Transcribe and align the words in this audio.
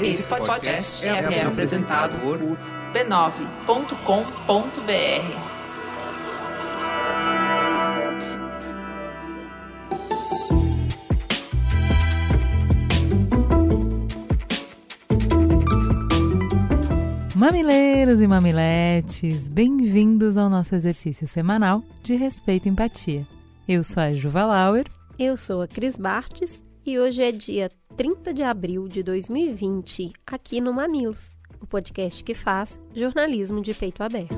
Esse 0.00 0.22
podcast 0.24 1.06
é, 1.06 1.08
é 1.08 1.46
apresentado 1.46 2.18
por 2.18 2.38
b9.com.br. 2.92 5.54
Mamileiros 17.34 18.22
e 18.22 18.26
mamiletes, 18.26 19.48
bem-vindos 19.48 20.36
ao 20.36 20.48
nosso 20.48 20.74
exercício 20.74 21.26
semanal 21.26 21.82
de 22.02 22.16
respeito 22.16 22.66
e 22.66 22.70
empatia. 22.70 23.26
Eu 23.68 23.84
sou 23.84 24.02
a 24.02 24.12
Juva 24.12 24.46
Lauer. 24.46 24.86
Eu 25.18 25.36
sou 25.36 25.60
a 25.60 25.68
Cris 25.68 25.96
Bartes 25.96 26.64
e 26.86 26.98
hoje 26.98 27.22
é 27.22 27.32
dia 27.32 27.68
30 27.96 28.34
de 28.34 28.42
abril 28.42 28.88
de 28.88 29.04
2020, 29.04 30.12
aqui 30.26 30.60
no 30.60 30.72
Mamilos, 30.72 31.36
o 31.60 31.66
podcast 31.66 32.24
que 32.24 32.34
faz 32.34 32.80
jornalismo 32.92 33.62
de 33.62 33.72
peito 33.72 34.02
aberto. 34.02 34.34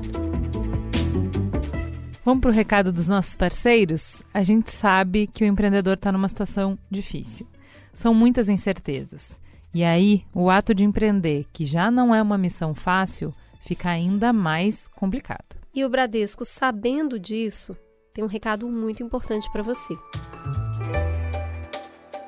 Vamos 2.23 2.41
para 2.41 2.51
o 2.51 2.53
recado 2.53 2.91
dos 2.91 3.07
nossos 3.07 3.35
parceiros? 3.35 4.21
A 4.31 4.43
gente 4.43 4.71
sabe 4.71 5.25
que 5.25 5.43
o 5.43 5.47
empreendedor 5.47 5.95
está 5.95 6.11
numa 6.11 6.29
situação 6.29 6.77
difícil. 6.89 7.47
São 7.93 8.13
muitas 8.13 8.47
incertezas. 8.47 9.39
E 9.73 9.83
aí, 9.83 10.23
o 10.35 10.51
ato 10.51 10.75
de 10.75 10.83
empreender, 10.83 11.47
que 11.51 11.65
já 11.65 11.89
não 11.89 12.13
é 12.13 12.21
uma 12.21 12.37
missão 12.37 12.75
fácil, 12.75 13.33
fica 13.61 13.89
ainda 13.89 14.31
mais 14.31 14.87
complicado. 14.89 15.57
E 15.73 15.83
o 15.83 15.89
Bradesco, 15.89 16.45
sabendo 16.45 17.19
disso, 17.19 17.75
tem 18.13 18.23
um 18.23 18.27
recado 18.27 18.67
muito 18.67 19.01
importante 19.01 19.51
para 19.51 19.63
você. 19.63 19.95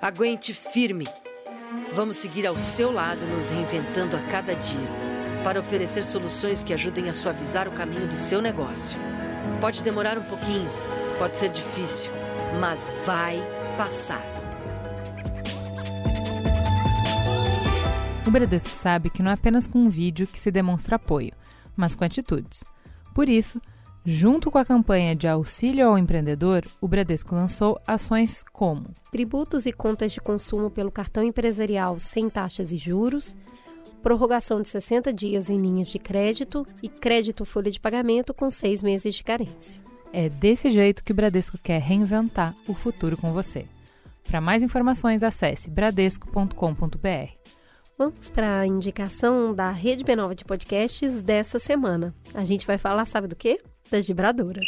Aguente 0.02 0.54
firme. 0.54 1.06
Vamos 1.94 2.16
seguir 2.16 2.48
ao 2.48 2.56
seu 2.56 2.90
lado, 2.90 3.26
nos 3.26 3.50
reinventando 3.50 4.16
a 4.16 4.22
cada 4.22 4.56
dia, 4.56 4.88
para 5.44 5.60
oferecer 5.60 6.04
soluções 6.04 6.64
que 6.64 6.74
ajudem 6.74 7.10
a 7.10 7.14
suavizar 7.14 7.68
o 7.68 7.72
caminho 7.74 8.08
do 8.08 8.16
seu 8.16 8.42
negócio. 8.42 8.98
Pode 9.60 9.84
demorar 9.84 10.18
um 10.18 10.24
pouquinho, 10.24 10.70
pode 11.18 11.38
ser 11.38 11.50
difícil, 11.50 12.10
mas 12.62 12.90
vai 13.06 13.44
passar. 13.78 14.24
O 18.26 18.32
Bradesco 18.32 18.70
sabe 18.70 19.10
que 19.10 19.22
não 19.22 19.32
é 19.32 19.34
apenas 19.34 19.68
com 19.68 19.80
um 19.80 19.90
vídeo 19.90 20.28
que 20.28 20.40
se 20.40 20.50
demonstra 20.50 20.96
apoio, 20.96 21.34
mas 21.76 21.94
com 21.94 22.06
atitudes. 22.06 22.64
Por 23.14 23.28
isso, 23.28 23.62
junto 24.06 24.50
com 24.50 24.58
a 24.58 24.66
campanha 24.66 25.16
de 25.16 25.28
auxílio 25.28 25.88
ao 25.88 25.98
empreendedor, 25.98 26.66
o 26.82 26.88
Bradesco 26.88 27.36
lançou 27.36 27.80
ações 27.86 28.44
como 28.52 28.96
tributos 29.12 29.66
e 29.66 29.72
contas 29.72 30.12
de 30.12 30.22
consumo 30.22 30.70
pelo 30.70 30.92
cartão 30.92 31.24
empresarial 31.24 32.00
sem 32.00 32.30
taxas 32.30 32.72
e 32.72 32.78
juros, 32.78 33.36
prorrogação 34.02 34.62
de 34.62 34.68
60 34.70 35.12
dias 35.12 35.50
em 35.50 35.58
linhas 35.58 35.88
de 35.88 36.00
crédito 36.00 36.66
e 36.82 36.88
crédito 36.88 37.46
folha 37.46 37.70
de 37.70 37.80
pagamento 37.80 38.34
com 38.34 38.50
seis 38.50 38.82
meses 38.82 39.14
de 39.16 39.24
carência. 39.24 39.82
É 40.12 40.30
desse 40.30 40.70
jeito 40.70 41.04
que 41.04 41.12
o 41.12 41.16
Bradesco 41.16 41.58
quer 41.58 41.82
reinventar 41.82 42.56
o 42.68 42.74
futuro 42.74 43.16
com 43.18 43.32
você. 43.32 43.68
Para 44.28 44.42
mais 44.42 44.64
informações, 44.64 45.24
acesse 45.24 45.70
bradesco.com.br. 45.70 47.40
Vamos 47.98 48.30
para 48.30 48.60
a 48.60 48.68
indicação 48.68 49.54
da 49.54 49.72
Rede 49.72 50.06
B9 50.06 50.34
de 50.34 50.46
podcasts 50.46 51.22
dessa 51.22 51.60
semana. 51.60 52.16
A 52.34 52.46
gente 52.46 52.66
vai 52.66 52.78
falar, 52.78 53.06
sabe 53.06 53.28
do 53.28 53.36
quê? 53.36 53.60
Das 53.92 54.08
vibradoras. 54.08 54.66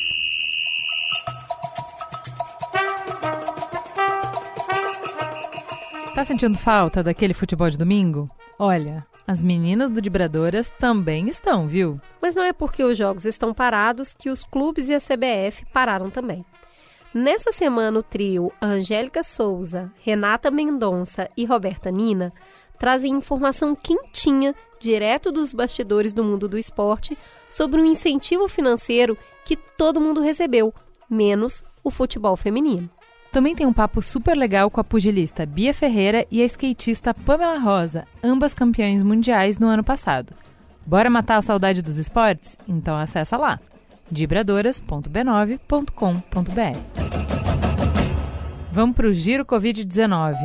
Tá 6.15 6.25
sentindo 6.25 6.57
falta 6.57 7.01
daquele 7.01 7.33
futebol 7.33 7.69
de 7.69 7.77
domingo? 7.77 8.29
Olha, 8.59 9.05
as 9.25 9.41
meninas 9.41 9.89
do 9.89 10.01
Vibradoras 10.01 10.69
também 10.77 11.29
estão, 11.29 11.67
viu? 11.67 11.99
Mas 12.21 12.35
não 12.35 12.43
é 12.43 12.51
porque 12.51 12.83
os 12.83 12.97
jogos 12.97 13.25
estão 13.25 13.53
parados 13.53 14.13
que 14.13 14.29
os 14.29 14.43
clubes 14.43 14.89
e 14.89 14.93
a 14.93 14.99
CBF 14.99 15.65
pararam 15.73 16.09
também. 16.09 16.45
Nessa 17.13 17.51
semana, 17.51 17.99
o 17.99 18.03
trio 18.03 18.51
Angélica 18.61 19.23
Souza, 19.23 19.91
Renata 20.03 20.51
Mendonça 20.51 21.29
e 21.35 21.45
Roberta 21.45 21.89
Nina 21.89 22.31
trazem 22.77 23.13
informação 23.13 23.75
quentinha, 23.75 24.53
direto 24.81 25.31
dos 25.31 25.53
bastidores 25.53 26.13
do 26.13 26.23
mundo 26.23 26.49
do 26.49 26.57
esporte, 26.57 27.17
sobre 27.49 27.79
um 27.79 27.85
incentivo 27.85 28.47
financeiro 28.47 29.17
que 29.45 29.55
todo 29.55 30.01
mundo 30.01 30.19
recebeu, 30.19 30.73
menos 31.09 31.63
o 31.83 31.91
futebol 31.91 32.35
feminino. 32.35 32.89
Também 33.31 33.55
tem 33.55 33.65
um 33.65 33.71
papo 33.71 34.01
super 34.01 34.35
legal 34.35 34.69
com 34.69 34.81
a 34.81 34.83
pugilista 34.83 35.45
Bia 35.45 35.73
Ferreira 35.73 36.27
e 36.29 36.41
a 36.41 36.45
skatista 36.45 37.13
Pamela 37.13 37.57
Rosa, 37.57 38.05
ambas 38.21 38.53
campeãs 38.53 39.01
mundiais 39.01 39.57
no 39.57 39.67
ano 39.67 39.83
passado. 39.83 40.33
Bora 40.85 41.09
matar 41.09 41.37
a 41.37 41.41
saudade 41.41 41.81
dos 41.81 41.97
esportes? 41.97 42.57
Então 42.67 42.97
acessa 42.97 43.37
lá 43.37 43.57
vibradoras.b9.com.br. 44.11 46.77
Vamos 48.71 48.95
para 48.95 49.07
o 49.07 49.13
Giro 49.13 49.43
Covid-19. 49.45 50.35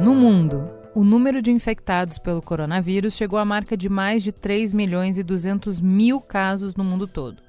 No 0.00 0.14
mundo, 0.14 0.66
o 0.94 1.04
número 1.04 1.42
de 1.42 1.50
infectados 1.50 2.18
pelo 2.18 2.40
coronavírus 2.40 3.12
chegou 3.12 3.38
à 3.38 3.44
marca 3.44 3.76
de 3.76 3.90
mais 3.90 4.22
de 4.22 4.32
3 4.32 4.72
milhões 4.72 5.18
e 5.18 5.22
200 5.22 5.78
mil 5.78 6.22
casos 6.22 6.74
no 6.74 6.82
mundo 6.82 7.06
todo. 7.06 7.42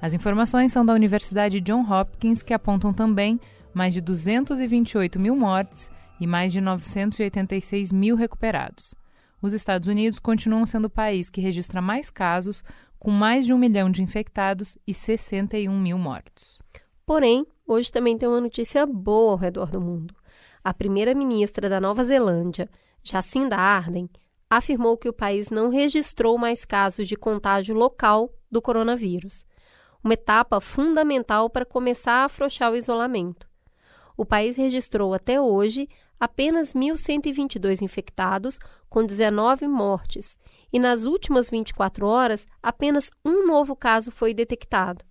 As 0.00 0.14
informações 0.14 0.72
são 0.72 0.84
da 0.84 0.94
Universidade 0.94 1.60
John 1.60 1.82
Hopkins, 1.82 2.42
que 2.42 2.54
apontam 2.54 2.90
também 2.90 3.38
mais 3.74 3.92
de 3.92 4.00
228 4.00 5.20
mil 5.20 5.36
mortes 5.36 5.90
e 6.18 6.26
mais 6.26 6.54
de 6.54 6.62
986 6.62 7.92
mil 7.92 8.16
recuperados. 8.16 8.94
Os 9.42 9.52
Estados 9.52 9.86
Unidos 9.86 10.18
continuam 10.18 10.64
sendo 10.64 10.86
o 10.86 10.90
país 10.90 11.28
que 11.28 11.42
registra 11.42 11.82
mais 11.82 12.10
casos, 12.10 12.64
com 12.98 13.10
mais 13.10 13.44
de 13.44 13.52
um 13.52 13.58
milhão 13.58 13.90
de 13.90 14.02
infectados 14.02 14.78
e 14.86 14.94
61 14.94 15.78
mil 15.78 15.98
mortos. 15.98 16.58
Porém, 17.04 17.44
hoje 17.66 17.92
também 17.92 18.16
tem 18.16 18.26
uma 18.26 18.40
notícia 18.40 18.86
boa 18.86 19.32
ao 19.32 19.36
redor 19.36 19.70
do 19.70 19.82
mundo 19.82 20.14
a 20.64 20.74
primeira-ministra 20.74 21.68
da 21.68 21.80
Nova 21.80 22.04
Zelândia, 22.04 22.68
Jacinda 23.02 23.56
Ardern, 23.56 24.10
afirmou 24.48 24.98
que 24.98 25.08
o 25.08 25.12
país 25.12 25.50
não 25.50 25.68
registrou 25.68 26.36
mais 26.36 26.64
casos 26.64 27.06
de 27.06 27.16
contágio 27.16 27.74
local 27.74 28.32
do 28.50 28.60
coronavírus, 28.60 29.44
uma 30.02 30.14
etapa 30.14 30.60
fundamental 30.60 31.48
para 31.48 31.64
começar 31.64 32.22
a 32.22 32.24
afrouxar 32.24 32.72
o 32.72 32.76
isolamento. 32.76 33.48
O 34.16 34.24
país 34.26 34.56
registrou 34.56 35.14
até 35.14 35.40
hoje 35.40 35.88
apenas 36.18 36.74
1.122 36.74 37.80
infectados, 37.80 38.58
com 38.88 39.04
19 39.04 39.66
mortes, 39.66 40.36
e 40.70 40.78
nas 40.78 41.04
últimas 41.04 41.48
24 41.48 42.06
horas 42.06 42.46
apenas 42.62 43.10
um 43.24 43.46
novo 43.46 43.74
caso 43.74 44.10
foi 44.10 44.34
detectado. 44.34 45.02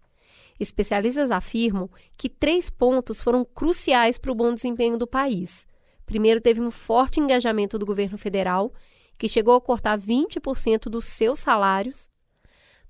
Especialistas 0.59 1.31
afirmam 1.31 1.89
que 2.17 2.29
três 2.29 2.69
pontos 2.69 3.21
foram 3.21 3.45
cruciais 3.45 4.17
para 4.17 4.31
o 4.31 4.35
bom 4.35 4.53
desempenho 4.53 4.97
do 4.97 5.07
país. 5.07 5.65
Primeiro, 6.05 6.41
teve 6.41 6.59
um 6.59 6.71
forte 6.71 7.19
engajamento 7.19 7.77
do 7.77 7.85
governo 7.85 8.17
federal, 8.17 8.73
que 9.17 9.29
chegou 9.29 9.55
a 9.55 9.61
cortar 9.61 9.97
20% 9.97 10.89
dos 10.89 11.05
seus 11.05 11.39
salários. 11.39 12.09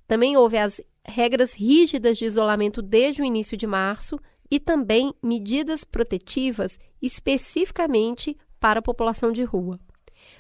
Também 0.07 0.37
houve 0.37 0.57
as 0.57 0.81
regras 1.05 1.53
rígidas 1.53 2.17
de 2.17 2.25
isolamento 2.25 2.81
desde 2.81 3.21
o 3.21 3.25
início 3.25 3.57
de 3.57 3.67
março 3.67 4.19
e 4.49 4.59
também 4.59 5.13
medidas 5.21 5.83
protetivas 5.83 6.79
especificamente 7.01 8.37
para 8.59 8.79
a 8.79 8.83
população 8.83 9.31
de 9.31 9.43
rua. 9.43 9.77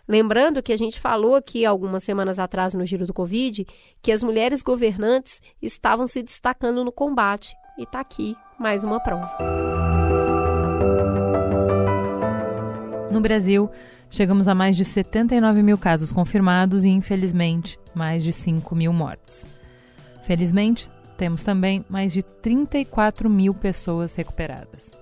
Lembrando 0.09 0.63
que 0.63 0.73
a 0.73 0.77
gente 0.77 0.99
falou 0.99 1.35
aqui 1.35 1.63
algumas 1.63 2.03
semanas 2.03 2.39
atrás 2.39 2.73
no 2.73 2.83
Giro 2.83 3.05
do 3.05 3.13
Covid 3.13 3.63
que 4.01 4.11
as 4.11 4.23
mulheres 4.23 4.63
governantes 4.63 5.39
estavam 5.61 6.07
se 6.07 6.23
destacando 6.23 6.83
no 6.83 6.91
combate. 6.91 7.55
E 7.77 7.83
está 7.83 7.99
aqui 7.99 8.35
mais 8.57 8.83
uma 8.83 8.99
prova. 8.99 9.37
No 13.11 13.21
Brasil, 13.21 13.69
chegamos 14.09 14.47
a 14.47 14.55
mais 14.55 14.75
de 14.75 14.83
79 14.83 15.61
mil 15.61 15.77
casos 15.77 16.11
confirmados 16.11 16.85
e, 16.85 16.89
infelizmente, 16.89 17.79
mais 17.93 18.23
de 18.23 18.33
5 18.33 18.75
mil 18.75 18.91
mortes. 18.91 19.47
Felizmente, 20.23 20.89
temos 21.17 21.43
também 21.43 21.85
mais 21.87 22.11
de 22.11 22.23
34 22.23 23.29
mil 23.29 23.53
pessoas 23.53 24.15
recuperadas. 24.15 24.97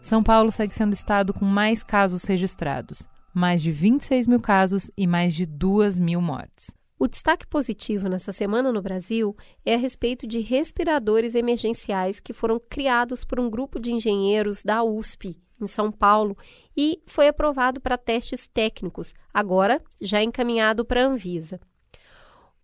São 0.00 0.22
Paulo 0.22 0.52
segue 0.52 0.72
sendo 0.72 0.90
o 0.90 0.94
estado 0.94 1.34
com 1.34 1.44
mais 1.44 1.82
casos 1.82 2.22
registrados 2.22 3.08
mais 3.34 3.60
de 3.60 3.72
26 3.72 4.28
mil 4.28 4.40
casos 4.40 4.90
e 4.96 5.06
mais 5.06 5.34
de 5.34 5.44
2 5.44 5.98
mil 5.98 6.20
mortes. 6.20 6.74
O 6.96 7.08
destaque 7.08 7.46
positivo 7.46 8.08
nessa 8.08 8.32
semana 8.32 8.72
no 8.72 8.80
Brasil 8.80 9.36
é 9.64 9.74
a 9.74 9.78
respeito 9.78 10.26
de 10.26 10.38
respiradores 10.38 11.34
emergenciais 11.34 12.20
que 12.20 12.32
foram 12.32 12.60
criados 12.70 13.24
por 13.24 13.40
um 13.40 13.50
grupo 13.50 13.80
de 13.80 13.92
engenheiros 13.92 14.62
da 14.62 14.82
USP, 14.84 15.36
em 15.60 15.66
São 15.66 15.90
Paulo, 15.90 16.36
e 16.76 17.02
foi 17.04 17.26
aprovado 17.26 17.80
para 17.80 17.98
testes 17.98 18.46
técnicos, 18.46 19.12
agora 19.32 19.82
já 20.00 20.22
encaminhado 20.22 20.84
para 20.84 21.02
a 21.02 21.06
Anvisa. 21.06 21.60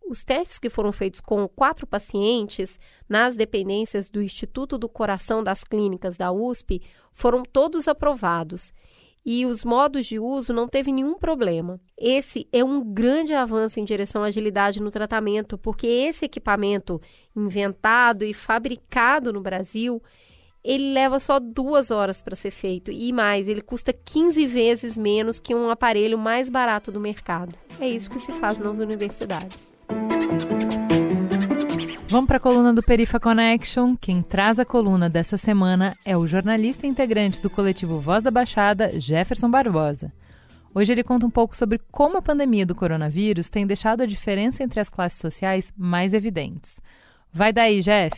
os 0.08 0.24
testes 0.24 0.58
que 0.58 0.70
foram 0.70 0.90
feitos 0.90 1.20
com 1.20 1.46
quatro 1.46 1.86
pacientes 1.86 2.78
nas 3.08 3.36
dependências 3.36 4.08
do 4.08 4.22
Instituto 4.22 4.78
do 4.78 4.88
Coração 4.88 5.42
das 5.42 5.62
Clínicas 5.62 6.16
da 6.16 6.32
USP 6.32 6.82
foram 7.12 7.42
todos 7.42 7.86
aprovados 7.86 8.72
e 9.24 9.44
os 9.44 9.64
modos 9.64 10.06
de 10.06 10.18
uso 10.18 10.52
não 10.52 10.66
teve 10.66 10.92
nenhum 10.92 11.18
problema. 11.18 11.78
Esse 11.96 12.48
é 12.52 12.64
um 12.64 12.82
grande 12.82 13.34
avanço 13.34 13.78
em 13.78 13.84
direção 13.84 14.22
à 14.22 14.26
agilidade 14.26 14.80
no 14.80 14.90
tratamento, 14.90 15.58
porque 15.58 15.86
esse 15.86 16.24
equipamento 16.24 17.00
inventado 17.36 18.24
e 18.24 18.32
fabricado 18.32 19.32
no 19.32 19.40
Brasil, 19.40 20.02
ele 20.64 20.92
leva 20.92 21.18
só 21.18 21.38
duas 21.38 21.90
horas 21.90 22.22
para 22.22 22.36
ser 22.36 22.50
feito 22.50 22.90
e 22.90 23.12
mais, 23.12 23.48
ele 23.48 23.62
custa 23.62 23.92
15 23.92 24.46
vezes 24.46 24.96
menos 24.96 25.38
que 25.38 25.54
um 25.54 25.70
aparelho 25.70 26.18
mais 26.18 26.48
barato 26.48 26.90
do 26.90 27.00
mercado. 27.00 27.56
É 27.78 27.88
isso 27.88 28.10
que 28.10 28.20
se 28.20 28.32
faz 28.32 28.58
nas 28.58 28.78
universidades. 28.78 29.70
Vamos 32.10 32.26
para 32.26 32.38
a 32.38 32.40
coluna 32.40 32.74
do 32.74 32.82
Perifa 32.82 33.20
Connection. 33.20 33.94
Quem 33.94 34.20
traz 34.20 34.58
a 34.58 34.64
coluna 34.64 35.08
dessa 35.08 35.36
semana 35.36 35.96
é 36.04 36.16
o 36.16 36.26
jornalista 36.26 36.84
integrante 36.84 37.40
do 37.40 37.48
coletivo 37.48 38.00
Voz 38.00 38.24
da 38.24 38.32
Baixada, 38.32 38.98
Jefferson 38.98 39.48
Barbosa. 39.48 40.12
Hoje 40.74 40.90
ele 40.90 41.04
conta 41.04 41.24
um 41.24 41.30
pouco 41.30 41.56
sobre 41.56 41.80
como 41.92 42.18
a 42.18 42.22
pandemia 42.22 42.66
do 42.66 42.74
coronavírus 42.74 43.48
tem 43.48 43.64
deixado 43.64 44.02
a 44.02 44.06
diferença 44.06 44.64
entre 44.64 44.80
as 44.80 44.90
classes 44.90 45.20
sociais 45.20 45.72
mais 45.78 46.12
evidentes. 46.12 46.80
Vai 47.32 47.52
daí, 47.52 47.80
Jeff. 47.80 48.16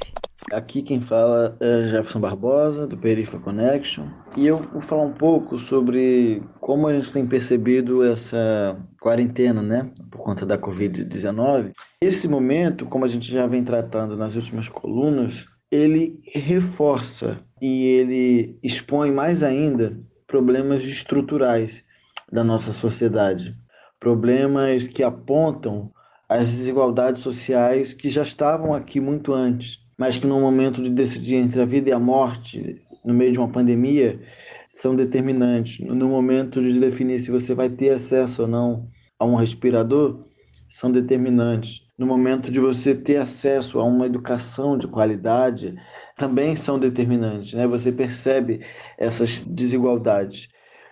Aqui 0.51 0.83
quem 0.83 1.01
fala 1.01 1.57
é 1.61 1.89
Jefferson 1.89 2.21
Barbosa, 2.21 2.87
do 2.87 2.97
Perifa 2.97 3.39
Connection, 3.39 4.07
e 4.37 4.47
eu 4.47 4.57
vou 4.57 4.83
falar 4.83 5.03
um 5.03 5.13
pouco 5.13 5.59
sobre 5.59 6.43
como 6.61 6.87
a 6.87 6.95
gente 6.95 7.13
tem 7.13 7.27
percebido 7.27 8.03
essa 8.05 8.77
quarentena, 9.01 9.63
né, 9.63 9.91
por 10.11 10.19
conta 10.19 10.45
da 10.45 10.59
Covid-19. 10.59 11.73
Esse 12.03 12.29
momento, 12.29 12.87
como 12.87 13.05
a 13.05 13.09
gente 13.09 13.31
já 13.31 13.47
vem 13.47 13.65
tratando 13.65 14.17
nas 14.17 14.35
últimas 14.35 14.69
colunas, 14.69 15.47
ele 15.71 16.21
reforça 16.35 17.41
e 17.61 17.87
ele 17.87 18.59
expõe 18.63 19.11
mais 19.11 19.43
ainda 19.43 19.99
problemas 20.27 20.85
estruturais 20.85 21.83
da 22.31 22.43
nossa 22.45 22.73
sociedade, 22.73 23.55
problemas 23.99 24.87
que 24.87 25.03
apontam 25.03 25.91
as 26.29 26.51
desigualdades 26.51 27.23
sociais 27.23 27.93
que 27.93 28.09
já 28.09 28.23
estavam 28.23 28.75
aqui 28.75 29.01
muito 29.01 29.33
antes 29.33 29.82
mas 30.03 30.19
que 30.19 30.27
no 30.27 30.41
momento 30.41 30.83
de 30.83 30.91
decidir 30.91 31.37
entre 31.37 31.63
a 31.63 31.65
vida 31.65 31.91
e 31.91 31.93
a 31.93 31.99
morte, 32.01 32.83
no 33.05 33.15
meio 33.15 33.31
de 33.31 33.39
uma 33.39 33.47
pandemia, 33.47 34.21
são 34.69 34.97
determinantes. 34.97 35.79
No 35.87 36.09
momento 36.09 36.61
de 36.61 36.81
definir 36.81 37.21
se 37.21 37.31
você 37.31 37.55
vai 37.55 37.71
ter 37.71 37.91
acesso 37.91 38.43
ou 38.43 38.49
não 38.49 38.89
a 39.17 39.25
um 39.25 39.37
respirador, 39.37 40.25
são 40.69 40.91
determinantes. 40.91 41.87
No 41.97 42.05
momento 42.05 42.51
de 42.51 42.59
você 42.59 42.97
ter 42.97 43.19
acesso 43.19 43.79
a 43.79 43.85
uma 43.85 44.05
educação 44.05 44.77
de 44.77 44.89
qualidade, 44.89 45.77
também 46.17 46.57
são 46.57 46.81
determinantes. 46.81 47.55
Né? 47.55 47.65
Você 47.69 47.93
percebe 47.93 48.61
essas 48.99 49.39
desigualdades. 49.39 50.49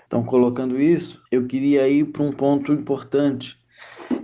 Então, 0.07 0.23
colocando 0.23 0.81
isso, 0.81 1.21
eu 1.33 1.49
queria 1.49 1.89
ir 1.89 2.05
para 2.13 2.23
um 2.23 2.31
ponto 2.31 2.73
importante. 2.73 3.59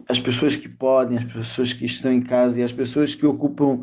As 0.09 0.21
pessoas 0.21 0.55
que 0.55 0.69
podem, 0.69 1.19
as 1.19 1.25
pessoas 1.25 1.73
que 1.73 1.87
estão 1.87 2.13
em 2.13 2.23
casa 2.23 2.61
e 2.61 2.63
as 2.63 2.73
pessoas 2.73 3.17
que 3.17 3.27
ocupam 3.27 3.81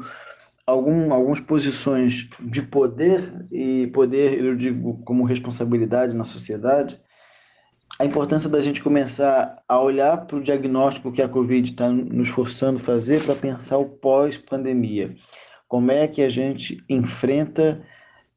algum, 0.66 1.14
algumas 1.14 1.40
posições 1.40 2.30
de 2.40 2.62
poder, 2.62 3.46
e 3.52 3.88
poder, 3.88 4.44
eu 4.44 4.56
digo, 4.56 5.02
como 5.04 5.24
responsabilidade 5.24 6.16
na 6.16 6.24
sociedade, 6.24 7.00
a 8.00 8.06
importância 8.06 8.50
da 8.50 8.60
gente 8.60 8.82
começar 8.82 9.62
a 9.68 9.80
olhar 9.80 10.26
para 10.26 10.38
o 10.38 10.44
diagnóstico 10.44 11.12
que 11.12 11.22
a 11.22 11.30
Covid 11.30 11.70
está 11.70 11.90
nos 11.90 12.30
forçando 12.30 12.78
a 12.78 12.82
fazer 12.82 13.24
para 13.24 13.36
pensar 13.36 13.78
o 13.78 13.86
pós-pandemia. 13.86 15.14
Como 15.68 15.92
é 15.92 16.08
que 16.08 16.22
a 16.22 16.30
gente 16.30 16.84
enfrenta 16.90 17.84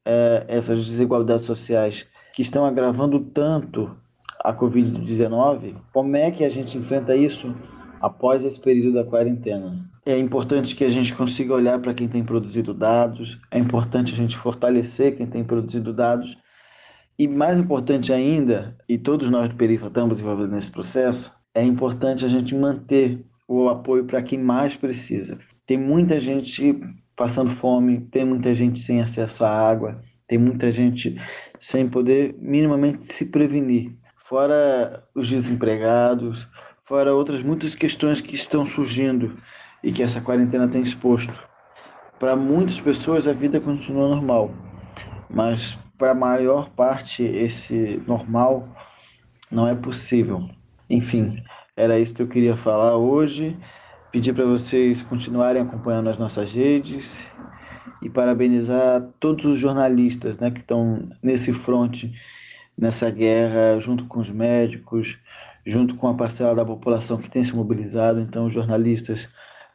eh, 0.05 0.45
essas 0.47 0.85
desigualdades 0.85 1.45
sociais 1.45 2.05
que 2.33 2.43
estão 2.43 2.65
agravando 2.65 3.19
tanto 3.19 3.97
a 4.39 4.53
Covid-19? 4.53 5.75
Como 5.91 6.15
é 6.15 6.29
que 6.29 6.43
a 6.43 6.49
gente 6.49 6.77
enfrenta 6.77 7.15
isso 7.15 7.55
após 7.99 8.45
esse 8.45 8.59
período 8.59 8.93
da 8.93 9.03
quarentena? 9.03 9.89
É 10.07 10.17
importante 10.17 10.73
que 10.73 10.85
a 10.85 10.89
gente 10.89 11.13
consiga 11.13 11.53
olhar 11.53 11.79
para 11.79 11.93
quem 11.93 12.07
tem 12.07 12.23
produzido 12.23 12.73
dados, 12.73 13.37
é 13.51 13.59
importante 13.59 14.13
a 14.13 14.15
gente 14.15 14.37
fortalecer 14.37 15.17
quem 15.17 15.27
tem 15.27 15.43
produzido 15.43 15.91
dados, 15.91 16.37
e 17.19 17.27
mais 17.27 17.59
importante 17.59 18.13
ainda, 18.13 18.77
e 18.87 18.97
todos 18.97 19.29
nós 19.29 19.49
do 19.49 19.55
Perifa 19.55 19.87
estamos 19.87 20.21
envolvidos 20.21 20.53
nesse 20.53 20.71
processo, 20.71 21.29
é 21.53 21.61
importante 21.61 22.23
a 22.23 22.27
gente 22.29 22.55
manter 22.55 23.21
o 23.49 23.67
apoio 23.67 24.05
para 24.05 24.21
quem 24.21 24.39
mais 24.39 24.77
precisa. 24.77 25.37
Tem 25.65 25.77
muita 25.77 26.21
gente 26.21 26.79
passando 27.13 27.51
fome, 27.51 27.99
tem 28.09 28.23
muita 28.23 28.55
gente 28.55 28.79
sem 28.79 29.01
acesso 29.01 29.43
à 29.43 29.49
água, 29.49 30.01
tem 30.25 30.37
muita 30.37 30.71
gente 30.71 31.19
sem 31.59 31.85
poder 31.85 32.33
minimamente 32.39 33.03
se 33.03 33.25
prevenir. 33.25 33.91
Fora 34.29 35.03
os 35.13 35.27
desempregados, 35.27 36.47
fora 36.85 37.13
outras 37.13 37.43
muitas 37.43 37.75
questões 37.75 38.21
que 38.21 38.35
estão 38.35 38.65
surgindo 38.65 39.35
e 39.83 39.91
que 39.91 40.03
essa 40.03 40.21
quarentena 40.21 40.67
tem 40.67 40.81
exposto. 40.81 41.33
Para 42.19 42.35
muitas 42.35 42.79
pessoas 42.79 43.27
a 43.27 43.33
vida 43.33 43.59
continua 43.59 44.07
normal, 44.07 44.51
mas 45.29 45.77
para 45.97 46.11
a 46.11 46.15
maior 46.15 46.69
parte 46.69 47.23
esse 47.23 48.01
normal 48.07 48.67
não 49.51 49.67
é 49.67 49.75
possível. 49.75 50.49
Enfim, 50.89 51.43
era 51.75 51.99
isso 51.99 52.13
que 52.13 52.21
eu 52.21 52.27
queria 52.27 52.55
falar 52.55 52.97
hoje. 52.97 53.57
Pedir 54.11 54.33
para 54.33 54.45
vocês 54.45 55.01
continuarem 55.01 55.61
acompanhando 55.61 56.09
as 56.09 56.17
nossas 56.17 56.51
redes 56.53 57.23
e 58.01 58.09
parabenizar 58.09 59.07
todos 59.19 59.45
os 59.45 59.59
jornalistas 59.59 60.37
né, 60.37 60.49
que 60.49 60.59
estão 60.59 61.09
nesse 61.21 61.51
fronte, 61.51 62.13
nessa 62.77 63.09
guerra, 63.09 63.79
junto 63.79 64.05
com 64.05 64.19
os 64.19 64.29
médicos, 64.29 65.17
junto 65.65 65.95
com 65.95 66.07
a 66.07 66.13
parcela 66.13 66.55
da 66.55 66.65
população 66.65 67.17
que 67.17 67.29
tem 67.29 67.43
se 67.43 67.55
mobilizado. 67.55 68.19
Então, 68.19 68.45
os 68.45 68.53
jornalistas 68.53 69.27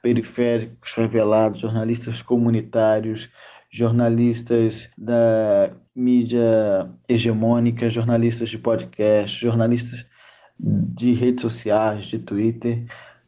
periféricos, 0.02 0.90
favelados, 0.90 1.60
jornalistas 1.60 2.20
comunitários, 2.20 3.30
jornalistas 3.70 4.90
da 4.98 5.70
mídia 5.94 6.90
hegemônica, 7.08 7.88
jornalistas 7.88 8.50
de 8.50 8.58
podcast, 8.58 9.40
jornalistas 9.40 10.04
de 10.58 11.12
redes 11.12 11.42
sociais, 11.42 12.06
de 12.06 12.18
Twitter, 12.18 12.84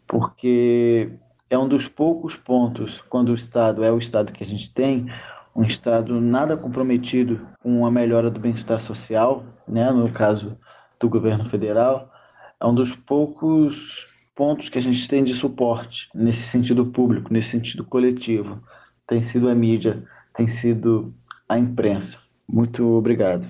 porque 0.07 1.11
é 1.49 1.57
um 1.57 1.69
dos 1.69 1.89
poucos 1.89 2.37
pontos 2.37 3.01
quando 3.09 3.31
o 3.31 3.35
Estado 3.35 3.85
é 3.85 3.91
o 3.91 3.99
Estado 3.99 4.33
que 4.33 4.43
a 4.43 4.47
gente 4.47 4.71
tem, 4.73 5.07
um 5.55 5.63
Estado 5.63 6.21
nada 6.21 6.57
comprometido 6.57 7.47
com 7.63 7.87
a 7.87 7.91
melhora 7.91 8.31
do 8.31 8.41
bem-estar 8.41 8.81
social, 8.81 9.45
né, 9.67 9.91
no 9.91 10.11
caso 10.11 10.59
do 10.99 11.09
governo 11.09 11.45
federal, 11.45 12.13
é 12.61 12.67
um 12.67 12.75
dos 12.75 12.95
poucos 12.95 14.09
pontos 14.35 14.69
que 14.69 14.79
a 14.79 14.83
gente 14.83 15.09
tem 15.09 15.23
de 15.23 15.33
suporte 15.33 16.09
nesse 16.15 16.43
sentido 16.43 16.87
público, 16.87 17.33
nesse 17.33 17.51
sentido 17.51 17.85
coletivo. 17.85 18.61
Tem 19.07 19.23
sido 19.23 19.49
a 19.49 19.55
mídia, 19.55 20.03
tem 20.35 20.49
sido 20.49 21.15
a 21.49 21.59
imprensa. 21.59 22.19
Muito 22.49 22.85
obrigado. 22.85 23.47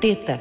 Teta. 0.00 0.40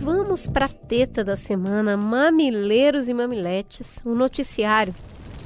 Vamos 0.00 0.46
para 0.46 0.66
a 0.66 0.68
teta 0.68 1.22
da 1.22 1.36
semana, 1.36 1.96
mamileiros 1.96 3.08
e 3.08 3.14
mamiletes. 3.14 4.00
O 4.04 4.14
noticiário 4.14 4.94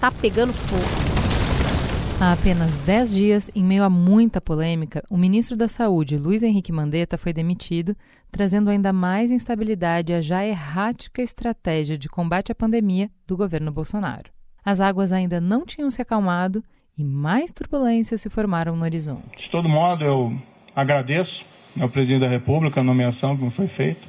tá 0.01 0.11
pegando 0.11 0.53
fogo. 0.53 1.06
Há 2.19 2.33
apenas 2.33 2.75
10 2.79 3.15
dias, 3.15 3.51
em 3.55 3.63
meio 3.63 3.85
a 3.85 3.91
muita 3.91 4.41
polêmica, 4.41 5.05
o 5.11 5.19
ministro 5.19 5.55
da 5.55 5.69
Saúde, 5.69 6.17
Luiz 6.17 6.43
Henrique 6.43 6.73
Mandetta, 6.73 7.19
foi 7.19 7.31
demitido, 7.31 7.95
trazendo 8.33 8.71
ainda 8.71 8.91
mais 8.91 9.31
instabilidade 9.31 10.15
à 10.15 10.23
já 10.23 10.43
errática 10.43 11.21
estratégia 11.21 11.99
de 11.99 12.09
combate 12.09 12.51
à 12.51 12.55
pandemia 12.55 13.11
do 13.27 13.37
governo 13.37 13.71
Bolsonaro. 13.71 14.31
As 14.65 14.81
águas 14.81 15.13
ainda 15.13 15.43
não 15.43 15.67
tinham 15.67 15.91
se 15.91 16.01
acalmado 16.01 16.65
e 16.97 17.05
mais 17.05 17.53
turbulências 17.53 18.23
se 18.23 18.31
formaram 18.31 18.75
no 18.75 18.85
horizonte. 18.85 19.37
De 19.37 19.51
todo 19.51 19.69
modo, 19.69 20.03
eu 20.03 20.33
agradeço 20.75 21.45
ao 21.79 21.91
presidente 21.91 22.23
da 22.23 22.31
República 22.31 22.81
a 22.81 22.85
nomeação 22.85 23.37
que 23.37 23.45
me 23.45 23.51
foi 23.51 23.69
feita 23.69 24.09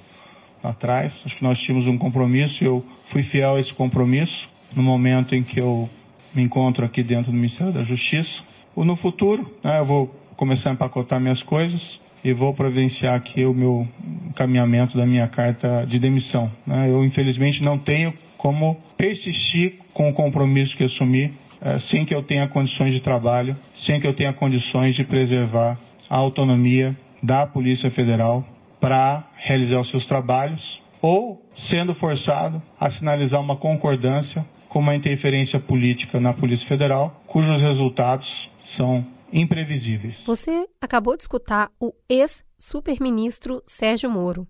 atrás. 0.63 1.23
Acho 1.25 1.35
que 1.35 1.43
nós 1.43 1.59
tínhamos 1.59 1.87
um 1.87 1.97
compromisso 1.97 2.63
e 2.63 2.67
eu 2.67 2.85
fui 3.05 3.21
fiel 3.21 3.55
a 3.55 3.59
esse 3.59 3.73
compromisso 3.73 4.49
no 4.73 4.81
momento 4.81 5.35
em 5.35 5.43
que 5.43 5.59
eu 5.59 5.89
me 6.37 6.43
encontro 6.43 6.85
aqui 6.85 7.01
dentro 7.01 7.31
do 7.31 7.35
Ministério 7.35 7.73
da 7.73 7.83
Justiça. 7.83 8.43
Ou 8.75 8.85
no 8.85 8.95
futuro, 8.95 9.51
né, 9.63 9.79
eu 9.79 9.85
vou 9.85 10.15
começar 10.35 10.69
a 10.69 10.73
empacotar 10.73 11.19
minhas 11.19 11.41
coisas 11.41 11.99
e 12.23 12.31
vou 12.31 12.53
providenciar 12.53 13.15
aqui 13.15 13.43
o 13.43 13.53
meu 13.53 13.87
encaminhamento 14.29 14.95
da 14.95 15.05
minha 15.05 15.27
carta 15.27 15.85
de 15.87 15.97
demissão. 15.97 16.51
Né? 16.65 16.89
Eu, 16.89 17.03
infelizmente, 17.03 17.63
não 17.63 17.77
tenho 17.77 18.13
como 18.37 18.77
persistir 18.95 19.79
com 19.93 20.09
o 20.09 20.13
compromisso 20.13 20.77
que 20.77 20.83
assumi 20.83 21.33
é, 21.59 21.79
sem 21.79 22.05
que 22.05 22.13
eu 22.13 22.21
tenha 22.21 22.47
condições 22.47 22.93
de 22.93 22.99
trabalho, 22.99 23.57
sem 23.73 23.99
que 23.99 24.05
eu 24.05 24.13
tenha 24.13 24.31
condições 24.31 24.93
de 24.93 25.03
preservar 25.03 25.79
a 26.07 26.15
autonomia 26.15 26.95
da 27.21 27.47
Polícia 27.47 27.89
Federal 27.89 28.47
para 28.79 29.23
realizar 29.35 29.79
os 29.79 29.89
seus 29.89 30.05
trabalhos 30.05 30.83
ou 31.01 31.43
sendo 31.55 31.95
forçado 31.95 32.61
a 32.79 32.91
sinalizar 32.91 33.41
uma 33.41 33.55
concordância 33.55 34.45
com 34.69 34.79
uma 34.79 34.95
interferência 34.95 35.59
política 35.59 36.19
na 36.19 36.33
Polícia 36.33 36.67
Federal, 36.67 37.21
cujos 37.25 37.61
resultados 37.61 38.49
são 38.63 39.05
imprevisíveis. 39.31 40.23
Você 40.25 40.67
acabou 40.81 41.15
de 41.15 41.23
escutar 41.23 41.71
o 41.79 41.93
ex-superministro 42.09 43.61
Sérgio 43.65 44.09
Moro, 44.09 44.47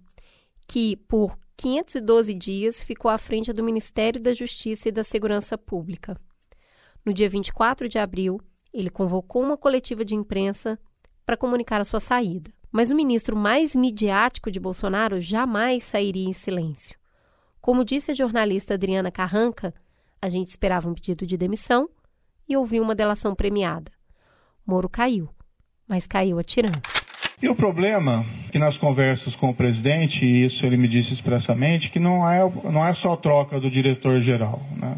que 0.67 0.97
por 1.07 1.37
512 1.55 2.33
dias 2.33 2.83
ficou 2.83 3.09
à 3.09 3.17
frente 3.17 3.51
do 3.51 3.63
Ministério 3.63 4.21
da 4.21 4.33
Justiça 4.33 4.89
e 4.89 4.91
da 4.91 5.03
Segurança 5.03 5.57
Pública. 5.57 6.19
No 7.05 7.13
dia 7.13 7.29
24 7.29 7.89
de 7.89 7.97
abril, 7.97 8.39
ele 8.73 8.89
convocou 8.89 9.41
uma 9.41 9.57
coletiva 9.57 10.05
de 10.05 10.13
imprensa 10.13 10.77
para 11.25 11.37
comunicar 11.37 11.81
a 11.81 11.85
sua 11.85 11.99
saída. 11.99 12.51
Mas 12.71 12.91
o 12.91 12.95
ministro 12.95 13.35
mais 13.35 13.75
midiático 13.75 14.51
de 14.51 14.59
Bolsonaro 14.59 15.19
jamais 15.19 15.83
sairia 15.83 16.27
em 16.27 16.33
silêncio. 16.33 16.97
Como 17.61 17.83
disse 17.83 18.11
a 18.11 18.13
jornalista 18.13 18.75
Adriana 18.75 19.09
Carranca, 19.09 19.73
a 20.21 20.29
gente 20.29 20.49
esperava 20.49 20.89
um 20.89 20.93
pedido 20.93 21.25
de 21.25 21.37
demissão 21.37 21.89
e 22.47 22.55
ouviu 22.55 22.81
uma 22.83 22.95
delação 22.95 23.35
premiada. 23.35 23.91
Moro 24.65 24.89
caiu, 24.89 25.29
mas 25.87 26.07
caiu 26.07 26.39
atirando. 26.39 26.81
E 27.41 27.47
o 27.47 27.55
problema 27.55 28.25
que 28.51 28.57
nas 28.57 28.77
conversas 28.77 29.35
com 29.35 29.49
o 29.49 29.53
presidente, 29.53 30.25
e 30.25 30.45
isso 30.45 30.65
ele 30.65 30.75
me 30.75 30.87
disse 30.87 31.13
expressamente, 31.13 31.91
que 31.91 31.99
não 31.99 32.27
é, 32.27 32.39
não 32.63 32.85
é 32.85 32.93
só 32.93 33.15
troca 33.15 33.59
do 33.59 33.69
diretor-geral. 33.69 34.59
Né? 34.75 34.97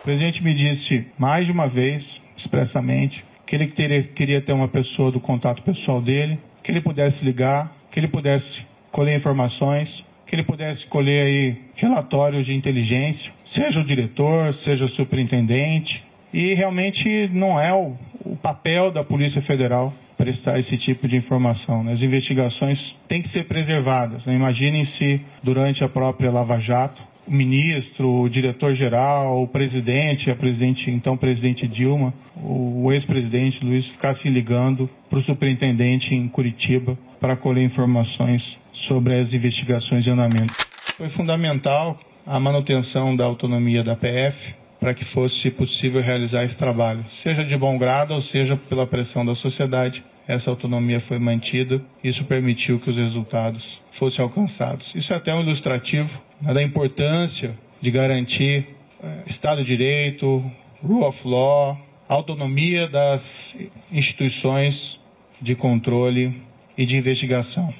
O 0.00 0.02
presidente 0.02 0.42
me 0.42 0.54
disse 0.54 1.06
mais 1.18 1.44
de 1.44 1.52
uma 1.52 1.68
vez, 1.68 2.22
expressamente, 2.34 3.24
que 3.44 3.54
ele 3.54 3.66
teria, 3.66 4.02
queria 4.02 4.40
ter 4.40 4.52
uma 4.52 4.68
pessoa 4.68 5.12
do 5.12 5.20
contato 5.20 5.62
pessoal 5.62 6.00
dele, 6.00 6.38
que 6.62 6.70
ele 6.70 6.80
pudesse 6.80 7.24
ligar, 7.24 7.70
que 7.90 8.00
ele 8.00 8.08
pudesse 8.08 8.66
colher 8.90 9.14
informações, 9.14 10.06
que 10.28 10.34
ele 10.34 10.44
pudesse 10.44 10.86
colher 10.86 11.26
aí 11.26 11.56
relatórios 11.74 12.44
de 12.44 12.54
inteligência, 12.54 13.32
seja 13.46 13.80
o 13.80 13.84
diretor, 13.84 14.52
seja 14.52 14.84
o 14.84 14.88
superintendente. 14.88 16.04
E 16.32 16.52
realmente 16.52 17.30
não 17.32 17.58
é 17.58 17.72
o, 17.72 17.94
o 18.22 18.36
papel 18.36 18.90
da 18.90 19.02
Polícia 19.02 19.40
Federal 19.40 19.92
prestar 20.18 20.58
esse 20.58 20.76
tipo 20.76 21.08
de 21.08 21.16
informação. 21.16 21.82
Né? 21.82 21.94
As 21.94 22.02
investigações 22.02 22.94
têm 23.08 23.22
que 23.22 23.28
ser 23.28 23.46
preservadas. 23.46 24.26
Né? 24.26 24.34
Imaginem 24.34 24.84
se 24.84 25.22
durante 25.42 25.82
a 25.82 25.88
própria 25.88 26.30
Lava 26.30 26.60
Jato 26.60 27.02
o 27.26 27.32
ministro, 27.32 28.22
o 28.22 28.28
diretor-geral, 28.28 29.42
o 29.42 29.48
presidente, 29.48 30.30
a 30.30 30.36
presidente, 30.36 30.90
então 30.90 31.16
presidente 31.16 31.66
Dilma, 31.66 32.12
o 32.36 32.90
ex-presidente 32.92 33.64
Luiz 33.64 33.88
ficassem 33.88 34.30
ligando 34.30 34.90
para 35.08 35.18
o 35.18 35.22
superintendente 35.22 36.14
em 36.14 36.28
Curitiba 36.28 36.98
para 37.20 37.36
colher 37.36 37.64
informações 37.64 38.58
sobre 38.78 39.18
as 39.18 39.32
investigações 39.32 40.06
em 40.06 40.10
andamento. 40.10 40.54
Foi 40.96 41.08
fundamental 41.08 41.98
a 42.24 42.38
manutenção 42.38 43.16
da 43.16 43.24
autonomia 43.24 43.82
da 43.82 43.96
PF 43.96 44.54
para 44.78 44.94
que 44.94 45.04
fosse 45.04 45.50
possível 45.50 46.00
realizar 46.00 46.44
esse 46.44 46.56
trabalho, 46.56 47.04
seja 47.10 47.44
de 47.44 47.56
bom 47.56 47.76
grado 47.76 48.14
ou 48.14 48.22
seja 48.22 48.56
pela 48.56 48.86
pressão 48.86 49.26
da 49.26 49.34
sociedade. 49.34 50.04
Essa 50.28 50.50
autonomia 50.50 51.00
foi 51.00 51.18
mantida, 51.18 51.82
isso 52.04 52.24
permitiu 52.24 52.78
que 52.78 52.90
os 52.90 52.96
resultados 52.96 53.80
fossem 53.90 54.22
alcançados. 54.22 54.94
Isso 54.94 55.12
é 55.12 55.16
até 55.16 55.34
um 55.34 55.40
ilustrativo 55.40 56.22
né, 56.40 56.54
da 56.54 56.62
importância 56.62 57.58
de 57.80 57.90
garantir 57.90 58.68
eh, 59.02 59.22
Estado 59.26 59.62
de 59.62 59.76
Direito, 59.76 60.44
Rule 60.82 61.04
of 61.04 61.26
Law, 61.26 61.78
autonomia 62.08 62.86
das 62.86 63.56
instituições 63.90 65.00
de 65.40 65.56
controle 65.56 66.40
e 66.76 66.86
de 66.86 66.96
investigação. 66.96 67.74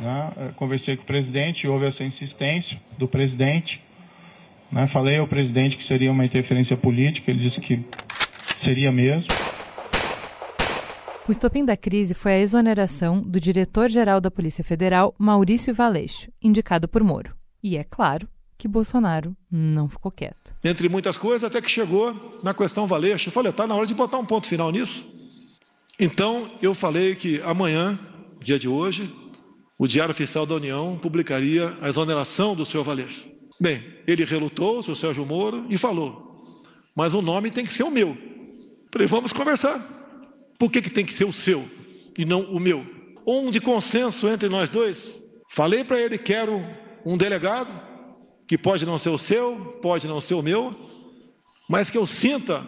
Né? 0.00 0.52
Conversei 0.56 0.96
com 0.96 1.02
o 1.02 1.06
presidente, 1.06 1.66
houve 1.66 1.86
essa 1.86 2.04
insistência 2.04 2.80
do 2.98 3.08
presidente. 3.08 3.82
Né? 4.70 4.86
Falei 4.86 5.18
ao 5.18 5.26
presidente 5.26 5.76
que 5.76 5.84
seria 5.84 6.10
uma 6.10 6.24
interferência 6.24 6.76
política, 6.76 7.30
ele 7.30 7.40
disse 7.40 7.60
que 7.60 7.84
seria 8.56 8.90
mesmo. 8.92 9.28
O 11.28 11.32
estopim 11.32 11.64
da 11.64 11.76
crise 11.76 12.14
foi 12.14 12.32
a 12.32 12.38
exoneração 12.38 13.20
do 13.20 13.40
diretor-geral 13.40 14.20
da 14.20 14.30
Polícia 14.30 14.62
Federal, 14.62 15.12
Maurício 15.18 15.74
Valeixo, 15.74 16.30
indicado 16.40 16.86
por 16.86 17.02
Moro. 17.02 17.34
E 17.62 17.76
é 17.76 17.82
claro 17.82 18.28
que 18.56 18.68
Bolsonaro 18.68 19.36
não 19.50 19.88
ficou 19.88 20.12
quieto. 20.12 20.54
Entre 20.64 20.88
muitas 20.88 21.16
coisas, 21.16 21.42
até 21.42 21.60
que 21.60 21.70
chegou 21.70 22.38
na 22.44 22.54
questão 22.54 22.86
Valeixo. 22.86 23.28
Eu 23.28 23.32
falei, 23.32 23.50
está 23.50 23.66
na 23.66 23.74
hora 23.74 23.86
de 23.86 23.94
botar 23.94 24.18
um 24.18 24.24
ponto 24.24 24.46
final 24.46 24.70
nisso. 24.70 25.04
Então, 25.98 26.48
eu 26.62 26.74
falei 26.74 27.14
que 27.16 27.40
amanhã, 27.42 27.98
dia 28.40 28.58
de 28.58 28.68
hoje, 28.68 29.12
o 29.78 29.86
Diário 29.86 30.12
Oficial 30.12 30.46
da 30.46 30.54
União 30.54 30.98
publicaria 30.98 31.72
a 31.80 31.88
exoneração 31.88 32.54
do 32.54 32.64
senhor 32.64 32.84
Valeixo. 32.84 33.28
Bem, 33.60 33.84
ele 34.06 34.24
relutou, 34.24 34.78
o 34.78 34.82
senhor 34.82 34.96
Sérgio 34.96 35.26
Moro, 35.26 35.66
e 35.68 35.76
falou, 35.76 36.40
mas 36.94 37.14
o 37.14 37.22
nome 37.22 37.50
tem 37.50 37.64
que 37.64 37.72
ser 37.72 37.82
o 37.82 37.90
meu. 37.90 38.16
Falei, 38.90 39.06
vamos 39.06 39.32
conversar. 39.32 39.78
Por 40.58 40.70
que, 40.70 40.80
que 40.80 40.90
tem 40.90 41.04
que 41.04 41.12
ser 41.12 41.24
o 41.24 41.32
seu 41.32 41.68
e 42.16 42.24
não 42.24 42.42
o 42.42 42.58
meu? 42.58 42.86
Um 43.26 43.50
de 43.50 43.60
consenso 43.60 44.26
entre 44.28 44.48
nós 44.48 44.68
dois. 44.68 45.18
Falei 45.50 45.84
para 45.84 46.00
ele: 46.00 46.16
quero 46.16 46.64
um 47.04 47.16
delegado, 47.16 47.68
que 48.46 48.56
pode 48.56 48.86
não 48.86 48.98
ser 48.98 49.10
o 49.10 49.18
seu, 49.18 49.78
pode 49.82 50.06
não 50.06 50.20
ser 50.20 50.34
o 50.34 50.42
meu, 50.42 50.74
mas 51.68 51.90
que 51.90 51.98
eu 51.98 52.06
sinta, 52.06 52.66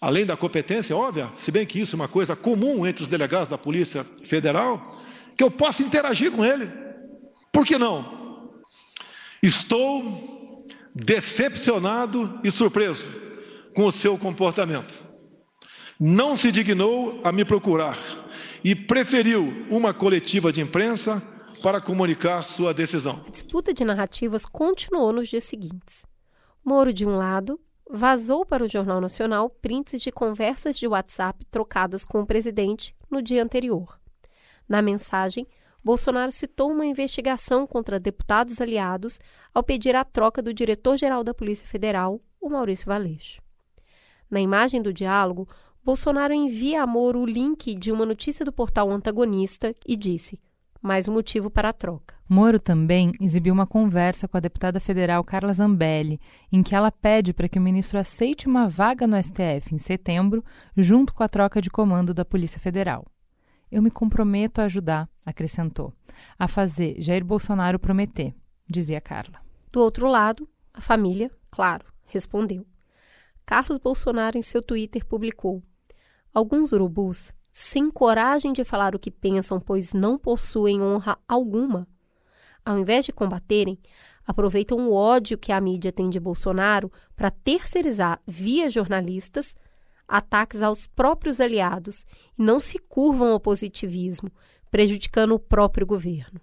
além 0.00 0.24
da 0.24 0.36
competência 0.36 0.96
óbvia, 0.96 1.30
se 1.34 1.50
bem 1.50 1.66
que 1.66 1.80
isso 1.80 1.96
é 1.96 1.98
uma 1.98 2.08
coisa 2.08 2.34
comum 2.34 2.86
entre 2.86 3.02
os 3.02 3.08
delegados 3.08 3.48
da 3.48 3.58
Polícia 3.58 4.06
Federal, 4.24 4.96
que 5.36 5.44
eu 5.44 5.50
possa 5.50 5.82
interagir 5.82 6.30
com 6.32 6.44
ele. 6.44 6.70
Por 7.52 7.64
que 7.64 7.78
não? 7.78 8.50
Estou 9.42 10.64
decepcionado 10.94 12.40
e 12.42 12.50
surpreso 12.50 13.04
com 13.74 13.84
o 13.84 13.92
seu 13.92 14.16
comportamento 14.16 15.06
não 15.98 16.36
se 16.36 16.52
dignou 16.52 17.20
a 17.24 17.32
me 17.32 17.44
procurar 17.44 17.98
e 18.62 18.74
preferiu 18.74 19.66
uma 19.70 19.94
coletiva 19.94 20.52
de 20.52 20.60
imprensa 20.60 21.22
para 21.62 21.80
comunicar 21.80 22.44
sua 22.44 22.74
decisão. 22.74 23.22
A 23.26 23.30
disputa 23.30 23.72
de 23.72 23.84
narrativas 23.84 24.44
continuou 24.44 25.12
nos 25.12 25.28
dias 25.28 25.44
seguintes. 25.44 26.06
Moro, 26.64 26.92
de 26.92 27.06
um 27.06 27.16
lado, 27.16 27.58
vazou 27.90 28.44
para 28.44 28.64
o 28.64 28.68
Jornal 28.68 29.00
Nacional 29.00 29.48
prints 29.48 30.00
de 30.00 30.12
conversas 30.12 30.76
de 30.76 30.86
WhatsApp 30.86 31.44
trocadas 31.50 32.04
com 32.04 32.20
o 32.20 32.26
presidente 32.26 32.94
no 33.10 33.22
dia 33.22 33.42
anterior. 33.42 33.98
Na 34.68 34.82
mensagem, 34.82 35.46
Bolsonaro 35.82 36.32
citou 36.32 36.72
uma 36.72 36.84
investigação 36.84 37.66
contra 37.66 38.00
deputados 38.00 38.60
aliados 38.60 39.20
ao 39.54 39.62
pedir 39.62 39.94
a 39.94 40.04
troca 40.04 40.42
do 40.42 40.52
diretor-geral 40.52 41.22
da 41.22 41.32
Polícia 41.32 41.66
Federal, 41.66 42.20
o 42.40 42.48
Maurício 42.48 42.86
Valeixo. 42.86 43.40
Na 44.28 44.40
imagem 44.40 44.82
do 44.82 44.92
diálogo, 44.92 45.48
Bolsonaro 45.84 46.34
envia 46.34 46.82
a 46.82 46.86
Moro 46.86 47.20
o 47.20 47.26
link 47.26 47.74
de 47.76 47.92
uma 47.92 48.04
notícia 48.04 48.44
do 48.44 48.52
portal 48.52 48.90
antagonista 48.90 49.72
e 49.86 49.94
disse: 49.94 50.40
mais 50.82 51.08
um 51.08 51.12
motivo 51.12 51.50
para 51.50 51.68
a 51.68 51.72
troca. 51.72 52.14
Moro 52.28 52.58
também 52.58 53.12
exibiu 53.20 53.54
uma 53.54 53.66
conversa 53.66 54.26
com 54.26 54.36
a 54.36 54.40
deputada 54.40 54.80
federal 54.80 55.22
Carla 55.22 55.52
Zambelli, 55.52 56.20
em 56.50 56.62
que 56.62 56.74
ela 56.74 56.90
pede 56.90 57.32
para 57.32 57.48
que 57.48 57.58
o 57.58 57.62
ministro 57.62 57.98
aceite 57.98 58.48
uma 58.48 58.68
vaga 58.68 59.06
no 59.06 59.20
STF 59.20 59.72
em 59.72 59.78
setembro, 59.78 60.44
junto 60.76 61.14
com 61.14 61.22
a 61.22 61.28
troca 61.28 61.62
de 61.62 61.70
comando 61.70 62.12
da 62.12 62.24
Polícia 62.24 62.60
Federal. 62.60 63.04
Eu 63.70 63.82
me 63.82 63.90
comprometo 63.90 64.60
a 64.60 64.64
ajudar, 64.64 65.08
acrescentou, 65.24 65.92
a 66.38 66.46
fazer 66.46 67.00
Jair 67.00 67.24
Bolsonaro 67.24 67.78
prometer, 67.78 68.34
dizia 68.68 69.00
Carla. 69.00 69.40
Do 69.72 69.80
outro 69.80 70.08
lado, 70.08 70.48
a 70.72 70.80
família, 70.80 71.30
claro, 71.50 71.84
respondeu. 72.06 72.64
Carlos 73.44 73.78
Bolsonaro, 73.78 74.38
em 74.38 74.42
seu 74.42 74.62
Twitter, 74.62 75.04
publicou: 75.04 75.62
Alguns 76.32 76.72
urubus, 76.72 77.32
sem 77.50 77.90
coragem 77.90 78.52
de 78.52 78.64
falar 78.64 78.94
o 78.94 78.98
que 78.98 79.10
pensam, 79.10 79.60
pois 79.60 79.92
não 79.92 80.18
possuem 80.18 80.82
honra 80.82 81.18
alguma, 81.26 81.88
ao 82.66 82.76
invés 82.76 83.04
de 83.04 83.12
combaterem, 83.12 83.78
aproveitam 84.26 84.88
o 84.88 84.92
ódio 84.92 85.38
que 85.38 85.52
a 85.52 85.60
mídia 85.60 85.92
tem 85.92 86.10
de 86.10 86.18
Bolsonaro 86.18 86.90
para 87.14 87.30
terceirizar, 87.30 88.20
via 88.26 88.68
jornalistas, 88.68 89.54
ataques 90.08 90.62
aos 90.62 90.86
próprios 90.86 91.40
aliados 91.40 92.04
e 92.38 92.42
não 92.42 92.60
se 92.60 92.78
curvam 92.78 93.28
ao 93.28 93.40
positivismo, 93.40 94.30
prejudicando 94.70 95.34
o 95.34 95.38
próprio 95.38 95.86
governo. 95.86 96.40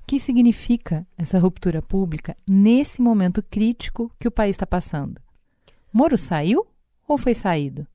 O 0.00 0.06
que 0.06 0.18
significa 0.18 1.06
essa 1.18 1.38
ruptura 1.38 1.82
pública 1.82 2.36
nesse 2.46 3.02
momento 3.02 3.42
crítico 3.42 4.10
que 4.18 4.28
o 4.28 4.30
país 4.30 4.54
está 4.54 4.66
passando? 4.66 5.20
Moro 5.92 6.16
saiu 6.16 6.66
ou 7.08 7.18
foi 7.18 7.34
saído? 7.34 7.86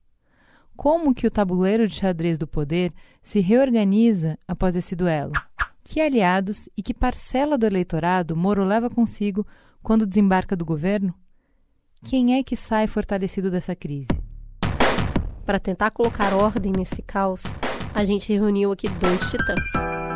Como 0.76 1.14
que 1.14 1.26
o 1.26 1.30
tabuleiro 1.30 1.86
de 1.86 1.94
xadrez 1.94 2.38
do 2.38 2.46
poder 2.46 2.92
se 3.22 3.40
reorganiza 3.40 4.38
após 4.46 4.74
esse 4.74 4.96
duelo? 4.96 5.32
Que 5.84 6.00
aliados 6.00 6.68
e 6.76 6.82
que 6.82 6.94
parcela 6.94 7.58
do 7.58 7.66
eleitorado 7.66 8.36
Moro 8.36 8.64
leva 8.64 8.88
consigo 8.88 9.46
quando 9.82 10.06
desembarca 10.06 10.56
do 10.56 10.64
governo? 10.64 11.14
Quem 12.04 12.38
é 12.38 12.42
que 12.42 12.56
sai 12.56 12.86
fortalecido 12.86 13.50
dessa 13.50 13.76
crise? 13.76 14.08
Para 15.44 15.58
tentar 15.58 15.90
colocar 15.90 16.32
ordem 16.34 16.72
nesse 16.72 17.02
caos, 17.02 17.42
a 17.94 18.04
gente 18.04 18.32
reuniu 18.32 18.72
aqui 18.72 18.88
dois 18.88 19.30
titãs. 19.30 20.11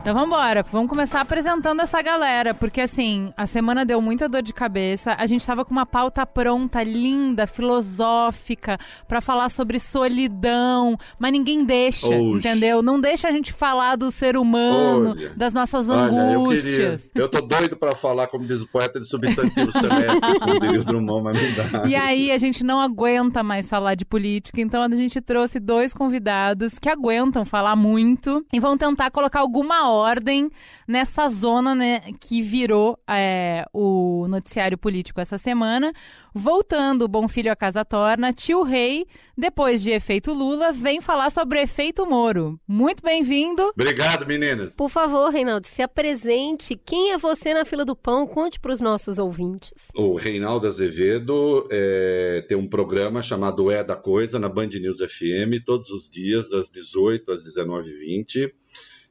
Então 0.00 0.14
vamos 0.14 0.28
embora, 0.28 0.62
vamos 0.62 0.88
começar 0.88 1.20
apresentando 1.20 1.80
essa 1.80 2.00
galera, 2.00 2.54
porque 2.54 2.80
assim, 2.80 3.34
a 3.36 3.46
semana 3.46 3.84
deu 3.84 4.00
muita 4.00 4.30
dor 4.30 4.40
de 4.40 4.50
cabeça, 4.50 5.14
a 5.18 5.26
gente 5.26 5.46
tava 5.46 5.62
com 5.62 5.72
uma 5.72 5.84
pauta 5.84 6.24
pronta, 6.24 6.82
linda, 6.82 7.46
filosófica, 7.46 8.78
para 9.06 9.20
falar 9.20 9.50
sobre 9.50 9.78
solidão, 9.78 10.96
mas 11.18 11.30
ninguém 11.30 11.66
deixa, 11.66 12.06
Oxi. 12.06 12.48
entendeu? 12.48 12.82
Não 12.82 12.98
deixa 12.98 13.28
a 13.28 13.30
gente 13.30 13.52
falar 13.52 13.96
do 13.96 14.10
ser 14.10 14.38
humano, 14.38 15.10
olha, 15.10 15.34
das 15.36 15.52
nossas 15.52 15.90
angústias. 15.90 17.10
Eu, 17.14 17.24
eu, 17.24 17.28
tô 17.28 17.42
doido 17.42 17.76
para 17.76 17.94
falar, 17.94 18.26
como 18.28 18.46
diz 18.46 18.62
o 18.62 18.68
poeta, 18.68 18.98
de 18.98 19.06
substantivo 19.06 19.70
semestre, 19.70 20.40
como 20.40 20.60
diria 20.60 20.80
o 20.80 20.84
Drummond, 20.84 21.24
mas 21.24 21.36
não 21.42 21.82
dá. 21.82 21.86
E 21.86 21.94
aí 21.94 22.32
a 22.32 22.38
gente 22.38 22.64
não 22.64 22.80
aguenta 22.80 23.42
mais 23.42 23.68
falar 23.68 23.96
de 23.96 24.06
política, 24.06 24.62
então 24.62 24.82
a 24.82 24.88
gente 24.88 25.20
trouxe 25.20 25.60
dois 25.60 25.92
convidados 25.92 26.78
que 26.78 26.88
aguentam 26.88 27.44
falar 27.44 27.76
muito 27.76 28.42
e 28.50 28.58
vão 28.58 28.78
tentar 28.78 29.10
colocar 29.10 29.40
alguma 29.40 29.90
ordem 30.00 30.50
nessa 30.86 31.28
zona 31.28 31.74
né, 31.74 32.02
que 32.18 32.42
virou 32.42 32.98
é, 33.08 33.64
o 33.72 34.26
noticiário 34.28 34.78
político 34.78 35.20
essa 35.20 35.38
semana. 35.38 35.92
Voltando, 36.34 37.08
Bom 37.08 37.26
Filho 37.26 37.50
a 37.50 37.56
Casa 37.56 37.84
Torna, 37.84 38.32
tio 38.32 38.62
Rei, 38.62 39.06
depois 39.36 39.82
de 39.82 39.90
efeito 39.90 40.32
Lula, 40.32 40.70
vem 40.70 41.00
falar 41.00 41.30
sobre 41.30 41.58
o 41.58 41.62
efeito 41.62 42.06
Moro. 42.06 42.58
Muito 42.68 43.02
bem-vindo. 43.02 43.62
Obrigado, 43.74 44.26
meninas. 44.26 44.76
Por 44.76 44.88
favor, 44.88 45.28
Reinaldo, 45.30 45.66
se 45.66 45.82
apresente. 45.82 46.76
Quem 46.76 47.12
é 47.12 47.18
você 47.18 47.52
na 47.52 47.64
fila 47.64 47.84
do 47.84 47.96
pão? 47.96 48.26
Conte 48.26 48.60
para 48.60 48.72
os 48.72 48.80
nossos 48.80 49.18
ouvintes. 49.18 49.88
O 49.96 50.14
Reinaldo 50.16 50.68
Azevedo 50.68 51.66
é, 51.70 52.44
tem 52.48 52.56
um 52.56 52.68
programa 52.68 53.22
chamado 53.22 53.70
É 53.70 53.82
da 53.82 53.96
Coisa 53.96 54.38
na 54.38 54.48
Band 54.48 54.68
News 54.68 54.98
FM, 54.98 55.64
todos 55.64 55.90
os 55.90 56.08
dias, 56.08 56.52
às 56.52 56.70
18 56.70 57.32
às 57.32 57.44
19h20 57.44 58.52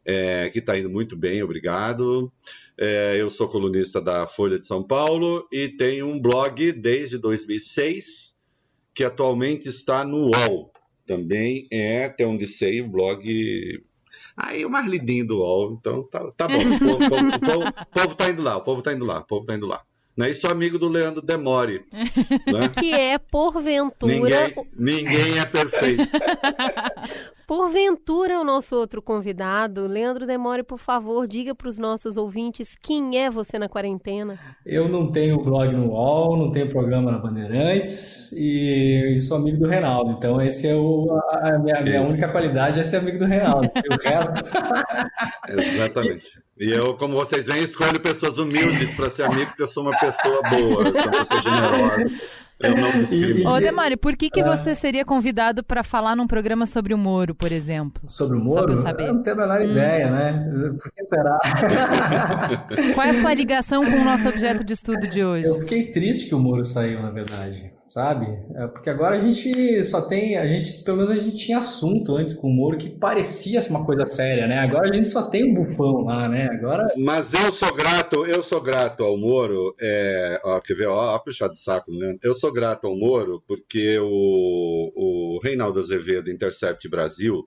é, 0.10 0.50
que 0.50 0.58
está 0.58 0.76
indo 0.76 0.90
muito 0.90 1.16
bem, 1.16 1.44
obrigado. 1.44 2.32
É, 2.76 3.16
eu 3.20 3.30
sou 3.30 3.48
colunista 3.48 4.02
da 4.02 4.26
Folha 4.26 4.58
de 4.58 4.66
São 4.66 4.82
Paulo 4.82 5.48
e 5.52 5.70
tenho 5.70 6.08
um 6.08 6.20
blog 6.20 6.72
desde 6.72 7.20
2006, 7.20 8.36
que 8.96 9.04
atualmente 9.04 9.70
está 9.70 10.04
no 10.04 10.32
UOL. 10.32 10.74
Também 11.06 11.68
é, 11.72 12.06
até 12.06 12.26
onde 12.26 12.48
sei, 12.48 12.82
o 12.82 12.90
blog 12.90 13.84
Aí 14.36 14.66
o 14.66 14.70
mais 14.70 14.90
lidinho 14.90 15.28
do 15.28 15.38
UOL, 15.38 15.78
então 15.80 16.02
tá, 16.04 16.32
tá 16.32 16.48
bom. 16.48 16.58
O 16.58 16.80
povo, 16.80 17.06
o, 17.06 17.40
povo, 17.40 17.68
o 17.68 17.86
povo 17.92 18.16
tá 18.16 18.30
indo 18.32 18.42
lá, 18.42 18.58
o 18.58 18.64
povo 18.64 18.82
tá 18.82 18.94
indo 18.94 19.06
lá, 19.06 19.20
o 19.20 19.26
povo 19.26 19.46
tá 19.46 19.56
indo 19.56 19.68
lá. 19.68 19.84
Né? 20.20 20.32
E 20.32 20.34
sou 20.34 20.52
amigo 20.52 20.78
do 20.78 20.90
Leandro 20.90 21.22
Demore. 21.22 21.86
Né? 22.50 22.68
Que 22.70 22.94
é, 22.94 23.18
porventura. 23.18 24.14
Ninguém, 24.14 24.66
ninguém 24.76 25.40
é 25.40 25.46
perfeito. 25.46 26.10
Porventura, 27.48 28.40
o 28.40 28.44
nosso 28.44 28.76
outro 28.76 29.02
convidado, 29.02 29.88
Leandro 29.88 30.28
Demore, 30.28 30.64
por 30.64 30.78
favor, 30.78 31.28
diga 31.28 31.56
para 31.56 31.68
os 31.68 31.80
nossos 31.80 32.16
ouvintes 32.16 32.76
quem 32.80 33.18
é 33.18 33.30
você 33.30 33.58
na 33.58 33.68
quarentena. 33.68 34.40
Eu 34.66 34.88
não 34.88 35.12
tenho 35.12 35.44
blog 35.44 35.72
no 35.74 35.90
UOL, 35.90 36.38
não 36.38 36.52
tenho 36.52 36.70
programa 36.70 37.12
na 37.12 37.18
Bandeirantes 37.18 38.32
e, 38.34 39.16
e 39.16 39.20
sou 39.20 39.38
amigo 39.38 39.58
do 39.58 39.68
Reinaldo. 39.68 40.12
Então, 40.12 40.40
esse 40.42 40.68
é 40.68 40.76
o, 40.76 41.08
a, 41.42 41.58
minha, 41.58 41.82
minha 41.82 42.02
única 42.04 42.28
qualidade 42.28 42.80
é 42.80 42.84
ser 42.84 42.98
amigo 42.98 43.18
do 43.18 43.26
Reinaldo. 43.26 43.68
o 43.68 44.08
resto. 44.08 44.44
Exatamente. 45.50 46.49
E 46.60 46.72
eu, 46.72 46.94
como 46.96 47.16
vocês 47.16 47.46
veem, 47.46 47.64
escolho 47.64 48.02
pessoas 48.02 48.38
humildes 48.38 48.94
para 48.94 49.10
ser 49.10 49.24
amigo, 49.24 49.48
porque 49.48 49.64
eu 49.64 49.68
sou 49.68 49.84
uma 49.84 49.98
pessoa 49.98 50.42
boa, 50.42 50.88
eu 50.88 50.94
sou 50.94 51.04
uma 51.04 51.18
pessoa 51.20 51.42
generosa. 51.42 52.12
Eu 52.60 52.76
não 52.76 52.92
discrimino. 52.92 53.50
Ô, 53.50 53.58
Demari, 53.58 53.96
por 53.96 54.18
que, 54.18 54.30
que 54.30 54.42
é. 54.42 54.44
você 54.44 54.76
seria 54.76 55.06
convidado 55.06 55.64
para 55.64 55.82
falar 55.82 56.14
num 56.18 56.28
programa 56.28 56.66
sobre 56.66 56.94
o 56.94 56.98
Moro, 56.98 57.34
por 57.34 57.54
exemplo? 57.54 58.04
Sobre 58.10 58.38
o 58.38 58.42
Moro? 58.42 58.74
eu, 58.74 58.78
eu 58.78 59.14
não 59.14 59.24
tenho 59.24 59.38
a 59.38 59.40
menor 59.40 59.62
hum. 59.62 59.72
ideia, 59.72 60.12
né? 60.12 60.74
Por 60.82 60.92
que 60.92 61.06
será? 61.06 61.40
Qual 62.94 63.08
é 63.08 63.12
a 63.12 63.14
sua 63.14 63.34
ligação 63.34 63.82
com 63.86 63.96
o 63.96 64.04
nosso 64.04 64.28
objeto 64.28 64.62
de 64.62 64.74
estudo 64.74 65.08
de 65.08 65.24
hoje? 65.24 65.48
Eu 65.48 65.62
fiquei 65.62 65.94
triste 65.94 66.28
que 66.28 66.36
o 66.36 66.40
Moro 66.40 66.66
saiu, 66.66 67.02
na 67.02 67.12
verdade 67.12 67.79
sabe? 67.90 68.28
É 68.54 68.68
porque 68.68 68.90
agora 68.90 69.18
a 69.18 69.20
gente 69.20 69.84
só 69.84 70.02
tem, 70.02 70.38
a 70.38 70.48
gente, 70.48 70.84
pelo 70.84 70.98
menos 70.98 71.12
a 71.12 71.16
gente 71.16 71.36
tinha 71.36 71.58
assunto 71.58 72.16
antes 72.16 72.36
com 72.36 72.48
o 72.48 72.54
Moro 72.54 72.78
que 72.78 72.90
parecia 72.90 73.60
uma 73.70 73.84
coisa 73.84 74.06
séria, 74.06 74.48
né? 74.48 74.60
Agora 74.60 74.88
a 74.88 74.94
gente 74.94 75.10
só 75.10 75.24
tem 75.24 75.44
o 75.44 75.52
um 75.52 75.66
bufão 75.66 76.04
lá, 76.06 76.30
né? 76.30 76.48
Agora. 76.52 76.86
Mas 76.98 77.34
eu 77.34 77.52
sou 77.52 77.74
grato, 77.74 78.26
eu 78.26 78.44
sou 78.44 78.62
grato 78.62 79.04
ao 79.04 79.18
Moro, 79.18 79.76
é, 79.82 80.40
ó, 80.44 80.62
quer 80.62 80.76
ver, 80.76 80.88
ó, 80.88 81.16
ó 81.16 81.20
puxar 81.20 81.50
de 81.50 81.60
saco, 81.60 81.92
né? 81.92 82.16
Eu 82.22 82.36
sou 82.36 82.54
grato 82.54 82.86
ao 82.86 82.96
Moro 82.96 83.44
porque 83.48 83.98
o, 84.00 84.92
o 84.96 85.40
Reinaldo 85.44 85.80
Azevedo, 85.80 86.30
Intercept 86.30 86.88
Brasil, 86.88 87.44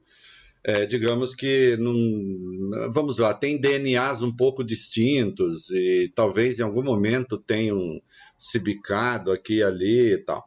é, 0.65 0.87
digamos 0.87 1.35
que, 1.35 1.77
num, 1.79 2.91
vamos 2.93 3.19
lá, 3.19 3.33
tem 3.33 3.61
DNAs 3.61 4.23
um 4.23 4.35
pouco 4.35 4.65
distintos 4.65 5.71
e 5.71 6.11
talvez 6.15 6.59
em 6.59 6.63
algum 6.63 6.83
momento 6.83 7.37
tenham 7.37 8.01
se 8.43 8.59
bicado 8.59 9.31
aqui 9.31 9.59
e 9.59 9.63
ali 9.63 10.15
e 10.15 10.19
tal. 10.19 10.45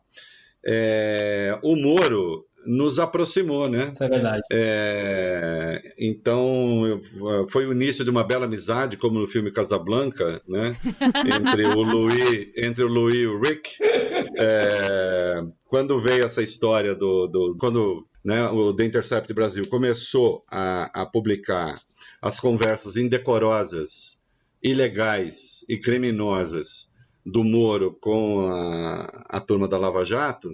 É, 0.66 1.58
o 1.64 1.76
Moro 1.76 2.46
nos 2.66 3.00
aproximou, 3.00 3.70
né? 3.70 3.92
Isso 3.94 4.04
é 4.04 4.10
verdade. 4.10 4.42
É, 4.52 5.82
então, 6.00 7.00
foi 7.50 7.68
o 7.68 7.72
início 7.72 8.04
de 8.04 8.10
uma 8.10 8.24
bela 8.24 8.46
amizade, 8.46 8.98
como 8.98 9.20
no 9.20 9.28
filme 9.28 9.52
Casablanca, 9.52 10.42
né? 10.48 10.76
entre 11.46 11.66
o 11.66 11.82
Louis, 11.82 12.50
entre 12.58 12.84
o 12.84 12.88
Louis 12.88 13.16
e 13.16 13.28
o 13.28 13.40
Rick. 13.40 13.78
É, 14.38 15.44
quando 15.68 16.02
veio 16.02 16.26
essa 16.26 16.42
história 16.42 16.96
do, 16.96 17.28
do 17.28 17.56
quando 17.58 18.06
né, 18.24 18.50
o 18.50 18.74
The 18.74 18.86
Intercept 18.86 19.32
Brasil 19.34 19.66
começou 19.70 20.44
a, 20.50 21.04
a 21.04 21.06
publicar 21.06 21.80
as 22.22 22.40
conversas 22.40 22.98
indecorosas, 22.98 24.20
ilegais 24.62 25.64
e 25.70 25.78
criminosas 25.78 26.90
do 27.26 27.44
Moro 27.44 27.98
com 28.00 28.48
a, 28.48 29.26
a 29.30 29.42
turma 29.42 29.68
da 29.68 29.78
Lava 29.78 30.06
Jato, 30.06 30.50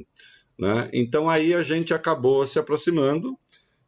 né? 0.57 0.89
então 0.93 1.29
aí 1.29 1.53
a 1.53 1.63
gente 1.63 1.93
acabou 1.93 2.45
se 2.47 2.57
aproximando 2.57 3.37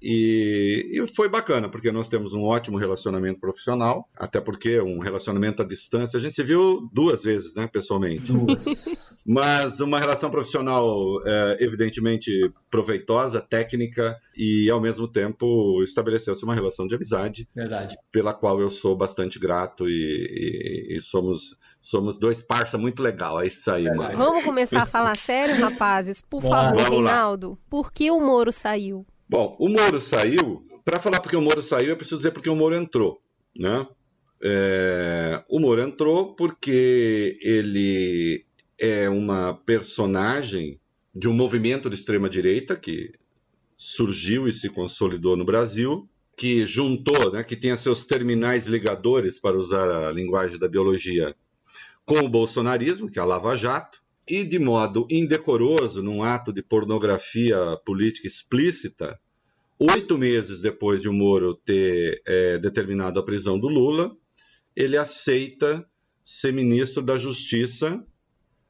e, 0.03 0.99
e, 0.99 1.07
foi 1.07 1.29
bacana, 1.29 1.69
porque 1.69 1.89
nós 1.89 2.09
temos 2.09 2.33
um 2.33 2.43
ótimo 2.43 2.77
relacionamento 2.77 3.39
profissional, 3.39 4.09
até 4.13 4.41
porque 4.41 4.81
um 4.81 4.99
relacionamento 4.99 5.61
à 5.61 5.65
distância, 5.65 6.17
a 6.17 6.21
gente 6.21 6.35
se 6.35 6.43
viu 6.43 6.89
duas 6.91 7.23
vezes, 7.23 7.55
né, 7.55 7.67
pessoalmente. 7.71 8.33
Duas. 8.33 9.21
Mas 9.25 9.79
uma 9.79 9.99
relação 9.99 10.29
profissional 10.29 10.93
é, 11.25 11.57
evidentemente 11.61 12.51
proveitosa, 12.69 13.39
técnica 13.39 14.17
e, 14.35 14.69
ao 14.69 14.81
mesmo 14.81 15.07
tempo, 15.07 15.81
estabeleceu-se 15.81 16.43
uma 16.43 16.53
relação 16.53 16.85
de 16.85 16.95
amizade. 16.95 17.47
Verdade. 17.55 17.95
Pela 18.11 18.33
qual 18.33 18.59
eu 18.59 18.69
sou 18.69 18.97
bastante 18.97 19.39
grato 19.39 19.87
e, 19.87 19.93
e, 19.93 20.97
e 20.97 21.01
somos, 21.01 21.55
somos 21.81 22.19
dois 22.19 22.41
parça 22.41 22.77
muito 22.77 23.01
legal. 23.01 23.39
É 23.39 23.47
isso 23.47 23.71
aí, 23.71 23.85
mano. 23.85 24.17
Vamos 24.17 24.43
começar 24.43 24.83
a 24.83 24.85
falar 24.85 25.15
sério, 25.15 25.63
rapazes? 25.63 26.21
Por 26.21 26.41
favor, 26.41 26.81
Reinaldo, 26.81 27.57
por 27.69 27.89
que 27.89 28.11
o 28.11 28.19
Moro 28.19 28.51
saiu? 28.51 29.05
Bom, 29.33 29.57
o 29.59 29.67
Moro 29.67 29.99
saiu. 29.99 30.63
Para 30.85 30.99
falar 30.99 31.19
porque 31.19 31.35
o 31.35 31.41
Moro 31.41 31.63
saiu, 31.63 31.89
eu 31.89 31.97
preciso 31.97 32.17
dizer 32.17 32.29
porque 32.29 32.51
o 32.51 32.55
Moro 32.55 32.75
entrou, 32.75 33.19
né? 33.57 33.87
É, 34.43 35.43
o 35.49 35.59
Moro 35.59 35.81
entrou 35.81 36.35
porque 36.35 37.39
ele 37.41 38.45
é 38.77 39.09
uma 39.09 39.55
personagem 39.65 40.79
de 41.15 41.27
um 41.27 41.33
movimento 41.33 41.89
de 41.89 41.95
extrema 41.95 42.29
direita 42.29 42.75
que 42.75 43.11
surgiu 43.75 44.47
e 44.47 44.53
se 44.53 44.69
consolidou 44.69 45.35
no 45.35 45.45
Brasil, 45.45 46.07
que 46.37 46.67
juntou, 46.67 47.31
né, 47.31 47.43
que 47.43 47.55
tinha 47.55 47.75
seus 47.75 48.05
terminais 48.05 48.67
ligadores, 48.67 49.39
para 49.39 49.57
usar 49.57 49.89
a 49.89 50.11
linguagem 50.11 50.59
da 50.59 50.67
biologia, 50.67 51.35
com 52.05 52.19
o 52.19 52.29
bolsonarismo, 52.29 53.09
que 53.09 53.17
é 53.17 53.21
a 53.23 53.25
Lava 53.25 53.55
Jato, 53.55 53.99
e 54.27 54.43
de 54.43 54.59
modo 54.59 55.07
indecoroso, 55.09 56.03
num 56.03 56.21
ato 56.21 56.53
de 56.53 56.61
pornografia 56.61 57.57
política 57.83 58.27
explícita, 58.27 59.19
oito 59.91 60.17
meses 60.17 60.61
depois 60.61 61.01
de 61.01 61.09
o 61.09 61.13
Moro 61.13 61.53
ter 61.53 62.21
é, 62.25 62.57
determinado 62.57 63.19
a 63.19 63.23
prisão 63.23 63.59
do 63.59 63.67
Lula, 63.67 64.15
ele 64.75 64.95
aceita 64.95 65.85
ser 66.23 66.53
ministro 66.53 67.01
da 67.01 67.17
Justiça 67.17 68.05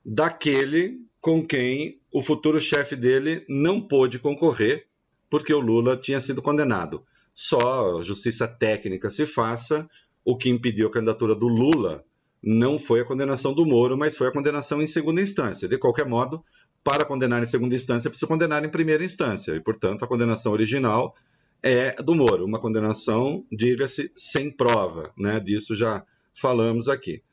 daquele 0.03 1.01
com 1.21 1.45
quem 1.45 2.01
o 2.11 2.21
futuro 2.21 2.59
chefe 2.59 2.95
dele 2.95 3.45
não 3.47 3.79
pôde 3.79 4.19
concorrer, 4.19 4.87
porque 5.29 5.53
o 5.53 5.59
Lula 5.59 5.95
tinha 5.95 6.19
sido 6.19 6.41
condenado. 6.41 7.05
Só 7.33 8.03
justiça 8.03 8.47
técnica 8.47 9.09
se 9.09 9.25
faça, 9.25 9.89
o 10.25 10.37
que 10.37 10.49
impediu 10.49 10.87
a 10.87 10.91
candidatura 10.91 11.33
do 11.33 11.47
Lula 11.47 12.03
não 12.43 12.77
foi 12.77 12.99
a 12.99 13.05
condenação 13.05 13.53
do 13.53 13.65
Moro, 13.65 13.97
mas 13.97 14.17
foi 14.17 14.27
a 14.27 14.31
condenação 14.31 14.81
em 14.81 14.87
segunda 14.87 15.21
instância. 15.21 15.67
De 15.67 15.77
qualquer 15.77 16.05
modo, 16.05 16.43
para 16.83 17.05
condenar 17.05 17.41
em 17.41 17.45
segunda 17.45 17.75
instância, 17.75 18.09
precisa 18.09 18.27
condenar 18.27 18.63
em 18.65 18.69
primeira 18.69 19.03
instância. 19.03 19.53
E, 19.55 19.61
portanto, 19.61 20.03
a 20.03 20.07
condenação 20.07 20.51
original 20.51 21.15
é 21.61 21.93
do 22.01 22.13
Moro. 22.13 22.45
Uma 22.45 22.59
condenação, 22.59 23.45
diga-se, 23.51 24.11
sem 24.15 24.51
prova. 24.51 25.11
Né? 25.17 25.39
Disso 25.39 25.73
já 25.75 26.03
falamos 26.35 26.89
aqui. 26.89 27.23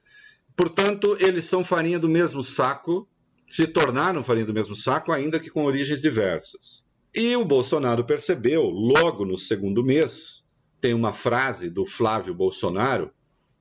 Portanto, 0.57 1.17
eles 1.19 1.47
são 1.47 1.65
farinha 1.65 1.99
do 1.99 2.09
mesmo 2.09 2.43
saco, 2.43 3.09
se 3.49 3.67
tornaram 3.67 4.23
farinha 4.23 4.47
do 4.47 4.55
mesmo 4.55 4.77
saco, 4.77 5.11
ainda 5.11 5.41
que 5.41 5.51
com 5.51 5.65
origens 5.65 6.03
diversas. 6.03 6.85
E 7.15 7.35
o 7.35 7.45
Bolsonaro 7.45 8.05
percebeu, 8.05 8.65
logo 8.65 9.25
no 9.25 9.37
segundo 9.37 9.83
mês, 9.83 10.45
tem 10.81 10.95
uma 10.95 11.13
frase 11.13 11.69
do 11.69 11.85
Flávio 11.85 12.35
Bolsonaro, 12.35 13.11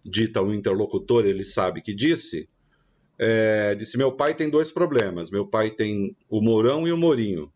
dita 0.05 0.39
ao 0.39 0.53
interlocutor, 0.53 1.25
ele 1.25 1.43
sabe 1.43 1.81
que 1.81 1.93
disse, 1.93 2.47
é, 3.19 3.75
disse: 3.75 3.97
Meu 3.97 4.13
pai 4.13 4.33
tem 4.33 4.49
dois 4.49 4.71
problemas. 4.71 5.29
Meu 5.29 5.45
pai 5.45 5.69
tem 5.69 6.15
o 6.29 6.41
Mourão 6.41 6.87
e 6.87 6.91
o 6.91 6.97
Mourinho. 6.97 7.51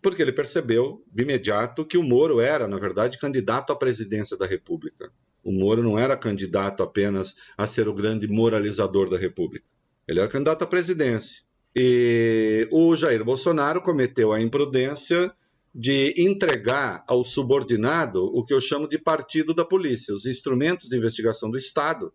Porque 0.00 0.22
ele 0.22 0.32
percebeu 0.32 1.04
de 1.12 1.22
imediato 1.22 1.84
que 1.84 1.98
o 1.98 2.02
Moro 2.02 2.40
era, 2.40 2.68
na 2.68 2.78
verdade, 2.78 3.18
candidato 3.18 3.72
à 3.72 3.76
presidência 3.76 4.36
da 4.36 4.46
República. 4.46 5.12
O 5.44 5.52
Moro 5.52 5.82
não 5.82 5.98
era 5.98 6.16
candidato 6.16 6.82
apenas 6.82 7.34
a 7.58 7.66
ser 7.66 7.88
o 7.88 7.94
grande 7.94 8.28
moralizador 8.28 9.10
da 9.10 9.18
República. 9.18 9.66
Ele 10.06 10.20
era 10.20 10.28
candidato 10.28 10.62
à 10.62 10.66
presidência. 10.66 11.42
E 11.74 12.68
o 12.70 12.94
Jair 12.94 13.24
Bolsonaro 13.24 13.80
cometeu 13.80 14.32
a 14.32 14.40
imprudência 14.40 15.32
de 15.74 16.14
entregar 16.18 17.02
ao 17.08 17.24
subordinado 17.24 18.24
o 18.24 18.44
que 18.44 18.52
eu 18.52 18.60
chamo 18.60 18.86
de 18.86 18.98
partido 18.98 19.54
da 19.54 19.64
polícia, 19.64 20.14
os 20.14 20.26
instrumentos 20.26 20.90
de 20.90 20.96
investigação 20.96 21.50
do 21.50 21.56
Estado. 21.56 22.12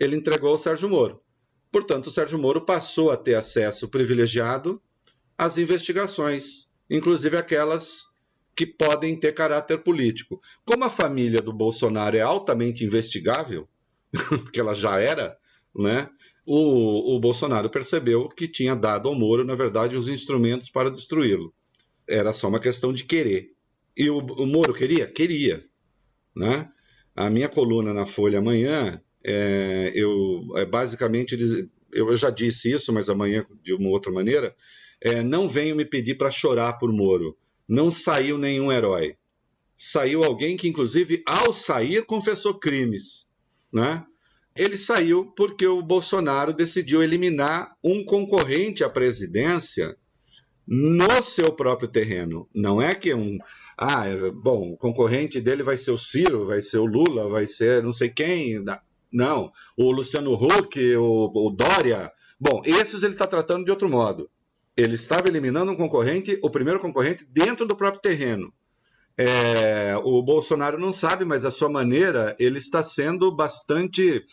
Ele 0.00 0.16
entregou 0.16 0.50
ao 0.50 0.58
Sérgio 0.58 0.88
Moro. 0.88 1.20
Portanto, 1.74 2.06
o 2.06 2.10
Sérgio 2.12 2.38
Moro 2.38 2.60
passou 2.60 3.10
a 3.10 3.16
ter 3.16 3.34
acesso 3.34 3.88
privilegiado 3.88 4.80
às 5.36 5.58
investigações, 5.58 6.68
inclusive 6.88 7.36
aquelas 7.36 8.06
que 8.54 8.64
podem 8.64 9.18
ter 9.18 9.34
caráter 9.34 9.78
político. 9.78 10.40
Como 10.64 10.84
a 10.84 10.88
família 10.88 11.42
do 11.42 11.52
Bolsonaro 11.52 12.16
é 12.16 12.20
altamente 12.20 12.84
investigável, 12.84 13.68
porque 14.44 14.60
ela 14.60 14.72
já 14.72 15.00
era, 15.00 15.36
né? 15.74 16.08
O, 16.46 17.16
o, 17.16 17.18
Bolsonaro 17.18 17.68
percebeu 17.68 18.28
que 18.28 18.46
tinha 18.46 18.76
dado 18.76 19.08
ao 19.08 19.14
Moro, 19.16 19.44
na 19.44 19.56
verdade, 19.56 19.96
os 19.96 20.06
instrumentos 20.06 20.70
para 20.70 20.92
destruí-lo. 20.92 21.52
Era 22.06 22.32
só 22.32 22.46
uma 22.46 22.60
questão 22.60 22.92
de 22.92 23.02
querer. 23.02 23.46
E 23.96 24.08
o, 24.08 24.18
o 24.18 24.46
Moro 24.46 24.72
queria? 24.72 25.08
Queria. 25.08 25.64
Né? 26.36 26.70
A 27.16 27.28
minha 27.28 27.48
coluna 27.48 27.92
na 27.92 28.06
Folha 28.06 28.38
amanhã, 28.38 29.02
é, 29.24 29.92
eu 29.94 30.44
é, 30.56 30.64
basicamente, 30.64 31.36
eu, 31.92 32.16
já 32.16 32.30
disse 32.30 32.70
isso, 32.70 32.92
mas 32.92 33.08
amanhã 33.08 33.46
de 33.62 33.72
uma 33.72 33.88
outra 33.88 34.12
maneira, 34.12 34.54
é, 35.00 35.22
não 35.22 35.48
venho 35.48 35.76
me 35.76 35.84
pedir 35.84 36.16
para 36.16 36.30
chorar 36.30 36.74
por 36.74 36.92
Moro 36.92 37.36
não 37.68 37.90
saiu 37.90 38.38
nenhum 38.38 38.70
herói. 38.70 39.16
Saiu 39.76 40.22
alguém 40.22 40.56
que, 40.56 40.68
inclusive, 40.68 41.22
ao 41.26 41.52
sair, 41.52 42.04
confessou 42.04 42.54
crimes. 42.54 43.26
Né? 43.72 44.04
Ele 44.54 44.78
saiu 44.78 45.32
porque 45.32 45.66
o 45.66 45.82
Bolsonaro 45.82 46.52
decidiu 46.52 47.02
eliminar 47.02 47.74
um 47.82 48.04
concorrente 48.04 48.84
à 48.84 48.88
presidência 48.88 49.96
no 50.66 51.22
seu 51.22 51.52
próprio 51.52 51.88
terreno. 51.88 52.48
Não 52.54 52.80
é 52.80 52.94
que 52.94 53.12
um. 53.12 53.38
Ah, 53.76 54.04
bom, 54.32 54.72
o 54.72 54.76
concorrente 54.76 55.40
dele 55.40 55.64
vai 55.64 55.76
ser 55.76 55.90
o 55.90 55.98
Ciro, 55.98 56.46
vai 56.46 56.62
ser 56.62 56.78
o 56.78 56.86
Lula, 56.86 57.28
vai 57.28 57.46
ser 57.46 57.82
não 57.82 57.92
sei 57.92 58.08
quem. 58.08 58.64
Não, 59.14 59.50
o 59.76 59.90
Luciano 59.90 60.34
Huck, 60.34 60.96
o, 60.96 61.30
o 61.32 61.50
Dória. 61.50 62.12
Bom, 62.38 62.60
esses 62.64 63.02
ele 63.02 63.14
está 63.14 63.26
tratando 63.26 63.64
de 63.64 63.70
outro 63.70 63.88
modo 63.88 64.28
ele 64.76 64.96
estava 64.96 65.28
eliminando 65.28 65.70
um 65.70 65.76
concorrente, 65.76 66.38
o 66.42 66.50
primeiro 66.50 66.80
concorrente, 66.80 67.24
dentro 67.30 67.64
do 67.64 67.76
próprio 67.76 68.00
terreno. 68.00 68.52
É, 69.16 69.96
o 70.02 70.22
Bolsonaro 70.22 70.78
não 70.78 70.92
sabe, 70.92 71.24
mas 71.24 71.44
a 71.44 71.50
sua 71.50 71.68
maneira, 71.68 72.34
ele 72.38 72.58
está 72.58 72.82
sendo 72.82 73.30
bastante 73.30 74.24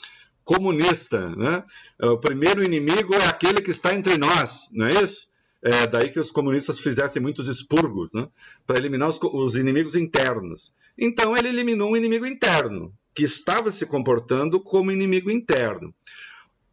comunista. 0.43 1.35
Né? 1.35 1.63
O 2.01 2.17
primeiro 2.17 2.63
inimigo 2.63 3.13
é 3.13 3.27
aquele 3.27 3.61
que 3.61 3.69
está 3.69 3.93
entre 3.93 4.17
nós, 4.17 4.69
não 4.71 4.87
é 4.87 5.03
isso? 5.03 5.29
É 5.63 5.85
daí 5.85 6.09
que 6.09 6.19
os 6.19 6.31
comunistas 6.31 6.79
fizessem 6.79 7.21
muitos 7.21 7.47
expurgos, 7.47 8.09
né? 8.11 8.27
para 8.65 8.79
eliminar 8.79 9.09
os, 9.09 9.19
os 9.21 9.55
inimigos 9.55 9.93
internos. 9.93 10.73
Então 10.97 11.37
ele 11.37 11.49
eliminou 11.49 11.91
um 11.91 11.97
inimigo 11.97 12.25
interno, 12.25 12.91
que 13.13 13.23
estava 13.23 13.71
se 13.71 13.85
comportando 13.85 14.59
como 14.59 14.91
inimigo 14.91 15.29
interno. 15.29 15.93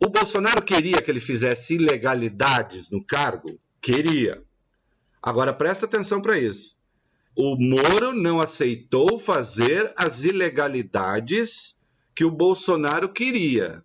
O 0.00 0.08
Bolsonaro 0.08 0.62
queria 0.62 1.02
que 1.02 1.10
ele 1.10 1.20
fizesse 1.20 1.74
ilegalidades 1.74 2.90
no 2.90 3.04
cargo? 3.04 3.58
Queria. 3.80 4.42
Agora 5.20 5.52
presta 5.52 5.86
atenção 5.86 6.22
para 6.22 6.38
isso. 6.38 6.76
O 7.36 7.56
Moro 7.56 8.12
não 8.12 8.40
aceitou 8.40 9.18
fazer 9.18 9.92
as 9.96 10.24
ilegalidades 10.24 11.76
que 12.14 12.24
o 12.24 12.30
Bolsonaro 12.30 13.08
queria. 13.08 13.82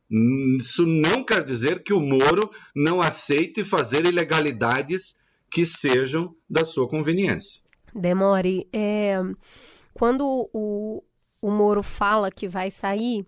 Isso 0.59 0.85
não 0.87 1.23
quer 1.23 1.43
dizer 1.43 1.83
que 1.83 1.93
o 1.93 1.99
Moro 1.99 2.49
não 2.75 2.99
aceite 2.99 3.63
fazer 3.63 4.05
ilegalidades 4.05 5.15
que 5.51 5.63
sejam 5.65 6.35
da 6.49 6.65
sua 6.65 6.87
conveniência. 6.87 7.61
Demore, 7.93 8.67
é, 8.73 9.21
quando 9.93 10.49
o, 10.51 11.03
o 11.43 11.51
Moro 11.51 11.84
fala 11.84 12.32
que 12.32 12.47
vai 12.47 12.71
sair, 12.71 13.27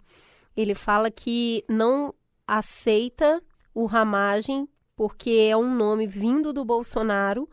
ele 0.55 0.73
fala 0.73 1.11
que 1.11 1.65
não 1.67 2.13
aceita 2.47 3.43
o 3.73 3.85
Ramagem 3.85 4.69
porque 4.95 5.49
é 5.51 5.57
um 5.57 5.75
nome 5.75 6.07
vindo 6.07 6.53
do 6.53 6.63
Bolsonaro, 6.63 7.49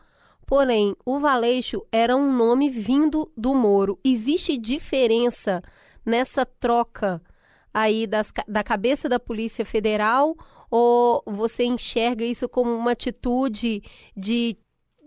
porém 0.47 0.95
o 1.05 1.19
Valeixo 1.19 1.85
era 1.91 2.15
um 2.15 2.33
nome 2.33 2.69
vindo 2.69 3.29
do 3.35 3.53
Moro. 3.53 3.99
Existe 4.05 4.57
diferença 4.57 5.61
nessa 6.05 6.45
troca 6.45 7.21
aí 7.73 8.07
das, 8.07 8.31
da 8.47 8.63
cabeça 8.63 9.09
da 9.09 9.19
Polícia 9.19 9.65
Federal 9.65 10.33
ou 10.71 11.21
você 11.25 11.65
enxerga 11.65 12.23
isso 12.23 12.47
como 12.47 12.73
uma 12.73 12.91
atitude 12.91 13.83
de 14.15 14.55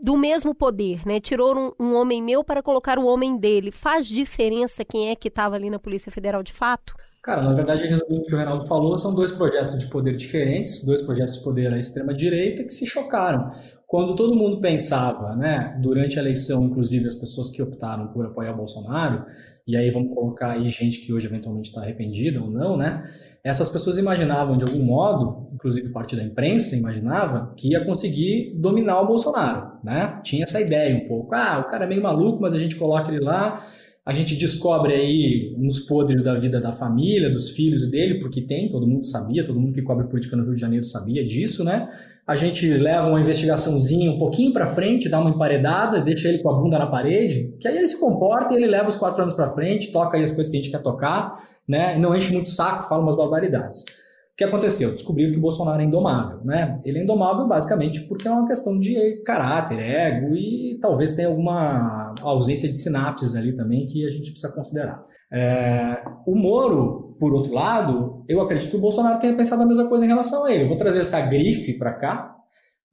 do 0.02 0.16
mesmo 0.16 0.54
poder, 0.54 1.06
né? 1.06 1.20
Tirou 1.20 1.56
um, 1.56 1.72
um 1.84 1.94
homem 1.94 2.22
meu 2.22 2.44
para 2.44 2.62
colocar 2.62 2.98
o 2.98 3.06
homem 3.06 3.38
dele. 3.38 3.70
Faz 3.70 4.06
diferença 4.06 4.84
quem 4.84 5.10
é 5.10 5.16
que 5.16 5.28
estava 5.28 5.56
ali 5.56 5.70
na 5.70 5.78
Polícia 5.78 6.12
Federal 6.12 6.42
de 6.42 6.52
fato? 6.52 6.94
Cara, 7.22 7.42
na 7.42 7.54
verdade, 7.54 7.88
resumindo 7.88 8.22
o 8.22 8.24
que 8.26 8.34
o 8.34 8.38
Reinaldo 8.38 8.66
falou, 8.66 8.96
são 8.96 9.12
dois 9.12 9.32
projetos 9.32 9.76
de 9.78 9.88
poder 9.88 10.14
diferentes, 10.16 10.84
dois 10.84 11.02
projetos 11.02 11.38
de 11.38 11.42
poder 11.42 11.72
à 11.72 11.78
extrema-direita 11.78 12.62
que 12.62 12.70
se 12.70 12.86
chocaram. 12.86 13.50
Quando 13.84 14.14
todo 14.14 14.36
mundo 14.36 14.60
pensava, 14.60 15.34
né, 15.34 15.76
durante 15.82 16.18
a 16.18 16.22
eleição, 16.22 16.62
inclusive 16.62 17.06
as 17.06 17.16
pessoas 17.16 17.50
que 17.50 17.60
optaram 17.60 18.08
por 18.08 18.24
apoiar 18.26 18.52
o 18.52 18.56
Bolsonaro, 18.56 19.24
e 19.66 19.76
aí 19.76 19.90
vamos 19.90 20.14
colocar 20.14 20.52
aí 20.52 20.68
gente 20.68 21.00
que 21.00 21.12
hoje 21.12 21.26
eventualmente 21.26 21.68
está 21.68 21.82
arrependida 21.82 22.40
ou 22.40 22.48
não, 22.48 22.76
né? 22.76 23.02
Essas 23.46 23.68
pessoas 23.68 23.96
imaginavam 23.98 24.56
de 24.56 24.64
algum 24.64 24.82
modo, 24.82 25.48
inclusive 25.54 25.90
parte 25.90 26.16
da 26.16 26.22
imprensa 26.22 26.74
imaginava, 26.74 27.52
que 27.56 27.72
ia 27.72 27.84
conseguir 27.84 28.54
dominar 28.56 29.00
o 29.00 29.06
Bolsonaro, 29.06 29.78
né? 29.84 30.20
Tinha 30.24 30.44
essa 30.44 30.60
ideia 30.60 30.96
um 30.96 31.06
pouco. 31.06 31.34
Ah, 31.34 31.62
o 31.64 31.70
cara 31.70 31.84
é 31.84 31.88
meio 31.88 32.02
maluco, 32.02 32.40
mas 32.40 32.52
a 32.52 32.58
gente 32.58 32.76
coloca 32.76 33.10
ele 33.10 33.24
lá 33.24 33.64
a 34.06 34.12
gente 34.12 34.36
descobre 34.36 34.94
aí 34.94 35.52
uns 35.58 35.80
podres 35.80 36.22
da 36.22 36.38
vida 36.38 36.60
da 36.60 36.72
família, 36.72 37.28
dos 37.28 37.50
filhos 37.50 37.90
dele, 37.90 38.20
porque 38.20 38.40
tem, 38.40 38.68
todo 38.68 38.86
mundo 38.86 39.04
sabia, 39.04 39.44
todo 39.44 39.58
mundo 39.58 39.72
que 39.72 39.82
cobre 39.82 40.06
política 40.06 40.36
no 40.36 40.44
Rio 40.44 40.54
de 40.54 40.60
Janeiro 40.60 40.84
sabia 40.84 41.26
disso, 41.26 41.64
né? 41.64 41.88
A 42.24 42.36
gente 42.36 42.68
leva 42.68 43.08
uma 43.08 43.20
investigaçãozinha 43.20 44.12
um 44.12 44.18
pouquinho 44.18 44.52
para 44.52 44.68
frente, 44.68 45.08
dá 45.08 45.18
uma 45.18 45.30
emparedada, 45.30 46.00
deixa 46.00 46.28
ele 46.28 46.38
com 46.38 46.50
a 46.50 46.54
bunda 46.54 46.78
na 46.78 46.86
parede, 46.86 47.56
que 47.60 47.66
aí 47.66 47.76
ele 47.76 47.86
se 47.88 47.98
comporta 47.98 48.54
e 48.54 48.58
ele 48.58 48.68
leva 48.68 48.88
os 48.88 48.94
quatro 48.94 49.22
anos 49.22 49.34
para 49.34 49.50
frente, 49.50 49.90
toca 49.90 50.16
aí 50.16 50.22
as 50.22 50.30
coisas 50.30 50.52
que 50.52 50.56
a 50.56 50.62
gente 50.62 50.70
quer 50.70 50.82
tocar, 50.82 51.44
né? 51.68 51.98
Não 51.98 52.14
enche 52.14 52.32
muito 52.32 52.48
saco, 52.48 52.88
fala 52.88 53.02
umas 53.02 53.16
barbaridades. 53.16 53.82
O 53.82 54.36
que 54.36 54.44
aconteceu? 54.44 54.92
Descobriram 54.92 55.32
que 55.32 55.38
o 55.38 55.40
Bolsonaro 55.40 55.80
é 55.80 55.84
indomável, 55.84 56.44
né? 56.44 56.76
Ele 56.84 56.98
é 56.98 57.02
indomável 57.02 57.48
basicamente 57.48 58.00
porque 58.06 58.28
é 58.28 58.30
uma 58.30 58.46
questão 58.46 58.78
de 58.78 59.22
caráter, 59.24 59.78
ego 59.78 60.36
e 60.36 60.78
talvez 60.80 61.12
tenha 61.12 61.28
alguma 61.28 62.14
ausência 62.20 62.68
de 62.68 62.76
sinapses 62.76 63.34
ali 63.34 63.54
também 63.54 63.86
que 63.86 64.06
a 64.06 64.10
gente 64.10 64.30
precisa 64.30 64.52
considerar. 64.52 65.02
É, 65.32 66.04
o 66.26 66.34
Moro, 66.34 67.16
por 67.18 67.32
outro 67.32 67.52
lado, 67.52 68.24
eu 68.28 68.40
acredito 68.40 68.70
que 68.70 68.76
o 68.76 68.80
Bolsonaro 68.80 69.18
tenha 69.18 69.34
pensado 69.34 69.62
a 69.62 69.66
mesma 69.66 69.88
coisa 69.88 70.04
em 70.04 70.08
relação 70.08 70.44
a 70.44 70.52
ele. 70.52 70.64
Eu 70.64 70.68
vou 70.68 70.76
trazer 70.76 71.00
essa 71.00 71.20
grife 71.22 71.72
para 71.78 71.94
cá, 71.94 72.36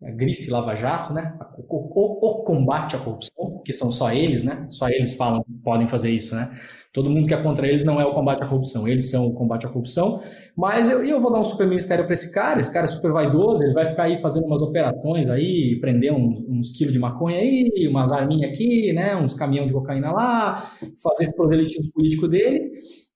a 0.01 0.11
grife 0.11 0.49
Lava 0.49 0.75
Jato, 0.75 1.13
né? 1.13 1.37
O, 1.57 1.75
o, 1.75 2.39
o, 2.39 2.43
combate 2.43 2.95
à 2.95 2.99
corrupção, 2.99 3.61
que 3.63 3.71
são 3.71 3.91
só 3.91 4.11
eles, 4.11 4.43
né? 4.43 4.65
Só 4.69 4.89
eles 4.89 5.13
falam, 5.13 5.45
podem 5.63 5.87
fazer 5.87 6.09
isso, 6.09 6.35
né? 6.35 6.51
Todo 6.93 7.09
mundo 7.09 7.27
que 7.27 7.33
é 7.33 7.41
contra 7.41 7.67
eles 7.67 7.83
não 7.83 7.99
é 7.99 8.05
o 8.05 8.13
combate 8.13 8.43
à 8.43 8.45
corrupção, 8.45 8.87
eles 8.87 9.09
são 9.09 9.25
o 9.25 9.33
combate 9.33 9.65
à 9.65 9.69
corrupção. 9.69 10.21
Mas 10.55 10.91
eu, 10.91 11.03
eu 11.03 11.19
vou 11.19 11.31
dar 11.31 11.39
um 11.39 11.43
super 11.43 11.65
ministério 11.65 12.05
para 12.05 12.13
esse 12.13 12.31
cara, 12.31 12.59
esse 12.59 12.71
cara 12.71 12.85
é 12.85 12.87
super 12.87 13.11
vaidoso, 13.11 13.63
ele 13.63 13.73
vai 13.73 13.87
ficar 13.87 14.03
aí 14.03 14.17
fazendo 14.17 14.45
umas 14.45 14.61
operações 14.61 15.27
aí, 15.27 15.79
prender 15.81 16.13
uns, 16.13 16.69
quilos 16.69 16.93
de 16.93 16.99
maconha 16.99 17.39
aí, 17.39 17.87
umas 17.89 18.11
arminhas 18.11 18.51
aqui, 18.51 18.93
né, 18.93 19.15
uns 19.15 19.33
caminhões 19.33 19.69
de 19.69 19.73
cocaína 19.73 20.11
lá, 20.11 20.71
fazer 21.01 21.23
esse 21.23 21.35
proselitismo 21.35 21.91
político 21.91 22.27
dele. 22.27 22.71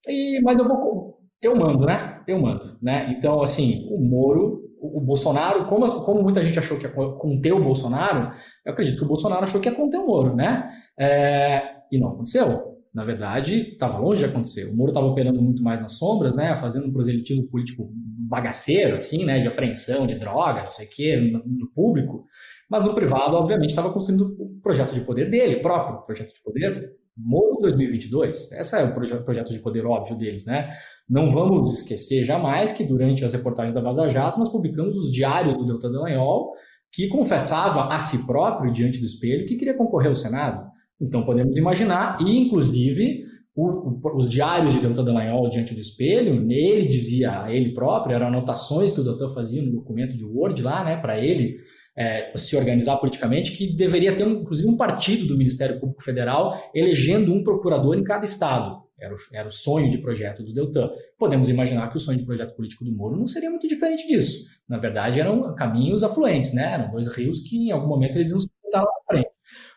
E, 0.08 0.40
mas 0.42 0.58
eu 0.58 0.64
vou, 0.64 1.20
eu 1.40 1.54
mando, 1.54 1.86
né? 1.86 2.20
Eu 2.26 2.40
mando, 2.40 2.76
né? 2.82 3.14
Então, 3.16 3.40
assim, 3.40 3.86
o 3.92 4.00
Moro, 4.00 4.60
o, 4.80 5.00
Bolsonaro, 5.00 5.66
como, 5.66 5.86
como 6.02 6.20
muita 6.20 6.42
gente 6.42 6.58
achou 6.58 6.78
que 6.78 6.84
ia 6.84 6.90
conter 6.90 7.52
o 7.52 7.62
Bolsonaro, 7.62 8.32
eu 8.66 8.72
acredito 8.72 8.98
que 8.98 9.04
o 9.04 9.08
Bolsonaro 9.08 9.44
achou 9.44 9.60
que 9.60 9.68
ia 9.68 9.74
conter 9.74 9.98
o 9.98 10.06
Moro, 10.06 10.34
né? 10.34 10.68
É, 10.98 11.62
e 11.92 11.98
não 11.98 12.08
aconteceu. 12.08 12.77
Na 12.94 13.04
verdade, 13.04 13.72
estava 13.72 13.98
longe 13.98 14.20
de 14.20 14.24
acontecer. 14.26 14.64
O 14.64 14.76
Moro 14.76 14.90
estava 14.90 15.06
operando 15.06 15.40
muito 15.40 15.62
mais 15.62 15.80
nas 15.80 15.92
sombras, 15.92 16.34
né, 16.36 16.54
fazendo 16.56 16.86
um 16.86 16.92
proselitismo 16.92 17.46
político 17.48 17.90
bagaceiro, 18.28 18.94
assim, 18.94 19.24
né, 19.24 19.38
de 19.38 19.48
apreensão 19.48 20.06
de 20.06 20.16
droga, 20.16 20.64
não 20.64 20.70
sei 20.70 20.86
o 20.86 20.90
quê, 20.90 21.16
no, 21.16 21.70
público. 21.74 22.26
Mas 22.70 22.82
no 22.82 22.94
privado, 22.94 23.36
obviamente, 23.36 23.70
estava 23.70 23.92
construindo 23.92 24.36
o 24.38 24.60
projeto 24.62 24.94
de 24.94 25.00
poder 25.00 25.30
dele, 25.30 25.60
próprio 25.60 26.04
projeto 26.04 26.32
de 26.34 26.42
poder, 26.42 26.92
Moro 27.16 27.58
2022. 27.60 28.52
Esse 28.52 28.76
é 28.76 28.84
o 28.84 28.94
projeto 28.94 29.52
de 29.52 29.58
poder 29.58 29.84
óbvio 29.84 30.16
deles, 30.16 30.44
né? 30.44 30.68
Não 31.08 31.30
vamos 31.30 31.74
esquecer 31.74 32.24
jamais 32.24 32.72
que 32.72 32.84
durante 32.84 33.24
as 33.24 33.32
reportagens 33.32 33.74
da 33.74 33.80
Vaza 33.80 34.08
Jato 34.08 34.38
nós 34.38 34.50
publicamos 34.50 34.96
os 34.96 35.10
diários 35.10 35.54
do 35.54 35.66
Deltan 35.66 35.90
Dallagnol, 35.90 36.52
que 36.92 37.08
confessava 37.08 37.92
a 37.92 37.98
si 37.98 38.24
próprio, 38.26 38.72
diante 38.72 39.00
do 39.00 39.06
espelho, 39.06 39.46
que 39.46 39.56
queria 39.56 39.76
concorrer 39.76 40.08
ao 40.08 40.14
Senado. 40.14 40.64
Então 41.00 41.24
podemos 41.24 41.56
imaginar, 41.56 42.18
e 42.20 42.38
inclusive 42.38 43.24
o, 43.54 43.66
o, 43.66 44.18
os 44.18 44.28
diários 44.28 44.74
de 44.74 44.80
Deltan 44.80 45.04
Dallagnol 45.04 45.48
diante 45.50 45.74
do 45.74 45.80
espelho, 45.80 46.40
nele 46.40 46.86
dizia 46.86 47.42
a 47.42 47.52
ele 47.52 47.74
próprio, 47.74 48.14
eram 48.14 48.28
anotações 48.28 48.92
que 48.92 49.00
o 49.00 49.04
Deltan 49.04 49.30
fazia 49.30 49.62
no 49.62 49.72
documento 49.72 50.16
de 50.16 50.24
Word 50.24 50.62
lá, 50.62 50.84
né, 50.84 50.96
para 50.96 51.18
ele 51.18 51.56
é, 51.96 52.32
se 52.36 52.56
organizar 52.56 52.96
politicamente, 52.98 53.56
que 53.56 53.76
deveria 53.76 54.14
ter, 54.16 54.24
um, 54.24 54.42
inclusive, 54.42 54.68
um 54.68 54.76
partido 54.76 55.26
do 55.26 55.36
Ministério 55.36 55.80
Público 55.80 56.04
Federal 56.04 56.56
elegendo 56.72 57.32
um 57.32 57.42
procurador 57.42 57.98
em 57.98 58.04
cada 58.04 58.24
estado. 58.24 58.86
Era 59.00 59.12
o, 59.12 59.16
era 59.32 59.48
o 59.48 59.52
sonho 59.52 59.90
de 59.90 59.98
projeto 59.98 60.44
do 60.44 60.52
Deltan. 60.52 60.90
Podemos 61.18 61.48
imaginar 61.48 61.90
que 61.90 61.96
o 61.96 62.00
sonho 62.00 62.18
de 62.18 62.24
projeto 62.24 62.54
político 62.54 62.84
do 62.84 62.92
Moro 62.92 63.16
não 63.16 63.26
seria 63.26 63.50
muito 63.50 63.66
diferente 63.66 64.06
disso. 64.06 64.48
Na 64.68 64.78
verdade, 64.78 65.20
eram 65.20 65.54
caminhos 65.54 66.02
afluentes, 66.04 66.52
né? 66.52 66.74
Eram 66.74 66.90
dois 66.90 67.08
rios 67.08 67.40
que, 67.40 67.68
em 67.68 67.70
algum 67.70 67.88
momento, 67.88 68.16
eles 68.16 68.30
iam 68.30 68.40
se 68.40 68.48
lá 68.72 68.80
na 68.80 68.86
frente. 69.08 69.30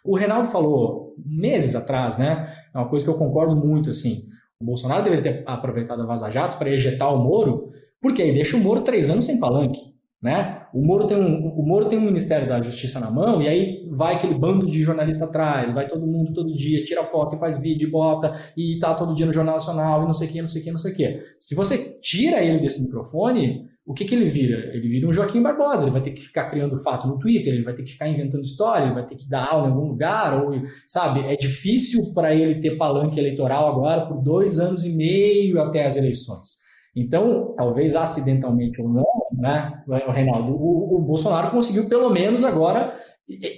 O 0.03 0.15
Reinaldo 0.15 0.49
falou 0.49 1.15
meses 1.23 1.75
atrás, 1.75 2.17
né? 2.17 2.51
É 2.73 2.77
uma 2.77 2.89
coisa 2.89 3.05
que 3.05 3.11
eu 3.11 3.17
concordo 3.17 3.55
muito, 3.55 3.89
assim. 3.89 4.23
O 4.59 4.65
Bolsonaro 4.65 5.03
deveria 5.03 5.23
ter 5.23 5.43
aproveitado 5.45 6.01
a 6.01 6.05
Vaza 6.05 6.29
Jato 6.29 6.57
para 6.57 6.69
ejetar 6.69 7.13
o 7.13 7.23
Moro, 7.23 7.71
porque 8.01 8.21
aí 8.21 8.33
deixa 8.33 8.57
o 8.57 8.59
Moro 8.59 8.81
três 8.81 9.09
anos 9.09 9.25
sem 9.25 9.39
palanque. 9.39 9.91
Né? 10.21 10.61
O, 10.71 10.85
Moro 10.85 11.07
tem 11.07 11.17
um, 11.17 11.47
o 11.47 11.65
Moro 11.65 11.89
tem 11.89 11.97
um 11.97 12.05
Ministério 12.05 12.47
da 12.47 12.61
Justiça 12.61 12.99
na 12.99 13.09
mão, 13.09 13.41
e 13.41 13.47
aí 13.47 13.89
vai 13.91 14.15
aquele 14.15 14.35
bando 14.35 14.67
de 14.67 14.83
jornalista 14.83 15.25
atrás, 15.25 15.71
vai 15.71 15.87
todo 15.87 16.05
mundo 16.05 16.31
todo 16.31 16.55
dia, 16.55 16.83
tira 16.83 17.03
foto 17.05 17.35
e 17.35 17.39
faz 17.39 17.59
vídeo, 17.59 17.89
bota, 17.89 18.39
e 18.55 18.77
tá 18.77 18.93
todo 18.93 19.15
dia 19.15 19.25
no 19.25 19.33
Jornal 19.33 19.55
Nacional, 19.55 20.03
e 20.03 20.05
não 20.05 20.13
sei 20.13 20.27
o 20.27 20.31
que, 20.31 20.41
não 20.41 20.47
sei 20.47 20.61
o 20.61 20.63
que, 20.63 20.71
não 20.71 20.77
sei 20.77 20.91
o 20.91 20.95
que. 20.95 21.23
Se 21.39 21.55
você 21.55 21.99
tira 21.99 22.43
ele 22.43 22.59
desse 22.59 22.83
microfone, 22.83 23.67
o 23.91 23.93
que, 23.93 24.05
que 24.05 24.15
ele 24.15 24.29
vira? 24.29 24.73
Ele 24.73 24.87
vira 24.87 25.07
um 25.07 25.11
Joaquim 25.11 25.41
Barbosa, 25.41 25.83
ele 25.83 25.91
vai 25.91 26.01
ter 26.01 26.11
que 26.11 26.21
ficar 26.21 26.45
criando 26.45 26.79
fato 26.79 27.07
no 27.07 27.19
Twitter, 27.19 27.53
ele 27.53 27.63
vai 27.63 27.73
ter 27.73 27.83
que 27.83 27.91
ficar 27.91 28.07
inventando 28.07 28.41
história, 28.41 28.85
ele 28.85 28.93
vai 28.93 29.05
ter 29.05 29.15
que 29.15 29.29
dar 29.29 29.51
aula 29.51 29.67
em 29.67 29.71
algum 29.71 29.89
lugar, 29.89 30.41
ou, 30.41 30.53
sabe? 30.87 31.27
É 31.27 31.35
difícil 31.35 32.13
para 32.13 32.33
ele 32.33 32.61
ter 32.61 32.77
palanque 32.77 33.19
eleitoral 33.19 33.67
agora 33.67 34.05
por 34.05 34.21
dois 34.23 34.59
anos 34.59 34.85
e 34.85 34.95
meio 34.95 35.61
até 35.61 35.85
as 35.85 35.97
eleições. 35.97 36.61
Então, 36.95 37.53
talvez 37.57 37.93
acidentalmente 37.93 38.81
ou 38.81 38.87
não, 38.87 39.05
né, 39.33 39.83
Reinaldo, 40.13 40.53
o, 40.53 40.97
o 40.97 41.01
Bolsonaro 41.01 41.51
conseguiu 41.51 41.87
pelo 41.87 42.09
menos 42.09 42.45
agora 42.45 42.97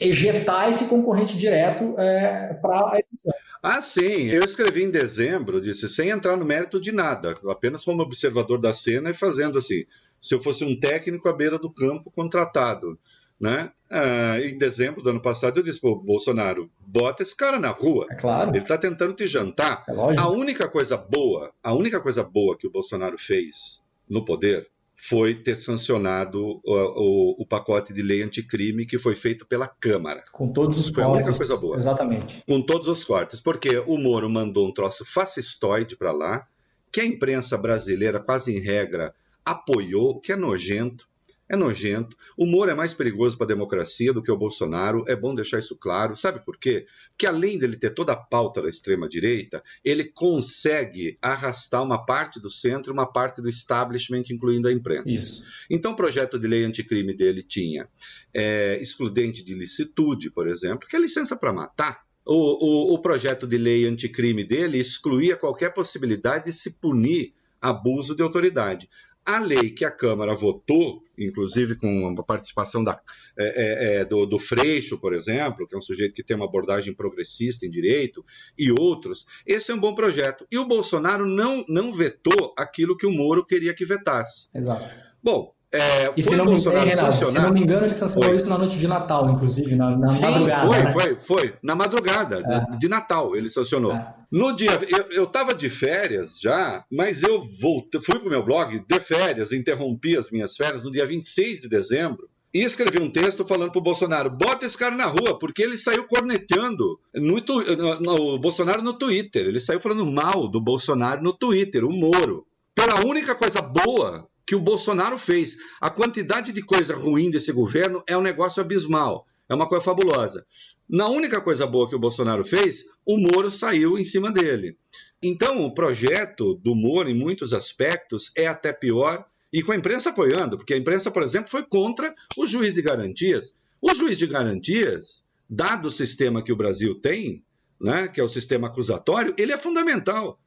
ejetar 0.02 0.70
esse 0.70 0.86
concorrente 0.86 1.38
direto 1.38 1.96
é, 1.98 2.54
para 2.62 2.78
a 2.78 3.00
eleição. 3.00 3.34
Ah, 3.62 3.82
sim. 3.82 4.28
Eu 4.28 4.44
escrevi 4.44 4.84
em 4.84 4.92
dezembro, 4.92 5.62
disse, 5.62 5.88
sem 5.88 6.10
entrar 6.10 6.36
no 6.36 6.46
mérito 6.46 6.80
de 6.80 6.92
nada, 6.92 7.36
apenas 7.48 7.84
como 7.84 8.02
observador 8.02 8.60
da 8.60 8.74
cena 8.74 9.10
e 9.10 9.14
fazendo 9.14 9.58
assim, 9.58 9.86
se 10.24 10.34
eu 10.34 10.42
fosse 10.42 10.64
um 10.64 10.74
técnico 10.80 11.28
à 11.28 11.34
beira 11.34 11.60
do 11.60 11.70
campo 11.70 12.10
contratado. 12.10 12.98
Né? 13.40 13.70
Ah, 13.92 14.40
em 14.40 14.58
dezembro 14.58 15.04
do 15.04 15.10
ano 15.10 15.22
passado, 15.22 15.60
eu 15.60 15.64
disse 15.64 15.82
para 15.82 15.94
Bolsonaro: 15.96 16.72
bota 16.80 17.24
esse 17.24 17.36
cara 17.36 17.60
na 17.60 17.72
rua. 17.72 18.08
É 18.10 18.16
claro. 18.16 18.52
Ele 18.52 18.60
está 18.60 18.78
tentando 18.78 19.14
te 19.14 19.28
jantar. 19.28 19.84
É 19.90 20.18
a 20.18 20.30
única 20.30 20.70
coisa 20.70 20.96
boa, 20.96 21.52
a 21.62 21.74
única 21.74 22.00
coisa 22.00 22.24
boa 22.24 22.58
que 22.58 22.66
o 22.66 22.72
Bolsonaro 22.72 23.18
fez 23.18 23.82
no 24.10 24.24
poder 24.24 24.70
foi 24.96 25.36
ter 25.36 25.58
sancionado 25.58 26.42
o, 26.42 26.62
o, 26.64 27.42
o, 27.42 27.46
pacote 27.46 27.92
de 27.92 28.02
lei 28.02 28.24
anticrime 28.24 28.86
que 28.86 28.98
foi 28.98 29.16
feito 29.16 29.46
pela 29.46 29.68
Câmara. 29.68 30.22
Com 30.32 30.54
todos 30.54 30.80
os 30.80 30.86
foi 30.86 31.04
cortes. 31.04 31.12
a 31.12 31.24
única 31.26 31.38
coisa 31.38 31.58
boa. 31.58 31.76
Exatamente. 31.76 32.42
Com 32.48 32.62
todos 32.62 32.88
os 32.88 33.04
cortes. 33.04 33.42
Porque 33.42 33.80
o 33.80 33.98
Moro 33.98 34.30
mandou 34.30 34.66
um 34.66 34.72
troço 34.72 35.04
fascistoide 35.04 35.98
para 35.98 36.14
lá, 36.14 36.48
que 36.90 37.02
a 37.02 37.06
imprensa 37.06 37.58
brasileira, 37.58 38.22
quase 38.22 38.56
em 38.56 38.62
regra, 38.62 39.14
apoiou, 39.46 40.20
que 40.20 40.32
é 40.32 40.36
nojento 40.36 41.08
é 41.54 41.56
nojento. 41.56 42.18
O 42.38 42.46
Moro 42.46 42.72
é 42.72 42.74
mais 42.74 42.94
perigoso 42.94 43.38
para 43.38 43.46
a 43.46 43.48
democracia 43.48 44.14
do 44.14 44.22
que 44.22 44.32
o 44.32 44.38
Bolsonaro. 44.38 45.04
É 45.08 45.16
bom 45.16 45.36
deixar 45.36 45.60
isso 45.60 45.76
claro. 45.76 46.16
Sabe 46.16 46.44
por 46.44 46.58
quê? 46.58 46.86
Porque 47.10 47.28
além 47.28 47.60
dele 47.60 47.78
ter 47.78 47.92
toda 47.92 48.14
a 48.14 48.18
pauta 48.18 48.62
da 48.62 48.70
extrema-direita, 48.70 49.64
ele 49.84 50.06
consegue 50.06 51.18
arrastar 51.22 51.84
uma 51.84 52.04
parte 52.06 52.40
do 52.40 52.50
centro 52.50 52.92
e 52.92 52.94
uma 52.94 53.12
parte 53.12 53.42
do 53.42 53.50
establishment, 53.50 54.24
incluindo 54.32 54.68
a 54.68 54.72
imprensa. 54.72 55.10
Isso. 55.10 55.44
Então, 55.70 55.92
o 55.92 55.96
projeto 55.96 56.40
de 56.40 56.48
lei 56.48 56.64
anticrime 56.64 57.14
dele 57.14 57.44
tinha 57.44 57.88
é, 58.34 58.78
excludente 58.82 59.44
de 59.44 59.54
licitude, 59.54 60.32
por 60.32 60.48
exemplo, 60.48 60.88
que 60.88 60.96
é 60.96 61.00
licença 61.00 61.36
para 61.36 61.54
matar. 61.54 62.04
O, 62.26 62.94
o, 62.94 62.94
o 62.94 63.02
projeto 63.02 63.46
de 63.46 63.58
lei 63.58 63.86
anticrime 63.86 64.46
dele 64.46 64.80
excluía 64.80 65.36
qualquer 65.36 65.74
possibilidade 65.74 66.46
de 66.46 66.54
se 66.54 66.72
punir 66.72 67.34
abuso 67.62 68.16
de 68.16 68.24
autoridade. 68.24 68.90
A 69.26 69.40
lei 69.40 69.70
que 69.70 69.86
a 69.86 69.92
Câmara 69.92 70.36
votou, 70.36 71.02
inclusive 71.18 71.76
com 71.76 72.14
a 72.18 72.24
participação 72.24 72.84
da, 72.84 73.02
é, 73.38 73.46
é, 73.46 73.96
é, 74.02 74.06
do, 74.06 74.26
do, 74.26 74.38
Freixo, 74.38 75.00
por 75.00 75.14
exemplo, 75.14 75.66
que 75.68 75.76
é 75.76 75.78
um 75.78 75.82
sujeito 75.82 76.14
que 76.14 76.24
tem 76.24 76.36
uma 76.36 76.46
abordagem 76.46 76.94
progressista 76.94 77.66
em 77.66 77.70
direito, 77.70 78.26
e 78.58 78.72
outros, 78.72 79.26
esse 79.46 79.72
é 79.72 79.76
um 79.76 79.80
bom 79.80 79.96
projeto. 79.96 80.46
E 80.52 80.58
o 80.58 80.68
Bolsonaro 80.68 81.26
não, 81.26 81.64
não 81.70 81.94
vetou 81.94 82.54
aquilo 82.58 82.98
que 82.98 83.06
o 83.06 83.12
Moro 83.12 83.46
queria 83.46 83.74
que 83.74 83.86
vetasse. 83.86 84.50
Exato. 84.54 84.90
Bom, 85.22 85.54
é, 85.74 86.14
e 86.16 86.22
se 86.22 86.36
não, 86.36 86.46
Bolsonaro 86.46 86.86
engano, 86.86 87.02
Renato, 87.02 87.26
se 87.26 87.34
não 87.34 87.52
me 87.52 87.62
engano, 87.62 87.86
ele 87.88 87.96
sancionou 87.96 88.30
foi. 88.30 88.36
isso 88.36 88.48
na 88.48 88.60
noite 88.60 88.78
de 88.78 88.88
Natal, 88.88 89.28
inclusive, 89.32 89.76
na, 89.76 89.98
na 89.98 90.06
Sim, 90.06 90.26
madrugada. 90.28 90.68
Foi, 90.68 90.84
né? 90.84 90.92
foi, 90.92 91.16
foi. 91.16 91.54
Na 91.64 91.74
madrugada 91.74 92.44
é. 92.46 92.78
de, 92.78 92.88
Natal 92.88 93.36
ele 93.36 93.50
sancionou. 93.50 93.92
É. 93.92 94.14
No 94.32 94.56
dia, 94.56 94.70
eu 95.10 95.24
estava 95.24 95.52
de 95.52 95.72
férias 95.72 96.40
já, 96.40 96.86
mas 96.92 97.24
eu 97.24 97.44
voltei, 97.60 98.00
fui 98.00 98.20
para 98.20 98.28
o 98.28 98.30
meu 98.30 98.46
blog 98.46 98.86
de 98.88 99.00
férias, 99.00 99.52
interrompi 99.52 100.16
as 100.16 100.30
minhas 100.30 100.56
férias 100.56 100.84
no 100.84 100.92
dia 100.92 101.08
26 101.08 101.62
de 101.62 101.70
dezembro. 101.70 102.30
E 102.54 102.60
escrevi 102.60 103.02
um 103.02 103.10
texto 103.10 103.44
falando 103.44 103.72
para 103.72 103.80
o 103.80 103.84
Bolsonaro: 103.84 104.30
bota 104.30 104.68
esse 104.68 104.78
cara 104.78 104.96
na 104.96 105.08
rua, 105.08 105.40
porque 105.40 105.64
ele 105.64 105.76
saiu 105.76 106.04
corneteando 106.04 107.00
no, 107.16 107.38
no, 107.38 108.00
no, 108.00 108.36
o 108.36 108.38
Bolsonaro 108.38 108.84
no 108.84 108.94
Twitter. 108.94 109.48
Ele 109.48 109.60
saiu 109.60 109.80
falando 109.80 110.06
mal 110.06 110.48
do 110.48 110.62
Bolsonaro 110.62 111.24
no 111.24 111.34
Twitter, 111.34 111.84
o 111.84 111.92
Moro. 111.92 112.46
Pela 112.76 113.04
única 113.06 113.34
coisa 113.34 113.60
boa 113.60 114.28
que 114.46 114.56
o 114.56 114.60
Bolsonaro 114.60 115.18
fez. 115.18 115.58
A 115.80 115.90
quantidade 115.90 116.52
de 116.52 116.62
coisa 116.62 116.96
ruim 116.96 117.30
desse 117.30 117.52
governo 117.52 118.04
é 118.08 118.18
um 118.18 118.22
negócio 118.22 118.62
abismal, 118.62 119.26
é 119.50 119.56
uma 119.56 119.68
coisa 119.68 119.86
fabulosa. 119.86 120.46
Na 120.90 121.08
única 121.08 121.42
coisa 121.42 121.66
boa 121.66 121.90
que 121.90 121.96
o 121.96 122.00
Bolsonaro 122.00 122.44
fez, 122.44 122.86
o 123.06 123.18
Moro 123.18 123.50
saiu 123.50 123.98
em 123.98 124.04
cima 124.04 124.32
dele. 124.32 124.78
Então, 125.22 125.64
o 125.64 125.74
projeto 125.74 126.56
do 126.56 126.76
Moro, 126.76 127.10
em 127.10 127.14
muitos 127.14 127.54
aspectos, 127.54 128.32
é 128.36 128.46
até 128.46 128.74
pior, 128.74 129.26
e 129.52 129.64
com 129.64 129.72
a 129.72 129.76
imprensa 129.76 130.10
apoiando, 130.10 130.58
porque 130.58 130.74
a 130.74 130.78
imprensa, 130.78 131.10
por 131.10 131.24
exemplo, 131.24 131.50
foi 131.50 131.64
contra 131.64 132.14
o 132.36 132.46
juiz 132.46 132.74
de 132.74 132.82
garantias. 132.82 133.56
O 133.82 133.94
juiz 133.94 134.18
de 134.18 134.28
garantias, 134.28 135.24
dado 135.50 135.88
o 135.88 135.92
sistema 135.92 136.42
que 136.42 136.52
o 136.52 136.56
Brasil 136.56 136.96
tem, 136.96 137.44
né, 137.80 138.08
que 138.08 138.20
é 138.20 138.24
o 138.24 138.30
sistema 138.30 138.68
acusatório, 138.68 139.34
ele 139.38 139.52
é 139.52 139.58
fundamental. 139.58 140.40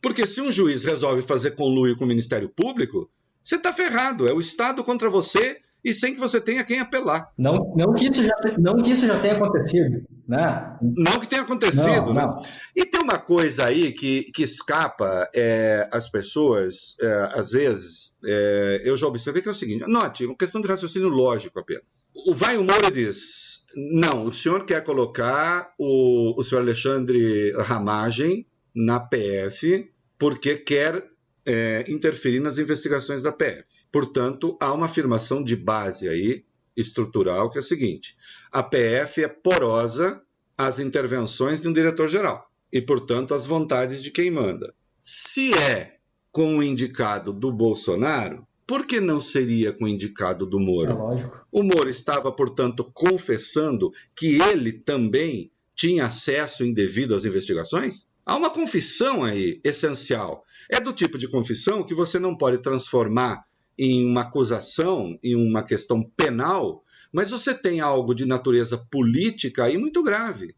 Porque 0.00 0.26
se 0.26 0.40
um 0.40 0.50
juiz 0.50 0.84
resolve 0.84 1.22
fazer 1.22 1.52
conluio 1.52 1.96
com 1.96 2.04
o 2.04 2.08
Ministério 2.08 2.48
Público, 2.48 3.10
você 3.44 3.56
está 3.56 3.72
ferrado. 3.72 4.26
É 4.26 4.32
o 4.32 4.40
Estado 4.40 4.82
contra 4.82 5.10
você 5.10 5.60
e 5.84 5.92
sem 5.92 6.14
que 6.14 6.20
você 6.20 6.40
tenha 6.40 6.64
quem 6.64 6.80
apelar. 6.80 7.30
Não, 7.38 7.74
não, 7.76 7.92
que, 7.92 8.08
isso 8.08 8.22
já, 8.24 8.34
não 8.58 8.80
que 8.80 8.90
isso 8.90 9.06
já 9.06 9.18
tenha 9.18 9.34
acontecido. 9.34 10.02
Né? 10.26 10.78
Não 10.80 11.20
que 11.20 11.26
tenha 11.26 11.42
acontecido. 11.42 12.06
Não, 12.06 12.14
né? 12.14 12.22
não. 12.22 12.42
E 12.74 12.86
tem 12.86 13.02
uma 13.02 13.18
coisa 13.18 13.66
aí 13.66 13.92
que, 13.92 14.22
que 14.32 14.42
escapa 14.42 15.28
é, 15.34 15.86
às 15.92 16.08
pessoas, 16.08 16.96
é, 16.98 17.32
às 17.34 17.50
vezes, 17.50 18.16
é, 18.24 18.80
eu 18.82 18.96
já 18.96 19.06
observei 19.06 19.42
que 19.42 19.48
é 19.48 19.52
o 19.52 19.54
seguinte: 19.54 19.84
note, 19.86 20.24
uma 20.24 20.36
questão 20.36 20.62
de 20.62 20.68
raciocínio 20.68 21.10
lógico 21.10 21.58
apenas. 21.58 21.84
O 22.26 22.34
vai 22.34 22.56
humor 22.56 22.90
diz: 22.90 23.66
não, 23.76 24.24
o 24.24 24.32
senhor 24.32 24.64
quer 24.64 24.82
colocar 24.82 25.74
o, 25.78 26.40
o 26.40 26.42
senhor 26.42 26.62
Alexandre 26.62 27.52
Ramagem 27.58 28.46
na 28.74 28.98
PF 28.98 29.92
porque 30.18 30.56
quer 30.56 31.13
é, 31.46 31.84
interferir 31.88 32.40
nas 32.40 32.58
investigações 32.58 33.22
da 33.22 33.32
PF. 33.32 33.64
Portanto, 33.92 34.56
há 34.60 34.72
uma 34.72 34.86
afirmação 34.86 35.42
de 35.42 35.56
base 35.56 36.08
aí, 36.08 36.44
estrutural, 36.76 37.50
que 37.50 37.58
é 37.58 37.60
a 37.60 37.62
seguinte: 37.62 38.16
a 38.50 38.62
PF 38.62 39.22
é 39.22 39.28
porosa 39.28 40.22
às 40.56 40.78
intervenções 40.78 41.62
de 41.62 41.68
um 41.68 41.72
diretor-geral 41.72 42.50
e, 42.72 42.80
portanto, 42.80 43.34
às 43.34 43.46
vontades 43.46 44.02
de 44.02 44.10
quem 44.10 44.30
manda. 44.30 44.74
Se 45.00 45.52
é 45.54 45.96
com 46.32 46.58
o 46.58 46.62
indicado 46.62 47.32
do 47.32 47.52
Bolsonaro, 47.52 48.46
por 48.66 48.86
que 48.86 48.98
não 48.98 49.20
seria 49.20 49.72
com 49.72 49.84
o 49.84 49.88
indicado 49.88 50.46
do 50.46 50.58
Moro? 50.58 50.90
É 50.90 50.94
lógico. 50.94 51.46
O 51.52 51.62
Moro 51.62 51.88
estava, 51.88 52.32
portanto, 52.32 52.90
confessando 52.94 53.92
que 54.16 54.40
ele 54.40 54.72
também 54.72 55.50
tinha 55.76 56.06
acesso 56.06 56.64
indevido 56.64 57.14
às 57.14 57.24
investigações? 57.24 58.06
Há 58.26 58.36
uma 58.36 58.50
confissão 58.50 59.22
aí 59.22 59.60
essencial. 59.62 60.44
É 60.70 60.80
do 60.80 60.92
tipo 60.92 61.18
de 61.18 61.28
confissão 61.28 61.82
que 61.82 61.94
você 61.94 62.18
não 62.18 62.36
pode 62.36 62.58
transformar 62.58 63.44
em 63.78 64.06
uma 64.06 64.22
acusação, 64.22 65.18
em 65.22 65.34
uma 65.34 65.62
questão 65.62 66.02
penal, 66.16 66.82
mas 67.12 67.30
você 67.30 67.52
tem 67.52 67.80
algo 67.80 68.14
de 68.14 68.24
natureza 68.24 68.78
política 68.90 69.64
aí 69.64 69.76
muito 69.76 70.02
grave. 70.02 70.54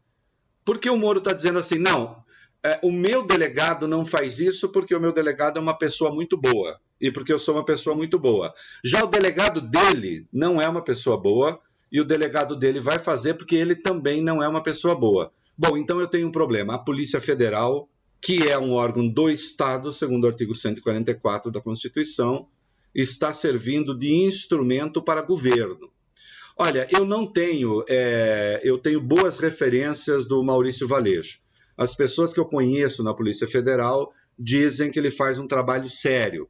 Porque 0.63 0.89
o 0.89 0.97
Moro 0.97 1.19
está 1.19 1.33
dizendo 1.33 1.59
assim: 1.59 1.77
não, 1.77 2.23
é, 2.63 2.79
o 2.83 2.91
meu 2.91 3.25
delegado 3.25 3.87
não 3.87 4.05
faz 4.05 4.39
isso 4.39 4.71
porque 4.71 4.95
o 4.95 4.99
meu 4.99 5.13
delegado 5.13 5.57
é 5.57 5.61
uma 5.61 5.77
pessoa 5.77 6.11
muito 6.11 6.35
boa 6.37 6.79
e 6.99 7.11
porque 7.11 7.31
eu 7.31 7.39
sou 7.39 7.55
uma 7.55 7.65
pessoa 7.65 7.95
muito 7.95 8.17
boa. 8.17 8.53
Já 8.83 9.03
o 9.03 9.07
delegado 9.07 9.61
dele 9.61 10.27
não 10.33 10.61
é 10.61 10.67
uma 10.67 10.83
pessoa 10.83 11.17
boa 11.21 11.59
e 11.91 12.01
o 12.01 12.05
delegado 12.05 12.55
dele 12.55 12.79
vai 12.79 12.99
fazer 12.99 13.35
porque 13.35 13.55
ele 13.55 13.75
também 13.75 14.21
não 14.21 14.41
é 14.41 14.47
uma 14.47 14.63
pessoa 14.63 14.95
boa. 14.95 15.31
Bom, 15.57 15.75
então 15.75 15.99
eu 15.99 16.07
tenho 16.07 16.27
um 16.27 16.31
problema. 16.31 16.75
A 16.75 16.79
Polícia 16.79 17.19
Federal, 17.19 17.89
que 18.21 18.47
é 18.47 18.59
um 18.59 18.73
órgão 18.73 19.07
do 19.07 19.29
Estado, 19.29 19.91
segundo 19.91 20.25
o 20.25 20.27
artigo 20.27 20.53
144 20.53 21.51
da 21.51 21.59
Constituição, 21.59 22.47
está 22.93 23.33
servindo 23.33 23.97
de 23.97 24.13
instrumento 24.13 25.01
para 25.01 25.21
governo. 25.21 25.91
Olha, 26.55 26.87
eu 26.91 27.05
não 27.05 27.25
tenho, 27.25 27.83
é, 27.87 28.59
eu 28.63 28.77
tenho 28.77 28.99
boas 28.99 29.37
referências 29.37 30.27
do 30.27 30.43
Maurício 30.43 30.87
Valejo. 30.87 31.39
As 31.77 31.93
pessoas 31.93 32.33
que 32.33 32.39
eu 32.39 32.45
conheço 32.45 33.03
na 33.03 33.13
Polícia 33.13 33.47
Federal 33.47 34.11
dizem 34.37 34.91
que 34.91 34.99
ele 34.99 35.11
faz 35.11 35.37
um 35.37 35.47
trabalho 35.47 35.89
sério. 35.89 36.47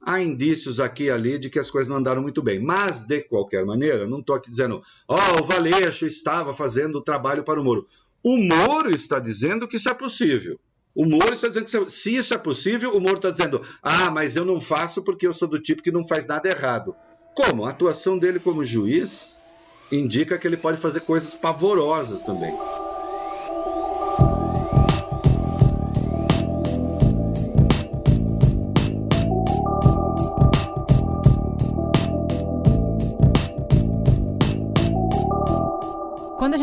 Há 0.00 0.22
indícios 0.22 0.80
aqui 0.80 1.04
e 1.04 1.10
ali 1.10 1.38
de 1.38 1.50
que 1.50 1.58
as 1.58 1.70
coisas 1.70 1.88
não 1.88 1.96
andaram 1.96 2.22
muito 2.22 2.42
bem. 2.42 2.58
Mas, 2.60 3.06
de 3.06 3.22
qualquer 3.22 3.64
maneira, 3.64 4.06
não 4.06 4.20
estou 4.20 4.36
aqui 4.36 4.50
dizendo, 4.50 4.82
ó, 5.08 5.16
oh, 5.16 5.40
o 5.40 5.44
Valeixo 5.44 6.06
estava 6.06 6.52
fazendo 6.52 6.96
o 6.96 7.02
trabalho 7.02 7.42
para 7.42 7.60
o 7.60 7.64
Moro. 7.64 7.86
O 8.22 8.36
Moro 8.36 8.90
está 8.90 9.18
dizendo 9.18 9.66
que 9.66 9.76
isso 9.76 9.88
é 9.88 9.94
possível. 9.94 10.58
O 10.94 11.04
Moro 11.06 11.32
está 11.32 11.48
dizendo 11.48 11.64
que 11.66 11.90
se 11.90 12.16
isso 12.16 12.34
é 12.34 12.38
possível, 12.38 12.96
o 12.96 13.00
Moro 13.00 13.16
está 13.16 13.30
dizendo, 13.30 13.62
ah, 13.82 14.10
mas 14.10 14.34
eu 14.34 14.44
não 14.44 14.60
faço 14.60 15.04
porque 15.04 15.26
eu 15.26 15.32
sou 15.32 15.46
do 15.46 15.60
tipo 15.60 15.82
que 15.82 15.92
não 15.92 16.06
faz 16.06 16.26
nada 16.26 16.48
errado. 16.48 16.94
Como? 17.34 17.64
A 17.64 17.70
atuação 17.70 18.18
dele 18.18 18.40
como 18.40 18.64
juiz 18.64 19.40
indica 19.92 20.36
que 20.36 20.46
ele 20.46 20.56
pode 20.56 20.78
fazer 20.78 21.00
coisas 21.00 21.34
pavorosas 21.34 22.22
também. 22.24 22.52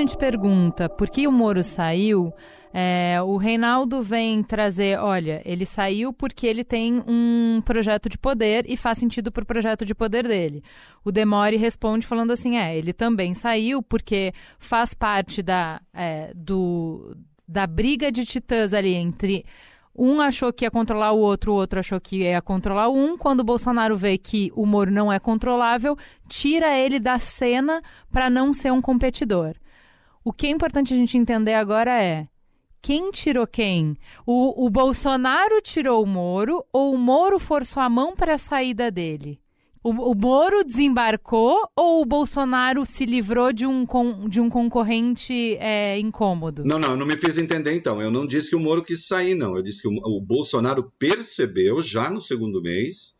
Gente 0.05 0.17
pergunta 0.17 0.87
por 0.87 1.09
que 1.09 1.27
o 1.27 1.31
Moro 1.31 1.63
saiu, 1.63 2.31
é, 2.71 3.19
o 3.23 3.37
Reinaldo 3.37 4.03
vem 4.03 4.43
trazer, 4.43 4.99
olha, 4.99 5.41
ele 5.43 5.65
saiu 5.65 6.13
porque 6.13 6.45
ele 6.45 6.63
tem 6.63 7.03
um 7.07 7.59
projeto 7.65 8.07
de 8.07 8.17
poder 8.17 8.65
e 8.67 8.77
faz 8.77 8.99
sentido 8.99 9.31
para 9.31 9.41
o 9.41 9.47
projeto 9.47 9.83
de 9.83 9.95
poder 9.95 10.27
dele. 10.27 10.63
O 11.03 11.11
Demore 11.11 11.57
responde 11.57 12.05
falando 12.05 12.31
assim, 12.31 12.55
é, 12.57 12.77
ele 12.77 12.93
também 12.93 13.33
saiu 13.33 13.81
porque 13.81 14.31
faz 14.59 14.93
parte 14.93 15.41
da, 15.41 15.81
é, 15.91 16.31
do, 16.35 17.17
da 17.47 17.65
briga 17.65 18.11
de 18.11 18.25
titãs 18.25 18.73
ali 18.73 18.93
entre 18.93 19.43
um 19.97 20.19
achou 20.19 20.51
que 20.51 20.65
ia 20.65 20.71
controlar 20.71 21.13
o 21.13 21.19
outro, 21.19 21.53
o 21.53 21.55
outro 21.55 21.79
achou 21.79 21.99
que 22.01 22.17
ia 22.23 22.41
controlar 22.41 22.89
um. 22.89 23.17
Quando 23.17 23.39
o 23.39 23.45
Bolsonaro 23.45 23.95
vê 23.95 24.17
que 24.17 24.51
o 24.53 24.65
Moro 24.65 24.91
não 24.91 25.11
é 25.11 25.17
controlável, 25.19 25.97
tira 26.27 26.77
ele 26.77 26.99
da 26.99 27.17
cena 27.17 27.81
para 28.11 28.29
não 28.29 28.51
ser 28.51 28.71
um 28.71 28.81
competidor. 28.81 29.55
O 30.27 30.33
que 30.33 30.47
é 30.47 30.49
importante 30.49 30.91
a 30.91 30.97
gente 30.97 31.19
entender 31.19 31.53
agora 31.53 32.01
é 32.01 32.27
quem 32.81 33.11
tirou 33.11 33.45
quem? 33.45 33.95
O, 34.25 34.65
o 34.65 34.71
Bolsonaro 34.71 35.61
tirou 35.61 36.03
o 36.03 36.07
Moro 36.07 36.65
ou 36.73 36.95
o 36.95 36.97
Moro 36.97 37.37
forçou 37.37 37.83
a 37.83 37.87
mão 37.87 38.15
para 38.15 38.33
a 38.33 38.37
saída 38.39 38.89
dele? 38.89 39.39
O, 39.83 39.91
o, 39.91 40.15
Moro 40.15 40.63
desembarcou 40.63 41.69
ou 41.75 42.01
o 42.01 42.05
Bolsonaro 42.05 42.87
se 42.87 43.05
livrou 43.05 43.53
de 43.53 43.67
um, 43.67 43.85
de 44.27 44.41
um 44.41 44.49
concorrente 44.49 45.57
é, 45.59 45.99
incômodo? 45.99 46.63
Não, 46.65 46.79
não, 46.79 46.95
não 46.95 47.05
me 47.05 47.17
fez 47.17 47.37
entender 47.37 47.75
então. 47.75 48.01
Eu 48.01 48.09
não 48.09 48.25
disse 48.25 48.49
que 48.49 48.55
o 48.55 48.59
Moro 48.59 48.81
quis 48.81 49.05
sair, 49.05 49.35
não. 49.35 49.55
Eu 49.55 49.61
disse 49.61 49.83
que 49.83 49.87
o, 49.87 49.91
o 49.91 50.19
Bolsonaro 50.19 50.91
percebeu 50.97 51.83
já 51.83 52.09
no 52.09 52.19
segundo 52.19 52.63
mês 52.63 53.13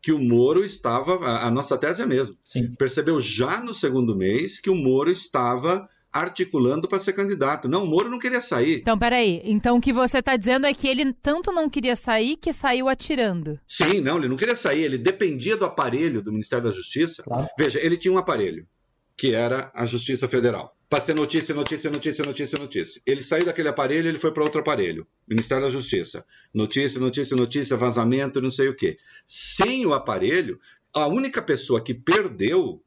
que 0.00 0.12
o 0.12 0.20
Moro 0.20 0.64
estava. 0.64 1.16
A, 1.26 1.48
a 1.48 1.50
nossa 1.50 1.76
tese 1.76 2.02
é 2.02 2.06
mesmo. 2.06 2.36
Sim. 2.44 2.72
Percebeu 2.78 3.20
já 3.20 3.60
no 3.60 3.74
segundo 3.74 4.14
mês 4.14 4.60
que 4.60 4.70
o 4.70 4.76
Moro 4.76 5.10
estava 5.10 5.88
articulando 6.12 6.86
para 6.86 6.98
ser 6.98 7.12
candidato. 7.12 7.68
Não, 7.68 7.84
o 7.84 7.86
Moro 7.86 8.10
não 8.10 8.18
queria 8.18 8.40
sair. 8.40 8.80
Então, 8.80 8.98
peraí. 8.98 9.40
Então, 9.44 9.76
o 9.76 9.80
que 9.80 9.92
você 9.92 10.18
está 10.18 10.36
dizendo 10.36 10.66
é 10.66 10.74
que 10.74 10.86
ele 10.86 11.12
tanto 11.14 11.50
não 11.50 11.70
queria 11.70 11.96
sair 11.96 12.36
que 12.36 12.52
saiu 12.52 12.88
atirando. 12.88 13.58
Sim, 13.66 14.00
não, 14.00 14.18
ele 14.18 14.28
não 14.28 14.36
queria 14.36 14.56
sair. 14.56 14.82
Ele 14.82 14.98
dependia 14.98 15.56
do 15.56 15.64
aparelho 15.64 16.22
do 16.22 16.30
Ministério 16.30 16.66
da 16.66 16.70
Justiça. 16.70 17.22
Claro. 17.22 17.48
Veja, 17.58 17.80
ele 17.80 17.96
tinha 17.96 18.12
um 18.12 18.18
aparelho, 18.18 18.66
que 19.16 19.32
era 19.32 19.70
a 19.74 19.86
Justiça 19.86 20.28
Federal. 20.28 20.76
Para 20.88 21.00
ser 21.00 21.14
notícia, 21.14 21.54
notícia, 21.54 21.90
notícia, 21.90 22.22
notícia, 22.22 22.58
notícia. 22.58 23.02
Ele 23.06 23.22
saiu 23.22 23.46
daquele 23.46 23.68
aparelho 23.68 24.06
ele 24.06 24.18
foi 24.18 24.30
para 24.30 24.42
outro 24.42 24.60
aparelho, 24.60 25.06
Ministério 25.26 25.64
da 25.64 25.70
Justiça. 25.70 26.22
Notícia, 26.52 27.00
notícia, 27.00 27.34
notícia, 27.34 27.76
vazamento, 27.78 28.42
não 28.42 28.50
sei 28.50 28.68
o 28.68 28.76
quê. 28.76 28.98
Sem 29.24 29.86
o 29.86 29.94
aparelho, 29.94 30.60
a 30.92 31.06
única 31.06 31.40
pessoa 31.40 31.80
que 31.80 31.94
perdeu 31.94 32.82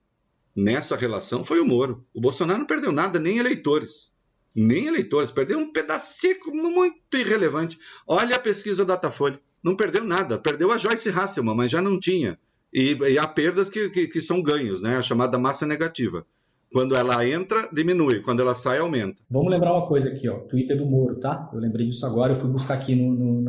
nessa 0.56 0.96
relação 0.96 1.44
foi 1.44 1.60
o 1.60 1.66
Moro. 1.66 2.06
O 2.14 2.22
Bolsonaro 2.22 2.60
não 2.60 2.66
perdeu 2.66 2.92
nada, 2.92 3.20
nem 3.20 3.38
eleitores. 3.38 4.14
Nem 4.56 4.88
eleitores, 4.88 5.32
perdeu 5.32 5.60
um 5.60 5.72
pedacinho 5.72 6.54
muito 6.54 6.96
irrelevante. 7.14 7.78
Olha 8.08 8.38
a 8.38 8.40
pesquisa 8.40 8.86
Datafolha, 8.86 9.38
não 9.62 9.76
perdeu 9.76 10.06
nada, 10.06 10.38
perdeu 10.38 10.72
a 10.72 10.78
Joyce 10.78 11.10
Hasselman, 11.10 11.56
mas 11.56 11.70
já 11.70 11.82
não 11.82 12.00
tinha. 12.00 12.40
E, 12.74 12.94
e 12.94 13.18
há 13.18 13.28
perdas 13.28 13.70
que, 13.70 13.90
que, 13.90 14.08
que, 14.08 14.22
são 14.22 14.42
ganhos, 14.42 14.82
né? 14.82 14.96
a 14.96 15.02
chamada 15.02 15.38
massa 15.38 15.66
negativa. 15.66 16.26
Quando 16.72 16.96
ela 16.96 17.28
entra, 17.28 17.70
diminui, 17.72 18.22
quando 18.22 18.42
ela 18.42 18.56
sai, 18.56 18.80
aumenta. 18.80 19.22
Vamos 19.30 19.52
lembrar 19.52 19.74
uma 19.74 19.88
coisa 19.88 20.10
aqui, 20.10 20.28
ó, 20.28 20.40
Twitter 20.40 20.78
do 20.78 20.86
Moro, 20.86 21.16
tá? 21.16 21.50
Eu 21.54 21.60
lembrei 21.60 21.86
disso 21.86 22.06
agora, 22.06 22.34
eu 22.34 22.38
fui 22.38 22.50
buscar 22.50 22.76
aqui 22.76 22.96
no, 22.96 23.14
no, 23.14 23.42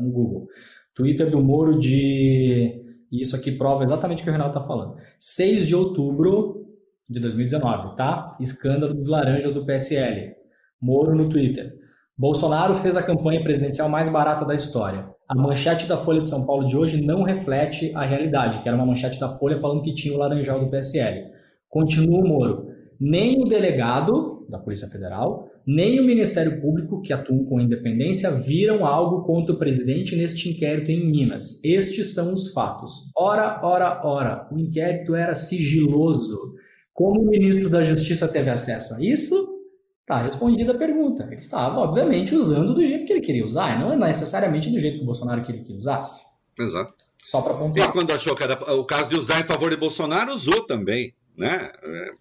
no 0.00 0.10
Google. 0.10 0.48
Twitter 0.94 1.30
do 1.30 1.40
Moro 1.40 1.78
de 1.78 2.83
e 3.14 3.22
isso 3.22 3.36
aqui 3.36 3.52
prova 3.52 3.84
exatamente 3.84 4.22
o 4.22 4.24
que 4.24 4.30
o 4.30 4.32
Renato 4.32 4.58
está 4.58 4.66
falando. 4.66 4.96
6 5.20 5.68
de 5.68 5.76
outubro 5.76 6.66
de 7.08 7.20
2019, 7.20 7.94
tá? 7.94 8.36
Escândalo 8.40 8.92
dos 8.92 9.06
laranjas 9.06 9.52
do 9.52 9.64
PSL. 9.64 10.34
Moro 10.82 11.14
no 11.14 11.28
Twitter. 11.28 11.74
Bolsonaro 12.18 12.74
fez 12.74 12.96
a 12.96 13.02
campanha 13.02 13.42
presidencial 13.42 13.88
mais 13.88 14.08
barata 14.08 14.44
da 14.44 14.54
história. 14.54 15.08
A 15.28 15.34
manchete 15.36 15.86
da 15.86 15.96
Folha 15.96 16.20
de 16.20 16.28
São 16.28 16.44
Paulo 16.44 16.66
de 16.66 16.76
hoje 16.76 17.04
não 17.04 17.22
reflete 17.22 17.92
a 17.94 18.04
realidade, 18.04 18.60
que 18.60 18.68
era 18.68 18.76
uma 18.76 18.86
manchete 18.86 19.20
da 19.20 19.36
Folha 19.36 19.60
falando 19.60 19.82
que 19.82 19.94
tinha 19.94 20.14
o 20.14 20.18
laranjal 20.18 20.58
do 20.58 20.70
PSL. 20.70 21.30
Continua 21.68 22.20
o 22.20 22.28
Moro. 22.28 22.66
Nem 23.00 23.40
o 23.42 23.48
delegado 23.48 24.44
da 24.48 24.58
Polícia 24.58 24.88
Federal, 24.88 25.48
nem 25.66 25.98
o 25.98 26.04
Ministério 26.04 26.60
Público, 26.60 27.00
que 27.00 27.12
atuam 27.12 27.44
com 27.44 27.60
independência, 27.60 28.30
viram 28.30 28.84
algo 28.84 29.24
contra 29.24 29.54
o 29.54 29.58
presidente 29.58 30.14
neste 30.14 30.50
inquérito 30.50 30.90
em 30.90 31.10
Minas. 31.10 31.62
Estes 31.64 32.12
são 32.14 32.32
os 32.32 32.52
fatos. 32.52 33.10
Ora, 33.16 33.60
ora, 33.62 34.00
ora, 34.04 34.48
o 34.52 34.58
inquérito 34.58 35.14
era 35.14 35.34
sigiloso. 35.34 36.54
Como 36.92 37.22
o 37.22 37.26
ministro 37.26 37.70
da 37.70 37.82
Justiça 37.82 38.28
teve 38.28 38.50
acesso 38.50 38.94
a 38.94 39.00
isso? 39.00 39.54
Está 40.02 40.22
respondida 40.22 40.72
a 40.72 40.78
pergunta. 40.78 41.24
Ele 41.24 41.36
estava, 41.36 41.80
obviamente, 41.80 42.34
usando 42.34 42.74
do 42.74 42.84
jeito 42.84 43.06
que 43.06 43.12
ele 43.12 43.22
queria 43.22 43.44
usar, 43.44 43.74
e 43.74 43.80
não 43.80 43.92
é 43.92 43.96
necessariamente 43.96 44.70
do 44.70 44.78
jeito 44.78 44.98
que 44.98 45.02
o 45.02 45.06
Bolsonaro 45.06 45.42
queria 45.42 45.62
que 45.62 45.72
usasse. 45.72 46.24
Exato. 46.58 46.94
Só 47.24 47.40
para 47.40 47.54
pontuar. 47.54 47.88
E 47.88 47.92
quando 47.92 48.10
achou 48.10 48.36
que 48.36 48.42
era 48.42 48.74
o 48.74 48.84
caso 48.84 49.08
de 49.08 49.18
usar 49.18 49.40
em 49.40 49.44
favor 49.44 49.70
de 49.70 49.78
Bolsonaro, 49.78 50.32
usou 50.32 50.66
também 50.66 51.14
né? 51.36 51.70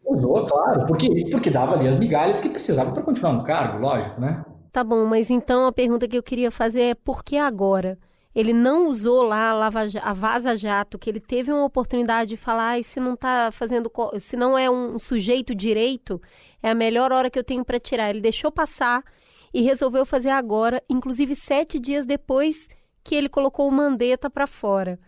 Usou, 0.06 0.45
claro, 0.45 0.86
porque, 0.86 1.30
porque 1.32 1.49
dava 1.49 1.76
ali 1.76 1.88
as 1.88 1.97
migalhas 1.97 2.39
que 2.39 2.49
precisava 2.49 2.91
para 2.91 3.04
continuar 3.04 3.34
no 3.34 3.43
cargo, 3.43 3.80
lógico, 3.80 4.19
né? 4.19 4.43
Tá 4.71 4.84
bom, 4.84 5.06
mas 5.06 5.30
então 5.30 5.67
a 5.67 5.71
pergunta 5.71 6.08
que 6.08 6.17
eu 6.17 6.23
queria 6.23 6.49
fazer 6.49 6.82
é 6.82 6.95
por 6.95 7.23
que 7.23 7.38
agora? 7.38 7.97
Ele 8.36 8.52
não 8.52 8.88
usou 8.88 9.21
lá 9.21 9.52
a, 9.52 9.54
Lava, 9.54 9.82
a 10.02 10.13
Vaza 10.13 10.58
Jato, 10.58 10.97
que 10.97 11.08
ele 11.08 11.19
teve 11.19 11.52
uma 11.52 11.63
oportunidade 11.63 12.30
de 12.32 12.38
falar, 12.38 12.79
e 12.79 12.83
se 12.83 13.00
não 13.00 13.15
tá 13.15 13.52
fazendo, 13.52 13.92
se 14.19 14.35
não 14.35 14.58
é 14.58 14.69
um 14.69 14.98
sujeito 14.98 15.54
direito, 15.54 16.19
é 16.62 16.71
a 16.71 16.75
melhor 16.75 17.12
hora 17.12 17.29
que 17.29 17.37
eu 17.37 17.44
tenho 17.44 17.63
para 17.63 17.79
tirar. 17.79 18.10
Ele 18.10 18.21
deixou 18.21 18.52
passar 18.52 19.04
e 19.54 19.62
resolveu 19.62 20.04
fazer 20.04 20.31
agora, 20.31 20.81
inclusive 20.90 21.35
sete 21.35 21.77
dias 21.77 22.08
depois 22.08 22.67
que 23.04 23.13
ele 23.13 23.29
colocou 23.29 23.67
o 23.67 23.71
Mandetta 23.71 24.29
para 24.31 24.48
fora. 24.48 25.00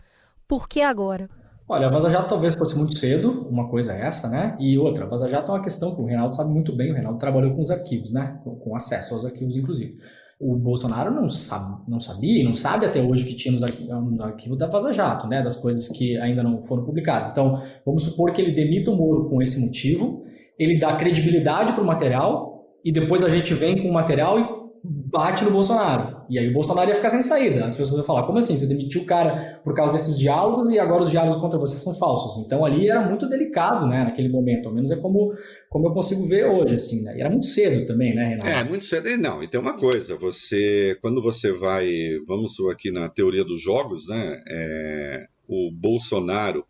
Por 0.46 0.68
que 0.68 0.80
agora? 0.80 1.28
Olha, 1.68 1.88
a 1.88 1.90
Vaza 1.90 2.08
Jato 2.08 2.28
talvez 2.28 2.54
fosse 2.54 2.78
muito 2.78 2.96
cedo, 2.96 3.44
uma 3.50 3.68
coisa 3.68 3.92
é 3.92 4.02
essa, 4.02 4.28
né? 4.28 4.56
E 4.60 4.78
outra, 4.78 5.04
a 5.04 5.08
Vaza 5.08 5.28
Jato 5.28 5.50
é 5.50 5.54
uma 5.56 5.62
questão 5.62 5.96
que 5.96 6.00
o 6.00 6.04
Reinaldo 6.04 6.36
sabe 6.36 6.52
muito 6.52 6.72
bem, 6.72 6.92
o 6.92 6.94
Reinaldo 6.94 7.18
trabalhou 7.18 7.54
com 7.54 7.62
os 7.62 7.72
arquivos, 7.72 8.12
né? 8.12 8.38
Com 8.44 8.76
acesso 8.76 9.14
aos 9.14 9.24
arquivos, 9.24 9.56
inclusive. 9.56 9.96
O 10.40 10.54
Bolsonaro 10.54 11.10
não, 11.10 11.28
sabe, 11.28 11.82
não 11.88 11.98
sabia 11.98 12.40
e 12.40 12.44
não 12.44 12.54
sabe 12.54 12.86
até 12.86 13.02
hoje 13.02 13.24
que 13.24 13.34
tinha 13.34 13.58
no 13.90 14.22
arquivo 14.22 14.54
da 14.54 14.68
Vaza 14.68 14.92
Jato, 14.92 15.26
né? 15.26 15.42
Das 15.42 15.56
coisas 15.56 15.88
que 15.88 16.16
ainda 16.18 16.40
não 16.40 16.62
foram 16.64 16.84
publicadas. 16.84 17.30
Então, 17.30 17.60
vamos 17.84 18.04
supor 18.04 18.32
que 18.32 18.40
ele 18.40 18.52
demita 18.52 18.92
o 18.92 18.96
Moro 18.96 19.28
com 19.28 19.42
esse 19.42 19.58
motivo, 19.58 20.24
ele 20.56 20.78
dá 20.78 20.94
credibilidade 20.94 21.72
para 21.72 21.82
o 21.82 21.86
material 21.86 22.64
e 22.84 22.92
depois 22.92 23.24
a 23.24 23.28
gente 23.28 23.52
vem 23.54 23.82
com 23.82 23.88
o 23.88 23.92
material 23.92 24.38
e 24.38 24.55
bate 24.88 25.44
no 25.44 25.50
Bolsonaro. 25.50 26.16
E 26.28 26.38
aí 26.38 26.48
o 26.48 26.52
Bolsonaro 26.52 26.88
ia 26.88 26.96
ficar 26.96 27.10
sem 27.10 27.22
saída. 27.22 27.64
As 27.66 27.76
pessoas 27.76 27.98
iam 27.98 28.06
falar: 28.06 28.24
como 28.24 28.38
assim? 28.38 28.56
Você 28.56 28.66
demitiu 28.66 29.02
o 29.02 29.04
cara 29.04 29.60
por 29.64 29.74
causa 29.74 29.92
desses 29.92 30.18
diálogos 30.18 30.68
e 30.72 30.78
agora 30.78 31.02
os 31.02 31.10
diálogos 31.10 31.36
contra 31.40 31.58
você 31.58 31.78
são 31.78 31.94
falsos. 31.94 32.44
Então 32.44 32.64
ali 32.64 32.88
era 32.88 33.00
muito 33.00 33.28
delicado, 33.28 33.86
né, 33.86 34.04
naquele 34.04 34.28
momento. 34.28 34.68
Ao 34.68 34.74
menos 34.74 34.90
é 34.90 34.96
como, 34.96 35.34
como 35.68 35.88
eu 35.88 35.92
consigo 35.92 36.26
ver 36.26 36.46
hoje, 36.46 36.74
assim, 36.76 37.02
né? 37.02 37.16
E 37.16 37.20
era 37.20 37.30
muito 37.30 37.46
cedo 37.46 37.86
também, 37.86 38.14
né, 38.14 38.28
Renato? 38.28 38.48
É, 38.48 38.64
muito 38.64 38.84
cedo. 38.84 39.08
E 39.08 39.16
não, 39.16 39.42
e 39.42 39.48
tem 39.48 39.60
uma 39.60 39.76
coisa: 39.76 40.16
você, 40.16 40.96
quando 41.00 41.22
você 41.22 41.52
vai, 41.52 41.88
vamos 42.26 42.54
aqui 42.70 42.90
na 42.90 43.08
teoria 43.08 43.44
dos 43.44 43.60
jogos, 43.60 44.06
né, 44.06 44.42
é, 44.48 45.26
o 45.48 45.70
Bolsonaro, 45.72 46.64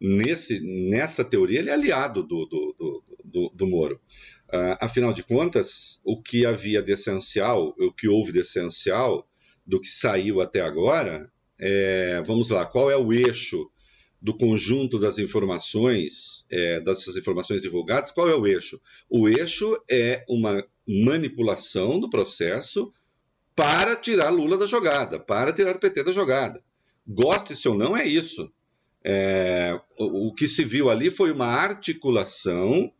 nesse, 0.00 0.60
nessa 0.88 1.24
teoria, 1.24 1.60
ele 1.60 1.70
é 1.70 1.74
aliado 1.74 2.22
do, 2.22 2.46
do, 2.46 2.74
do, 2.78 3.02
do, 3.24 3.52
do 3.54 3.66
Moro. 3.66 4.00
Uh, 4.48 4.76
afinal 4.80 5.12
de 5.12 5.22
contas, 5.22 6.00
o 6.04 6.20
que 6.20 6.46
havia 6.46 6.82
de 6.82 6.92
essencial, 6.92 7.74
o 7.78 7.92
que 7.92 8.08
houve 8.08 8.32
de 8.32 8.40
essencial 8.40 9.28
do 9.66 9.78
que 9.78 9.88
saiu 9.88 10.40
até 10.40 10.62
agora, 10.62 11.30
é, 11.58 12.22
vamos 12.24 12.48
lá, 12.48 12.64
qual 12.64 12.90
é 12.90 12.96
o 12.96 13.12
eixo 13.12 13.70
do 14.20 14.34
conjunto 14.34 14.98
das 14.98 15.18
informações, 15.18 16.46
é, 16.50 16.80
dessas 16.80 17.16
informações 17.16 17.62
divulgadas, 17.62 18.10
qual 18.10 18.28
é 18.28 18.34
o 18.34 18.46
eixo? 18.46 18.80
O 19.08 19.28
eixo 19.28 19.76
é 19.88 20.24
uma 20.28 20.64
manipulação 20.86 22.00
do 22.00 22.08
processo 22.08 22.90
para 23.54 23.94
tirar 23.96 24.30
Lula 24.30 24.56
da 24.56 24.66
jogada, 24.66 25.20
para 25.20 25.52
tirar 25.52 25.76
o 25.76 25.80
PT 25.80 26.04
da 26.04 26.12
jogada. 26.12 26.62
Goste-se 27.06 27.68
ou 27.68 27.74
não, 27.74 27.96
é 27.96 28.06
isso. 28.06 28.50
É, 29.04 29.78
o, 29.98 30.28
o 30.28 30.34
que 30.34 30.48
se 30.48 30.64
viu 30.64 30.90
ali 30.90 31.10
foi 31.10 31.30
uma 31.30 31.46
articulação 31.46 32.92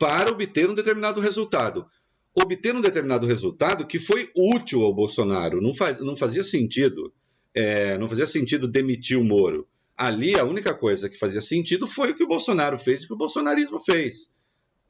para 0.00 0.30
obter 0.30 0.70
um 0.70 0.74
determinado 0.74 1.20
resultado. 1.20 1.86
Obter 2.34 2.74
um 2.74 2.80
determinado 2.80 3.26
resultado 3.26 3.86
que 3.86 3.98
foi 3.98 4.30
útil 4.34 4.80
ao 4.82 4.94
Bolsonaro. 4.94 5.60
Não, 5.60 5.74
faz, 5.74 6.00
não 6.00 6.16
fazia 6.16 6.42
sentido. 6.42 7.12
É, 7.54 7.98
não 7.98 8.08
fazia 8.08 8.26
sentido 8.26 8.66
demitir 8.66 9.18
o 9.18 9.24
Moro. 9.24 9.68
Ali 9.94 10.38
a 10.38 10.44
única 10.44 10.72
coisa 10.72 11.06
que 11.06 11.18
fazia 11.18 11.42
sentido 11.42 11.86
foi 11.86 12.12
o 12.12 12.14
que 12.14 12.22
o 12.24 12.28
Bolsonaro 12.28 12.78
fez 12.78 13.02
e 13.02 13.04
o 13.04 13.08
que 13.08 13.12
o 13.12 13.18
bolsonarismo 13.18 13.78
fez. 13.78 14.30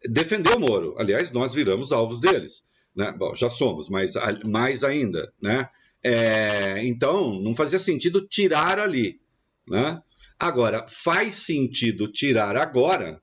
Defendeu 0.05 0.57
o 0.57 0.61
Moro. 0.61 0.95
Aliás, 0.97 1.33
nós 1.33 1.53
viramos 1.53 1.91
alvos 1.91 2.21
deles. 2.21 2.65
Né? 2.95 3.11
Bom, 3.11 3.35
já 3.35 3.51
somos, 3.51 3.89
mas 3.89 4.13
mais 4.47 4.85
ainda. 4.85 5.33
Né? 5.43 5.69
É, 6.05 6.87
então, 6.87 7.35
não 7.41 7.53
fazia 7.53 7.81
sentido 7.81 8.29
tirar 8.29 8.79
ali. 8.79 9.21
Né? 9.67 10.01
Agora, 10.39 10.87
faz 10.87 11.35
sentido 11.35 12.07
tirar 12.07 12.57
agora 12.57 13.21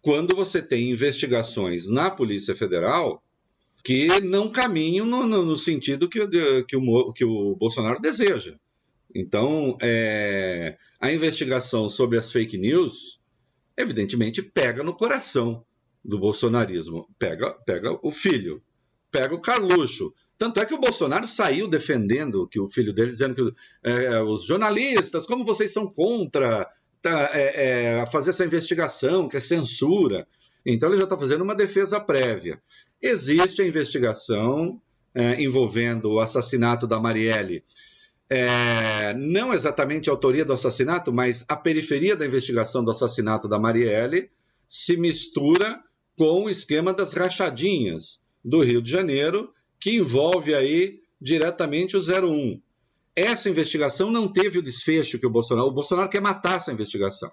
quando 0.00 0.34
você 0.34 0.62
tem 0.62 0.90
investigações 0.90 1.88
na 1.88 2.10
Polícia 2.10 2.54
Federal 2.54 3.22
que 3.84 4.06
não 4.20 4.50
caminham 4.50 5.06
no, 5.06 5.26
no, 5.26 5.44
no 5.44 5.56
sentido 5.56 6.08
que, 6.08 6.20
que, 6.64 6.76
o, 6.76 7.12
que 7.12 7.24
o 7.24 7.56
Bolsonaro 7.56 8.00
deseja. 8.00 8.54
Então, 9.14 9.76
é, 9.80 10.76
a 11.00 11.12
investigação 11.12 11.88
sobre 11.88 12.18
as 12.18 12.30
fake 12.30 12.58
news, 12.58 13.20
evidentemente, 13.76 14.42
pega 14.42 14.82
no 14.82 14.94
coração 14.94 15.64
do 16.04 16.18
bolsonarismo. 16.18 17.08
Pega, 17.18 17.52
pega 17.64 17.98
o 18.02 18.12
filho, 18.12 18.62
pega 19.10 19.34
o 19.34 19.40
Carluxo. 19.40 20.12
Tanto 20.36 20.60
é 20.60 20.66
que 20.66 20.74
o 20.74 20.80
Bolsonaro 20.80 21.26
saiu 21.26 21.66
defendendo 21.66 22.46
que 22.46 22.60
o 22.60 22.68
filho 22.68 22.92
dele, 22.92 23.10
dizendo 23.10 23.34
que 23.34 23.54
é, 23.82 24.22
os 24.22 24.44
jornalistas, 24.44 25.26
como 25.26 25.44
vocês 25.44 25.72
são 25.72 25.86
contra 25.86 26.70
tá, 27.02 27.30
é, 27.32 28.00
é, 28.00 28.06
fazer 28.06 28.30
essa 28.30 28.44
investigação, 28.44 29.28
que 29.28 29.36
é 29.36 29.40
censura. 29.40 30.26
Então, 30.64 30.88
ele 30.88 30.98
já 30.98 31.04
está 31.04 31.16
fazendo 31.16 31.42
uma 31.42 31.54
defesa 31.54 32.00
prévia. 32.00 32.60
Existe 33.02 33.62
a 33.62 33.66
investigação 33.66 34.80
é, 35.14 35.42
envolvendo 35.42 36.12
o 36.12 36.20
assassinato 36.20 36.86
da 36.86 37.00
Marielle. 37.00 37.64
É, 38.30 39.14
não 39.14 39.54
exatamente 39.54 40.10
a 40.10 40.12
autoria 40.12 40.44
do 40.44 40.52
assassinato, 40.52 41.12
mas 41.12 41.44
a 41.48 41.56
periferia 41.56 42.14
da 42.14 42.26
investigação 42.26 42.84
do 42.84 42.90
assassinato 42.90 43.48
da 43.48 43.58
Marielle 43.58 44.30
se 44.68 44.96
mistura 44.96 45.82
com 46.16 46.44
o 46.44 46.50
esquema 46.50 46.92
das 46.92 47.14
rachadinhas 47.14 48.20
do 48.44 48.60
Rio 48.60 48.82
de 48.82 48.90
Janeiro, 48.90 49.52
que 49.80 49.96
envolve 49.96 50.54
aí 50.54 51.00
diretamente 51.20 51.96
o 51.96 52.00
01. 52.00 52.60
Essa 53.18 53.48
investigação 53.48 54.12
não 54.12 54.28
teve 54.28 54.58
o 54.58 54.62
desfecho 54.62 55.18
que 55.18 55.26
o 55.26 55.30
Bolsonaro. 55.30 55.66
O 55.66 55.72
Bolsonaro 55.72 56.08
quer 56.08 56.20
matar 56.20 56.58
essa 56.58 56.72
investigação. 56.72 57.30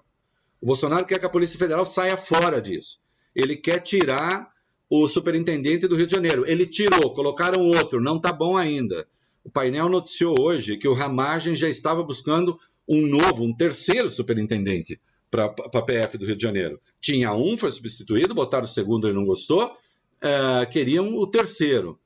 O 0.60 0.66
Bolsonaro 0.66 1.06
quer 1.06 1.20
que 1.20 1.26
a 1.26 1.30
Polícia 1.30 1.56
Federal 1.56 1.86
saia 1.86 2.16
fora 2.16 2.60
disso. 2.60 2.98
Ele 3.34 3.56
quer 3.56 3.78
tirar 3.80 4.50
o 4.90 5.06
superintendente 5.06 5.86
do 5.86 5.94
Rio 5.94 6.06
de 6.06 6.12
Janeiro. 6.12 6.44
Ele 6.44 6.66
tirou, 6.66 7.12
colocaram 7.12 7.60
outro, 7.60 8.00
não 8.00 8.16
está 8.16 8.32
bom 8.32 8.56
ainda. 8.56 9.06
O 9.44 9.50
painel 9.50 9.88
noticiou 9.88 10.34
hoje 10.40 10.76
que 10.76 10.88
o 10.88 10.94
Ramagem 10.94 11.54
já 11.54 11.68
estava 11.68 12.02
buscando 12.02 12.58
um 12.88 13.06
novo, 13.06 13.44
um 13.44 13.54
terceiro 13.54 14.10
superintendente 14.10 15.00
para 15.30 15.44
a 15.44 15.82
PF 15.82 16.18
do 16.18 16.26
Rio 16.26 16.36
de 16.36 16.42
Janeiro. 16.42 16.80
Tinha 17.00 17.32
um, 17.32 17.56
foi 17.56 17.70
substituído, 17.70 18.34
botaram 18.34 18.64
o 18.64 18.68
segundo, 18.68 19.06
ele 19.06 19.14
não 19.14 19.24
gostou, 19.24 19.66
uh, 19.66 20.68
queriam 20.70 21.14
o 21.16 21.26
terceiro. 21.28 21.96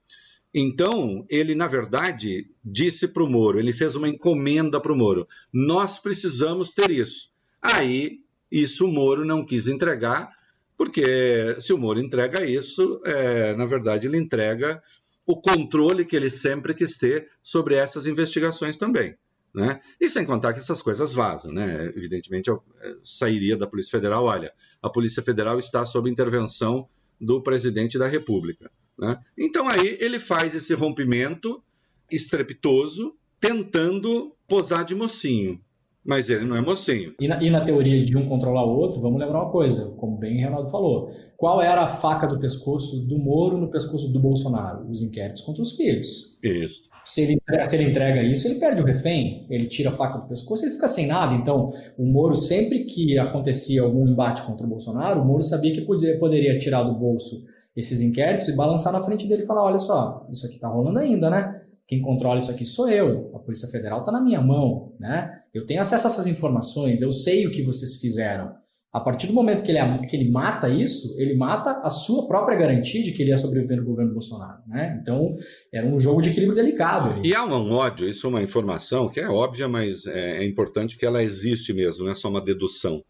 Então, 0.52 1.24
ele, 1.28 1.54
na 1.54 1.68
verdade, 1.68 2.50
disse 2.64 3.08
para 3.08 3.22
o 3.22 3.30
Moro, 3.30 3.58
ele 3.58 3.72
fez 3.72 3.94
uma 3.94 4.08
encomenda 4.08 4.80
para 4.80 4.92
o 4.92 4.96
Moro: 4.96 5.26
nós 5.52 5.98
precisamos 5.98 6.72
ter 6.72 6.90
isso. 6.90 7.30
Aí, 7.62 8.20
isso 8.50 8.86
o 8.86 8.92
Moro 8.92 9.24
não 9.24 9.44
quis 9.44 9.68
entregar, 9.68 10.28
porque 10.76 11.54
se 11.60 11.72
o 11.72 11.78
Moro 11.78 12.00
entrega 12.00 12.44
isso, 12.44 13.00
é, 13.04 13.54
na 13.54 13.64
verdade, 13.64 14.08
ele 14.08 14.18
entrega 14.18 14.82
o 15.24 15.40
controle 15.40 16.04
que 16.04 16.16
ele 16.16 16.30
sempre 16.30 16.74
quis 16.74 16.98
ter 16.98 17.28
sobre 17.42 17.76
essas 17.76 18.06
investigações 18.06 18.76
também. 18.76 19.16
Né? 19.54 19.80
E 20.00 20.08
sem 20.08 20.24
contar 20.24 20.52
que 20.52 20.60
essas 20.60 20.80
coisas 20.80 21.12
vazam, 21.12 21.52
né? 21.52 21.86
Evidentemente, 21.96 22.48
eu, 22.48 22.62
eu 22.82 23.00
sairia 23.04 23.56
da 23.56 23.66
Polícia 23.66 23.90
Federal, 23.90 24.24
olha, 24.24 24.52
a 24.80 24.88
Polícia 24.88 25.22
Federal 25.22 25.58
está 25.58 25.84
sob 25.84 26.08
intervenção 26.08 26.88
do 27.20 27.42
presidente 27.42 27.98
da 27.98 28.06
República. 28.06 28.70
Né? 28.98 29.18
Então 29.38 29.68
aí 29.68 29.96
ele 30.00 30.18
faz 30.18 30.54
esse 30.54 30.74
rompimento 30.74 31.62
estrepitoso, 32.10 33.14
tentando 33.40 34.34
posar 34.48 34.84
de 34.84 34.94
mocinho. 34.94 35.60
Mas 36.04 36.30
ele 36.30 36.46
não 36.46 36.56
é 36.56 36.62
mocinho. 36.62 37.14
E 37.20 37.28
na, 37.28 37.42
e 37.42 37.50
na, 37.50 37.62
teoria 37.62 38.02
de 38.02 38.16
um 38.16 38.26
controlar 38.26 38.64
o 38.64 38.70
outro, 38.70 39.00
vamos 39.00 39.20
lembrar 39.20 39.42
uma 39.42 39.50
coisa, 39.50 39.90
como 39.98 40.16
bem 40.16 40.38
o 40.38 40.40
Renato 40.40 40.70
falou. 40.70 41.10
Qual 41.36 41.60
era 41.60 41.82
a 41.82 41.88
faca 41.88 42.26
do 42.26 42.40
pescoço 42.40 43.00
do 43.00 43.18
Moro 43.18 43.58
no 43.58 43.70
pescoço 43.70 44.10
do 44.10 44.18
Bolsonaro? 44.18 44.88
Os 44.88 45.02
inquéritos 45.02 45.42
contra 45.42 45.60
os 45.60 45.72
filhos. 45.72 46.38
Isso. 46.42 46.89
Se 47.04 47.22
ele, 47.22 47.40
se 47.64 47.76
ele 47.76 47.90
entrega 47.90 48.22
isso, 48.22 48.46
ele 48.46 48.60
perde 48.60 48.82
o 48.82 48.84
refém, 48.84 49.46
ele 49.50 49.66
tira 49.66 49.90
a 49.90 49.96
faca 49.96 50.18
do 50.18 50.28
pescoço, 50.28 50.64
ele 50.64 50.72
fica 50.72 50.88
sem 50.88 51.06
nada. 51.06 51.34
Então, 51.34 51.72
o 51.98 52.04
Moro, 52.04 52.34
sempre 52.34 52.84
que 52.84 53.18
acontecia 53.18 53.82
algum 53.82 54.08
embate 54.08 54.42
contra 54.42 54.66
o 54.66 54.68
Bolsonaro, 54.68 55.20
o 55.20 55.24
Moro 55.24 55.42
sabia 55.42 55.72
que 55.72 55.80
podia, 55.82 56.18
poderia 56.18 56.58
tirar 56.58 56.82
do 56.82 56.98
bolso 56.98 57.44
esses 57.76 58.00
inquéritos 58.00 58.48
e 58.48 58.52
balançar 58.52 58.92
na 58.92 59.02
frente 59.02 59.26
dele 59.26 59.42
e 59.42 59.46
falar: 59.46 59.64
olha 59.64 59.78
só, 59.78 60.26
isso 60.30 60.46
aqui 60.46 60.56
está 60.56 60.68
rolando 60.68 60.98
ainda, 60.98 61.30
né? 61.30 61.62
Quem 61.86 62.00
controla 62.00 62.38
isso 62.38 62.50
aqui 62.50 62.64
sou 62.64 62.88
eu, 62.88 63.32
a 63.34 63.38
Polícia 63.40 63.68
Federal 63.68 63.98
está 64.00 64.12
na 64.12 64.20
minha 64.20 64.40
mão, 64.40 64.92
né? 64.98 65.40
Eu 65.52 65.66
tenho 65.66 65.80
acesso 65.80 66.06
a 66.06 66.10
essas 66.10 66.26
informações, 66.26 67.02
eu 67.02 67.10
sei 67.10 67.46
o 67.46 67.50
que 67.50 67.64
vocês 67.64 67.96
fizeram. 67.96 68.52
A 68.92 68.98
partir 68.98 69.28
do 69.28 69.32
momento 69.32 69.62
que 69.62 69.70
ele, 69.70 70.06
que 70.08 70.16
ele 70.16 70.30
mata 70.30 70.68
isso, 70.68 71.14
ele 71.16 71.36
mata 71.36 71.80
a 71.82 71.88
sua 71.88 72.26
própria 72.26 72.58
garantia 72.58 73.04
de 73.04 73.12
que 73.12 73.22
ele 73.22 73.30
ia 73.30 73.36
sobreviver 73.36 73.76
no 73.76 73.84
governo 73.84 74.12
Bolsonaro. 74.12 74.62
Né? 74.66 74.98
Então, 75.00 75.36
era 75.72 75.86
um 75.86 75.98
jogo 75.98 76.20
de 76.20 76.30
equilíbrio 76.30 76.56
delicado. 76.56 77.24
E 77.24 77.32
há 77.32 77.44
um 77.44 77.72
ódio, 77.72 78.08
isso 78.08 78.26
é 78.26 78.30
uma 78.30 78.42
informação 78.42 79.08
que 79.08 79.20
é 79.20 79.28
óbvia, 79.28 79.68
mas 79.68 80.06
é, 80.06 80.38
é 80.38 80.44
importante 80.44 80.96
que 80.96 81.06
ela 81.06 81.22
existe 81.22 81.72
mesmo, 81.72 82.04
não 82.04 82.10
é 82.10 82.16
só 82.16 82.28
uma 82.28 82.40
dedução. 82.40 83.04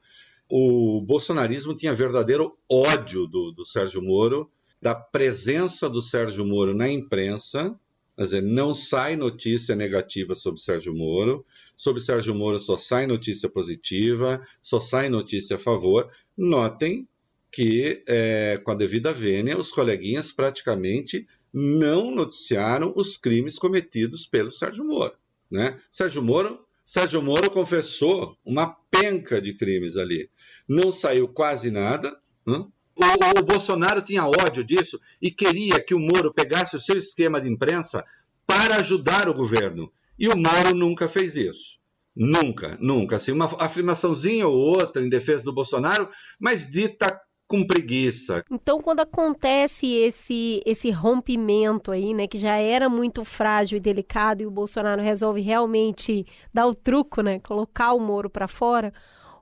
O 0.51 1.01
bolsonarismo 1.01 1.75
tinha 1.75 1.95
verdadeiro 1.95 2.59
ódio 2.71 3.27
do, 3.27 3.51
do 3.51 3.65
Sérgio 3.65 4.03
Moro, 4.03 4.51
da 4.83 4.95
presença 4.95 5.89
do 5.89 6.03
Sérgio 6.03 6.45
Moro 6.45 6.75
na 6.75 6.91
imprensa, 6.91 7.75
quer 8.21 8.25
dizer, 8.25 8.43
não 8.43 8.75
sai 8.75 9.17
notícia 9.17 9.75
negativa 9.75 10.35
sobre 10.35 10.61
Sérgio 10.61 10.95
Moro, 10.95 11.43
sobre 11.75 12.03
Sérgio 12.03 12.35
Moro 12.35 12.61
só 12.61 12.77
sai 12.77 13.07
notícia 13.07 13.49
positiva, 13.49 14.47
só 14.61 14.79
sai 14.79 15.09
notícia 15.09 15.57
a 15.57 15.59
favor. 15.59 16.13
Notem 16.37 17.09
que, 17.51 18.05
é, 18.07 18.61
com 18.63 18.73
a 18.73 18.75
devida 18.75 19.11
vênia, 19.11 19.57
os 19.57 19.73
coleguinhas 19.73 20.33
praticamente 20.33 21.27
não 21.51 22.11
noticiaram 22.11 22.93
os 22.95 23.17
crimes 23.17 23.59
cometidos 23.59 24.27
pelo 24.27 24.51
Sérgio 24.51 24.85
Moro. 24.85 25.15
Né? 25.51 25.81
Sérgio 25.91 26.23
Moro 26.23 26.61
Sérgio 26.85 27.23
Moro 27.23 27.51
confessou 27.51 28.37
uma 28.45 28.77
penca 28.91 29.41
de 29.41 29.55
crimes 29.55 29.97
ali. 29.97 30.29
Não 30.69 30.93
saiu 30.93 31.27
quase 31.27 31.71
nada. 31.71 32.21
Né? 32.47 32.67
O, 33.01 33.41
o, 33.41 33.43
Bolsonaro 33.43 34.03
tinha 34.03 34.27
ódio 34.27 34.63
disso 34.63 35.01
e 35.23 35.31
queria 35.31 35.81
que 35.81 35.95
o 35.95 35.99
Moro 35.99 36.35
pegasse 36.35 36.77
o 36.77 36.81
seu 36.81 36.99
esquema 36.99 37.41
de 37.41 37.49
imprensa 37.49 38.05
para 38.47 38.77
ajudar 38.77 39.29
o 39.29 39.35
governo. 39.35 39.91
E 40.19 40.29
o 40.29 40.37
Moro 40.37 40.75
nunca 40.75 41.09
fez 41.09 41.35
isso. 41.35 41.81
Nunca, 42.15 42.77
nunca. 42.79 43.17
Assim, 43.17 43.33
uma 43.33 43.47
afirmaçãozinha 43.59 44.47
ou 44.47 44.55
outra 44.55 45.03
em 45.03 45.09
defesa 45.09 45.45
do 45.45 45.53
Bolsonaro, 45.53 46.11
mas 46.39 46.69
dita 46.69 47.19
com 47.51 47.67
preguiça. 47.67 48.45
Então, 48.51 48.81
quando 48.81 49.01
acontece 49.01 49.87
esse 49.87 50.63
esse 50.65 50.91
rompimento 50.91 51.91
aí, 51.91 52.15
né, 52.15 52.29
que 52.29 52.39
já 52.39 52.57
era 52.57 52.89
muito 52.89 53.25
frágil 53.25 53.79
e 53.79 53.81
delicado 53.81 54.43
e 54.43 54.47
o 54.47 54.51
Bolsonaro 54.51 55.03
resolve 55.03 55.41
realmente 55.41 56.25
dar 56.55 56.67
o 56.67 56.75
truco, 56.75 57.23
né, 57.23 57.41
colocar 57.41 57.93
o 57.93 57.99
Moro 57.99 58.31
para 58.31 58.47
fora, 58.47 58.93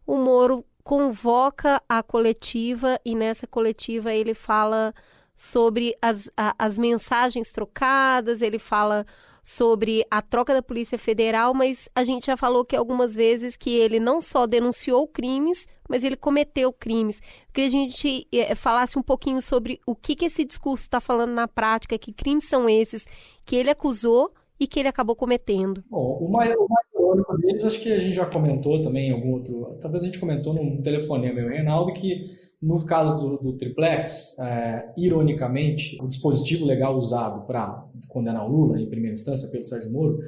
o 0.07 0.17
Moro 0.17 0.65
convoca 0.89 1.82
a 1.86 2.03
coletiva 2.03 2.99
e 3.05 3.14
nessa 3.14 3.47
coletiva 3.47 4.11
ele 4.11 4.32
fala 4.32 4.95
sobre 5.36 5.95
as, 6.01 6.30
a, 6.34 6.55
as 6.59 6.78
mensagens 6.78 7.53
trocadas, 7.53 8.41
ele 8.41 8.59
fala 8.59 9.05
sobre 9.43 10.03
a 10.11 10.22
troca 10.22 10.55
da 10.55 10.62
Polícia 10.62 10.97
Federal, 10.97 11.53
mas 11.53 11.91
a 11.95 12.03
gente 12.05 12.24
já 12.24 12.39
falou 12.39 12.64
que 12.64 12.74
algumas 12.74 13.14
vezes 13.14 13.55
que 13.55 13.68
ele 13.68 14.01
não 14.01 14.18
só 14.18 14.47
denunciou 14.47 15.07
crimes, 15.07 15.68
mas 15.86 16.05
ele 16.05 16.16
cometeu 16.16 16.72
crimes. 16.72 17.20
Queria 17.53 17.70
que 17.70 17.76
a 17.76 17.80
gente 17.80 18.28
é, 18.32 18.55
falasse 18.55 18.99
um 18.99 19.03
pouquinho 19.03 19.43
sobre 19.43 19.82
o 19.86 19.95
que, 19.95 20.16
que 20.16 20.24
esse 20.24 20.43
discurso 20.43 20.84
está 20.84 21.03
falando 21.03 21.34
na 21.34 21.47
prática, 21.47 21.99
que 21.99 22.14
crimes 22.14 22.49
são 22.49 22.66
esses 22.66 23.05
que 23.45 23.57
ele 23.57 23.68
acusou 23.68 24.32
e 24.59 24.66
que 24.66 24.80
ele 24.80 24.89
acabou 24.89 25.14
cometendo. 25.14 25.84
Bom, 25.91 26.16
o 26.18 26.32
mais, 26.32 26.55
o 26.57 26.66
mais 26.66 26.86
irônico 27.09 27.37
deles, 27.39 27.65
acho 27.65 27.81
que 27.81 27.93
a 27.93 27.99
gente 27.99 28.15
já 28.15 28.27
comentou 28.27 28.81
também 28.83 29.09
em 29.09 29.13
algum 29.13 29.33
outro. 29.33 29.77
Talvez 29.81 30.03
a 30.03 30.07
gente 30.07 30.19
comentou 30.19 30.55
num 30.55 30.81
telefonema, 30.83 31.35
meu 31.35 31.49
Reinaldo, 31.49 31.93
que 31.93 32.49
no 32.61 32.85
caso 32.85 33.21
do, 33.21 33.39
do 33.39 33.57
triplex, 33.57 34.37
é, 34.39 34.93
ironicamente, 34.97 35.97
o 36.03 36.09
dispositivo 36.09 36.67
legal 36.67 36.97
usado 36.97 37.47
para 37.47 37.87
condenar 38.09 38.45
o 38.45 38.51
Lula, 38.51 38.81
em 38.81 38.89
primeira 38.89 39.15
instância, 39.15 39.49
pelo 39.49 39.65
Sérgio 39.65 39.93
Moro, 39.93 40.19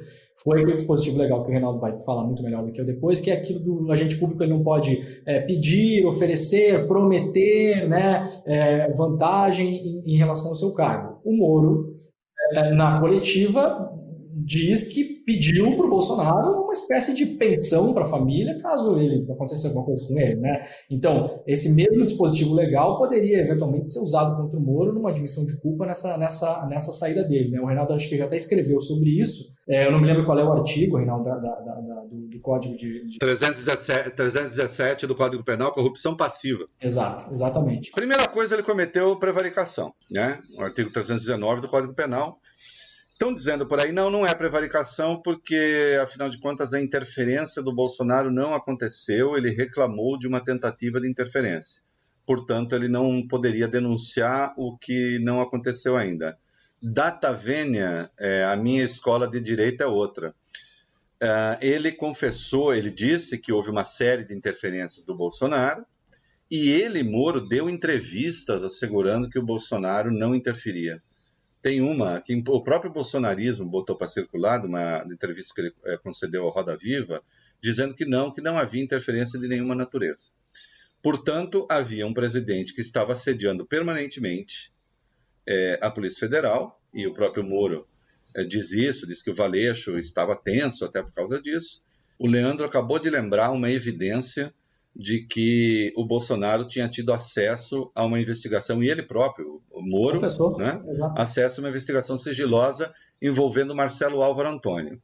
foi 0.43 0.61
aquele 0.61 0.75
dispositivo 0.75 1.19
legal 1.19 1.43
que 1.43 1.49
o 1.49 1.51
Reinaldo 1.51 1.79
vai 1.79 1.97
falar 1.99 2.23
muito 2.23 2.41
melhor 2.41 2.65
do 2.65 2.71
que 2.71 2.79
eu 2.79 2.85
depois, 2.85 3.19
que 3.19 3.29
é 3.29 3.33
aquilo 3.33 3.59
do 3.59 3.91
agente 3.91 4.15
público 4.15 4.41
ele 4.41 4.53
não 4.53 4.63
pode 4.63 5.21
é, 5.25 5.41
pedir, 5.41 6.05
oferecer, 6.05 6.87
prometer 6.87 7.87
né, 7.87 8.41
é, 8.45 8.91
vantagem 8.93 9.75
em, 9.75 10.13
em, 10.13 10.17
relação 10.17 10.49
ao 10.49 10.55
seu 10.55 10.73
cargo. 10.73 11.19
O 11.23 11.35
Moro, 11.35 11.95
é, 12.53 12.73
na 12.73 12.99
coletiva, 12.99 13.91
diz 14.45 14.83
que 14.83 15.21
pediu 15.25 15.75
para 15.75 15.85
o 15.85 15.89
Bolsonaro 15.89 16.63
uma 16.63 16.73
espécie 16.73 17.13
de 17.13 17.25
pensão 17.25 17.93
para 17.93 18.03
a 18.03 18.09
família 18.09 18.57
caso 18.61 18.97
ele 18.97 19.25
acontecesse 19.31 19.67
alguma 19.67 19.85
coisa 19.85 20.07
com 20.07 20.19
ele, 20.19 20.35
né? 20.35 20.63
Então, 20.89 21.41
esse 21.47 21.69
mesmo 21.69 22.05
dispositivo 22.05 22.53
legal 22.53 22.97
poderia 22.97 23.39
eventualmente 23.39 23.91
ser 23.91 23.99
usado 23.99 24.35
contra 24.35 24.57
o 24.57 24.61
Moro 24.61 24.93
numa 24.93 25.09
admissão 25.09 25.45
de 25.45 25.59
culpa 25.61 25.85
nessa, 25.85 26.17
nessa, 26.17 26.65
nessa 26.67 26.91
saída 26.91 27.23
dele, 27.23 27.51
né? 27.51 27.59
O 27.59 27.65
Reinaldo 27.65 27.93
acho 27.93 28.09
que 28.09 28.17
já 28.17 28.25
até 28.25 28.35
escreveu 28.35 28.79
sobre 28.79 29.09
isso. 29.09 29.53
É, 29.67 29.85
eu 29.85 29.91
não 29.91 30.01
me 30.01 30.07
lembro 30.07 30.25
qual 30.25 30.37
é 30.37 30.43
o 30.43 30.51
artigo, 30.51 30.97
Reinaldo, 30.97 31.23
da, 31.23 31.35
da, 31.37 31.55
da, 31.59 31.75
do, 32.09 32.27
do, 32.27 32.39
Código 32.41 32.75
de... 32.75 33.07
de... 33.07 33.19
317, 33.19 34.15
317 34.15 35.07
do 35.07 35.15
Código 35.15 35.43
Penal, 35.43 35.73
corrupção 35.73 36.15
passiva. 36.15 36.65
Exato, 36.81 37.31
exatamente. 37.31 37.91
Primeira 37.91 38.27
coisa, 38.27 38.55
ele 38.55 38.63
cometeu 38.63 39.17
prevaricação, 39.17 39.93
né? 40.09 40.39
O 40.57 40.61
artigo 40.61 40.91
319 40.91 41.61
do 41.61 41.69
Código 41.69 41.93
Penal 41.93 42.39
Estão 43.21 43.35
dizendo 43.35 43.67
por 43.67 43.79
aí, 43.79 43.91
não, 43.91 44.09
não 44.09 44.25
é 44.25 44.33
prevaricação, 44.33 45.21
porque, 45.21 45.95
afinal 46.01 46.27
de 46.27 46.39
contas, 46.39 46.73
a 46.73 46.81
interferência 46.81 47.61
do 47.61 47.71
Bolsonaro 47.71 48.31
não 48.31 48.55
aconteceu, 48.55 49.37
ele 49.37 49.51
reclamou 49.51 50.17
de 50.17 50.27
uma 50.27 50.43
tentativa 50.43 50.99
de 50.99 51.07
interferência. 51.07 51.83
Portanto, 52.25 52.73
ele 52.73 52.87
não 52.87 53.21
poderia 53.27 53.67
denunciar 53.67 54.55
o 54.57 54.75
que 54.75 55.19
não 55.19 55.39
aconteceu 55.39 55.95
ainda. 55.95 56.35
Data 56.81 57.31
vênia, 57.31 58.09
é, 58.19 58.43
a 58.43 58.55
minha 58.55 58.83
escola 58.83 59.27
de 59.27 59.39
direito 59.39 59.83
é 59.83 59.85
outra. 59.85 60.33
É, 61.21 61.59
ele 61.61 61.91
confessou, 61.91 62.73
ele 62.73 62.89
disse 62.89 63.37
que 63.37 63.53
houve 63.53 63.69
uma 63.69 63.85
série 63.85 64.25
de 64.25 64.33
interferências 64.33 65.05
do 65.05 65.13
Bolsonaro, 65.13 65.85
e 66.49 66.71
ele, 66.71 67.03
Moro, 67.03 67.39
deu 67.39 67.69
entrevistas 67.69 68.63
assegurando 68.63 69.29
que 69.29 69.37
o 69.37 69.45
Bolsonaro 69.45 70.11
não 70.11 70.33
interferia. 70.33 70.99
Tem 71.61 71.81
uma 71.81 72.19
que 72.19 72.41
o 72.47 72.63
próprio 72.63 72.91
bolsonarismo 72.91 73.65
botou 73.65 73.95
para 73.95 74.07
circular, 74.07 74.65
uma 74.65 75.05
entrevista 75.11 75.53
que 75.53 75.61
ele 75.61 75.73
é, 75.85 75.97
concedeu 75.97 76.43
ao 76.43 76.49
Roda 76.49 76.75
Viva, 76.75 77.23
dizendo 77.61 77.93
que 77.93 78.05
não, 78.05 78.31
que 78.31 78.41
não 78.41 78.57
havia 78.57 78.83
interferência 78.83 79.39
de 79.39 79.47
nenhuma 79.47 79.75
natureza. 79.75 80.31
Portanto, 81.01 81.67
havia 81.69 82.05
um 82.07 82.13
presidente 82.13 82.73
que 82.73 82.81
estava 82.81 83.13
assediando 83.13 83.65
permanentemente 83.65 84.71
é, 85.47 85.79
a 85.81 85.89
Polícia 85.89 86.19
Federal, 86.19 86.81
e 86.93 87.07
o 87.07 87.13
próprio 87.13 87.43
Moro 87.43 87.87
é, 88.35 88.43
diz 88.43 88.71
isso, 88.71 89.07
diz 89.07 89.21
que 89.21 89.29
o 89.29 89.35
Valeixo 89.35 89.97
estava 89.97 90.35
tenso 90.35 90.85
até 90.85 91.01
por 91.01 91.13
causa 91.13 91.41
disso. 91.41 91.81
O 92.17 92.27
Leandro 92.27 92.65
acabou 92.65 92.99
de 92.99 93.09
lembrar 93.09 93.51
uma 93.51 93.69
evidência 93.69 94.53
de 94.95 95.25
que 95.25 95.93
o 95.95 96.05
Bolsonaro 96.05 96.67
tinha 96.67 96.89
tido 96.89 97.13
acesso 97.13 97.91
a 97.95 98.05
uma 98.05 98.19
investigação, 98.19 98.83
e 98.83 98.89
ele 98.89 99.03
próprio, 99.03 99.61
o 99.71 99.81
Moro, 99.81 100.21
né, 100.57 100.81
acesso 101.15 101.59
a 101.59 101.63
uma 101.63 101.69
investigação 101.69 102.17
sigilosa 102.17 102.93
envolvendo 103.21 103.75
Marcelo 103.75 104.21
Álvaro 104.21 104.49
Antônio. 104.49 105.01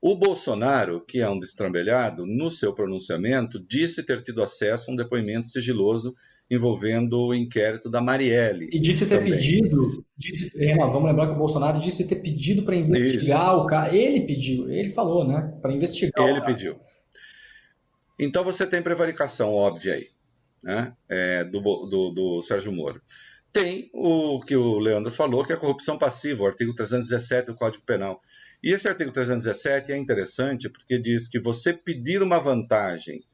O 0.00 0.16
Bolsonaro, 0.16 1.04
que 1.04 1.20
é 1.20 1.28
um 1.28 1.38
destrambelhado, 1.38 2.24
no 2.24 2.50
seu 2.50 2.72
pronunciamento, 2.72 3.58
disse 3.58 4.04
ter 4.04 4.20
tido 4.22 4.42
acesso 4.42 4.90
a 4.90 4.94
um 4.94 4.96
depoimento 4.96 5.48
sigiloso 5.48 6.14
envolvendo 6.50 7.20
o 7.20 7.34
inquérito 7.34 7.90
da 7.90 8.00
Marielle. 8.00 8.68
E 8.72 8.80
disse 8.80 9.04
ter 9.06 9.18
também. 9.18 9.32
pedido, 9.32 10.04
disse, 10.16 10.50
é, 10.56 10.76
vamos 10.78 11.04
lembrar 11.04 11.26
que 11.26 11.34
o 11.34 11.38
Bolsonaro 11.38 11.78
disse 11.78 12.06
ter 12.06 12.16
pedido 12.16 12.62
para 12.62 12.76
investigar 12.76 13.54
Isso. 13.54 13.64
o 13.64 13.66
cara. 13.66 13.94
Ele 13.94 14.20
pediu, 14.20 14.70
ele 14.70 14.90
falou, 14.90 15.26
né? 15.26 15.52
Para 15.60 15.72
investigar. 15.72 16.28
Ele 16.28 16.40
pediu. 16.40 16.76
Então 18.18 18.42
você 18.42 18.66
tem 18.66 18.82
prevaricação 18.82 19.54
óbvia 19.54 19.94
aí, 19.94 20.10
né? 20.62 20.96
É, 21.08 21.44
do, 21.44 21.60
do, 21.60 22.10
do 22.10 22.42
Sérgio 22.42 22.72
Moro. 22.72 23.00
Tem 23.52 23.90
o 23.94 24.40
que 24.40 24.56
o 24.56 24.78
Leandro 24.78 25.12
falou, 25.12 25.44
que 25.44 25.52
é 25.52 25.54
a 25.54 25.58
corrupção 25.58 25.98
passiva, 25.98 26.42
o 26.42 26.46
artigo 26.46 26.74
317 26.74 27.46
do 27.46 27.54
Código 27.54 27.84
Penal. 27.84 28.20
E 28.62 28.72
esse 28.72 28.88
artigo 28.88 29.12
317 29.12 29.92
é 29.92 29.96
interessante 29.96 30.68
porque 30.68 30.98
diz 30.98 31.28
que 31.28 31.38
você 31.38 31.72
pedir 31.72 32.22
uma 32.22 32.38
vantagem, 32.38 33.24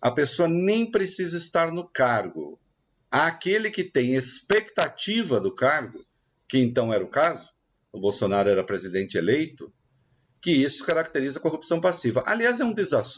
a 0.00 0.10
pessoa 0.10 0.48
nem 0.48 0.90
precisa 0.90 1.36
estar 1.36 1.70
no 1.70 1.86
cargo. 1.86 2.58
Aquele 3.10 3.70
que 3.70 3.84
tem 3.84 4.14
expectativa 4.14 5.40
do 5.40 5.54
cargo, 5.54 6.04
que 6.48 6.58
então 6.58 6.92
era 6.92 7.04
o 7.04 7.08
caso, 7.08 7.50
o 7.92 8.00
Bolsonaro 8.00 8.48
era 8.48 8.64
presidente 8.64 9.16
eleito, 9.16 9.72
que 10.46 10.52
isso 10.52 10.84
caracteriza 10.84 11.40
a 11.40 11.42
corrupção 11.42 11.80
passiva. 11.80 12.22
Aliás, 12.24 12.60
é 12.60 12.64
um, 12.64 12.72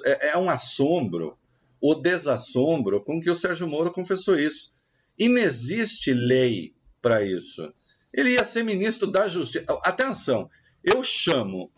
é, 0.07 0.29
é 0.31 0.39
um 0.39 0.49
assombro, 0.49 1.37
o 1.79 1.95
desassombro 1.95 3.05
com 3.05 3.20
que 3.20 3.31
o 3.31 3.37
Sérgio 3.37 3.68
Moro 3.68 3.93
confessou 3.93 4.39
isso. 4.39 4.72
E 5.18 5.29
não 5.29 5.37
existe 5.37 6.14
lei 6.14 6.74
para 7.03 7.22
isso. 7.22 7.70
Ele 8.14 8.31
ia 8.31 8.47
ser 8.47 8.62
ministro 8.62 9.07
da 9.07 9.29
Justiça. 9.29 9.66
Atenção, 9.83 10.49
eu 10.83 11.05
chamo 11.05 11.70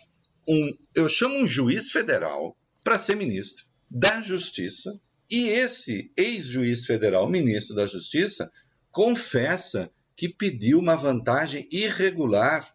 um, 0.49 0.71
eu 0.95 1.09
chamo 1.09 1.35
um 1.39 1.47
juiz 1.49 1.91
federal 1.91 2.57
para 2.85 2.97
ser 2.97 3.17
ministro 3.17 3.67
da 3.91 4.21
Justiça 4.21 5.01
e 5.29 5.49
esse 5.49 6.13
ex-juiz 6.17 6.87
federal, 6.87 7.29
ministro 7.29 7.75
da 7.75 7.89
Justiça, 7.89 8.53
confessa 8.93 9.91
que 10.15 10.29
pediu 10.29 10.79
uma 10.79 10.95
vantagem 10.95 11.69
irregular 11.73 12.73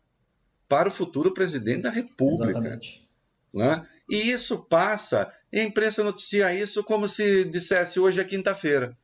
para 0.67 0.89
o 0.89 0.91
futuro 0.91 1.33
presidente 1.33 1.83
da 1.83 1.89
República. 1.89 2.51
Exatamente. 2.51 3.07
Né? 3.53 3.87
E 4.09 4.29
isso 4.31 4.65
passa, 4.65 5.31
e 5.51 5.59
a 5.59 5.63
imprensa 5.63 6.03
noticia 6.03 6.53
isso 6.53 6.83
como 6.83 7.07
se 7.07 7.45
dissesse 7.45 7.99
hoje 7.99 8.19
é 8.19 8.23
quinta-feira, 8.23 8.95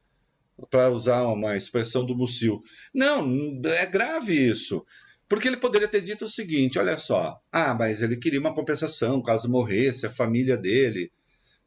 para 0.69 0.89
usar 0.89 1.23
uma 1.23 1.55
expressão 1.55 2.05
do 2.05 2.15
Bucil. 2.15 2.61
Não, 2.93 3.25
é 3.65 3.85
grave 3.85 4.33
isso. 4.33 4.85
Porque 5.27 5.47
ele 5.47 5.57
poderia 5.57 5.87
ter 5.87 6.01
dito 6.01 6.25
o 6.25 6.29
seguinte: 6.29 6.77
olha 6.77 6.99
só, 6.99 7.41
ah, 7.51 7.73
mas 7.73 8.01
ele 8.01 8.17
queria 8.17 8.39
uma 8.39 8.53
compensação 8.53 9.23
caso 9.23 9.49
morresse 9.49 10.05
a 10.05 10.11
família 10.11 10.57
dele, 10.57 11.09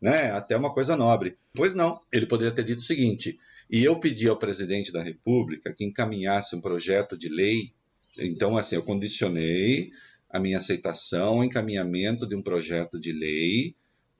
né? 0.01 0.33
Até 0.33 0.55
uma 0.55 0.73
coisa 0.73 0.95
nobre. 0.95 1.39
Pois 1.55 1.75
não, 1.75 1.99
ele 2.13 2.27
poderia 2.27 2.55
ter 2.55 2.63
dito 2.63 2.81
o 2.81 2.85
seguinte: 2.85 3.39
e 3.71 3.83
eu 3.83 3.99
pedi 3.99 4.29
ao 4.29 4.39
presidente 4.39 4.93
da 4.93 5.03
República 5.03 5.73
que 5.73 5.83
encaminhasse 5.83 6.55
um 6.55 6.61
projeto 6.61 7.17
de 7.17 7.31
lei 7.31 7.73
então, 8.19 8.57
assim, 8.57 8.77
eu 8.77 8.83
condicionei 8.83 9.91
a 10.31 10.39
minha 10.39 10.59
aceitação 10.59 11.35
ao 11.35 11.45
encaminhamento 11.45 12.27
de 12.27 12.35
um 12.35 12.43
projeto 12.43 12.99
de 13.01 13.13
lei 13.13 13.75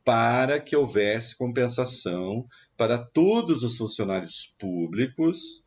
para 0.05 0.61
que 0.61 0.77
houvesse 0.77 1.37
compensação 1.37 2.47
para 2.77 2.99
todos 2.99 3.63
os 3.63 3.77
funcionários 3.77 4.55
públicos 4.59 5.65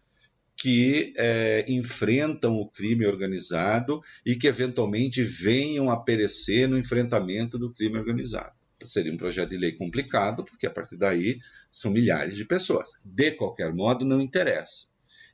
que 0.56 1.14
é, 1.18 1.66
enfrentam 1.68 2.56
o 2.56 2.68
crime 2.68 3.06
organizado 3.06 4.02
e 4.26 4.36
que 4.36 4.48
eventualmente 4.48 5.24
venham 5.24 5.90
a 5.90 5.98
perecer 5.98 6.68
no 6.68 6.78
enfrentamento 6.78 7.60
do 7.60 7.72
crime 7.74 7.98
organizado. 7.98 8.56
Seria 8.86 9.12
um 9.12 9.18
projeto 9.18 9.50
de 9.50 9.58
lei 9.58 9.72
complicado, 9.72 10.44
porque 10.44 10.68
a 10.68 10.72
partir 10.72 10.98
daí 10.98 11.40
são 11.72 11.92
milhares 11.92 12.36
de 12.36 12.46
pessoas. 12.46 12.92
De 13.04 13.32
qualquer 13.32 13.74
modo, 13.74 14.06
não 14.06 14.22
interessa 14.22 14.88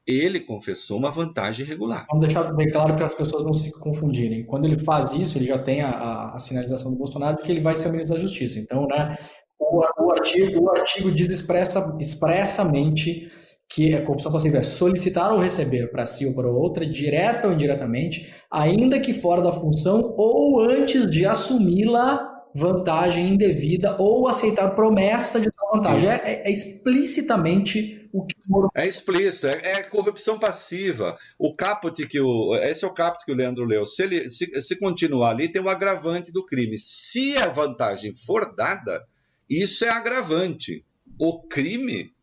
ele 0.08 0.40
confessou 0.40 0.98
uma 0.98 1.10
vantagem 1.10 1.66
regular. 1.66 2.06
Vamos 2.10 2.26
deixar 2.26 2.44
bem 2.54 2.70
claro 2.70 2.96
para 2.96 3.06
as 3.06 3.14
pessoas 3.14 3.44
não 3.44 3.54
se 3.54 3.72
confundirem. 3.72 4.46
Quando 4.46 4.66
ele 4.66 4.78
faz 4.78 5.14
isso, 5.14 5.38
ele 5.38 5.46
já 5.46 5.58
tem 5.58 5.82
a, 5.82 6.34
a, 6.34 6.40
sinalização 6.40 6.92
do 6.92 6.98
Bolsonaro 6.98 7.38
de 7.38 7.44
que 7.44 7.52
ele 7.52 7.62
vai 7.62 7.76
ser 7.76 7.88
o 7.88 7.92
ministro 7.92 8.16
da 8.16 8.22
Justiça. 8.22 8.60
Então, 8.60 8.86
né, 8.88 9.18
o, 9.60 9.82
o, 10.04 10.12
artigo, 10.12 10.62
o 10.62 10.70
artigo 10.70 11.12
diz 11.12 11.30
expressa, 11.30 11.96
expressamente 12.00 13.32
que 13.70 13.96
a 13.96 14.06
corrupção 14.06 14.32
passiva 14.32 14.58
é 14.58 14.64
solicitar 14.64 15.32
ou 15.32 15.40
receber 15.40 15.90
para 15.90 16.06
si 16.06 16.26
ou 16.26 16.34
para 16.34 16.48
outra, 16.48 16.86
direta 16.86 17.48
ou 17.48 17.54
indiretamente, 17.54 18.32
ainda 18.52 19.00
que 19.00 19.14
fora 19.14 19.42
da 19.42 19.52
função 19.52 20.14
ou 20.18 20.60
antes 20.60 21.10
de 21.10 21.26
assumi-la 21.26 22.30
vantagem 22.56 23.34
indevida 23.34 23.96
ou 24.00 24.28
aceitar 24.28 24.76
promessa 24.76 25.40
de 25.40 25.50
vantagem. 25.72 26.08
É, 26.08 26.22
é, 26.24 26.48
é, 26.48 26.52
explicitamente 26.52 28.03
o 28.14 28.24
que 28.24 28.36
o 28.48 28.70
É 28.76 28.88
explícito, 28.88 29.48
é, 29.48 29.72
é, 29.72 29.84
corrupção 29.84 30.38
passiva. 30.38 31.18
O 31.38 31.56
caput 31.56 32.06
que 32.08 32.20
o. 32.22 32.56
Esse 32.56 32.86
é 32.86 32.88
o 32.88 32.94
caput 32.94 33.26
que 33.26 33.32
o 33.32 33.36
Leandro 33.36 33.66
leu. 33.66 33.88
Se, 33.88 34.04
ele, 34.04 34.30
se, 34.30 34.62
se 34.62 34.78
continuar 34.78 35.32
ali, 35.32 35.52
tem 35.52 35.60
o 35.60 35.68
agravante 35.68 36.32
do 36.32 36.46
crime. 36.46 36.78
Se 36.78 37.36
a 37.38 37.50
vantagem 37.50 38.14
for 38.14 38.54
dada, 38.56 39.04
isso 39.50 39.84
é 39.84 39.90
agravante. 39.90 40.86
O 41.20 41.42
crime 41.42 42.14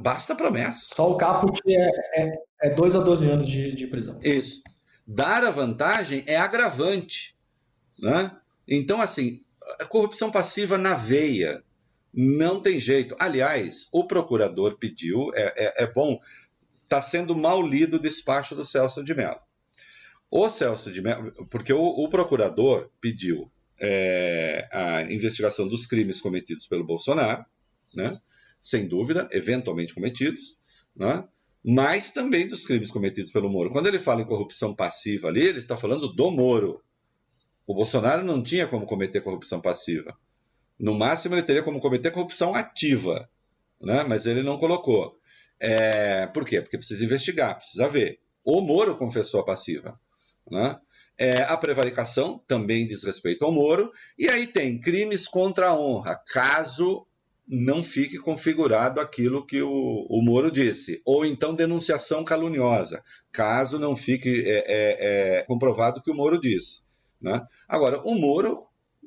basta 0.00 0.34
promessa. 0.34 0.88
Só 0.92 1.12
o 1.12 1.16
caput 1.16 1.60
é, 1.68 2.22
é, 2.22 2.34
é 2.62 2.70
2 2.70 2.96
a 2.96 3.00
12 3.00 3.30
anos 3.30 3.48
de, 3.48 3.72
de 3.72 3.86
prisão. 3.86 4.18
Isso. 4.24 4.62
Dar 5.06 5.44
a 5.44 5.50
vantagem 5.52 6.24
é 6.26 6.36
agravante. 6.36 7.36
Né? 8.00 8.32
Então, 8.66 9.00
assim, 9.00 9.40
a 9.78 9.84
corrupção 9.84 10.32
passiva 10.32 10.76
na 10.76 10.94
veia. 10.94 11.62
Não 12.12 12.60
tem 12.60 12.80
jeito. 12.80 13.14
Aliás, 13.18 13.88
o 13.92 14.06
procurador 14.06 14.76
pediu, 14.78 15.30
é, 15.34 15.54
é, 15.56 15.84
é 15.84 15.92
bom, 15.92 16.18
está 16.82 17.00
sendo 17.00 17.36
mal 17.36 17.64
lido 17.64 17.96
o 17.96 18.00
despacho 18.00 18.54
do 18.54 18.64
Celso 18.64 19.04
de 19.04 19.14
Mello. 19.14 19.40
O 20.30 20.48
Celso 20.48 20.90
de 20.90 21.00
Mello, 21.00 21.32
porque 21.50 21.72
o, 21.72 21.82
o 21.82 22.08
procurador 22.08 22.90
pediu 23.00 23.50
é, 23.80 24.68
a 24.72 25.02
investigação 25.02 25.68
dos 25.68 25.86
crimes 25.86 26.20
cometidos 26.20 26.66
pelo 26.66 26.84
Bolsonaro, 26.84 27.44
né? 27.94 28.20
sem 28.60 28.86
dúvida, 28.86 29.28
eventualmente 29.32 29.94
cometidos, 29.94 30.58
né? 30.94 31.26
mas 31.64 32.12
também 32.12 32.46
dos 32.46 32.66
crimes 32.66 32.90
cometidos 32.90 33.32
pelo 33.32 33.48
Moro. 33.48 33.70
Quando 33.70 33.86
ele 33.86 33.98
fala 33.98 34.22
em 34.22 34.26
corrupção 34.26 34.74
passiva 34.74 35.28
ali, 35.28 35.42
ele 35.42 35.58
está 35.58 35.76
falando 35.76 36.12
do 36.12 36.30
Moro. 36.30 36.82
O 37.66 37.74
Bolsonaro 37.74 38.24
não 38.24 38.42
tinha 38.42 38.66
como 38.66 38.86
cometer 38.86 39.20
corrupção 39.20 39.60
passiva. 39.60 40.16
No 40.80 40.94
máximo, 40.94 41.34
ele 41.34 41.42
teria 41.42 41.62
como 41.62 41.78
cometer 41.78 42.10
corrupção 42.10 42.54
ativa, 42.54 43.28
né? 43.80 44.02
mas 44.08 44.24
ele 44.24 44.42
não 44.42 44.58
colocou. 44.58 45.18
É... 45.60 46.26
Por 46.28 46.44
quê? 46.44 46.60
Porque 46.60 46.78
precisa 46.78 47.04
investigar, 47.04 47.56
precisa 47.56 47.86
ver. 47.86 48.18
O 48.42 48.62
Moro 48.62 48.96
confessou 48.96 49.40
a 49.40 49.44
passiva. 49.44 50.00
Né? 50.50 50.76
É, 51.18 51.42
a 51.42 51.56
prevaricação 51.56 52.42
também 52.48 52.86
diz 52.86 53.04
respeito 53.04 53.44
ao 53.44 53.52
Moro. 53.52 53.92
E 54.18 54.28
aí 54.28 54.46
tem 54.46 54.80
crimes 54.80 55.28
contra 55.28 55.68
a 55.68 55.78
honra, 55.78 56.18
caso 56.32 57.06
não 57.46 57.82
fique 57.82 58.16
configurado 58.16 59.00
aquilo 59.00 59.44
que 59.44 59.60
o, 59.60 60.06
o 60.08 60.22
Moro 60.22 60.50
disse. 60.50 61.02
Ou 61.04 61.26
então 61.26 61.54
denunciação 61.54 62.24
caluniosa, 62.24 63.02
caso 63.30 63.78
não 63.78 63.94
fique 63.94 64.42
é, 64.46 64.64
é, 64.66 65.38
é 65.38 65.42
comprovado 65.42 66.00
que 66.00 66.10
o 66.10 66.14
Moro 66.14 66.40
disse. 66.40 66.82
Né? 67.20 67.44
Agora, 67.68 68.00
o 68.02 68.14
Moro 68.14 68.66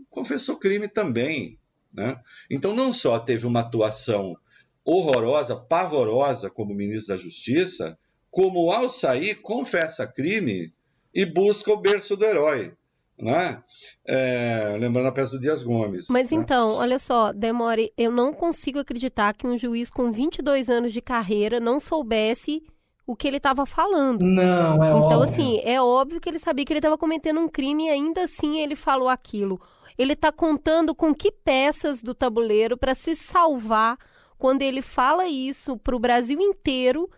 confessou 0.10 0.60
crime 0.60 0.88
também. 0.88 1.58
Né? 1.94 2.20
Então, 2.50 2.76
não 2.76 2.92
só 2.92 3.20
teve 3.20 3.46
uma 3.46 3.60
atuação 3.60 4.36
horrorosa, 4.84 5.56
pavorosa 5.56 6.50
como 6.50 6.74
ministro 6.74 7.16
da 7.16 7.22
Justiça, 7.22 7.98
como 8.30 8.72
ao 8.72 8.90
sair 8.90 9.36
confessa 9.36 10.08
crime 10.08 10.74
e 11.14 11.26
busca 11.26 11.72
o 11.72 11.78
berço 11.78 12.18
do 12.18 12.26
herói. 12.26 12.74
Né? 13.18 13.62
É, 14.06 14.76
lembrando 14.80 15.08
a 15.08 15.12
peça 15.12 15.34
do 15.34 15.40
Dias 15.40 15.62
Gomes. 15.62 16.08
Mas 16.10 16.32
né? 16.32 16.38
então, 16.38 16.72
olha 16.72 16.98
só, 16.98 17.32
Demore, 17.32 17.94
eu 17.96 18.12
não 18.12 18.34
consigo 18.34 18.80
acreditar 18.80 19.34
que 19.34 19.46
um 19.46 19.58
juiz 19.58 19.92
com 19.92 20.12
22 20.12 20.70
anos 20.70 20.92
de 20.92 21.00
carreira 21.00 21.60
não 21.60 21.80
soubesse 21.80 22.64
o 23.06 23.16
que 23.16 23.28
ele 23.28 23.38
estava 23.38 23.66
falando. 23.66 24.24
Não, 24.24 24.84
é 24.84 24.90
Então, 24.90 25.20
óbvio. 25.20 25.24
assim, 25.24 25.62
é 25.64 25.82
óbvio 25.82 26.20
que 26.20 26.30
ele 26.30 26.40
sabia 26.40 26.66
que 26.66 26.74
ele 26.74 26.80
estava 26.80 26.98
cometendo 26.98 27.40
um 27.40 27.48
crime 27.48 27.86
e 27.86 27.90
ainda 27.90 28.24
assim 28.24 28.60
ele 28.60 28.76
falou 28.76 29.10
aquilo. 29.10 29.62
Ele 29.98 30.14
está 30.14 30.32
contando 30.32 30.96
com 30.96 31.14
que 31.14 31.32
peças 31.32 32.02
do 32.02 32.14
tabuleiro 32.14 32.78
para 32.78 32.96
se 32.96 33.16
salvar 33.16 33.98
quando 34.38 34.62
ele 34.62 34.82
fala 34.82 35.28
isso 35.28 35.78
para 35.78 35.96
o 35.96 36.00
Brasil 36.00 36.40
inteiro 36.42 37.10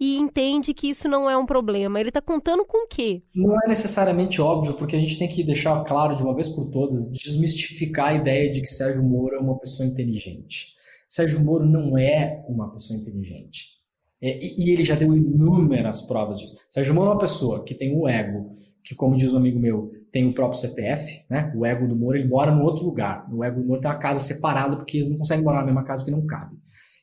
e 0.00 0.16
entende 0.16 0.74
que 0.74 0.88
isso 0.88 1.08
não 1.08 1.30
é 1.30 1.36
um 1.36 1.46
problema. 1.46 2.00
Ele 2.00 2.08
está 2.08 2.20
contando 2.20 2.64
com 2.64 2.84
o 2.84 2.88
quê? 2.88 3.22
Não 3.34 3.54
é 3.60 3.68
necessariamente 3.68 4.40
óbvio, 4.40 4.74
porque 4.74 4.96
a 4.96 4.98
gente 4.98 5.16
tem 5.16 5.28
que 5.28 5.44
deixar 5.44 5.84
claro 5.84 6.16
de 6.16 6.24
uma 6.24 6.34
vez 6.34 6.48
por 6.48 6.70
todas, 6.70 7.08
desmistificar 7.12 8.08
a 8.08 8.14
ideia 8.14 8.50
de 8.50 8.60
que 8.60 8.66
Sérgio 8.66 9.02
Moro 9.02 9.36
é 9.36 9.38
uma 9.38 9.56
pessoa 9.58 9.86
inteligente. 9.86 10.74
Sérgio 11.08 11.38
Moro 11.40 11.64
não 11.64 11.96
é 11.96 12.44
uma 12.48 12.72
pessoa 12.72 12.98
inteligente. 12.98 13.80
É, 14.20 14.44
e, 14.44 14.66
e, 14.66 14.70
ele 14.72 14.82
já 14.82 14.96
deu 14.96 15.16
inúmeras 15.16 16.00
provas 16.00 16.40
disso. 16.40 16.56
Sérgio 16.70 16.94
Moro 16.94 17.10
é 17.10 17.12
uma 17.12 17.20
pessoa 17.20 17.62
que 17.62 17.74
tem 17.74 17.96
um 17.96 18.08
ego, 18.08 18.56
que, 18.82 18.94
como 18.96 19.16
diz 19.16 19.32
um 19.32 19.36
amigo 19.36 19.60
meu, 19.60 19.92
tem 20.12 20.28
o 20.28 20.34
próprio 20.34 20.60
CPF, 20.60 21.24
né? 21.28 21.50
O 21.56 21.64
ego 21.64 21.88
do 21.88 21.96
Moro, 21.96 22.18
ele 22.18 22.28
mora 22.28 22.54
no 22.54 22.62
outro 22.62 22.84
lugar. 22.84 23.26
O 23.32 23.42
ego 23.42 23.60
do 23.60 23.66
Moro 23.66 23.80
tem 23.80 23.90
uma 23.90 23.98
casa 23.98 24.20
separada, 24.20 24.76
porque 24.76 24.98
eles 24.98 25.08
não 25.08 25.16
conseguem 25.16 25.42
morar 25.42 25.60
na 25.60 25.66
mesma 25.66 25.84
casa 25.84 26.02
porque 26.02 26.14
não 26.14 26.26
cabe. 26.26 26.54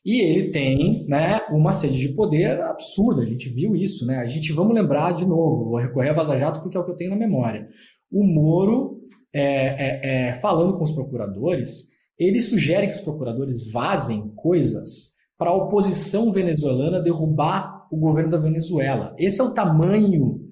E 0.06 0.22
ele 0.22 0.52
tem 0.52 1.06
né, 1.08 1.42
uma 1.50 1.72
sede 1.72 2.00
de 2.00 2.10
poder 2.10 2.62
absurda, 2.62 3.22
a 3.22 3.26
gente 3.26 3.50
viu 3.50 3.76
isso, 3.76 4.06
né? 4.06 4.18
A 4.18 4.26
gente, 4.26 4.54
vamos 4.54 4.74
lembrar 4.74 5.12
de 5.14 5.28
novo, 5.28 5.72
vou 5.72 5.80
recorrer 5.80 6.10
a 6.10 6.14
Vaza 6.14 6.38
Jato 6.38 6.62
porque 6.62 6.78
é 6.78 6.80
o 6.80 6.86
que 6.86 6.92
eu 6.92 6.96
tenho 6.96 7.10
na 7.10 7.18
memória. 7.18 7.68
O 8.12 8.24
Moro, 8.24 9.02
é, 9.34 9.44
é, 9.44 10.30
é, 10.30 10.34
falando 10.36 10.78
com 10.78 10.84
os 10.84 10.92
procuradores, 10.92 11.90
ele 12.18 12.40
sugere 12.40 12.88
que 12.88 12.94
os 12.94 13.02
procuradores 13.02 13.72
vazem 13.72 14.32
coisas 14.36 15.18
para 15.38 15.50
a 15.50 15.56
oposição 15.56 16.32
venezuelana 16.32 17.02
derrubar 17.02 17.88
o 17.92 17.98
governo 17.98 18.30
da 18.30 18.38
Venezuela. 18.38 19.16
Esse 19.18 19.42
é 19.42 19.44
o 19.44 19.54
tamanho 19.54 20.49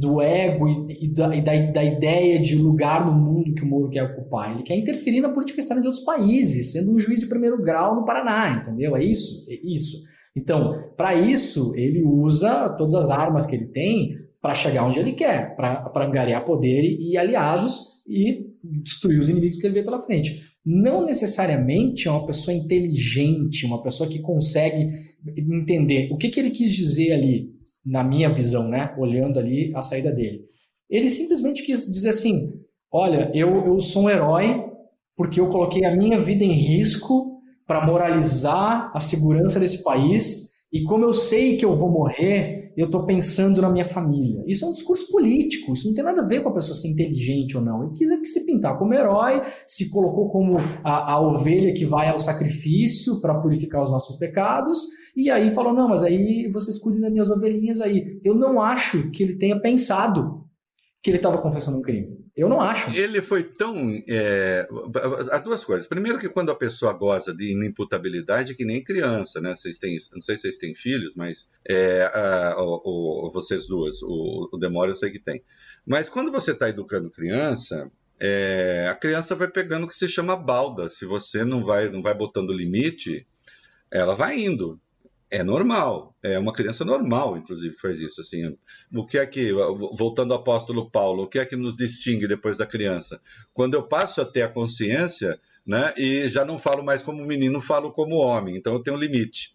do 0.00 0.20
ego 0.20 0.66
e, 0.66 1.04
e, 1.04 1.12
da, 1.12 1.36
e 1.36 1.42
da, 1.42 1.52
da, 1.72 1.84
ideia 1.84 2.40
de 2.40 2.56
lugar 2.56 3.04
no 3.04 3.12
mundo 3.12 3.54
que 3.54 3.62
o 3.62 3.66
Moro 3.66 3.90
quer 3.90 4.02
ocupar. 4.02 4.54
Ele 4.54 4.62
quer 4.62 4.76
interferir 4.76 5.20
na 5.20 5.28
política 5.28 5.60
externa 5.60 5.82
de 5.82 5.88
outros 5.88 6.04
países, 6.04 6.72
sendo 6.72 6.94
um 6.94 6.98
juiz 6.98 7.20
de 7.20 7.26
primeiro 7.26 7.62
grau 7.62 7.94
no 7.94 8.06
Paraná, 8.06 8.62
entendeu? 8.62 8.96
É 8.96 9.04
isso, 9.04 9.46
é 9.50 9.54
isso. 9.62 9.98
Então, 10.34 10.74
para 10.96 11.14
isso, 11.14 11.74
ele 11.76 12.02
usa 12.02 12.70
todas 12.70 12.94
as 12.94 13.10
armas 13.10 13.46
que 13.46 13.54
ele 13.54 13.66
tem 13.66 14.14
para 14.40 14.54
chegar 14.54 14.86
onde 14.86 14.98
ele 14.98 15.12
quer, 15.12 15.54
para 15.54 15.92
angariar 15.96 16.46
poder 16.46 16.82
e, 16.82 17.12
e 17.12 17.18
aliados 17.18 18.00
e 18.08 18.46
destruir 18.82 19.18
os 19.18 19.28
inimigos 19.28 19.58
que 19.58 19.66
ele 19.66 19.74
vê 19.74 19.82
pela 19.82 20.00
frente 20.00 20.50
não 20.64 21.06
necessariamente 21.06 22.06
é 22.06 22.10
uma 22.10 22.26
pessoa 22.26 22.54
inteligente, 22.54 23.64
uma 23.64 23.82
pessoa 23.82 24.08
que 24.08 24.18
consegue 24.18 24.90
entender 25.36 26.10
o 26.12 26.18
que, 26.18 26.28
que 26.28 26.38
ele 26.38 26.50
quis 26.50 26.70
dizer 26.72 27.12
ali, 27.12 27.50
na 27.84 28.04
minha 28.04 28.32
visão, 28.32 28.68
né? 28.68 28.94
Olhando 28.98 29.38
ali 29.38 29.72
a 29.74 29.82
saída 29.82 30.12
dele. 30.12 30.44
Ele 30.88 31.08
simplesmente 31.08 31.64
quis 31.64 31.86
dizer 31.86 32.10
assim: 32.10 32.52
olha, 32.90 33.30
eu, 33.34 33.66
eu 33.66 33.80
sou 33.80 34.04
um 34.04 34.10
herói 34.10 34.64
porque 35.16 35.40
eu 35.40 35.48
coloquei 35.48 35.84
a 35.84 35.94
minha 35.94 36.18
vida 36.18 36.44
em 36.44 36.52
risco 36.52 37.40
para 37.66 37.86
moralizar 37.86 38.90
a 38.94 39.00
segurança 39.00 39.60
desse 39.60 39.82
país 39.82 40.50
e 40.72 40.84
como 40.84 41.04
eu 41.04 41.12
sei 41.12 41.56
que 41.56 41.64
eu 41.64 41.76
vou 41.76 41.90
morrer, 41.90 42.72
eu 42.76 42.86
estou 42.86 43.04
pensando 43.04 43.60
na 43.60 43.70
minha 43.70 43.84
família. 43.84 44.44
Isso 44.46 44.64
é 44.64 44.68
um 44.68 44.72
discurso 44.72 45.10
político, 45.10 45.72
isso 45.72 45.88
não 45.88 45.94
tem 45.94 46.04
nada 46.04 46.22
a 46.22 46.26
ver 46.26 46.42
com 46.42 46.50
a 46.50 46.54
pessoa 46.54 46.76
ser 46.76 46.88
inteligente 46.88 47.56
ou 47.56 47.62
não. 47.62 47.82
Ele 47.82 47.92
quis 47.92 48.32
se 48.32 48.46
pintar 48.46 48.78
como 48.78 48.94
herói, 48.94 49.42
se 49.66 49.90
colocou 49.90 50.30
como 50.30 50.56
a, 50.84 51.14
a 51.14 51.20
ovelha 51.20 51.74
que 51.74 51.84
vai 51.84 52.08
ao 52.08 52.20
sacrifício 52.20 53.20
para 53.20 53.40
purificar 53.40 53.82
os 53.82 53.90
nossos 53.90 54.16
pecados, 54.16 54.78
e 55.16 55.28
aí 55.28 55.50
falou: 55.50 55.72
não, 55.72 55.88
mas 55.88 56.02
aí 56.02 56.48
vocês 56.52 56.78
cuidem 56.78 57.00
das 57.00 57.12
minhas 57.12 57.30
ovelhinhas 57.30 57.80
aí. 57.80 58.20
Eu 58.24 58.34
não 58.34 58.62
acho 58.62 59.10
que 59.10 59.22
ele 59.24 59.36
tenha 59.36 59.60
pensado 59.60 60.44
que 61.02 61.10
ele 61.10 61.16
estava 61.16 61.38
confessando 61.38 61.78
um 61.78 61.82
crime. 61.82 62.19
Eu 62.40 62.48
não 62.48 62.58
acho. 62.58 62.90
Ele 62.96 63.20
foi 63.20 63.44
tão. 63.44 64.02
É... 64.08 64.66
Há 65.30 65.38
duas 65.38 65.62
coisas. 65.62 65.86
Primeiro, 65.86 66.18
que 66.18 66.26
quando 66.26 66.50
a 66.50 66.54
pessoa 66.54 66.94
goza 66.94 67.34
de 67.34 67.52
inimputabilidade, 67.52 68.54
que 68.54 68.64
nem 68.64 68.82
criança, 68.82 69.42
né? 69.42 69.54
Vocês 69.54 69.78
têm, 69.78 69.98
não 70.14 70.22
sei 70.22 70.36
se 70.36 70.42
vocês 70.42 70.56
têm 70.56 70.74
filhos, 70.74 71.14
mas 71.14 71.46
é, 71.68 72.04
a, 72.04 72.56
o, 72.58 73.30
vocês 73.30 73.66
duas, 73.66 74.02
o, 74.02 74.48
o 74.50 74.56
Demora 74.56 74.90
eu 74.90 74.94
sei 74.94 75.10
que 75.10 75.18
tem. 75.18 75.44
Mas 75.86 76.08
quando 76.08 76.32
você 76.32 76.52
está 76.52 76.70
educando 76.70 77.10
criança, 77.10 77.90
é, 78.18 78.88
a 78.90 78.94
criança 78.94 79.36
vai 79.36 79.48
pegando 79.48 79.84
o 79.84 79.88
que 79.88 79.96
se 79.96 80.08
chama 80.08 80.34
balda. 80.34 80.88
Se 80.88 81.04
você 81.04 81.44
não 81.44 81.62
vai, 81.62 81.90
não 81.90 82.00
vai 82.00 82.14
botando 82.14 82.54
limite, 82.54 83.26
ela 83.90 84.14
vai 84.14 84.40
indo 84.40 84.80
é 85.30 85.44
normal, 85.44 86.16
é 86.22 86.38
uma 86.38 86.52
criança 86.52 86.84
normal, 86.84 87.36
inclusive, 87.36 87.76
que 87.76 87.80
faz 87.80 88.00
isso. 88.00 88.20
Assim, 88.20 88.56
o 88.92 89.06
que 89.06 89.16
é 89.16 89.24
que, 89.24 89.52
voltando 89.96 90.34
ao 90.34 90.40
apóstolo 90.40 90.90
Paulo, 90.90 91.22
o 91.22 91.28
que 91.28 91.38
é 91.38 91.46
que 91.46 91.56
nos 91.56 91.76
distingue 91.76 92.26
depois 92.26 92.56
da 92.56 92.66
criança? 92.66 93.20
Quando 93.54 93.74
eu 93.74 93.82
passo 93.82 94.20
a 94.20 94.24
ter 94.24 94.42
a 94.42 94.48
consciência, 94.48 95.40
né, 95.64 95.94
e 95.96 96.28
já 96.28 96.44
não 96.44 96.58
falo 96.58 96.82
mais 96.82 97.02
como 97.02 97.24
menino, 97.24 97.60
falo 97.60 97.92
como 97.92 98.16
homem, 98.16 98.56
então 98.56 98.72
eu 98.72 98.82
tenho 98.82 98.96
um 98.96 99.00
limite. 99.00 99.54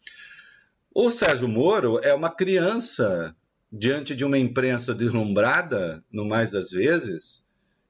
O 0.94 1.12
Sérgio 1.12 1.50
Moro 1.50 2.00
é 2.02 2.14
uma 2.14 2.30
criança 2.30 3.36
diante 3.70 4.16
de 4.16 4.24
uma 4.24 4.38
imprensa 4.38 4.96
deslumbrada, 4.96 6.02
no 6.10 6.24
mais 6.24 6.52
das 6.52 6.72
vezes, 6.72 7.46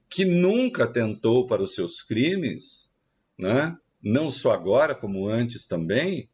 que 0.10 0.26
nunca 0.26 0.88
tentou 0.88 1.46
para 1.46 1.62
os 1.62 1.76
seus 1.76 2.02
crimes, 2.02 2.90
né, 3.38 3.78
não 4.02 4.32
só 4.32 4.54
agora, 4.54 4.96
como 4.96 5.28
antes 5.28 5.68
também, 5.68 6.28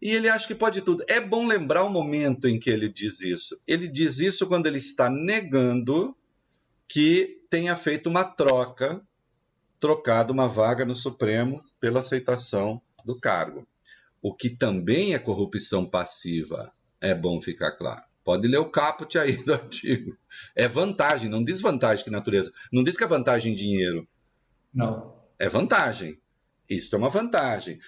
E 0.00 0.10
ele 0.10 0.28
acha 0.28 0.46
que 0.46 0.54
pode 0.54 0.80
tudo. 0.80 1.04
É 1.08 1.20
bom 1.20 1.46
lembrar 1.46 1.84
o 1.84 1.90
momento 1.90 2.48
em 2.48 2.58
que 2.58 2.70
ele 2.70 2.88
diz 2.88 3.20
isso. 3.20 3.60
Ele 3.66 3.86
diz 3.86 4.18
isso 4.18 4.46
quando 4.46 4.66
ele 4.66 4.78
está 4.78 5.10
negando 5.10 6.16
que 6.88 7.42
tenha 7.50 7.76
feito 7.76 8.08
uma 8.08 8.24
troca, 8.24 9.00
trocado 9.78 10.32
uma 10.32 10.48
vaga 10.48 10.84
no 10.84 10.96
Supremo 10.96 11.62
pela 11.78 12.00
aceitação 12.00 12.80
do 13.04 13.18
cargo. 13.18 13.66
O 14.22 14.34
que 14.34 14.50
também 14.50 15.14
é 15.14 15.18
corrupção 15.18 15.84
passiva, 15.84 16.72
é 17.00 17.14
bom 17.14 17.40
ficar 17.40 17.72
claro. 17.72 18.02
Pode 18.24 18.46
ler 18.46 18.58
o 18.58 18.70
caput 18.70 19.18
aí 19.18 19.36
do 19.44 19.52
artigo. 19.54 20.16
É 20.54 20.68
vantagem, 20.68 21.28
não 21.28 21.42
diz 21.42 21.60
vantagem 21.60 22.04
que 22.04 22.10
natureza. 22.10 22.52
Não 22.72 22.84
diz 22.84 22.96
que 22.96 23.04
é 23.04 23.06
vantagem 23.06 23.52
em 23.52 23.56
dinheiro. 23.56 24.06
Não. 24.72 25.14
É 25.38 25.48
vantagem. 25.48 26.20
Isso 26.68 26.94
é 26.94 26.98
uma 26.98 27.08
vantagem. 27.08 27.78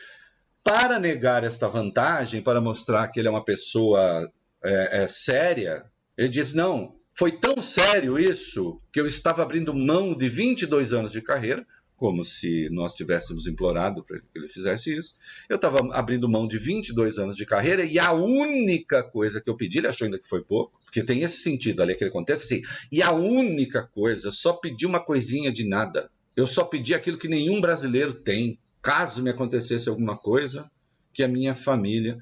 Para 0.65 0.99
negar 0.99 1.45
esta 1.45 1.69
vantagem, 1.69 2.43
para 2.43 2.61
mostrar 2.61 3.09
que 3.09 3.19
ele 3.19 3.29
é 3.29 3.31
uma 3.31 3.45
pessoa 3.45 4.31
é, 4.63 5.03
é, 5.03 5.09
séria, 5.09 5.85
ele 6.17 6.29
diz: 6.29 6.55
não, 6.55 6.95
foi 7.15 7.33
tão 7.33 7.61
sério 7.61 8.19
isso 8.19 8.81
que 8.93 9.01
eu 9.01 9.07
estava 9.07 9.43
abrindo 9.43 9.75
mão 9.75 10.17
de 10.17 10.29
22 10.29 10.93
anos 10.93 11.13
de 11.13 11.21
carreira, 11.21 11.67
como 12.03 12.25
se 12.25 12.69
nós 12.71 12.95
tivéssemos 12.95 13.47
implorado 13.47 14.03
para 14.03 14.19
que 14.19 14.27
ele 14.35 14.49
fizesse 14.49 14.93
isso. 14.93 15.15
Eu 15.49 15.55
estava 15.55 15.79
abrindo 15.95 16.29
mão 16.29 16.49
de 16.49 16.59
22 16.59 17.17
anos 17.19 17.37
de 17.37 17.47
carreira 17.47 17.85
e 17.85 17.99
a 17.99 18.13
única 18.13 19.05
coisa 19.05 19.41
que 19.41 19.49
eu 19.49 19.57
pedi, 19.57 19.79
ele 19.79 19.87
achou 19.87 20.07
ainda 20.07 20.19
que 20.19 20.29
foi 20.29 20.43
pouco, 20.43 20.81
porque 20.85 21.05
tem 21.05 21.23
esse 21.23 21.37
sentido 21.37 21.81
ali 21.81 21.95
que 21.95 22.03
ele 22.03 22.11
acontece 22.11 22.45
assim, 22.45 22.63
e 22.91 23.01
a 23.03 23.13
única 23.13 23.85
coisa, 23.85 24.29
eu 24.29 24.33
só 24.33 24.55
pedi 24.55 24.85
uma 24.85 24.99
coisinha 24.99 25.53
de 25.53 25.65
nada. 25.65 26.11
Eu 26.35 26.47
só 26.47 26.65
pedi 26.65 26.93
aquilo 26.95 27.19
que 27.19 27.29
nenhum 27.29 27.61
brasileiro 27.61 28.15
tem, 28.15 28.59
caso 28.83 29.23
me 29.23 29.31
acontecesse 29.31 29.89
alguma 29.89 30.17
coisa, 30.17 30.71
que 31.15 31.23
a 31.23 31.29
minha 31.29 31.55
família. 31.55 32.19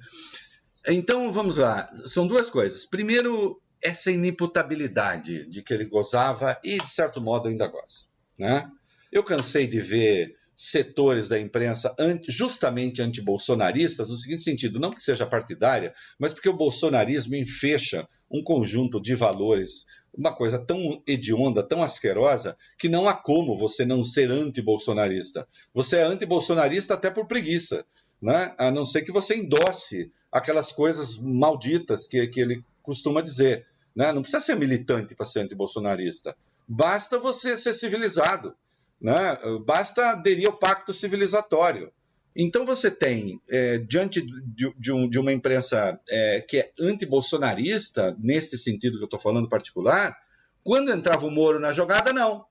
Então, 0.86 1.32
vamos 1.32 1.56
lá. 1.56 1.90
São 2.06 2.26
duas 2.26 2.50
coisas. 2.50 2.84
Primeiro, 2.84 3.60
essa 3.82 4.10
inimputabilidade 4.10 5.48
de 5.48 5.62
que 5.62 5.72
ele 5.72 5.86
gozava 5.86 6.60
e, 6.62 6.78
de 6.78 6.90
certo 6.90 7.20
modo, 7.20 7.48
ainda 7.48 7.66
goza. 7.66 8.06
Né? 8.38 8.70
Eu 9.10 9.24
cansei 9.24 9.66
de 9.66 9.80
ver 9.80 10.36
setores 10.62 11.30
da 11.30 11.40
imprensa 11.40 11.94
anti, 11.98 12.30
justamente 12.30 13.00
antibolsonaristas, 13.00 14.10
no 14.10 14.16
seguinte 14.18 14.42
sentido, 14.42 14.78
não 14.78 14.90
que 14.90 15.02
seja 15.02 15.24
partidária, 15.24 15.94
mas 16.18 16.34
porque 16.34 16.50
o 16.50 16.56
bolsonarismo 16.56 17.34
enfecha 17.34 18.06
um 18.30 18.44
conjunto 18.44 19.00
de 19.00 19.14
valores, 19.14 19.86
uma 20.12 20.36
coisa 20.36 20.58
tão 20.58 21.02
hedionda, 21.06 21.62
tão 21.62 21.82
asquerosa, 21.82 22.58
que 22.78 22.90
não 22.90 23.08
há 23.08 23.14
como 23.14 23.56
você 23.56 23.86
não 23.86 24.04
ser 24.04 24.30
antibolsonarista. 24.30 25.48
Você 25.72 25.96
é 25.96 26.02
antibolsonarista 26.02 26.92
até 26.92 27.10
por 27.10 27.26
preguiça, 27.26 27.82
né? 28.20 28.54
a 28.58 28.70
não 28.70 28.84
ser 28.84 29.00
que 29.00 29.10
você 29.10 29.36
endosse 29.36 30.12
aquelas 30.30 30.72
coisas 30.72 31.16
malditas 31.16 32.06
que, 32.06 32.26
que 32.26 32.38
ele 32.38 32.62
costuma 32.82 33.22
dizer. 33.22 33.66
Né? 33.96 34.12
Não 34.12 34.20
precisa 34.20 34.42
ser 34.42 34.56
militante 34.56 35.14
para 35.14 35.24
ser 35.24 35.40
antibolsonarista. 35.40 36.36
Basta 36.68 37.18
você 37.18 37.56
ser 37.56 37.72
civilizado. 37.72 38.54
Né? 39.00 39.38
Basta 39.64 40.10
aderir 40.10 40.46
ao 40.46 40.56
pacto 40.56 40.92
civilizatório. 40.92 41.92
Então 42.34 42.64
você 42.64 42.90
tem, 42.90 43.40
é, 43.50 43.78
diante 43.78 44.22
de, 44.22 44.72
de, 44.76 44.92
um, 44.92 45.08
de, 45.08 45.18
uma 45.18 45.32
imprensa 45.32 45.98
é, 46.08 46.40
que 46.40 46.58
é 46.58 46.72
antibolsonarista, 46.78 48.16
nesse 48.20 48.56
sentido 48.56 48.98
que 48.98 49.02
eu 49.02 49.06
estou 49.06 49.18
falando 49.18 49.48
particular, 49.48 50.16
quando 50.62 50.92
entrava 50.92 51.26
o 51.26 51.30
Moro 51.30 51.58
na 51.58 51.72
jogada, 51.72 52.12
não. 52.12 52.44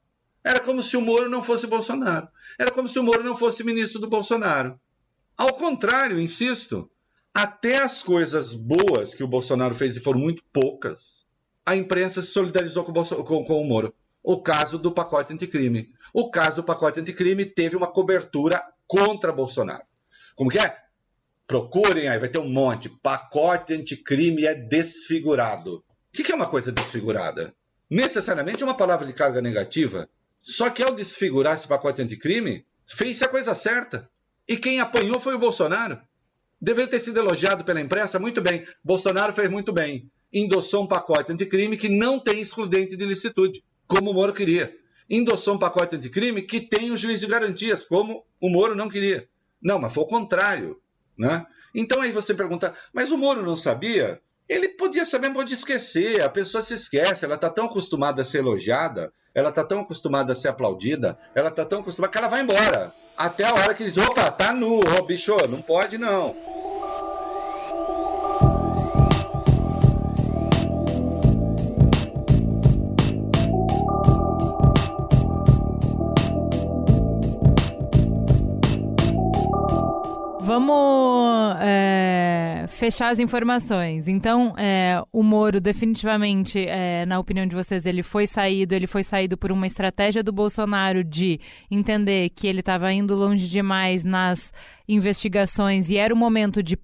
Era 0.44 0.60
como 0.60 0.84
se 0.84 0.98
o 0.98 1.02
Moro 1.02 1.30
não 1.30 1.44
fosse 1.44 1.68
Bolsonaro. 1.68 2.28
Era 2.58 2.72
como 2.72 2.88
se 2.88 3.00
o 3.00 3.04
Moro 3.04 3.24
não 3.24 3.38
fosse 3.38 3.64
ministro 3.64 4.00
do 4.00 4.10
Bolsonaro. 4.10 4.80
Ao 5.38 5.54
contrário, 5.54 6.20
insisto, 6.20 6.90
até 7.34 7.82
as 7.82 8.04
coisas 8.04 8.54
boas 8.54 9.16
que 9.16 9.24
o 9.24 9.28
Bolsonaro 9.28 9.76
fez, 9.76 9.96
e 9.96 10.02
foram 10.02 10.20
muito 10.20 10.44
poucas, 10.52 11.26
a 11.66 11.76
imprensa 11.76 12.22
se 12.22 12.30
solidarizou 12.30 12.84
com 12.84 12.92
o, 12.92 13.24
com, 13.24 13.46
com 13.46 13.62
o 13.62 13.66
Moro. 13.66 13.94
O 14.22 14.42
caso 14.42 14.78
do 14.78 14.92
pacote 14.92 15.34
anticrime. 15.34 15.94
O 16.14 16.32
caso 16.32 16.58
do 16.58 16.64
pacote 16.64 17.00
anticrime 17.00 17.46
teve 17.46 17.76
uma 17.76 17.88
cobertura 17.88 18.64
contra 18.88 19.32
Bolsonaro. 19.32 19.84
Como 20.36 20.50
que 20.50 20.60
é? 20.60 20.76
Procurem 21.46 22.08
aí, 22.08 22.18
vai 22.18 22.30
ter 22.30 22.40
um 22.40 22.50
monte. 22.50 22.90
Pacote 22.90 23.74
anticrime 23.74 24.46
é 24.46 24.56
desfigurado. 24.56 25.76
O 25.78 25.84
que 26.12 26.32
é 26.32 26.36
uma 26.36 26.50
coisa 26.50 26.72
desfigurada? 26.72 27.54
Necessariamente 27.90 28.64
é 28.64 28.66
uma 28.66 28.78
palavra 28.78 29.06
de 29.06 29.14
carga 29.14 29.42
negativa. 29.42 30.10
Só 30.42 30.70
que 30.70 30.84
ao 30.84 30.96
desfigurar 30.96 31.56
esse 31.56 31.68
pacote 31.68 32.02
anticrime, 32.02 32.66
fez 32.86 33.22
a 33.22 33.28
coisa 33.28 33.54
certa. 33.54 34.10
E 34.48 34.58
quem 34.58 34.80
apanhou 34.80 35.20
foi 35.20 35.36
o 35.36 35.40
Bolsonaro. 35.40 36.00
Deveria 36.62 36.90
ter 36.90 37.00
sido 37.00 37.20
elogiado 37.20 37.64
pela 37.64 37.82
imprensa? 37.82 38.20
Muito 38.20 38.42
bem. 38.42 38.66
Bolsonaro 38.84 39.32
fez 39.34 39.50
muito 39.50 39.72
bem. 39.72 40.10
Endossou 40.32 40.84
um 40.84 40.88
pacote 40.88 41.32
anticrime 41.32 41.78
que 41.78 41.90
não 41.90 42.20
tem 42.20 42.40
excludente 42.40 42.96
de 42.96 43.06
licitude, 43.06 43.64
como 43.88 44.12
o 44.12 44.14
Moro 44.14 44.34
queria 44.34 44.76
endossou 45.10 45.56
um 45.56 45.60
pacote 45.60 45.96
anticrime 45.96 46.42
que 46.42 46.62
tem 46.62 46.92
o 46.92 46.98
juiz 46.98 47.20
de 47.20 47.28
garantias, 47.28 47.84
como 47.84 48.26
o 48.40 48.50
Moro 48.50 48.76
não 48.76 48.90
queria. 48.90 49.28
Não, 49.62 49.80
mas 49.80 49.94
foi 49.94 50.04
o 50.04 50.08
contrário. 50.08 50.80
Né? 51.18 51.46
Então 51.74 52.02
aí 52.02 52.12
você 52.12 52.34
pergunta, 52.34 52.74
mas 52.94 53.12
o 53.12 53.18
Moro 53.18 53.42
não 53.44 53.56
sabia? 53.56 54.22
Ele 54.48 54.70
podia 54.70 55.06
saber, 55.06 55.32
pode 55.32 55.54
esquecer. 55.54 56.22
A 56.22 56.30
pessoa 56.30 56.64
se 56.64 56.74
esquece, 56.74 57.24
ela 57.26 57.36
está 57.36 57.50
tão 57.50 57.66
acostumada 57.66 58.22
a 58.22 58.26
ser 58.26 58.40
elogiada, 58.40 59.14
ela 59.34 59.50
está 59.50 59.64
tão 59.64 59.82
acostumada 59.82 60.34
a 60.34 60.36
ser 60.36 60.48
aplaudida, 60.48 61.18
ela 61.36 61.50
está 61.50 61.64
tão 61.64 61.82
acostumada 61.82 62.12
que 62.12 62.18
ela 62.18 62.28
vai 62.28 62.42
embora. 62.42 62.94
Até 63.16 63.46
a 63.46 63.54
hora 63.54 63.74
que 63.74 63.84
diz, 63.84 63.98
opa, 63.98 64.32
tá 64.32 64.52
nu, 64.52 64.80
ô 64.80 65.04
bicho, 65.04 65.36
não 65.50 65.62
pode 65.62 65.98
não. 65.98 66.36
Vamos 80.50 81.58
é, 81.62 82.66
fechar 82.70 83.10
as 83.10 83.20
informações. 83.20 84.08
Então, 84.08 84.56
é, 84.58 85.00
o 85.14 85.22
Moro, 85.22 85.62
definitivamente, 85.62 86.66
é, 86.68 87.06
na 87.06 87.20
opinião 87.20 87.46
de 87.46 87.56
vocês, 87.56 87.86
ele 87.86 88.02
foi 88.02 88.26
saído, 88.26 88.74
ele 88.74 88.88
foi 88.88 89.04
saído 89.04 89.38
por 89.38 89.52
uma 89.52 89.68
estratégia 89.68 90.24
do 90.24 90.32
Bolsonaro 90.32 91.04
de 91.04 91.40
entender 91.70 92.32
que 92.32 92.48
ele 92.48 92.62
estava 92.62 92.92
indo 92.92 93.14
longe 93.14 93.48
demais 93.48 94.04
nas 94.04 94.52
investigações 94.88 95.92
e 95.92 95.98
era 95.98 96.12
o 96.12 96.18
momento 96.18 96.64
de 96.64 96.76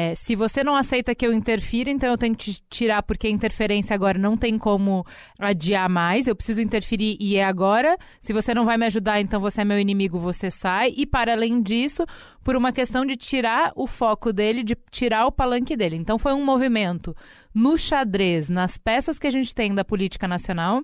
é, 0.00 0.14
se 0.14 0.34
você 0.34 0.64
não 0.64 0.74
aceita 0.74 1.14
que 1.14 1.26
eu 1.26 1.32
interfira, 1.32 1.90
então 1.90 2.08
eu 2.08 2.16
tenho 2.16 2.34
que 2.34 2.54
te 2.54 2.62
tirar, 2.70 3.02
porque 3.02 3.26
a 3.26 3.30
interferência 3.30 3.94
agora 3.94 4.18
não 4.18 4.34
tem 4.34 4.56
como 4.56 5.04
adiar 5.38 5.90
mais. 5.90 6.26
Eu 6.26 6.34
preciso 6.34 6.62
interferir 6.62 7.18
e 7.20 7.36
é 7.36 7.44
agora. 7.44 7.98
Se 8.20 8.32
você 8.32 8.54
não 8.54 8.64
vai 8.64 8.78
me 8.78 8.86
ajudar, 8.86 9.20
então 9.20 9.40
você 9.40 9.60
é 9.60 9.64
meu 9.64 9.78
inimigo, 9.78 10.18
você 10.18 10.50
sai. 10.50 10.94
E 10.96 11.04
para 11.04 11.32
além 11.32 11.60
disso, 11.60 12.06
por 12.42 12.56
uma 12.56 12.72
questão 12.72 13.04
de 13.04 13.14
tirar 13.14 13.72
o 13.76 13.86
foco 13.86 14.32
dele, 14.32 14.62
de 14.62 14.74
tirar 14.90 15.26
o 15.26 15.32
palanque 15.32 15.76
dele. 15.76 15.96
Então 15.96 16.18
foi 16.18 16.32
um 16.32 16.44
movimento 16.44 17.14
no 17.54 17.76
xadrez, 17.76 18.48
nas 18.48 18.78
peças 18.78 19.18
que 19.18 19.26
a 19.26 19.30
gente 19.30 19.54
tem 19.54 19.74
da 19.74 19.84
política 19.84 20.26
nacional. 20.26 20.82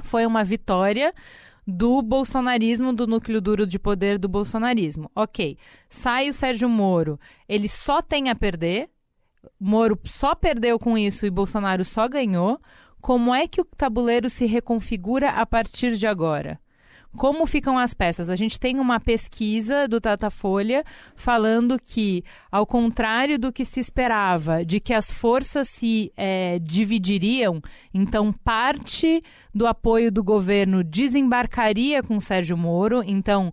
Foi 0.00 0.24
uma 0.24 0.42
vitória 0.42 1.12
do 1.66 2.00
bolsonarismo, 2.00 2.92
do 2.92 3.06
núcleo 3.06 3.40
duro 3.40 3.66
de 3.66 3.78
poder 3.78 4.18
do 4.18 4.28
bolsonarismo. 4.28 5.10
Ok, 5.14 5.58
sai 5.88 6.28
o 6.28 6.32
Sérgio 6.32 6.68
Moro, 6.68 7.18
ele 7.48 7.68
só 7.68 8.00
tem 8.00 8.30
a 8.30 8.34
perder, 8.34 8.88
Moro 9.58 9.98
só 10.04 10.34
perdeu 10.34 10.78
com 10.78 10.96
isso 10.96 11.26
e 11.26 11.30
Bolsonaro 11.30 11.84
só 11.84 12.08
ganhou. 12.08 12.60
Como 13.00 13.34
é 13.34 13.46
que 13.46 13.60
o 13.60 13.64
tabuleiro 13.64 14.28
se 14.28 14.46
reconfigura 14.46 15.30
a 15.30 15.46
partir 15.46 15.96
de 15.96 16.06
agora? 16.06 16.58
Como 17.16 17.46
ficam 17.46 17.78
as 17.78 17.94
peças? 17.94 18.30
A 18.30 18.36
gente 18.36 18.60
tem 18.60 18.78
uma 18.78 19.00
pesquisa 19.00 19.88
do 19.88 19.98
Datafolha 19.98 20.84
falando 21.14 21.78
que, 21.82 22.22
ao 22.50 22.66
contrário 22.66 23.38
do 23.38 23.52
que 23.52 23.64
se 23.64 23.80
esperava, 23.80 24.64
de 24.64 24.78
que 24.78 24.94
as 24.94 25.10
forças 25.10 25.68
se 25.68 26.12
é, 26.16 26.58
dividiriam, 26.58 27.60
então 27.92 28.32
parte 28.32 29.22
do 29.54 29.66
apoio 29.66 30.12
do 30.12 30.22
governo 30.22 30.84
desembarcaria 30.84 32.02
com 32.02 32.20
Sérgio 32.20 32.56
Moro, 32.56 33.02
então 33.04 33.52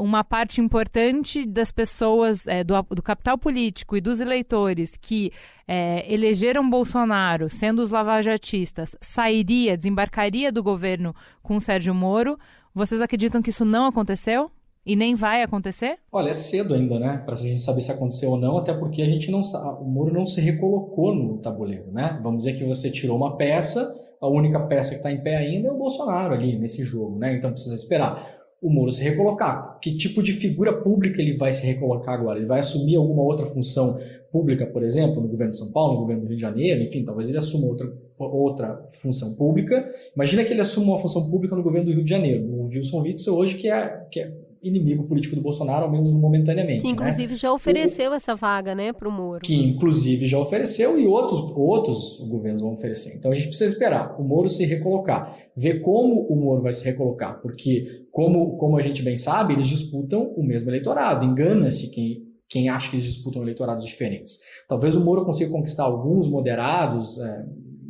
uma 0.00 0.22
parte 0.22 0.60
importante 0.60 1.44
das 1.44 1.72
pessoas, 1.72 2.46
é, 2.46 2.62
do, 2.62 2.80
do, 2.90 3.02
capital 3.02 3.36
político 3.36 3.96
e 3.96 4.00
dos 4.00 4.20
eleitores 4.20 4.96
que 4.96 5.32
é, 5.66 6.12
elegeram 6.12 6.68
Bolsonaro, 6.68 7.48
sendo 7.48 7.82
os 7.82 7.90
lavajatistas, 7.90 8.94
sairia, 9.00 9.76
desembarcaria 9.76 10.52
do 10.52 10.62
governo 10.62 11.14
com 11.42 11.58
Sérgio 11.58 11.94
Moro. 11.94 12.38
Vocês 12.74 13.00
acreditam 13.00 13.40
que 13.40 13.50
isso 13.50 13.64
não 13.64 13.86
aconteceu? 13.86 14.50
E 14.84 14.96
nem 14.96 15.14
vai 15.14 15.42
acontecer? 15.42 15.96
Olha, 16.10 16.30
é 16.30 16.32
cedo 16.32 16.74
ainda, 16.74 16.98
né? 16.98 17.22
Para 17.24 17.34
a 17.34 17.36
gente 17.36 17.62
saber 17.62 17.80
se 17.80 17.92
aconteceu 17.92 18.32
ou 18.32 18.36
não, 18.36 18.58
até 18.58 18.74
porque 18.74 19.00
a 19.00 19.08
gente 19.08 19.30
não 19.30 19.40
o 19.80 19.84
muro 19.84 20.12
não 20.12 20.26
se 20.26 20.40
recolocou 20.40 21.14
no 21.14 21.38
tabuleiro, 21.38 21.92
né? 21.92 22.18
Vamos 22.22 22.42
dizer 22.42 22.58
que 22.58 22.64
você 22.64 22.90
tirou 22.90 23.16
uma 23.16 23.36
peça, 23.36 23.94
a 24.20 24.26
única 24.26 24.58
peça 24.66 24.90
que 24.90 24.96
está 24.96 25.12
em 25.12 25.22
pé 25.22 25.36
ainda 25.36 25.68
é 25.68 25.70
o 25.70 25.78
Bolsonaro 25.78 26.34
ali 26.34 26.58
nesse 26.58 26.82
jogo, 26.82 27.16
né? 27.16 27.34
Então 27.36 27.52
precisa 27.52 27.76
esperar 27.76 28.34
o 28.60 28.70
Moro 28.70 28.90
se 28.90 29.04
recolocar. 29.04 29.78
Que 29.80 29.94
tipo 29.94 30.22
de 30.22 30.32
figura 30.32 30.72
pública 30.72 31.20
ele 31.20 31.36
vai 31.36 31.52
se 31.52 31.64
recolocar 31.64 32.14
agora? 32.14 32.38
Ele 32.38 32.46
vai 32.46 32.60
assumir 32.60 32.96
alguma 32.96 33.22
outra 33.22 33.46
função 33.46 34.00
pública, 34.34 34.66
por 34.66 34.82
exemplo, 34.82 35.22
no 35.22 35.28
governo 35.28 35.52
de 35.52 35.58
São 35.58 35.70
Paulo, 35.70 35.94
no 35.94 36.00
governo 36.00 36.22
do 36.22 36.26
Rio 36.26 36.34
de 36.34 36.42
Janeiro, 36.42 36.82
enfim, 36.82 37.04
talvez 37.04 37.28
ele 37.28 37.38
assuma 37.38 37.68
outra, 37.68 37.92
outra 38.18 38.88
função 39.00 39.32
pública. 39.36 39.88
Imagina 40.16 40.42
que 40.42 40.52
ele 40.52 40.60
assuma 40.60 40.94
uma 40.94 40.98
função 40.98 41.30
pública 41.30 41.54
no 41.54 41.62
governo 41.62 41.86
do 41.86 41.94
Rio 41.94 42.02
de 42.02 42.10
Janeiro, 42.10 42.44
o 42.44 42.64
Wilson 42.64 43.00
Witzel 43.02 43.32
hoje, 43.32 43.56
que 43.56 43.70
é, 43.70 44.06
que 44.10 44.18
é 44.18 44.34
inimigo 44.60 45.04
político 45.04 45.36
do 45.36 45.40
Bolsonaro, 45.40 45.84
ao 45.84 45.92
menos 45.92 46.12
momentaneamente. 46.12 46.80
Que 46.80 46.88
né? 46.88 46.94
inclusive 46.94 47.32
né? 47.32 47.36
já 47.36 47.52
ofereceu 47.52 48.10
o, 48.10 48.14
essa 48.14 48.34
vaga, 48.34 48.74
né, 48.74 48.92
para 48.92 49.08
o 49.08 49.12
Moro. 49.12 49.40
Que 49.40 49.54
inclusive 49.54 50.26
já 50.26 50.40
ofereceu 50.40 50.98
e 50.98 51.06
outros, 51.06 51.40
outros 51.54 52.20
governos 52.28 52.60
vão 52.60 52.72
oferecer. 52.72 53.14
Então 53.16 53.30
a 53.30 53.34
gente 53.36 53.46
precisa 53.48 53.72
esperar 53.72 54.20
o 54.20 54.24
Moro 54.24 54.48
se 54.48 54.64
recolocar, 54.64 55.38
ver 55.56 55.80
como 55.80 56.22
o 56.22 56.34
Moro 56.34 56.60
vai 56.60 56.72
se 56.72 56.84
recolocar, 56.84 57.40
porque 57.40 58.06
como, 58.10 58.56
como 58.56 58.76
a 58.76 58.80
gente 58.80 59.00
bem 59.00 59.16
sabe, 59.16 59.52
eles 59.52 59.68
disputam 59.68 60.32
o 60.36 60.42
mesmo 60.42 60.70
eleitorado. 60.70 61.24
Engana-se 61.24 61.88
quem 61.90 62.33
quem 62.54 62.68
acha 62.68 62.88
que 62.88 62.94
eles 62.94 63.06
disputam 63.06 63.42
eleitorados 63.42 63.84
diferentes. 63.84 64.38
Talvez 64.68 64.94
o 64.94 65.04
Moro 65.04 65.24
consiga 65.24 65.50
conquistar 65.50 65.82
alguns 65.82 66.28
moderados, 66.28 67.18
é, 67.18 67.44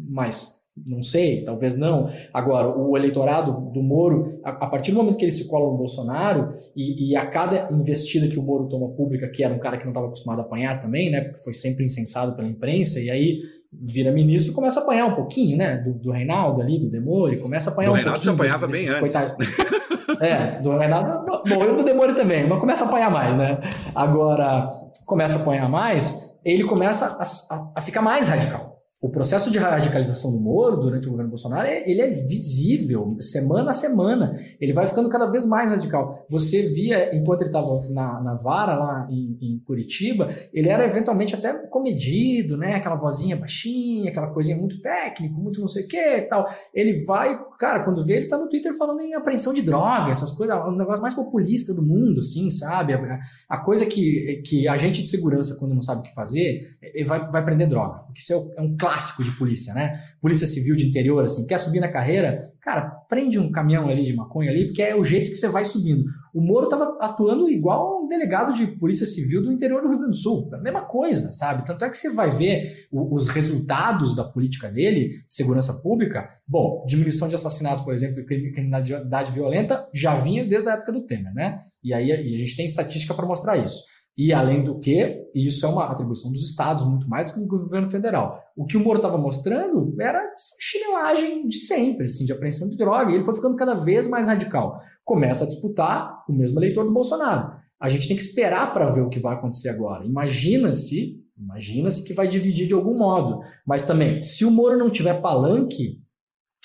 mas 0.09 0.65
não 0.75 1.03
sei, 1.03 1.45
talvez 1.45 1.77
não. 1.77 2.11
Agora, 2.33 2.75
o 2.75 2.97
eleitorado 2.97 3.71
do 3.71 3.83
Moro, 3.83 4.41
a, 4.43 4.67
partir 4.67 4.91
do 4.91 4.97
momento 4.97 5.19
que 5.19 5.25
ele 5.27 5.33
se 5.33 5.47
cola 5.49 5.71
no 5.71 5.77
Bolsonaro, 5.77 6.55
e, 6.75 7.11
e, 7.11 7.15
a 7.15 7.27
cada 7.27 7.71
investida 7.71 8.27
que 8.27 8.39
o 8.39 8.43
Moro 8.43 8.67
toma 8.67 8.89
pública, 8.89 9.29
que 9.29 9.45
era 9.45 9.53
um 9.53 9.59
cara 9.59 9.77
que 9.77 9.85
não 9.85 9.93
estava 9.93 10.07
acostumado 10.07 10.39
a 10.39 10.43
apanhar 10.43 10.81
também, 10.81 11.11
né? 11.11 11.21
Porque 11.21 11.45
foi 11.45 11.53
sempre 11.53 11.85
incensado 11.85 12.35
pela 12.35 12.49
imprensa, 12.49 12.99
e 12.99 13.11
aí 13.11 13.41
vira 13.83 14.13
ministro 14.13 14.53
começa 14.53 14.81
a 14.81 14.83
apanhar 14.83 15.07
um 15.07 15.15
pouquinho, 15.15 15.57
né? 15.57 15.77
Do, 15.79 15.95
do 15.95 16.11
Reinaldo 16.11 16.61
ali, 16.61 16.79
do 16.79 16.91
Demore, 16.91 17.39
começa 17.39 17.71
a 17.71 17.73
apanhar 17.73 17.89
do 17.89 17.93
um 17.93 17.97
Reinaldo 17.97 18.25
pouquinho. 18.25 18.35
O 18.35 18.43
Reinaldo 18.43 18.67
já 18.67 18.67
apanhava 18.67 19.03
bem 19.07 19.29
antes. 19.29 20.21
É, 20.21 20.61
do 20.61 20.77
Reinaldo. 20.77 21.49
Morreu 21.49 21.77
do 21.77 21.85
Demore 21.85 22.15
também, 22.15 22.47
mas 22.47 22.61
começa 22.61 22.85
a 22.85 22.89
apanhar 22.89 23.11
mais, 23.11 23.37
né? 23.37 23.59
Agora, 23.95 24.71
começa 25.07 25.39
a 25.39 25.43
apanhar 25.43 25.69
mais, 25.69 26.35
ele 26.45 26.65
começa 26.65 27.07
a, 27.07 27.55
a, 27.55 27.73
a 27.77 27.81
ficar 27.81 28.03
mais 28.03 28.29
radical 28.29 28.74
o 29.05 29.11
processo 29.11 29.51
de 29.51 29.59
radicalização 29.59 30.33
do 30.33 30.41
Moro 30.41 30.79
durante 30.79 31.07
o 31.07 31.11
governo 31.11 31.29
Bolsonaro 31.29 31.69
é, 31.69 31.87
ele 31.87 32.01
é 32.01 32.09
visível 32.09 33.19
semana 33.21 33.69
a 33.69 33.75
semana. 33.75 34.41
Ele 34.59 34.73
vai 34.73 34.87
ficando 34.87 35.11
cada 35.11 35.27
vez 35.27 35.45
mais 35.45 35.71
radical. 35.71 36.25
Você 36.31 36.63
via, 36.69 37.15
enquanto 37.15 37.43
ele 37.43 37.51
estava 37.51 37.87
na, 37.91 38.23
na, 38.23 38.35
vara 38.37 38.75
lá 38.75 39.07
em, 39.11 39.37
em, 39.43 39.59
Curitiba, 39.67 40.35
ele 40.55 40.71
era 40.71 40.87
eventualmente 40.87 41.35
até 41.35 41.53
comedido, 41.53 42.57
né? 42.57 42.77
Aquela 42.77 42.97
vozinha 42.97 43.37
baixinha, 43.37 44.11
aquela 44.11 44.29
coisinha 44.29 44.57
muito 44.57 44.81
técnico, 44.81 45.39
muito 45.39 45.61
não 45.61 45.69
sei 45.69 45.85
o 45.85 45.89
que 45.89 46.23
tal. 46.23 46.49
Ele 46.73 47.05
vai, 47.05 47.39
cara, 47.59 47.85
quando 47.85 48.05
vê, 48.05 48.17
ele 48.17 48.27
tá 48.27 48.39
no 48.39 48.49
Twitter 48.49 48.77
falando 48.77 49.01
em 49.01 49.15
apreensão 49.15 49.53
de 49.53 49.63
droga, 49.63 50.11
essas 50.11 50.33
coisas, 50.33 50.57
o 50.57 50.73
negócio 50.73 51.03
mais 51.03 51.15
populista 51.15 51.73
do 51.75 51.83
mundo, 51.83 52.21
assim, 52.21 52.51
sabe? 52.51 52.95
A, 52.95 53.21
a 53.49 53.59
coisa 53.59 53.87
que, 53.87 54.43
que 54.45 54.69
agente 54.69 55.03
de 55.03 55.09
segurança, 55.09 55.57
quando 55.59 55.75
não 55.75 55.81
sabe 55.81 56.01
o 56.01 56.03
que 56.03 56.15
fazer, 56.15 56.77
ele 56.83 57.05
vai, 57.05 57.31
vai 57.31 57.45
prender 57.45 57.69
droga. 57.69 58.01
Porque 58.05 58.21
isso 58.21 58.33
é, 58.33 58.61
é 58.61 58.63
um 58.63 58.77
clássico 58.77 59.25
de 59.25 59.31
polícia, 59.33 59.75
né? 59.75 60.01
Polícia 60.21 60.47
civil 60.47 60.77
de 60.77 60.87
interior, 60.87 61.25
assim, 61.25 61.47
quer 61.47 61.59
subir 61.59 61.81
na 61.81 61.91
carreira, 61.91 62.53
cara, 62.61 62.83
prende 63.09 63.39
um 63.39 63.51
caminhão 63.51 63.89
ali 63.89 64.05
de 64.05 64.15
maconha 64.15 64.51
ali, 64.51 64.67
porque 64.67 64.83
é 64.83 64.95
o 64.95 65.05
jeito 65.05 65.31
que 65.31 65.37
você 65.37 65.49
vai 65.49 65.65
subindo. 65.65 66.05
O 66.35 66.41
Moro 66.41 66.65
estava 66.65 66.99
atuando 67.01 67.49
igual 67.49 68.03
um 68.03 68.09
delegado 68.09 68.53
de 68.53 68.67
polícia 68.67 69.07
civil 69.07 69.41
do 69.41 69.53
interior 69.53 69.81
do 69.81 69.89
Rio 69.89 69.99
Grande 69.99 70.11
do 70.11 70.17
Sul. 70.17 70.51
A 70.53 70.59
mesma 70.59 70.83
coisa, 70.83 71.33
sabe? 71.33 71.65
Tanto 71.65 71.85
é 71.85 71.89
que 71.89 71.97
você 71.97 72.13
vai 72.13 72.29
ver 72.29 72.89
os 72.91 73.29
resultados 73.29 74.17
da 74.17 74.25
política 74.25 74.69
dele, 74.69 75.23
segurança 75.29 75.73
pública, 75.75 76.29
bom, 76.47 76.85
diminuição 76.89 77.29
de 77.29 77.37
assassinato, 77.37 77.85
por 77.85 77.95
exemplo, 77.95 78.21
e 78.21 78.53
criminalidade 78.53 79.31
violenta, 79.31 79.89
já 79.95 80.17
vinha 80.17 80.45
desde 80.45 80.69
a 80.69 80.73
época 80.73 80.91
do 80.91 81.07
Temer, 81.07 81.33
né? 81.33 81.61
E 81.85 81.95
aí 81.95 82.11
a 82.11 82.17
gente 82.17 82.57
tem 82.57 82.67
estatística 82.67 83.15
para 83.15 83.27
mostrar 83.27 83.57
isso. 83.57 83.94
E 84.17 84.33
além 84.33 84.63
do 84.63 84.79
que, 84.79 85.29
isso 85.35 85.67
é 85.67 85.69
uma 85.69 85.87
atribuição 85.87 86.31
dos 86.31 86.49
estados 86.49 86.85
muito 86.85 87.09
mais 87.09 87.33
do 87.33 87.35
que 87.35 87.41
do 87.41 87.59
governo 87.59 87.91
federal. 87.91 88.41
O 88.57 88.65
que 88.65 88.77
o 88.77 88.81
Moro 88.81 88.99
estava 88.99 89.19
mostrando 89.19 89.95
era 90.01 90.23
chinelagem 90.61 91.49
de 91.49 91.59
sempre, 91.59 92.05
assim, 92.05 92.25
de 92.25 92.33
apreensão 92.33 92.69
de 92.69 92.77
droga, 92.77 93.11
e 93.11 93.17
ele 93.17 93.25
foi 93.25 93.35
ficando 93.35 93.57
cada 93.57 93.75
vez 93.75 94.07
mais 94.07 94.29
radical. 94.29 94.81
Começa 95.05 95.45
a 95.45 95.49
disputar 95.49 96.25
o 96.29 96.33
mesmo 96.33 96.61
eleitor 96.61 96.85
do 96.85 96.93
Bolsonaro. 96.93 97.57
A 97.81 97.89
gente 97.89 98.07
tem 98.07 98.17
que 98.17 98.23
esperar 98.23 98.73
para 98.73 98.91
ver 98.93 99.01
o 99.01 99.11
que 99.11 99.19
vai 99.19 99.35
acontecer 99.35 99.69
agora. 99.69 100.07
Imagina-se, 100.07 101.21
imagina-se 101.37 102.05
que 102.05 102.15
vai 102.15 102.29
dividir 102.29 102.69
de 102.69 102.75
algum 102.75 102.97
modo. 102.97 103.41
Mas 103.67 103.83
também, 103.83 104.21
se 104.21 104.45
o 104.45 104.51
Moro 104.51 104.79
não 104.79 104.91
tiver 104.91 105.21
palanque, 105.21 106.01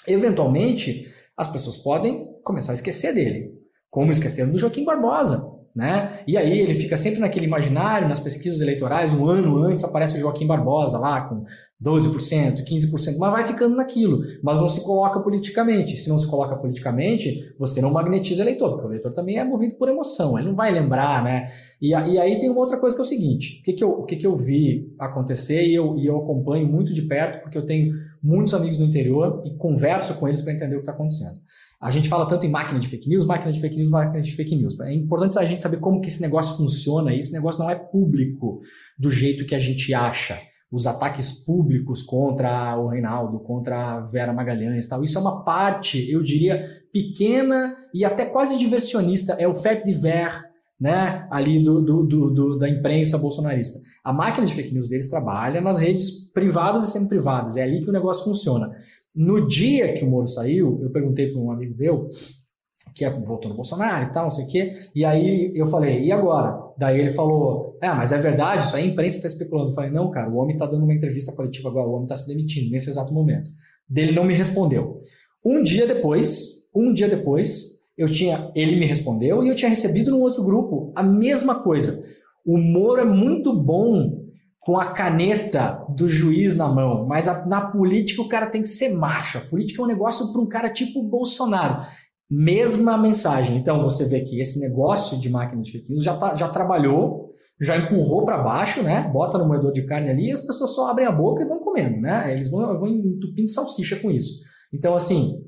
eventualmente 0.07 1.11
as 1.35 1.47
pessoas 1.47 1.77
podem 1.77 2.39
começar 2.43 2.73
a 2.73 2.75
esquecer 2.75 3.13
dele. 3.13 3.51
Como 3.89 4.11
esqueceram 4.11 4.51
do 4.51 4.59
Joaquim 4.59 4.85
Barbosa. 4.85 5.58
Né? 5.79 6.19
E 6.27 6.35
aí 6.35 6.59
ele 6.59 6.73
fica 6.73 6.97
sempre 6.97 7.21
naquele 7.21 7.45
imaginário, 7.45 8.09
nas 8.09 8.19
pesquisas 8.19 8.59
eleitorais, 8.59 9.13
um 9.13 9.25
ano 9.25 9.59
antes 9.63 9.85
aparece 9.85 10.17
o 10.17 10.19
Joaquim 10.19 10.45
Barbosa 10.45 10.99
lá 10.99 11.21
com 11.21 11.45
12%, 11.81 12.65
15%, 12.65 13.17
mas 13.17 13.31
vai 13.31 13.45
ficando 13.45 13.77
naquilo, 13.77 14.21
mas 14.43 14.57
não 14.57 14.67
se 14.67 14.83
coloca 14.83 15.21
politicamente. 15.21 15.95
Se 15.95 16.09
não 16.09 16.19
se 16.19 16.27
coloca 16.27 16.57
politicamente, 16.57 17.55
você 17.57 17.79
não 17.79 17.93
magnetiza 17.93 18.41
eleitor, 18.41 18.71
porque 18.71 18.87
o 18.87 18.89
eleitor 18.89 19.13
também 19.13 19.37
é 19.37 19.43
movido 19.45 19.75
por 19.75 19.87
emoção, 19.87 20.37
ele 20.37 20.49
não 20.49 20.55
vai 20.55 20.69
lembrar, 20.69 21.23
né? 21.23 21.49
E, 21.81 21.91
e 21.91 22.19
aí 22.19 22.37
tem 22.37 22.49
uma 22.49 22.59
outra 22.59 22.77
coisa 22.77 22.93
que 22.93 23.01
é 23.01 23.05
o 23.05 23.07
seguinte: 23.07 23.61
o 23.61 23.63
que, 23.63 23.71
que, 23.71 23.83
eu, 23.85 23.89
o 23.91 24.03
que, 24.03 24.17
que 24.17 24.27
eu 24.27 24.35
vi 24.35 24.93
acontecer 24.99 25.65
e 25.65 25.73
eu, 25.73 25.97
e 25.97 26.05
eu 26.05 26.17
acompanho 26.17 26.67
muito 26.67 26.93
de 26.93 27.03
perto, 27.03 27.41
porque 27.41 27.57
eu 27.57 27.65
tenho 27.65 27.93
muitos 28.21 28.53
amigos 28.53 28.77
no 28.77 28.85
interior 28.85 29.41
e 29.45 29.55
converso 29.55 30.15
com 30.15 30.27
eles 30.27 30.41
para 30.41 30.51
entender 30.51 30.75
o 30.75 30.79
que 30.79 30.81
está 30.81 30.91
acontecendo. 30.91 31.39
A 31.81 31.91
gente 31.91 32.09
fala 32.09 32.27
tanto 32.27 32.45
em 32.45 32.49
máquina 32.49 32.77
de 32.77 32.87
fake 32.89 33.07
news, 33.07 33.25
máquina 33.25 33.51
de 33.53 33.61
fake 33.61 33.77
news, 33.77 33.89
máquina 33.89 34.21
de 34.21 34.35
fake 34.35 34.55
news. 34.55 34.77
É 34.81 34.93
importante 34.93 35.39
a 35.39 35.45
gente 35.45 35.61
saber 35.61 35.77
como 35.77 36.01
que 36.01 36.09
esse 36.09 36.21
negócio 36.21 36.57
funciona 36.57 37.13
e 37.13 37.19
esse 37.19 37.31
negócio 37.31 37.63
não 37.63 37.69
é 37.69 37.75
público 37.75 38.59
do 38.97 39.09
jeito 39.09 39.45
que 39.45 39.55
a 39.55 39.59
gente 39.59 39.93
acha. 39.93 40.37
Os 40.69 40.85
ataques 40.85 41.31
públicos 41.45 42.03
contra 42.03 42.77
o 42.77 42.89
Reinaldo, 42.89 43.39
contra 43.39 43.95
a 43.95 43.99
Vera 44.01 44.33
Magalhães 44.33 44.87
tal. 44.87 45.03
Isso 45.03 45.17
é 45.17 45.21
uma 45.21 45.43
parte, 45.43 46.11
eu 46.11 46.21
diria, 46.21 46.63
pequena 46.91 47.75
e 47.93 48.03
até 48.03 48.25
quase 48.25 48.57
diversionista. 48.57 49.33
É 49.39 49.47
o 49.47 49.55
fait 49.55 49.83
divers 49.85 50.49
né, 50.79 51.27
ali 51.31 51.63
do, 51.63 51.81
do, 51.81 52.03
do, 52.03 52.29
do, 52.29 52.57
da 52.57 52.69
imprensa 52.69 53.17
bolsonarista. 53.17 53.79
A 54.03 54.13
máquina 54.13 54.45
de 54.45 54.53
fake 54.53 54.73
news 54.73 54.87
deles 54.87 55.09
trabalha 55.09 55.59
nas 55.59 55.79
redes 55.79 56.11
privadas 56.31 56.87
e 56.87 56.91
semi-privadas. 56.91 57.57
É 57.57 57.63
ali 57.63 57.81
que 57.81 57.89
o 57.89 57.93
negócio 57.93 58.23
funciona. 58.23 58.69
No 59.19 59.45
dia 59.49 59.95
que 59.95 60.05
o 60.05 60.09
Moro 60.09 60.27
saiu, 60.27 60.79
eu 60.81 60.89
perguntei 60.91 61.29
para 61.29 61.41
um 61.41 61.51
amigo 61.51 61.75
meu, 61.77 62.07
que 62.95 63.03
é, 63.03 63.09
votou 63.09 63.49
no 63.49 63.55
Bolsonaro 63.55 64.05
e 64.05 64.11
tal, 64.13 64.23
não 64.23 64.31
sei 64.31 64.45
o 64.45 64.47
quê, 64.47 64.71
e 64.95 65.03
aí 65.03 65.51
eu 65.53 65.67
falei, 65.67 66.05
e 66.05 66.09
agora? 66.09 66.57
Daí 66.77 67.01
ele 67.01 67.09
falou, 67.09 67.77
é, 67.81 67.89
mas 67.89 68.13
é 68.13 68.17
verdade, 68.17 68.63
isso 68.63 68.77
aí 68.77 68.85
a 68.85 68.87
imprensa 68.87 69.17
está 69.17 69.27
especulando. 69.27 69.71
Eu 69.71 69.75
falei, 69.75 69.91
não, 69.91 70.09
cara, 70.09 70.29
o 70.29 70.37
homem 70.37 70.55
está 70.55 70.65
dando 70.65 70.85
uma 70.85 70.93
entrevista 70.93 71.33
coletiva 71.33 71.67
agora, 71.67 71.89
o 71.89 71.91
homem 71.91 72.05
está 72.05 72.15
se 72.15 72.27
demitindo 72.27 72.71
nesse 72.71 72.89
exato 72.89 73.13
momento. 73.13 73.51
Dele 73.89 74.13
não 74.13 74.23
me 74.23 74.33
respondeu. 74.33 74.95
Um 75.45 75.61
dia 75.63 75.85
depois, 75.85 76.69
um 76.73 76.93
dia 76.93 77.09
depois, 77.09 77.77
eu 77.97 78.07
tinha, 78.07 78.49
ele 78.55 78.77
me 78.77 78.85
respondeu 78.85 79.43
e 79.43 79.49
eu 79.49 79.55
tinha 79.55 79.67
recebido 79.67 80.11
num 80.11 80.21
outro 80.21 80.45
grupo 80.45 80.93
a 80.95 81.03
mesma 81.03 81.61
coisa. 81.61 82.01
O 82.45 82.57
Moro 82.57 83.01
é 83.01 83.05
muito 83.05 83.53
bom 83.53 84.18
com 84.59 84.77
a 84.77 84.91
caneta 84.91 85.85
do 85.89 86.07
juiz 86.07 86.55
na 86.55 86.67
mão, 86.67 87.07
mas 87.07 87.27
a, 87.27 87.45
na 87.45 87.71
política 87.71 88.21
o 88.21 88.27
cara 88.27 88.47
tem 88.47 88.61
que 88.61 88.67
ser 88.67 88.89
macho. 88.89 89.37
A 89.37 89.41
política 89.41 89.81
é 89.81 89.85
um 89.85 89.87
negócio 89.87 90.31
para 90.31 90.41
um 90.41 90.47
cara 90.47 90.69
tipo 90.69 91.01
Bolsonaro. 91.01 91.85
Mesma 92.29 92.97
mensagem. 92.97 93.57
Então 93.57 93.81
você 93.81 94.05
vê 94.05 94.21
que 94.21 94.39
esse 94.39 94.59
negócio 94.59 95.19
de 95.19 95.29
máquina 95.29 95.61
de 95.61 95.71
fake 95.71 95.91
news 95.91 96.03
já, 96.03 96.15
tá, 96.15 96.35
já 96.35 96.47
trabalhou, 96.49 97.29
já 97.59 97.77
empurrou 97.77 98.25
para 98.25 98.37
baixo, 98.37 98.83
né? 98.83 99.09
Bota 99.11 99.37
no 99.37 99.47
moedor 99.47 99.71
de 99.71 99.85
carne 99.85 100.09
ali 100.09 100.27
e 100.27 100.31
as 100.31 100.41
pessoas 100.41 100.75
só 100.75 100.89
abrem 100.89 101.07
a 101.07 101.11
boca 101.11 101.41
e 101.41 101.47
vão 101.47 101.59
comendo, 101.59 101.99
né? 101.99 102.31
Eles 102.31 102.51
vão, 102.51 102.79
vão 102.79 102.87
entupindo 102.87 103.49
salsicha 103.49 103.95
com 103.95 104.11
isso. 104.11 104.43
Então, 104.73 104.93
assim, 104.93 105.41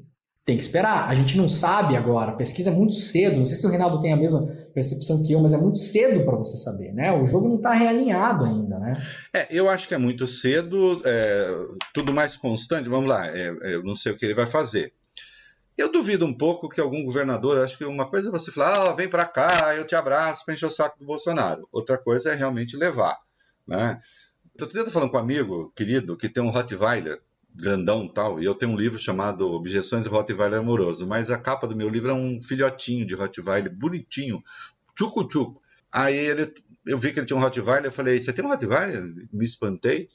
tem 0.45 0.57
que 0.57 0.63
esperar. 0.63 1.07
A 1.07 1.13
gente 1.13 1.37
não 1.37 1.47
sabe 1.47 1.95
agora. 1.95 2.31
A 2.31 2.35
pesquisa 2.35 2.71
é 2.71 2.73
muito 2.73 2.95
cedo. 2.95 3.37
Não 3.37 3.45
sei 3.45 3.55
se 3.55 3.65
o 3.67 3.69
Reinaldo 3.69 4.01
tem 4.01 4.11
a 4.11 4.17
mesma 4.17 4.47
percepção 4.73 5.23
que 5.23 5.33
eu, 5.33 5.39
mas 5.39 5.53
é 5.53 5.57
muito 5.57 5.79
cedo 5.79 6.23
para 6.25 6.35
você 6.35 6.57
saber, 6.57 6.93
né? 6.93 7.11
O 7.11 7.25
jogo 7.25 7.47
não 7.47 7.57
está 7.57 7.73
realinhado 7.73 8.45
ainda, 8.45 8.79
né? 8.79 9.01
É, 9.33 9.47
eu 9.49 9.69
acho 9.69 9.87
que 9.87 9.93
é 9.93 9.97
muito 9.97 10.25
cedo. 10.27 11.01
É, 11.05 11.53
tudo 11.93 12.13
mais 12.13 12.35
constante. 12.37 12.89
Vamos 12.89 13.09
lá. 13.09 13.27
É, 13.27 13.55
é, 13.61 13.75
eu 13.75 13.83
não 13.83 13.95
sei 13.95 14.11
o 14.11 14.17
que 14.17 14.25
ele 14.25 14.33
vai 14.33 14.45
fazer. 14.45 14.93
Eu 15.77 15.91
duvido 15.91 16.25
um 16.25 16.33
pouco 16.33 16.69
que 16.69 16.81
algum 16.81 17.03
governador, 17.03 17.57
acho 17.59 17.77
que 17.77 17.85
uma 17.85 18.05
coisa 18.05 18.29
é 18.29 18.31
você 18.31 18.51
falar, 18.51 18.89
ah, 18.89 18.93
vem 18.93 19.09
para 19.09 19.25
cá, 19.25 19.75
eu 19.75 19.87
te 19.87 19.95
abraço 19.95 20.43
para 20.43 20.53
encher 20.53 20.65
o 20.65 20.71
saco 20.71 20.99
do 20.99 21.05
Bolsonaro. 21.05 21.67
Outra 21.71 21.97
coisa 21.97 22.31
é 22.31 22.35
realmente 22.35 22.75
levar, 22.75 23.17
né? 23.65 23.99
Eu 24.57 24.67
estou 24.67 24.85
falando 24.87 25.09
com 25.09 25.17
um 25.17 25.21
amigo 25.21 25.71
querido 25.75 26.17
que 26.17 26.27
tem 26.27 26.43
um 26.43 26.49
Rottweiler 26.49 27.21
grandão 27.55 28.07
tal. 28.07 28.41
E 28.41 28.45
eu 28.45 28.55
tenho 28.55 28.71
um 28.71 28.77
livro 28.77 28.97
chamado 28.97 29.51
Objeções 29.51 30.03
de 30.03 30.09
Rottweiler 30.09 30.59
Amoroso, 30.59 31.07
mas 31.07 31.29
a 31.29 31.37
capa 31.37 31.67
do 31.67 31.75
meu 31.75 31.89
livro 31.89 32.11
é 32.11 32.13
um 32.13 32.41
filhotinho 32.41 33.05
de 33.05 33.15
Rottweiler, 33.15 33.73
bonitinho, 33.73 34.43
tchucu-tchucu. 34.95 35.61
Aí 35.91 36.15
ele, 36.15 36.53
eu 36.85 36.97
vi 36.97 37.11
que 37.11 37.19
ele 37.19 37.27
tinha 37.27 37.37
um 37.37 37.41
Rottweiler, 37.41 37.85
eu 37.85 37.91
falei, 37.91 38.19
você 38.19 38.31
tem 38.31 38.45
um 38.45 38.49
Rottweiler? 38.49 39.03
Me 39.31 39.45
espantei. 39.45 40.09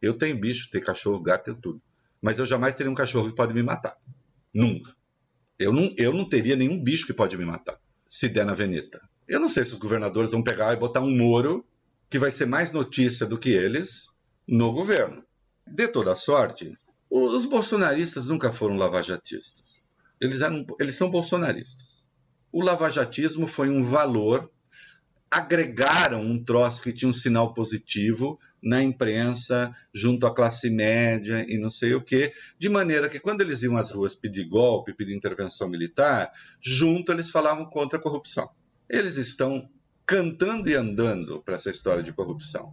Eu 0.00 0.14
tenho 0.14 0.38
bicho, 0.38 0.70
tenho 0.70 0.84
cachorro, 0.84 1.20
gato, 1.20 1.44
tenho 1.44 1.56
tudo. 1.56 1.80
Mas 2.20 2.38
eu 2.38 2.46
jamais 2.46 2.76
teria 2.76 2.90
um 2.90 2.94
cachorro 2.94 3.30
que 3.30 3.36
pode 3.36 3.54
me 3.54 3.62
matar. 3.62 3.96
Nunca. 4.52 4.94
Eu 5.58 5.72
não, 5.72 5.94
eu 5.96 6.12
não 6.12 6.28
teria 6.28 6.56
nenhum 6.56 6.82
bicho 6.82 7.06
que 7.06 7.12
pode 7.12 7.36
me 7.36 7.44
matar, 7.44 7.78
se 8.08 8.28
der 8.28 8.44
na 8.44 8.52
veneta. 8.52 9.00
Eu 9.28 9.40
não 9.40 9.48
sei 9.48 9.64
se 9.64 9.72
os 9.72 9.78
governadores 9.78 10.32
vão 10.32 10.42
pegar 10.42 10.72
e 10.72 10.76
botar 10.76 11.00
um 11.00 11.16
moro 11.16 11.64
que 12.10 12.18
vai 12.18 12.30
ser 12.30 12.46
mais 12.46 12.72
notícia 12.72 13.24
do 13.24 13.38
que 13.38 13.50
eles 13.50 14.10
no 14.46 14.72
governo. 14.72 15.24
De 15.66 15.88
toda 15.88 16.14
sorte, 16.14 16.76
os 17.12 17.44
bolsonaristas 17.44 18.26
nunca 18.26 18.50
foram 18.50 18.78
lavajatistas. 18.78 19.84
Eles, 20.18 20.40
eram, 20.40 20.64
eles 20.80 20.96
são 20.96 21.10
bolsonaristas. 21.10 22.06
O 22.50 22.62
lavajatismo 22.62 23.46
foi 23.46 23.68
um 23.68 23.82
valor, 23.82 24.50
agregaram 25.30 26.22
um 26.22 26.42
troço 26.42 26.82
que 26.82 26.92
tinha 26.92 27.10
um 27.10 27.12
sinal 27.12 27.52
positivo 27.52 28.40
na 28.62 28.82
imprensa, 28.82 29.76
junto 29.92 30.26
à 30.26 30.34
classe 30.34 30.70
média 30.70 31.44
e 31.46 31.58
não 31.58 31.70
sei 31.70 31.94
o 31.94 32.00
quê, 32.00 32.32
de 32.58 32.70
maneira 32.70 33.10
que 33.10 33.20
quando 33.20 33.42
eles 33.42 33.62
iam 33.62 33.76
às 33.76 33.90
ruas 33.90 34.14
pedir 34.14 34.44
golpe, 34.44 34.94
pedir 34.94 35.14
intervenção 35.14 35.68
militar, 35.68 36.32
junto 36.60 37.12
eles 37.12 37.30
falavam 37.30 37.66
contra 37.66 37.98
a 37.98 38.02
corrupção. 38.02 38.48
Eles 38.88 39.18
estão 39.18 39.68
cantando 40.06 40.70
e 40.70 40.74
andando 40.74 41.42
para 41.42 41.56
essa 41.56 41.68
história 41.68 42.02
de 42.02 42.12
corrupção. 42.12 42.72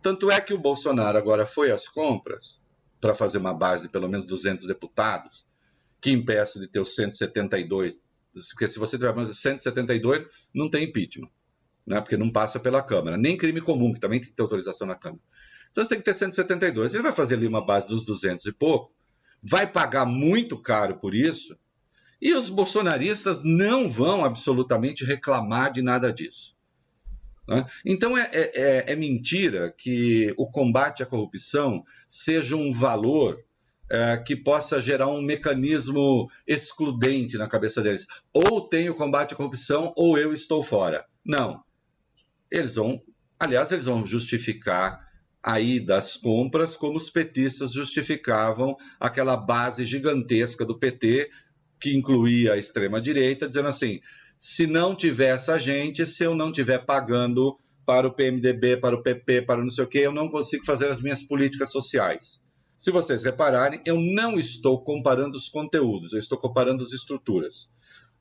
Tanto 0.00 0.30
é 0.30 0.40
que 0.40 0.54
o 0.54 0.58
Bolsonaro 0.58 1.18
agora 1.18 1.46
foi 1.46 1.70
às 1.70 1.86
compras 1.86 2.63
para 3.04 3.14
fazer 3.14 3.36
uma 3.36 3.52
base 3.52 3.82
de 3.82 3.90
pelo 3.90 4.08
menos 4.08 4.26
200 4.26 4.66
deputados, 4.66 5.46
que 6.00 6.10
impeça 6.10 6.58
de 6.58 6.66
ter 6.66 6.80
os 6.80 6.94
172, 6.94 8.02
porque 8.52 8.66
se 8.66 8.78
você 8.78 8.96
tiver 8.96 9.14
172, 9.30 10.26
não 10.54 10.70
tem 10.70 10.84
impeachment, 10.84 11.28
né? 11.86 12.00
porque 12.00 12.16
não 12.16 12.30
passa 12.30 12.58
pela 12.58 12.82
Câmara, 12.82 13.18
nem 13.18 13.36
crime 13.36 13.60
comum, 13.60 13.92
que 13.92 14.00
também 14.00 14.20
tem 14.20 14.30
que 14.30 14.34
ter 14.34 14.42
autorização 14.42 14.86
na 14.86 14.94
Câmara. 14.94 15.20
Então 15.70 15.84
você 15.84 15.90
tem 15.90 15.98
que 15.98 16.04
ter 16.06 16.14
172. 16.14 16.94
Ele 16.94 17.02
vai 17.02 17.12
fazer 17.12 17.34
ali 17.34 17.46
uma 17.46 17.62
base 17.62 17.88
dos 17.88 18.06
200 18.06 18.46
e 18.46 18.52
pouco, 18.52 18.90
vai 19.42 19.70
pagar 19.70 20.06
muito 20.06 20.56
caro 20.56 20.98
por 20.98 21.14
isso, 21.14 21.54
e 22.22 22.32
os 22.32 22.48
bolsonaristas 22.48 23.42
não 23.44 23.86
vão 23.90 24.24
absolutamente 24.24 25.04
reclamar 25.04 25.70
de 25.70 25.82
nada 25.82 26.10
disso. 26.10 26.56
Né? 27.46 27.64
Então 27.84 28.16
é, 28.16 28.28
é, 28.32 28.52
é, 28.54 28.92
é, 28.92 28.96
mentira 28.96 29.72
que 29.76 30.32
o 30.36 30.46
combate 30.46 31.02
à 31.02 31.06
corrupção 31.06 31.84
seja 32.08 32.56
um 32.56 32.72
valor 32.72 33.38
é, 33.90 34.16
que 34.16 34.34
possa 34.34 34.80
gerar 34.80 35.08
um 35.08 35.20
mecanismo 35.20 36.30
excludente 36.46 37.36
na 37.36 37.46
cabeça 37.46 37.82
deles. 37.82 38.06
Ou 38.32 38.66
tem 38.66 38.88
o 38.88 38.94
combate 38.94 39.34
à 39.34 39.36
corrupção, 39.36 39.92
ou 39.96 40.16
eu 40.16 40.32
estou 40.32 40.62
fora. 40.62 41.04
Não. 41.24 41.62
Eles 42.50 42.76
vão, 42.76 43.02
aliás, 43.38 43.70
eles 43.72 43.86
vão 43.86 44.06
justificar 44.06 45.04
aí 45.42 45.78
das 45.78 46.16
compras 46.16 46.74
como 46.74 46.96
os 46.96 47.10
petistas 47.10 47.72
justificavam 47.72 48.74
aquela 48.98 49.36
base 49.36 49.84
gigantesca 49.84 50.64
do 50.64 50.78
PT 50.78 51.30
que 51.78 51.94
incluía 51.94 52.54
a 52.54 52.56
extrema 52.56 52.98
direita, 52.98 53.46
dizendo 53.46 53.68
assim: 53.68 54.00
se 54.46 54.66
não 54.66 54.94
tiver 54.94 55.34
essa 55.34 55.58
gente, 55.58 56.04
se 56.04 56.22
eu 56.22 56.34
não 56.34 56.50
estiver 56.50 56.84
pagando 56.84 57.58
para 57.86 58.06
o 58.06 58.12
PMDB, 58.12 58.76
para 58.76 58.94
o 58.94 59.02
PP, 59.02 59.40
para 59.40 59.62
não 59.62 59.70
sei 59.70 59.84
o 59.84 59.88
quê, 59.88 60.00
eu 60.00 60.12
não 60.12 60.28
consigo 60.28 60.66
fazer 60.66 60.90
as 60.90 61.00
minhas 61.00 61.22
políticas 61.22 61.72
sociais. 61.72 62.44
Se 62.76 62.90
vocês 62.90 63.24
repararem, 63.24 63.80
eu 63.86 63.98
não 63.98 64.38
estou 64.38 64.84
comparando 64.84 65.38
os 65.38 65.48
conteúdos, 65.48 66.12
eu 66.12 66.18
estou 66.18 66.36
comparando 66.36 66.82
as 66.82 66.92
estruturas. 66.92 67.70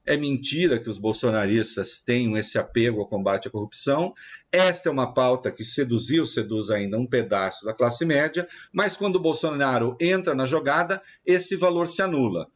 É 0.06 0.16
mentira 0.16 0.80
que 0.80 0.90
os 0.90 0.98
bolsonaristas 0.98 2.02
tenham 2.02 2.38
esse 2.38 2.58
apego 2.58 3.02
ao 3.02 3.10
combate 3.10 3.50
à 3.50 3.52
corrupção. 3.52 4.14
Esta 4.50 4.88
é 4.88 4.92
uma 4.94 5.14
pauta 5.14 5.52
que 5.52 5.66
seduziu, 5.66 6.26
seduz 6.26 6.70
ainda 6.70 6.98
um 6.98 7.06
pedaço 7.06 7.66
da 7.66 7.74
classe 7.74 8.06
média, 8.06 8.48
mas 8.72 8.96
quando 8.96 9.18
o 9.18 9.22
Bolsonaro 9.22 9.98
entra 10.00 10.34
na 10.34 10.46
jogada, 10.46 11.02
esse 11.26 11.58
valor 11.58 11.90
se 11.90 12.02
anula. 12.02 12.48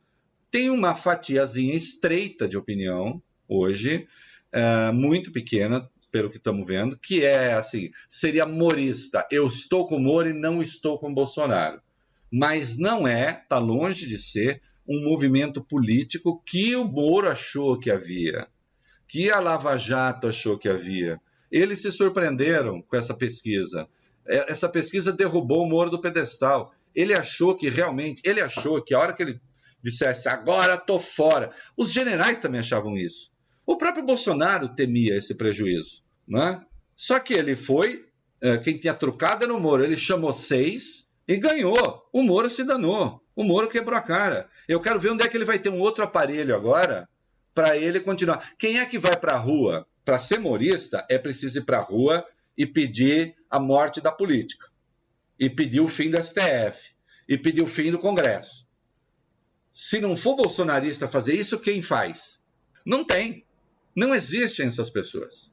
Tem 0.50 0.70
uma 0.70 0.96
fatiazinha 0.96 1.76
estreita 1.76 2.48
de 2.48 2.58
opinião, 2.58 3.22
hoje, 3.48 4.08
é, 4.52 4.92
muito 4.92 5.32
pequena, 5.32 5.90
pelo 6.12 6.30
que 6.30 6.38
estamos 6.38 6.66
vendo, 6.66 6.98
que 6.98 7.24
é 7.24 7.54
assim: 7.54 7.92
seria 8.08 8.46
morista. 8.46 9.28
Eu 9.32 9.48
estou 9.48 9.88
com 9.88 10.00
Moro 10.00 10.30
e 10.30 10.34
não 10.34 10.62
estou 10.62 10.98
com 10.98 11.14
Bolsonaro. 11.14 11.82
Mas 12.32 12.78
não 12.78 13.08
é, 13.08 13.42
está 13.42 13.58
longe 13.58 14.08
de 14.08 14.20
ser, 14.20 14.62
um 14.88 15.04
movimento 15.04 15.62
político 15.64 16.42
que 16.46 16.76
o 16.76 16.86
Moro 16.86 17.30
achou 17.30 17.78
que 17.78 17.92
havia, 17.92 18.48
que 19.08 19.30
a 19.30 19.40
Lava 19.40 19.78
Jato 19.78 20.28
achou 20.28 20.58
que 20.58 20.70
havia. 20.70 21.20
Eles 21.52 21.82
se 21.82 21.92
surpreenderam 21.92 22.82
com 22.82 22.96
essa 22.96 23.14
pesquisa. 23.14 23.88
É, 24.26 24.52
essa 24.52 24.70
pesquisa 24.70 25.12
derrubou 25.12 25.64
o 25.64 25.70
Moro 25.70 25.90
do 25.90 26.02
pedestal. 26.02 26.74
Ele 26.96 27.14
achou 27.14 27.56
que 27.56 27.70
realmente, 27.70 28.22
ele 28.26 28.42
achou 28.42 28.82
que 28.82 28.94
a 28.94 29.00
hora 29.00 29.14
que 29.14 29.24
ele 29.24 29.42
dissesse 29.82 30.28
agora 30.28 30.76
estou 30.76 31.00
fora, 31.00 31.52
os 31.78 31.92
generais 31.92 32.40
também 32.40 32.60
achavam 32.60 32.98
isso. 32.98 33.32
O 33.68 33.76
próprio 33.76 34.06
Bolsonaro 34.06 34.70
temia 34.70 35.18
esse 35.18 35.36
prejuízo. 35.36 36.02
Né? 36.26 36.64
Só 36.96 37.20
que 37.20 37.34
ele 37.34 37.54
foi, 37.54 38.08
é, 38.42 38.58
quem 38.58 38.78
tinha 38.78 38.94
trucado 38.94 39.44
era 39.44 39.54
o 39.54 39.60
Moro, 39.60 39.84
ele 39.84 39.98
chamou 39.98 40.32
seis 40.32 41.10
e 41.28 41.36
ganhou. 41.36 42.08
O 42.14 42.24
Moro 42.24 42.50
se 42.50 42.64
danou. 42.64 43.22
O 43.36 43.44
Moro 43.44 43.68
quebrou 43.68 43.98
a 43.98 44.02
cara. 44.02 44.50
Eu 44.70 44.80
quero 44.80 45.02
ver 45.02 45.12
onde 45.12 45.24
é 45.24 45.28
que 45.28 45.36
ele 45.36 45.44
vai 45.44 45.60
ter 45.60 45.68
um 45.68 45.82
outro 45.82 46.02
aparelho 46.02 46.56
agora 46.56 47.10
para 47.54 47.76
ele 47.76 48.00
continuar. 48.00 48.54
Quem 48.58 48.80
é 48.80 48.86
que 48.86 48.98
vai 48.98 49.18
para 49.18 49.34
a 49.34 49.38
rua? 49.38 49.86
Para 50.06 50.18
ser 50.18 50.40
morista, 50.40 51.06
é 51.10 51.18
preciso 51.18 51.60
ir 51.60 51.66
para 51.66 51.80
a 51.80 51.84
rua 51.84 52.26
e 52.58 52.66
pedir 52.66 53.36
a 53.50 53.60
morte 53.60 54.00
da 54.00 54.14
política. 54.14 54.68
E 55.38 55.50
pedir 55.50 55.82
o 55.82 55.90
fim 55.90 56.10
do 56.10 56.24
STF. 56.24 56.96
E 57.28 57.38
pedir 57.38 57.62
o 57.62 57.68
fim 57.68 57.92
do 57.92 58.00
Congresso. 58.00 58.66
Se 59.74 60.00
não 60.00 60.16
for 60.16 60.38
bolsonarista 60.38 61.06
fazer 61.06 61.36
isso, 61.36 61.60
quem 61.60 61.82
faz? 61.82 62.42
Não 62.86 63.04
tem. 63.04 63.46
Não 63.98 64.14
existem 64.14 64.68
essas 64.68 64.92
pessoas. 64.92 65.52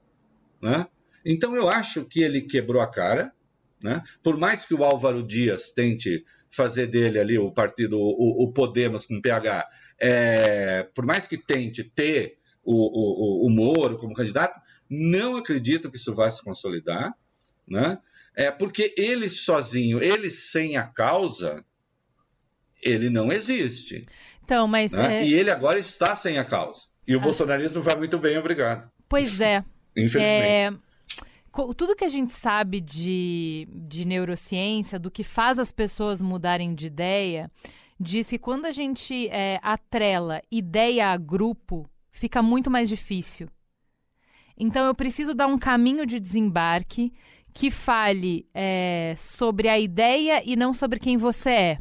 Né? 0.60 0.86
Então 1.24 1.56
eu 1.56 1.66
acho 1.66 2.04
que 2.04 2.22
ele 2.22 2.42
quebrou 2.42 2.82
a 2.82 2.86
cara, 2.86 3.32
né? 3.82 4.02
por 4.22 4.36
mais 4.36 4.66
que 4.66 4.74
o 4.74 4.84
Álvaro 4.84 5.22
Dias 5.22 5.72
tente 5.72 6.26
fazer 6.50 6.86
dele 6.88 7.18
ali 7.18 7.38
o 7.38 7.50
partido, 7.50 7.98
o, 7.98 8.44
o 8.44 8.52
Podemos 8.52 9.06
com 9.06 9.18
PH, 9.18 9.66
é, 9.98 10.82
por 10.94 11.06
mais 11.06 11.26
que 11.26 11.38
tente 11.38 11.82
ter 11.82 12.36
o, 12.62 12.74
o, 12.74 13.46
o, 13.46 13.50
Moro 13.50 13.96
como 13.96 14.14
candidato, 14.14 14.60
não 14.90 15.38
acredito 15.38 15.90
que 15.90 15.96
isso 15.96 16.14
vá 16.14 16.30
se 16.30 16.42
consolidar, 16.42 17.14
né? 17.66 17.98
É 18.36 18.50
porque 18.50 18.94
ele 18.96 19.30
sozinho, 19.30 20.02
ele 20.02 20.30
sem 20.30 20.76
a 20.76 20.86
causa, 20.86 21.64
ele 22.82 23.08
não 23.08 23.32
existe. 23.32 24.06
Então, 24.44 24.66
mas 24.68 24.92
né? 24.92 25.22
é... 25.22 25.26
e 25.26 25.34
ele 25.34 25.50
agora 25.50 25.78
está 25.78 26.14
sem 26.14 26.38
a 26.38 26.44
causa. 26.44 26.93
E 27.06 27.14
o 27.14 27.20
bolsonarismo 27.20 27.82
vai 27.82 27.96
muito 27.96 28.18
bem, 28.18 28.38
obrigado. 28.38 28.90
Pois 29.08 29.40
é. 29.40 29.64
Infelizmente. 29.96 30.22
É 30.22 30.72
tudo 31.76 31.94
que 31.94 32.04
a 32.04 32.08
gente 32.08 32.32
sabe 32.32 32.80
de, 32.80 33.68
de 33.70 34.04
neurociência, 34.04 34.98
do 34.98 35.10
que 35.10 35.22
faz 35.22 35.58
as 35.58 35.70
pessoas 35.70 36.20
mudarem 36.20 36.74
de 36.74 36.86
ideia, 36.86 37.50
diz 38.00 38.28
que 38.28 38.38
quando 38.38 38.66
a 38.66 38.72
gente 38.72 39.28
é, 39.28 39.60
atrela 39.62 40.42
ideia 40.50 41.08
a 41.08 41.16
grupo, 41.16 41.88
fica 42.10 42.42
muito 42.42 42.70
mais 42.70 42.88
difícil. 42.88 43.48
Então 44.56 44.84
eu 44.86 44.94
preciso 44.94 45.34
dar 45.34 45.46
um 45.46 45.58
caminho 45.58 46.04
de 46.04 46.18
desembarque 46.18 47.12
que 47.52 47.70
fale 47.70 48.48
é, 48.52 49.14
sobre 49.16 49.68
a 49.68 49.78
ideia 49.78 50.42
e 50.44 50.56
não 50.56 50.74
sobre 50.74 50.98
quem 50.98 51.16
você 51.16 51.50
é. 51.50 51.78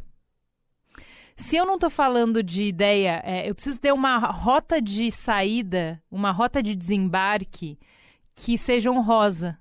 Se 1.36 1.56
eu 1.56 1.66
não 1.66 1.74
estou 1.74 1.90
falando 1.90 2.42
de 2.42 2.64
ideia, 2.64 3.20
é, 3.24 3.48
eu 3.48 3.54
preciso 3.54 3.80
ter 3.80 3.92
uma 3.92 4.18
rota 4.18 4.80
de 4.80 5.10
saída, 5.10 6.00
uma 6.10 6.30
rota 6.30 6.62
de 6.62 6.74
desembarque 6.74 7.78
que 8.34 8.56
seja 8.56 8.90
honrosa. 8.90 9.58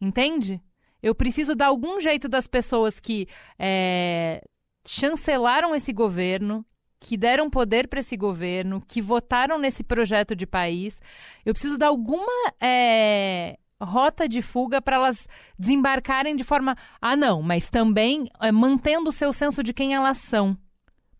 Entende? 0.00 0.60
Eu 1.02 1.14
preciso 1.14 1.54
dar 1.54 1.66
algum 1.66 2.00
jeito 2.00 2.28
das 2.28 2.46
pessoas 2.46 2.98
que 2.98 3.28
é, 3.58 4.42
chancelaram 4.86 5.74
esse 5.74 5.92
governo, 5.92 6.64
que 6.98 7.16
deram 7.16 7.48
poder 7.48 7.88
para 7.88 8.00
esse 8.00 8.16
governo, 8.16 8.82
que 8.88 9.00
votaram 9.00 9.58
nesse 9.58 9.84
projeto 9.84 10.34
de 10.34 10.46
país. 10.46 11.00
Eu 11.44 11.52
preciso 11.52 11.78
dar 11.78 11.88
alguma 11.88 12.32
é, 12.60 13.56
rota 13.80 14.28
de 14.28 14.42
fuga 14.42 14.82
para 14.82 14.96
elas 14.96 15.28
desembarcarem 15.58 16.34
de 16.34 16.42
forma. 16.42 16.76
Ah, 17.00 17.14
não, 17.14 17.40
mas 17.40 17.70
também 17.70 18.28
é, 18.40 18.50
mantendo 18.50 19.10
o 19.10 19.12
seu 19.12 19.32
senso 19.32 19.62
de 19.62 19.72
quem 19.72 19.94
elas 19.94 20.18
são 20.18 20.58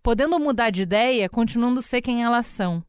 podendo 0.04 0.38
mudar 0.38 0.68
de 0.68 0.82
ideia, 0.82 1.30
continuando 1.30 1.80
ser 1.80 2.02
quem 2.02 2.22
elas 2.22 2.46
são. 2.46 2.84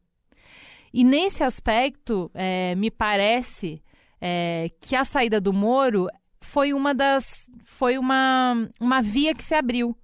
E 0.92 1.02
nesse 1.02 1.42
aspecto, 1.42 2.30
é, 2.34 2.74
me 2.74 2.90
parece 2.90 3.82
é, 4.20 4.70
que 4.82 4.94
a 4.94 5.02
saída 5.02 5.40
do 5.40 5.50
Moro 5.50 6.08
foi 6.42 6.74
uma 6.74 6.94
das. 6.94 7.48
foi 7.64 7.96
uma, 7.96 8.68
uma 8.78 9.00
via 9.00 9.34
que 9.34 9.42
se 9.42 9.54
abriu. 9.54 9.96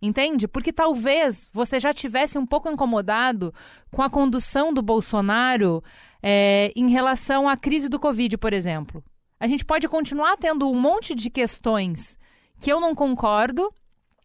Entende? 0.00 0.48
Porque 0.48 0.72
talvez 0.72 1.50
você 1.52 1.78
já 1.78 1.92
tivesse 1.92 2.38
um 2.38 2.46
pouco 2.46 2.70
incomodado 2.70 3.52
com 3.90 4.00
a 4.02 4.08
condução 4.08 4.72
do 4.72 4.80
Bolsonaro 4.80 5.84
é, 6.22 6.72
em 6.74 6.88
relação 6.88 7.46
à 7.46 7.54
crise 7.54 7.86
do 7.86 8.00
Covid, 8.00 8.38
por 8.38 8.54
exemplo. 8.54 9.04
A 9.38 9.46
gente 9.46 9.62
pode 9.62 9.86
continuar 9.88 10.38
tendo 10.38 10.70
um 10.70 10.80
monte 10.80 11.14
de 11.14 11.28
questões 11.28 12.18
que 12.58 12.72
eu 12.72 12.80
não 12.80 12.94
concordo, 12.94 13.70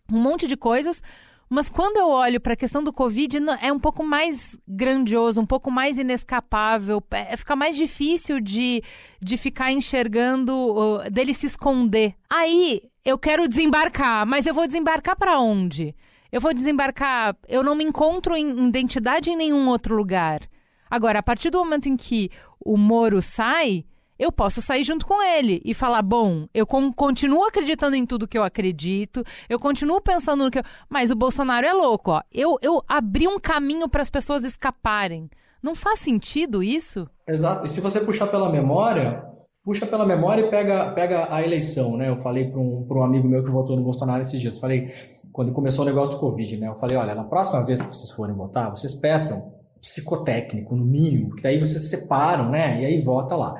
um 0.09 0.22
monte 0.22 0.47
de 0.47 0.55
coisas, 0.55 1.01
Mas 1.49 1.69
quando 1.69 1.97
eu 1.97 2.09
olho 2.09 2.41
para 2.41 2.53
a 2.53 2.57
questão 2.57 2.83
do 2.83 2.91
Covid, 2.91 3.37
é 3.61 3.71
um 3.71 3.79
pouco 3.79 4.03
mais 4.03 4.57
grandioso, 4.67 5.39
um 5.39 5.45
pouco 5.45 5.69
mais 5.69 5.97
inescapável, 5.97 7.03
é, 7.11 7.37
fica 7.37 7.55
mais 7.55 7.75
difícil 7.75 8.39
de, 8.39 8.81
de 9.21 9.37
ficar 9.37 9.71
enxergando, 9.71 10.99
dele 11.11 11.33
se 11.33 11.45
esconder. 11.45 12.15
Aí 12.29 12.81
eu 13.03 13.17
quero 13.17 13.47
desembarcar, 13.47 14.25
mas 14.25 14.47
eu 14.47 14.53
vou 14.53 14.65
desembarcar 14.65 15.15
para 15.15 15.39
onde? 15.39 15.95
Eu 16.31 16.41
vou 16.41 16.53
desembarcar, 16.53 17.37
eu 17.47 17.63
não 17.63 17.75
me 17.75 17.83
encontro 17.83 18.35
em 18.35 18.67
identidade 18.67 19.29
em 19.29 19.37
nenhum 19.37 19.69
outro 19.69 19.95
lugar. 19.95 20.41
Agora, 20.89 21.19
a 21.19 21.23
partir 21.23 21.49
do 21.49 21.59
momento 21.59 21.87
em 21.87 21.95
que 21.95 22.29
o 22.59 22.75
Moro 22.75 23.21
sai, 23.21 23.85
eu 24.18 24.32
posso 24.32 24.61
sair 24.61 24.84
junto 24.84 25.05
com 25.05 25.22
ele 25.22 25.61
e 25.63 25.74
falar: 25.74 26.01
bom, 26.01 26.47
eu 26.53 26.66
continuo 26.66 27.43
acreditando 27.43 27.95
em 27.95 28.05
tudo 28.05 28.28
que 28.28 28.38
eu 28.38 28.43
acredito, 28.43 29.24
eu 29.49 29.59
continuo 29.59 30.01
pensando 30.01 30.45
no 30.45 30.51
que 30.51 30.59
eu. 30.59 30.63
Mas 30.89 31.11
o 31.11 31.16
Bolsonaro 31.16 31.66
é 31.66 31.74
louco, 31.74 32.11
ó. 32.11 32.22
Eu, 32.32 32.57
eu 32.61 32.82
abri 32.88 33.28
um 33.28 33.39
caminho 33.39 33.89
para 33.89 34.01
as 34.01 34.09
pessoas 34.09 34.43
escaparem. 34.43 35.30
Não 35.61 35.76
faz 35.76 35.99
sentido 35.99 36.63
isso? 36.63 37.09
Exato. 37.28 37.66
E 37.66 37.70
se 37.70 37.82
você 37.82 37.99
puxar 37.99 38.28
pela 38.28 38.51
memória, 38.51 39.26
puxa 39.63 39.86
pela 39.86 40.05
memória 40.05 40.43
e 40.43 40.49
pega, 40.49 40.91
pega 40.91 41.34
a 41.34 41.43
eleição, 41.43 41.97
né? 41.97 42.07
Eu 42.09 42.18
falei 42.18 42.49
para 42.49 42.59
um, 42.59 42.88
um 42.89 43.03
amigo 43.03 43.28
meu 43.28 43.43
que 43.43 43.49
votou 43.49 43.76
no 43.76 43.84
Bolsonaro 43.84 44.22
esses 44.22 44.39
dias. 44.39 44.59
Falei, 44.59 44.93
quando 45.34 45.51
começou 45.51 45.84
o 45.84 45.88
negócio 45.88 46.13
do 46.13 46.20
Covid, 46.20 46.57
né? 46.57 46.68
Eu 46.68 46.76
falei: 46.76 46.95
olha, 46.95 47.16
na 47.16 47.24
próxima 47.24 47.66
vez 47.66 47.82
que 47.82 47.88
vocês 47.88 48.11
forem 48.11 48.36
votar, 48.36 48.70
vocês 48.70 48.93
peçam 48.93 49.55
psicotécnico, 49.82 50.76
no 50.76 50.84
mínimo, 50.84 51.30
porque 51.30 51.43
daí 51.43 51.59
vocês 51.59 51.82
se 51.82 51.89
separam, 51.89 52.49
né? 52.49 52.82
E 52.82 52.86
aí 52.86 53.01
vota 53.01 53.36
lá. 53.36 53.55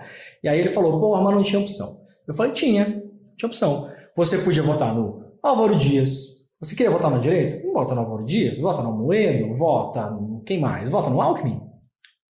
E 0.46 0.48
aí 0.48 0.60
ele 0.60 0.70
falou, 0.70 1.00
porra, 1.00 1.24
mas 1.24 1.34
não 1.34 1.42
tinha 1.42 1.60
opção. 1.60 2.02
Eu 2.28 2.36
falei, 2.36 2.52
tinha, 2.52 3.04
tinha 3.36 3.48
opção. 3.48 3.90
Você 4.16 4.38
podia 4.38 4.62
votar 4.62 4.94
no 4.94 5.24
Álvaro 5.42 5.76
Dias. 5.76 6.46
Você 6.62 6.76
queria 6.76 6.92
votar 6.92 7.10
na 7.10 7.18
direita? 7.18 7.68
Vota 7.74 7.96
no 7.96 8.02
Álvaro 8.02 8.24
Dias, 8.24 8.60
vota 8.60 8.84
no 8.84 8.92
Moedo, 8.92 9.56
vota 9.56 10.08
no 10.12 10.44
quem 10.46 10.60
mais? 10.60 10.92
Vota 10.92 11.10
no 11.10 11.20
Alckmin. 11.20 11.60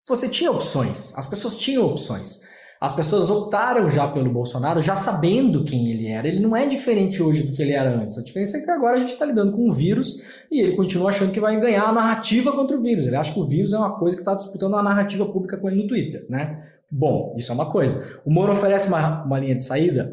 Você 0.09 0.26
tinha 0.26 0.50
opções, 0.50 1.12
as 1.18 1.26
pessoas 1.26 1.59
tinham 1.59 1.84
opções. 1.84 2.40
As 2.80 2.94
pessoas 2.94 3.28
optaram 3.28 3.90
já 3.90 4.09
pelo 4.09 4.32
Bolsonaro, 4.32 4.80
já 4.80 4.96
sabendo 4.96 5.64
quem 5.64 5.90
ele 5.90 6.06
era. 6.06 6.26
Ele 6.26 6.40
não 6.40 6.56
é 6.56 6.66
diferente 6.66 7.22
hoje 7.22 7.42
do 7.42 7.52
que 7.52 7.61
ele 7.61 7.72
era 7.72 7.94
antes. 7.94 8.16
A 8.16 8.22
diferença 8.22 8.56
é 8.56 8.61
que 8.62 8.70
agora 8.70 8.96
a 8.96 9.00
gente 9.00 9.12
está 9.12 9.26
lidando 9.26 9.52
com 9.52 9.68
um 9.68 9.72
vírus 9.72 10.22
e 10.50 10.61
ele 10.61 10.76
continua 10.76 11.11
achando 11.11 11.32
que 11.32 11.40
vai 11.40 11.61
ganhar 11.61 11.88
a 11.88 11.92
narrativa 11.92 12.52
contra 12.52 12.78
o 12.78 12.80
vírus. 12.80 13.06
Ele 13.06 13.16
acha 13.16 13.34
que 13.34 13.40
o 13.40 13.46
vírus 13.46 13.74
é 13.74 13.78
uma 13.78 13.98
coisa 13.98 14.16
que 14.16 14.22
está 14.22 14.34
disputando 14.34 14.76
a 14.76 14.82
narrativa 14.82 15.26
pública 15.26 15.59
com 15.59 15.68
ele 15.68 15.82
no 15.82 15.88
Twitter, 15.88 16.24
né? 16.30 16.78
Bom, 16.91 17.34
isso 17.36 17.53
é 17.53 17.55
uma 17.55 17.66
coisa. 17.66 18.20
O 18.24 18.30
Moro 18.30 18.53
oferece 18.53 18.89
uma, 18.89 19.24
uma 19.24 19.39
linha 19.39 19.55
de 19.55 19.62
saída? 19.62 20.12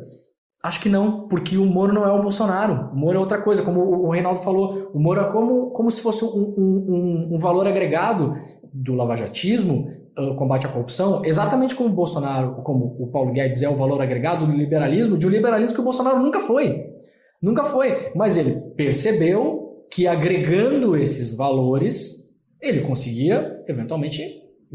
Acho 0.63 0.81
que 0.81 0.89
não, 0.89 1.27
porque 1.27 1.57
o 1.57 1.65
Moro 1.65 1.93
não 1.93 2.03
é 2.03 2.11
o 2.11 2.21
Bolsonaro. 2.21 2.89
O 2.91 2.95
Moro 2.95 3.17
é 3.17 3.19
outra 3.19 3.41
coisa, 3.41 3.61
como 3.61 3.81
o 3.81 4.09
Reinaldo 4.09 4.41
falou. 4.41 4.91
O 4.93 4.99
Moro 4.99 5.21
é 5.21 5.31
como, 5.31 5.69
como 5.71 5.91
se 5.91 6.01
fosse 6.01 6.25
um, 6.25 6.53
um, 6.57 7.29
um 7.35 7.37
valor 7.37 7.67
agregado 7.67 8.33
do 8.73 8.93
lavajatismo 8.93 9.87
o 10.17 10.35
combate 10.35 10.65
à 10.65 10.69
corrupção, 10.69 11.21
exatamente 11.25 11.75
como 11.75 11.89
o 11.89 11.93
Bolsonaro, 11.93 12.61
como 12.63 12.95
o 12.99 13.07
Paulo 13.07 13.33
Guedes 13.33 13.61
é 13.61 13.69
o 13.69 13.75
valor 13.75 14.01
agregado 14.01 14.45
do 14.45 14.53
liberalismo, 14.53 15.17
de 15.17 15.27
um 15.27 15.29
liberalismo 15.29 15.75
que 15.75 15.81
o 15.81 15.83
Bolsonaro 15.83 16.19
nunca 16.19 16.39
foi. 16.39 16.93
Nunca 17.41 17.65
foi. 17.65 18.11
Mas 18.15 18.37
ele 18.37 18.55
percebeu 18.75 19.85
que 19.91 20.07
agregando 20.07 20.95
esses 20.95 21.35
valores, 21.35 22.33
ele 22.61 22.81
conseguia, 22.81 23.61
eventualmente, 23.67 24.21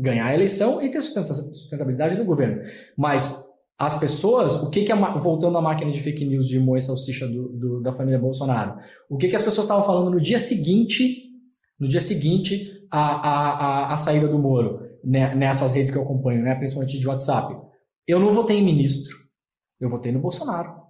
ganhar 0.01 0.27
a 0.27 0.35
eleição 0.35 0.83
e 0.83 0.91
ter 0.91 1.01
sustentabilidade 1.01 2.19
no 2.19 2.25
governo. 2.25 2.63
Mas 2.97 3.49
as 3.79 3.99
pessoas, 3.99 4.63
o 4.63 4.71
que 4.71 4.83
que, 4.83 4.93
a, 4.93 5.19
voltando 5.19 5.57
à 5.57 5.63
máquina 5.63 5.91
de 5.91 6.01
fake 6.01 6.25
news 6.25 6.47
de 6.47 6.59
Moe 6.59 6.81
Salsicha 6.81 7.27
do, 7.27 7.49
do, 7.49 7.81
da 7.81 7.93
família 7.93 8.19
Bolsonaro, 8.19 8.77
o 9.09 9.17
que 9.17 9.29
que 9.29 9.37
as 9.37 9.43
pessoas 9.43 9.65
estavam 9.65 9.85
falando 9.85 10.11
no 10.11 10.21
dia 10.21 10.39
seguinte, 10.39 11.31
no 11.79 11.89
dia 11.89 12.01
seguinte, 12.01 12.71
a, 12.91 13.29
a, 13.29 13.95
a 13.95 13.97
saída 13.97 14.29
do 14.29 14.39
Moro? 14.39 14.89
Né, 15.03 15.35
nessas 15.35 15.73
redes 15.73 15.91
que 15.91 15.97
eu 15.97 16.03
acompanho, 16.03 16.43
né, 16.43 16.55
principalmente 16.57 16.99
de 16.99 17.09
WhatsApp. 17.09 17.57
Eu 18.07 18.21
não 18.21 18.33
votei 18.33 18.59
em 18.59 18.65
ministro, 18.65 19.17
eu 19.81 19.89
votei 19.89 20.13
no 20.13 20.21
Bolsonaro. 20.21 20.81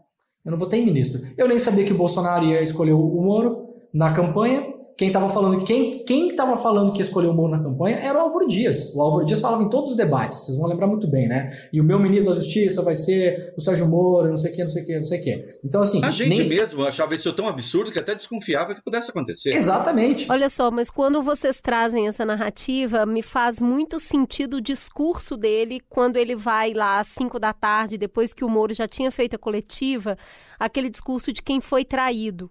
Eu 0.44 0.50
não 0.50 0.58
votei 0.58 0.80
em 0.80 0.86
ministro. 0.86 1.20
Eu 1.36 1.46
nem 1.46 1.58
sabia 1.58 1.84
que 1.84 1.92
o 1.92 1.96
Bolsonaro 1.96 2.44
ia 2.46 2.62
escolher 2.62 2.92
o 2.92 3.22
Moro 3.22 3.68
na 3.92 4.12
campanha. 4.12 4.66
Quem 4.97 5.09
estava 5.09 5.28
falando, 5.28 5.64
quem, 5.64 6.05
quem 6.05 6.28
estava 6.28 6.57
falando 6.57 6.93
que 6.93 7.01
escolheu 7.01 7.30
o 7.30 7.34
Moro 7.34 7.53
na 7.53 7.62
campanha 7.62 7.97
era 7.97 8.18
o 8.18 8.22
Álvaro 8.22 8.47
Dias. 8.47 8.95
O 8.95 9.01
Álvaro 9.01 9.24
Dias 9.24 9.41
falava 9.41 9.62
em 9.62 9.70
todos 9.70 9.93
os 9.93 9.97
debates, 9.97 10.38
vocês 10.38 10.59
vão 10.59 10.68
lembrar 10.68 10.86
muito 10.86 11.07
bem, 11.07 11.28
né? 11.28 11.68
E 11.72 11.80
o 11.80 11.84
meu 11.84 11.99
ministro 11.99 12.30
da 12.30 12.36
Justiça 12.36 12.82
vai 12.82 12.95
ser 12.95 13.55
o 13.57 13.61
Sérgio 13.61 13.88
Moro, 13.88 14.28
não 14.28 14.36
sei 14.36 14.53
o 14.53 14.55
que, 14.55 14.61
não 14.62 14.68
sei 14.68 14.82
o 14.82 14.86
que, 14.86 14.97
não 14.97 15.03
sei 15.03 15.20
o 15.20 15.22
que. 15.22 15.59
Então, 15.64 15.80
assim. 15.80 16.05
A 16.05 16.11
gente 16.11 16.41
nem... 16.41 16.49
mesmo 16.49 16.86
achava 16.86 17.14
isso 17.14 17.32
tão 17.32 17.49
absurdo 17.49 17.91
que 17.91 17.99
até 17.99 18.14
desconfiava 18.14 18.74
que 18.74 18.82
pudesse 18.82 19.11
acontecer. 19.11 19.55
Exatamente. 19.55 20.26
Olha 20.30 20.51
só, 20.51 20.70
mas 20.70 20.91
quando 20.91 21.22
vocês 21.22 21.61
trazem 21.61 22.09
essa 22.09 22.24
narrativa, 22.24 23.07
me 23.07 23.22
faz 23.22 23.61
muito 23.61 23.99
sentido 23.99 24.59
o 24.59 24.61
discurso 24.61 25.36
dele 25.36 25.80
quando 25.88 26.16
ele 26.16 26.36
vai 26.36 26.72
lá 26.72 26.99
às 26.99 27.09
5 27.09 27.38
da 27.38 27.53
tarde, 27.53 27.97
depois 27.97 28.34
que 28.34 28.45
o 28.45 28.49
Moro 28.49 28.74
já 28.74 28.86
tinha 28.86 29.11
feito 29.11 29.36
a 29.36 29.38
coletiva, 29.38 30.16
aquele 30.59 30.91
discurso 30.91 31.32
de 31.32 31.43
quem 31.43 31.61
foi 31.61 31.84
traído 31.84 32.51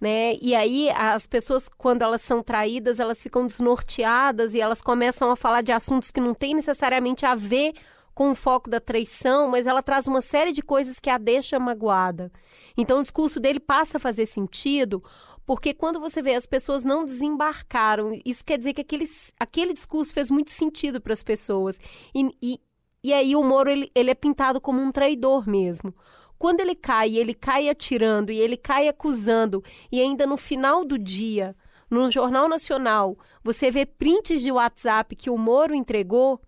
né? 0.00 0.34
E 0.40 0.54
aí 0.54 0.88
as 0.90 1.26
pessoas, 1.26 1.68
quando 1.68 2.02
elas 2.02 2.22
são 2.22 2.42
traídas, 2.42 2.98
elas 2.98 3.22
ficam 3.22 3.46
desnorteadas 3.46 4.54
e 4.54 4.60
elas 4.60 4.80
começam 4.80 5.30
a 5.30 5.36
falar 5.36 5.62
de 5.62 5.72
assuntos 5.72 6.10
que 6.10 6.20
não 6.20 6.34
têm 6.34 6.54
necessariamente 6.54 7.26
a 7.26 7.34
ver 7.34 7.74
com 8.14 8.32
o 8.32 8.34
foco 8.34 8.68
da 8.68 8.80
traição, 8.80 9.48
mas 9.48 9.66
ela 9.66 9.82
traz 9.82 10.06
uma 10.06 10.20
série 10.20 10.52
de 10.52 10.62
coisas 10.62 10.98
que 10.98 11.08
a 11.08 11.16
deixa 11.16 11.58
magoada. 11.58 12.30
Então 12.76 12.98
o 12.98 13.02
discurso 13.02 13.40
dele 13.40 13.60
passa 13.60 13.96
a 13.96 14.00
fazer 14.00 14.26
sentido, 14.26 15.02
porque 15.46 15.72
quando 15.72 16.00
você 16.00 16.20
vê 16.20 16.34
as 16.34 16.46
pessoas 16.46 16.84
não 16.84 17.04
desembarcaram, 17.04 18.18
isso 18.24 18.44
quer 18.44 18.58
dizer 18.58 18.74
que 18.74 18.80
aquele, 18.80 19.04
aquele 19.38 19.72
discurso 19.72 20.12
fez 20.12 20.30
muito 20.30 20.50
sentido 20.50 21.00
para 21.00 21.12
as 21.12 21.22
pessoas. 21.22 21.78
E, 22.14 22.36
e, 22.42 22.60
e 23.02 23.12
aí 23.12 23.34
o 23.34 23.42
Moro 23.42 23.70
ele, 23.70 23.90
ele 23.94 24.10
é 24.10 24.14
pintado 24.14 24.60
como 24.60 24.82
um 24.82 24.92
traidor 24.92 25.48
mesmo. 25.48 25.94
Quando 26.40 26.60
ele 26.60 26.74
cai, 26.74 27.18
ele 27.18 27.34
cai 27.34 27.68
atirando 27.68 28.32
e 28.32 28.38
ele 28.38 28.56
cai 28.56 28.88
acusando, 28.88 29.62
e 29.92 30.00
ainda 30.00 30.26
no 30.26 30.38
final 30.38 30.86
do 30.86 30.98
dia, 30.98 31.54
no 31.90 32.10
Jornal 32.10 32.48
Nacional, 32.48 33.14
você 33.44 33.70
vê 33.70 33.84
prints 33.84 34.40
de 34.40 34.50
WhatsApp 34.50 35.14
que 35.14 35.28
o 35.28 35.36
Moro 35.36 35.74
entregou, 35.74 36.40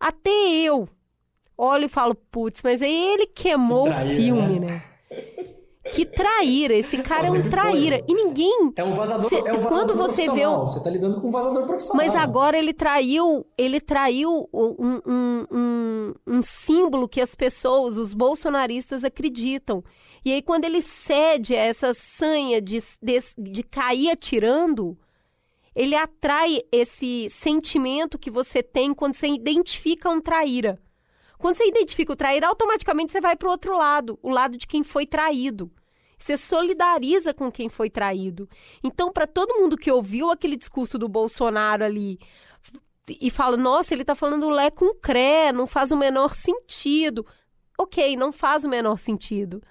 até 0.00 0.28
eu 0.28 0.88
olho 1.56 1.84
e 1.84 1.88
falo, 1.88 2.16
putz, 2.16 2.64
mas 2.64 2.82
aí 2.82 3.14
ele 3.14 3.28
queimou 3.28 3.88
o 3.88 3.94
filme, 3.94 4.58
né? 4.58 4.82
né? 5.08 5.52
Que 5.92 6.04
traíra, 6.04 6.74
esse 6.74 7.02
cara 7.02 7.28
é 7.28 7.30
um 7.30 7.48
traíra. 7.48 7.98
Foi. 7.98 8.04
E 8.08 8.14
ninguém. 8.14 8.72
É 8.76 8.84
um 8.84 8.94
vazador, 8.94 9.28
cê, 9.28 9.36
é 9.36 9.52
um 9.52 9.60
vazador 9.60 9.68
quando 9.68 9.96
você 9.96 10.30
vê 10.30 10.46
o... 10.46 10.60
Você 10.62 10.82
tá 10.82 10.90
lidando 10.90 11.20
com 11.20 11.28
um 11.28 11.30
vazador 11.30 11.64
profissional. 11.64 12.04
Mas 12.04 12.14
agora 12.14 12.58
ele 12.58 12.72
traiu, 12.72 13.46
ele 13.56 13.80
traiu 13.80 14.48
um, 14.52 15.00
um, 15.06 15.46
um, 15.50 16.14
um 16.26 16.42
símbolo 16.42 17.08
que 17.08 17.20
as 17.20 17.34
pessoas, 17.34 17.96
os 17.96 18.14
bolsonaristas, 18.14 19.04
acreditam. 19.04 19.82
E 20.24 20.32
aí, 20.32 20.42
quando 20.42 20.64
ele 20.64 20.82
cede 20.82 21.54
a 21.54 21.60
essa 21.60 21.94
sanha 21.94 22.60
de, 22.60 22.80
de, 23.00 23.20
de 23.38 23.62
cair 23.62 24.10
atirando, 24.10 24.98
ele 25.74 25.94
atrai 25.94 26.62
esse 26.72 27.28
sentimento 27.30 28.18
que 28.18 28.30
você 28.30 28.62
tem 28.62 28.94
quando 28.94 29.14
você 29.14 29.28
identifica 29.28 30.08
um 30.08 30.20
traíra. 30.20 30.80
Quando 31.38 31.56
você 31.56 31.68
identifica 31.68 32.12
o 32.12 32.16
traíra, 32.16 32.48
automaticamente 32.48 33.12
você 33.12 33.20
vai 33.20 33.36
para 33.36 33.46
o 33.46 33.50
outro 33.50 33.76
lado, 33.76 34.18
o 34.22 34.30
lado 34.30 34.56
de 34.56 34.66
quem 34.66 34.82
foi 34.82 35.06
traído. 35.06 35.70
Você 36.18 36.36
solidariza 36.36 37.34
com 37.34 37.50
quem 37.50 37.68
foi 37.68 37.90
traído. 37.90 38.48
Então, 38.82 39.12
para 39.12 39.26
todo 39.26 39.60
mundo 39.60 39.76
que 39.76 39.90
ouviu 39.90 40.30
aquele 40.30 40.56
discurso 40.56 40.98
do 40.98 41.08
Bolsonaro 41.08 41.84
ali 41.84 42.18
e 43.08 43.30
fala, 43.30 43.56
nossa, 43.56 43.94
ele 43.94 44.02
está 44.02 44.14
falando 44.14 44.48
Lé 44.48 44.70
com 44.70 44.94
Cré, 44.94 45.52
não 45.52 45.66
faz 45.66 45.92
o 45.92 45.96
menor 45.96 46.34
sentido. 46.34 47.26
Ok, 47.78 48.16
não 48.16 48.32
faz 48.32 48.64
o 48.64 48.68
menor 48.68 48.98
sentido. 48.98 49.62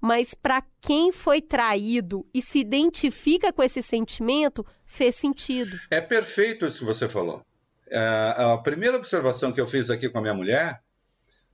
Mas 0.00 0.32
para 0.32 0.62
quem 0.80 1.10
foi 1.10 1.42
traído 1.42 2.24
e 2.32 2.40
se 2.40 2.60
identifica 2.60 3.52
com 3.52 3.62
esse 3.62 3.82
sentimento, 3.82 4.64
fez 4.86 5.16
sentido. 5.16 5.76
É 5.90 6.00
perfeito 6.00 6.64
isso 6.64 6.78
que 6.78 6.84
você 6.84 7.08
falou. 7.08 7.44
É, 7.90 7.98
a 8.36 8.58
primeira 8.58 8.96
observação 8.96 9.52
que 9.52 9.60
eu 9.60 9.66
fiz 9.66 9.90
aqui 9.90 10.08
com 10.08 10.18
a 10.18 10.22
minha 10.22 10.34
mulher 10.34 10.80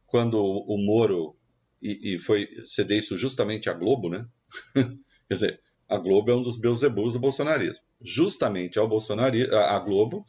quando 0.06 0.40
o 0.40 0.78
Moro, 0.78 1.36
e, 1.82 2.14
e 2.14 2.18
foi 2.18 2.48
ceder 2.64 2.98
isso 2.98 3.16
justamente 3.16 3.68
à 3.68 3.72
Globo, 3.72 4.08
né? 4.08 4.24
Quer 4.74 5.34
dizer, 5.34 5.60
a 5.88 5.98
Globo 5.98 6.30
é 6.30 6.34
um 6.34 6.42
dos 6.42 6.56
beuzebus 6.56 7.12
do 7.12 7.18
bolsonarismo. 7.18 7.84
Justamente 8.00 8.78
ao 8.78 8.88
bolsonarismo, 8.88 9.54
a 9.56 9.78
Globo 9.78 10.24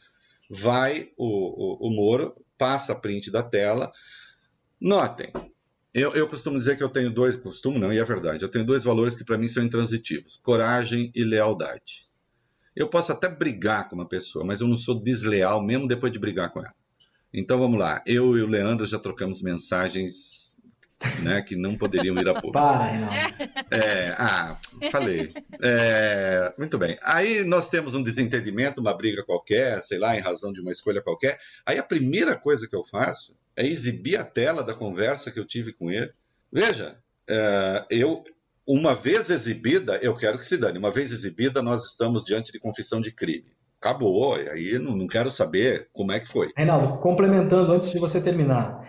vai 0.49 1.11
o, 1.17 1.87
o, 1.87 1.87
o 1.87 1.95
Moro, 1.95 2.35
passa 2.57 2.95
print 2.95 3.31
da 3.31 3.43
tela. 3.43 3.91
Notem, 4.79 5.31
eu, 5.93 6.13
eu, 6.13 6.27
costumo 6.27 6.57
dizer 6.57 6.77
que 6.77 6.83
eu 6.83 6.89
tenho 6.89 7.09
dois, 7.09 7.35
costumo 7.37 7.79
não, 7.79 7.91
e 7.91 7.97
é 7.97 8.03
verdade, 8.03 8.43
eu 8.43 8.49
tenho 8.49 8.65
dois 8.65 8.83
valores 8.83 9.15
que 9.15 9.23
para 9.23 9.37
mim 9.37 9.47
são 9.47 9.63
intransitivos: 9.63 10.37
coragem 10.37 11.11
e 11.15 11.23
lealdade. 11.23 12.05
Eu 12.75 12.89
posso 12.89 13.13
até 13.13 13.29
brigar 13.29 13.87
com 13.87 13.95
uma 13.95 14.07
pessoa, 14.07 14.43
mas 14.43 14.59
eu 14.59 14.67
não 14.67 14.77
sou 14.77 15.01
desleal 15.01 15.63
mesmo 15.63 15.87
depois 15.87 16.11
de 16.11 16.19
brigar 16.19 16.51
com 16.51 16.59
ela. 16.59 16.75
Então 17.33 17.57
vamos 17.57 17.79
lá. 17.79 18.03
Eu 18.05 18.37
e 18.37 18.41
o 18.41 18.47
Leandro 18.47 18.85
já 18.85 18.99
trocamos 18.99 19.41
mensagens 19.41 20.54
né, 21.21 21.41
que 21.41 21.55
não 21.55 21.77
poderiam 21.77 22.17
ir 22.17 22.27
a 22.27 22.33
público. 22.33 22.53
Para, 22.53 22.93
não. 22.93 23.13
É, 23.71 24.15
ah, 24.17 24.57
falei. 24.91 25.33
É, 25.61 26.53
muito 26.57 26.77
bem. 26.77 26.97
Aí 27.01 27.43
nós 27.43 27.69
temos 27.69 27.93
um 27.93 28.03
desentendimento, 28.03 28.81
uma 28.81 28.93
briga 28.95 29.23
qualquer, 29.23 29.81
sei 29.83 29.97
lá, 29.97 30.15
em 30.15 30.21
razão 30.21 30.53
de 30.53 30.61
uma 30.61 30.71
escolha 30.71 31.01
qualquer. 31.01 31.37
Aí 31.65 31.77
a 31.77 31.83
primeira 31.83 32.35
coisa 32.35 32.67
que 32.67 32.75
eu 32.75 32.83
faço 32.83 33.35
é 33.55 33.65
exibir 33.65 34.17
a 34.17 34.23
tela 34.23 34.63
da 34.63 34.73
conversa 34.73 35.31
que 35.31 35.39
eu 35.39 35.45
tive 35.45 35.73
com 35.73 35.91
ele. 35.91 36.11
Veja, 36.51 36.97
é, 37.27 37.85
eu, 37.89 38.23
uma 38.65 38.95
vez 38.95 39.29
exibida, 39.29 39.99
eu 40.01 40.15
quero 40.15 40.37
que 40.37 40.45
se 40.45 40.57
dane. 40.57 40.79
Uma 40.79 40.91
vez 40.91 41.11
exibida, 41.11 41.61
nós 41.61 41.83
estamos 41.83 42.23
diante 42.23 42.51
de 42.51 42.59
confissão 42.59 43.01
de 43.01 43.11
crime. 43.11 43.45
Acabou. 43.79 44.33
Aí 44.35 44.79
não, 44.79 44.95
não 44.95 45.07
quero 45.07 45.29
saber 45.29 45.89
como 45.93 46.11
é 46.11 46.19
que 46.19 46.27
foi. 46.27 46.49
Reinaldo, 46.55 46.97
complementando 46.99 47.71
antes 47.73 47.91
de 47.91 47.99
você 47.99 48.21
terminar. 48.21 48.83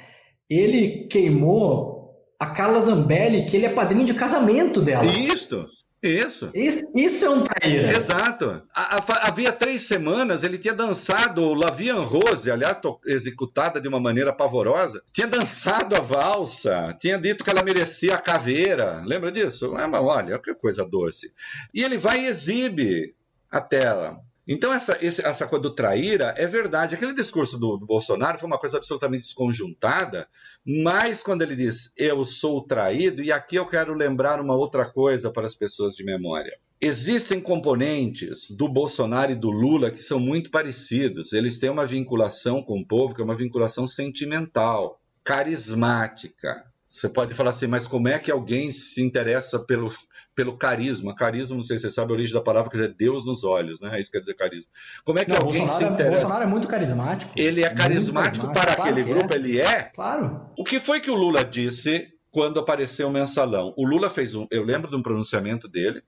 Ele 0.49 1.09
queimou 1.09 1.95
a 2.39 2.47
Carla 2.47 2.81
Zambelli, 2.81 3.45
que 3.45 3.57
ele 3.57 3.67
é 3.67 3.71
padrinho 3.71 4.05
de 4.05 4.15
casamento 4.15 4.81
dela. 4.81 5.05
Isso. 5.07 5.69
Isso. 6.03 6.51
Isso, 6.55 6.85
isso 6.95 7.25
é 7.25 7.31
um 7.31 7.43
traíra. 7.43 7.91
Exato. 7.91 8.63
A, 8.73 8.97
a, 8.97 9.29
havia 9.29 9.51
três 9.51 9.83
semanas 9.83 10.45
ele 10.45 10.59
tinha 10.59 10.75
dançado 10.75 11.55
Lavian 11.55 12.01
Rose, 12.03 12.51
aliás, 12.51 12.81
executada 13.07 13.81
de 13.81 13.89
uma 13.89 13.99
maneira 13.99 14.33
pavorosa. 14.33 15.03
Tinha 15.13 15.27
dançado 15.27 15.97
a 15.97 16.01
valsa, 16.01 16.97
tinha 17.01 17.19
dito 17.19 17.43
que 17.43 17.51
ela 17.51 17.65
merecia 17.65 18.15
a 18.15 18.21
caveira. 18.21 19.03
Lembra 19.05 19.33
disso? 19.33 19.77
É, 19.77 19.87
mas 19.87 20.01
olha, 20.01 20.39
que 20.39 20.55
coisa 20.55 20.85
doce. 20.85 21.33
E 21.75 21.83
ele 21.83 21.97
vai 21.97 22.21
e 22.21 22.27
exibe 22.27 23.15
a 23.51 23.61
tela. 23.61 24.21
Então, 24.49 24.73
essa, 24.73 24.97
essa 25.03 25.47
coisa 25.49 25.63
do 25.63 25.75
traíra 25.75 26.33
é 26.37 26.47
verdade. 26.47 26.95
Aquele 26.95 27.15
discurso 27.15 27.59
do, 27.59 27.77
do, 27.77 27.87
Bolsonaro 27.87 28.39
foi 28.39 28.47
uma 28.47 28.59
coisa 28.59 28.77
absolutamente 28.77 29.25
desconjuntada, 29.25 30.29
mas 30.67 31.23
quando 31.23 31.43
ele 31.43 31.55
diz 31.55 31.93
eu 31.97 32.25
sou 32.25 32.61
traído, 32.61 33.23
e 33.23 33.31
aqui 33.31 33.57
eu 33.57 33.67
quero 33.67 33.95
lembrar 33.95 34.41
uma 34.41 34.57
outra 34.57 34.85
coisa 34.85 35.31
para 35.31 35.47
as 35.47 35.55
pessoas 35.55 35.95
de 35.95 36.05
memória. 36.05 36.59
Existem 36.81 37.41
componentes 37.41 38.51
do 38.51 38.69
Bolsonaro 38.69 39.33
e 39.33 39.37
do 39.37 39.51
Lula 39.51 39.91
que 39.91 40.03
são 40.03 40.21
muito 40.21 40.51
parecidos. 40.51 41.33
Eles 41.33 41.59
têm 41.59 41.71
uma 41.71 41.87
vinculação 41.87 42.63
com 42.63 42.81
o 42.81 42.87
povo 42.87 43.15
que 43.15 43.23
é 43.23 43.25
uma 43.25 43.37
vinculação 43.37 43.87
sentimental, 43.87 45.01
carismática. 45.25 46.65
Você 46.97 47.10
pode 47.10 47.35
falar 47.35 47.51
assim, 47.51 47.66
mas 47.66 47.86
como 47.86 48.09
é 48.09 48.18
que 48.18 48.31
alguém 48.31 48.73
se 48.73 49.02
interessa 49.02 49.59
pelo, 49.59 49.93
pelo 50.35 50.56
carisma. 50.56 51.14
Carisma, 51.14 51.55
não 51.55 51.62
sei 51.62 51.77
se 51.77 51.82
você 51.82 51.90
sabe 51.90 52.10
a 52.12 52.14
origem 52.14 52.32
da 52.32 52.40
palavra, 52.40 52.70
quer 52.70 52.78
dizer 52.78 52.94
Deus 52.94 53.27
nos 53.27 53.44
olhos, 53.44 53.82
né? 53.82 53.98
É 53.98 54.01
isso 54.01 54.10
quer 54.10 54.20
dizer 54.20 54.32
carisma. 54.32 54.70
Como 55.05 55.18
é 55.18 55.24
que 55.27 55.31
não, 55.31 55.36
alguém 55.36 55.60
Bolsonaro 55.60 55.78
se 55.78 55.85
é- 55.85 55.89
interessa? 55.93 56.12
Bolsonaro 56.23 56.44
é 56.44 56.47
muito 56.47 56.66
carismático. 56.66 57.32
Ele 57.36 57.62
é 57.62 57.68
carismático, 57.68 58.51
para 58.51 58.74
claro 58.74 58.82
aquele 58.82 59.05
grupo, 59.05 59.31
é. 59.31 59.36
ele 59.36 59.60
é? 59.60 59.82
Claro. 59.94 60.40
O 60.56 60.64
que 60.64 60.81
foi 60.81 60.98
que 60.98 61.10
o 61.10 61.14
Lula 61.14 61.44
disse 61.44 62.14
quando 62.31 62.59
apareceu 62.59 63.09
o 63.09 63.10
mensalão? 63.10 63.74
O 63.77 63.86
Lula 63.86 64.09
fez 64.09 64.35
um, 64.35 64.47
eu 64.51 64.64
lembro 64.64 64.90
de 64.90 64.97
um 64.97 65.02
pronunciamento 65.02 65.68
dele. 65.68 66.02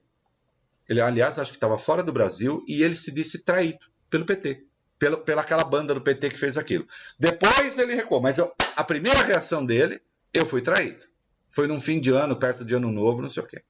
Ele, 0.89 1.01
aliás, 1.01 1.37
acho 1.37 1.51
que 1.51 1.57
estava 1.57 1.77
fora 1.77 2.01
do 2.01 2.11
Brasil 2.11 2.63
e 2.67 2.81
ele 2.81 2.95
se 2.95 3.11
disse 3.11 3.43
traído 3.43 3.77
pelo 4.09 4.25
PT. 4.25 4.65
Pela, 4.97 5.17
pela 5.17 5.43
aquela 5.43 5.63
banda 5.63 5.93
do 5.93 6.01
PT 6.01 6.31
que 6.31 6.37
fez 6.37 6.57
aquilo. 6.57 6.87
Depois 7.19 7.77
ele 7.77 7.93
recuou, 7.93 8.19
mas 8.19 8.39
eu, 8.39 8.51
a 8.75 8.83
primeira 8.83 9.21
reação 9.21 9.63
dele, 9.65 10.01
eu 10.33 10.45
fui 10.45 10.61
traído. 10.61 11.05
Foi 11.49 11.67
num 11.67 11.81
fim 11.81 11.99
de 11.99 12.11
ano, 12.11 12.35
perto 12.35 12.63
de 12.63 12.75
ano 12.75 12.91
novo, 12.91 13.21
não 13.21 13.29
sei 13.29 13.43
o 13.43 13.47
quê. 13.47 13.61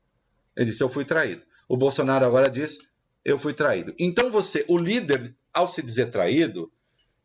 Ele 0.55 0.69
disse: 0.71 0.83
Eu 0.83 0.89
fui 0.89 1.05
traído. 1.05 1.41
O 1.67 1.77
Bolsonaro 1.77 2.25
agora 2.25 2.49
diz: 2.49 2.77
Eu 3.23 3.39
fui 3.39 3.53
traído. 3.53 3.93
Então 3.97 4.29
você, 4.29 4.65
o 4.67 4.77
líder, 4.77 5.35
ao 5.53 5.67
se 5.67 5.81
dizer 5.81 6.07
traído, 6.07 6.71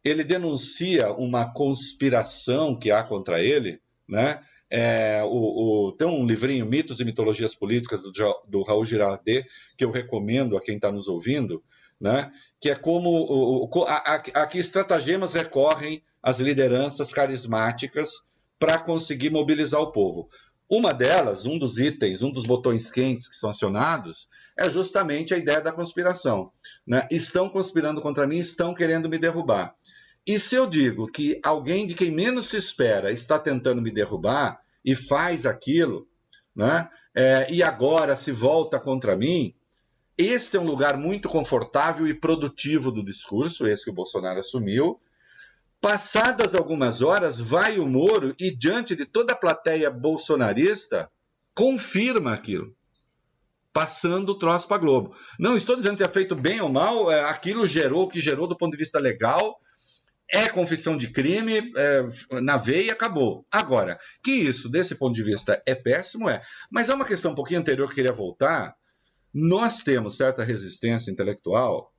ele 0.04 0.22
denuncia 0.22 1.12
uma 1.12 1.52
conspiração 1.52 2.78
que 2.78 2.90
há 2.90 3.02
contra 3.02 3.42
ele, 3.42 3.80
né? 4.08 4.40
É, 4.70 5.22
o, 5.24 5.88
o, 5.88 5.92
tem 5.92 6.06
um 6.06 6.26
livrinho, 6.26 6.66
Mitos 6.66 6.98
e 6.98 7.04
Mitologias 7.04 7.54
Políticas, 7.54 8.02
do, 8.02 8.12
do 8.48 8.62
Raul 8.62 8.84
Girardet, 8.84 9.46
que 9.76 9.84
eu 9.84 9.90
recomendo 9.90 10.56
a 10.56 10.60
quem 10.60 10.76
está 10.76 10.90
nos 10.90 11.06
ouvindo, 11.06 11.62
né? 12.00 12.32
que 12.60 12.70
é 12.70 12.74
como 12.74 13.08
o, 13.10 13.84
a, 13.84 13.94
a, 13.94 14.14
a 14.14 14.46
que 14.46 14.58
estratagemas 14.58 15.32
recorrem 15.32 16.02
as 16.22 16.40
lideranças 16.40 17.12
carismáticas 17.12 18.26
para 18.58 18.78
conseguir 18.78 19.30
mobilizar 19.30 19.80
o 19.80 19.92
povo. 19.92 20.28
Uma 20.68 20.92
delas, 20.92 21.44
um 21.46 21.58
dos 21.58 21.78
itens, 21.78 22.22
um 22.22 22.30
dos 22.30 22.44
botões 22.44 22.90
quentes 22.90 23.28
que 23.28 23.36
são 23.36 23.50
acionados, 23.50 24.28
é 24.58 24.68
justamente 24.70 25.34
a 25.34 25.36
ideia 25.36 25.60
da 25.60 25.72
conspiração. 25.72 26.50
Né? 26.86 27.06
Estão 27.10 27.48
conspirando 27.48 28.00
contra 28.00 28.26
mim, 28.26 28.38
estão 28.38 28.74
querendo 28.74 29.08
me 29.08 29.18
derrubar. 29.18 29.74
E 30.26 30.38
se 30.38 30.54
eu 30.54 30.66
digo 30.66 31.06
que 31.06 31.38
alguém 31.42 31.86
de 31.86 31.94
quem 31.94 32.10
menos 32.10 32.48
se 32.48 32.56
espera 32.56 33.10
está 33.10 33.38
tentando 33.38 33.82
me 33.82 33.90
derrubar 33.90 34.58
e 34.82 34.96
faz 34.96 35.44
aquilo, 35.44 36.08
né? 36.56 36.88
É, 37.14 37.52
e 37.52 37.62
agora 37.62 38.16
se 38.16 38.32
volta 38.32 38.80
contra 38.80 39.16
mim, 39.16 39.54
este 40.16 40.56
é 40.56 40.60
um 40.60 40.66
lugar 40.66 40.96
muito 40.96 41.28
confortável 41.28 42.08
e 42.08 42.14
produtivo 42.14 42.90
do 42.90 43.04
discurso, 43.04 43.66
esse 43.66 43.84
que 43.84 43.90
o 43.90 43.94
Bolsonaro 43.94 44.40
assumiu, 44.40 44.98
Passadas 45.84 46.54
algumas 46.54 47.02
horas, 47.02 47.38
vai 47.38 47.78
o 47.78 47.86
Moro 47.86 48.34
e, 48.40 48.50
diante 48.50 48.96
de 48.96 49.04
toda 49.04 49.34
a 49.34 49.36
plateia 49.36 49.90
bolsonarista, 49.90 51.10
confirma 51.54 52.32
aquilo, 52.32 52.74
passando 53.70 54.30
o 54.30 54.38
troço 54.38 54.66
para 54.66 54.78
Globo. 54.78 55.14
Não 55.38 55.54
estou 55.54 55.76
dizendo 55.76 55.98
que 55.98 56.02
é 56.02 56.08
feito 56.08 56.34
bem 56.34 56.58
ou 56.62 56.70
mal, 56.70 57.12
é, 57.12 57.24
aquilo 57.24 57.66
gerou 57.66 58.04
o 58.04 58.08
que 58.08 58.18
gerou 58.18 58.48
do 58.48 58.56
ponto 58.56 58.72
de 58.72 58.78
vista 58.78 58.98
legal, 58.98 59.60
é 60.26 60.48
confissão 60.48 60.96
de 60.96 61.08
crime, 61.10 61.70
é, 61.76 62.08
na 62.40 62.56
veia, 62.56 62.94
acabou. 62.94 63.44
Agora, 63.52 63.98
que 64.22 64.30
isso, 64.30 64.70
desse 64.70 64.94
ponto 64.94 65.14
de 65.14 65.22
vista, 65.22 65.62
é 65.66 65.74
péssimo, 65.74 66.30
é. 66.30 66.40
Mas 66.70 66.88
é 66.88 66.94
uma 66.94 67.04
questão 67.04 67.32
um 67.32 67.34
pouquinho 67.34 67.60
anterior 67.60 67.84
que 67.88 67.92
eu 67.92 67.96
queria 67.96 68.16
voltar. 68.16 68.74
Nós 69.34 69.82
temos 69.82 70.16
certa 70.16 70.42
resistência 70.42 71.10
intelectual, 71.10 71.92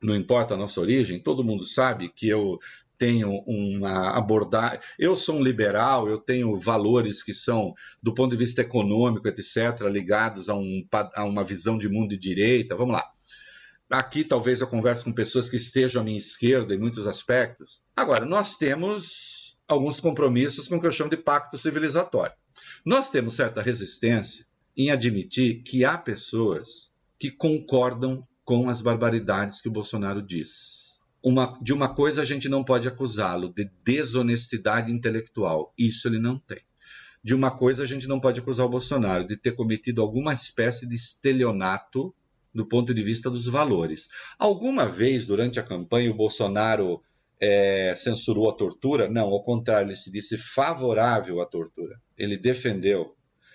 não 0.00 0.14
importa 0.14 0.54
a 0.54 0.56
nossa 0.56 0.80
origem, 0.80 1.18
todo 1.18 1.42
mundo 1.42 1.64
sabe 1.64 2.08
que 2.08 2.28
eu 2.28 2.60
tenho 2.98 3.42
uma 3.46 4.18
abordagem. 4.18 4.80
Eu 4.98 5.16
sou 5.16 5.36
um 5.36 5.42
liberal, 5.42 6.08
eu 6.08 6.18
tenho 6.18 6.58
valores 6.58 7.22
que 7.22 7.32
são, 7.32 7.72
do 8.02 8.12
ponto 8.12 8.32
de 8.32 8.36
vista 8.36 8.60
econômico, 8.60 9.28
etc., 9.28 9.82
ligados 9.90 10.48
a, 10.48 10.54
um, 10.54 10.84
a 11.14 11.24
uma 11.24 11.44
visão 11.44 11.78
de 11.78 11.88
mundo 11.88 12.10
de 12.10 12.18
direita. 12.18 12.76
Vamos 12.76 12.94
lá. 12.94 13.04
Aqui 13.88 14.24
talvez 14.24 14.60
eu 14.60 14.66
converse 14.66 15.04
com 15.04 15.12
pessoas 15.12 15.48
que 15.48 15.56
estejam 15.56 16.02
à 16.02 16.04
minha 16.04 16.18
esquerda 16.18 16.74
em 16.74 16.78
muitos 16.78 17.06
aspectos. 17.06 17.80
Agora, 17.96 18.26
nós 18.26 18.56
temos 18.56 19.56
alguns 19.66 20.00
compromissos 20.00 20.68
com 20.68 20.76
o 20.76 20.80
que 20.80 20.86
eu 20.86 20.92
chamo 20.92 21.10
de 21.10 21.16
pacto 21.16 21.56
civilizatório. 21.56 22.34
Nós 22.84 23.10
temos 23.10 23.34
certa 23.34 23.62
resistência 23.62 24.44
em 24.76 24.90
admitir 24.90 25.62
que 25.62 25.84
há 25.84 25.96
pessoas 25.96 26.90
que 27.18 27.30
concordam 27.30 28.26
com 28.44 28.68
as 28.68 28.82
barbaridades 28.82 29.60
que 29.60 29.68
o 29.68 29.72
Bolsonaro 29.72 30.22
diz 30.22 30.87
uma, 31.28 31.52
de 31.60 31.72
uma 31.72 31.94
coisa 31.94 32.22
a 32.22 32.24
gente 32.24 32.48
não 32.48 32.64
pode 32.64 32.88
acusá-lo, 32.88 33.52
de 33.52 33.70
desonestidade 33.84 34.92
intelectual. 34.92 35.72
Isso 35.76 36.08
ele 36.08 36.18
não 36.18 36.38
tem. 36.38 36.60
De 37.22 37.34
uma 37.34 37.50
coisa 37.50 37.82
a 37.82 37.86
gente 37.86 38.06
não 38.06 38.20
pode 38.20 38.40
acusar 38.40 38.66
o 38.66 38.70
Bolsonaro, 38.70 39.26
de 39.26 39.36
ter 39.36 39.52
cometido 39.52 40.00
alguma 40.00 40.32
espécie 40.32 40.86
de 40.86 40.94
estelionato 40.94 42.12
do 42.54 42.66
ponto 42.66 42.94
de 42.94 43.02
vista 43.02 43.28
dos 43.28 43.46
valores. 43.46 44.08
Alguma 44.38 44.86
vez 44.86 45.26
durante 45.26 45.60
a 45.60 45.62
campanha 45.62 46.10
o 46.10 46.16
Bolsonaro 46.16 47.02
é, 47.40 47.92
censurou 47.94 48.48
a 48.48 48.54
tortura? 48.54 49.08
Não, 49.08 49.28
ao 49.28 49.42
contrário, 49.42 49.88
ele 49.88 49.96
se 49.96 50.10
disse 50.10 50.38
favorável 50.38 51.40
à 51.40 51.46
tortura. 51.46 52.00
Ele 52.16 52.36
defendeu. 52.36 53.14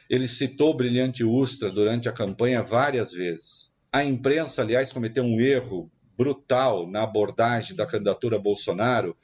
Ele 0.09 0.27
citou 0.27 0.71
o 0.71 0.75
brilhante 0.75 1.23
Ustra 1.23 1.71
durante 1.71 2.07
a 2.07 2.13
campanha 2.13 2.61
várias 2.61 3.11
vezes. 3.11 3.71
A 3.91 4.03
imprensa, 4.03 4.61
aliás, 4.61 4.93
cometeu 4.93 5.23
um 5.23 5.39
erro 5.39 5.91
brutal 6.17 6.87
na 6.89 7.03
abordagem 7.03 7.75
da 7.75 7.85
candidatura 7.85 8.39
Bolsonaro, 8.39 9.15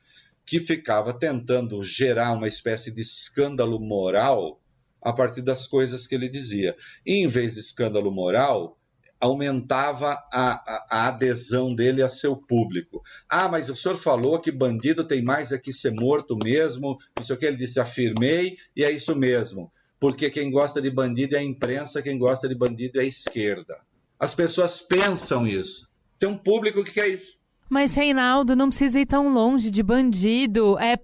que 0.46 0.60
ficava 0.60 1.14
tentando 1.14 1.84
gerar 1.84 2.32
uma 2.32 2.48
espécie 2.48 2.92
de 2.92 3.02
escândalo 3.02 3.80
moral 3.80 4.60
a 5.02 5.14
partir 5.14 5.42
das 5.42 5.68
coisas 5.68 6.08
que 6.08 6.16
ele 6.16 6.28
dizia. 6.28 6.76
E, 7.06 7.24
em 7.24 7.28
vez 7.28 7.54
de 7.54 7.60
escândalo 7.60 8.12
moral, 8.12 8.78
aumentava 9.20 10.12
a, 10.34 10.52
a, 10.54 10.88
a, 10.90 11.08
adesão 11.10 11.76
dele 11.76 12.02
a 12.02 12.10
seu 12.10 12.36
público. 12.36 13.02
Ah, 13.30 13.48
mas 13.48 13.70
o 13.70 13.76
senhor 13.76 13.98
falou 13.98 14.40
que 14.40 14.52
bandido 14.52 15.04
tem 15.04 15.22
mais 15.22 15.52
é 15.52 15.58
que 15.58 15.74
ser 15.74 15.92
morto 15.92 16.38
mesmo, 16.42 16.98
isso 17.20 17.36
que 17.38 17.46
ele 17.46 17.58
disse, 17.58 17.80
afirmei, 17.80 18.58
e 18.76 18.84
é 18.84 18.92
isso 18.92 19.16
mesmo. 19.16 19.72
Porque 20.00 20.30
quem 20.30 20.50
gosta 20.50 20.82
de 20.82 20.90
bandido 20.90 21.36
é 21.36 21.40
a 21.40 21.44
imprensa, 21.44 22.02
quem 22.02 22.18
gosta 22.18 22.48
de 22.48 22.56
bandido 22.56 23.00
é 23.00 23.04
a 23.04 23.08
esquerda. 23.08 23.78
As 24.18 24.34
pessoas 24.34 24.80
pensam 24.80 25.46
isso 25.46 25.89
tem 26.20 26.30
um 26.30 26.38
público 26.38 26.84
que 26.84 26.94
quer 26.94 27.08
isso. 27.08 27.38
Mas, 27.70 27.96
Reinaldo, 27.96 28.56
não 28.56 28.70
precisa 28.70 29.00
ir 29.00 29.06
tão 29.06 29.32
longe 29.32 29.70
de 29.70 29.84
bandido. 29.84 30.78
É 30.80 30.98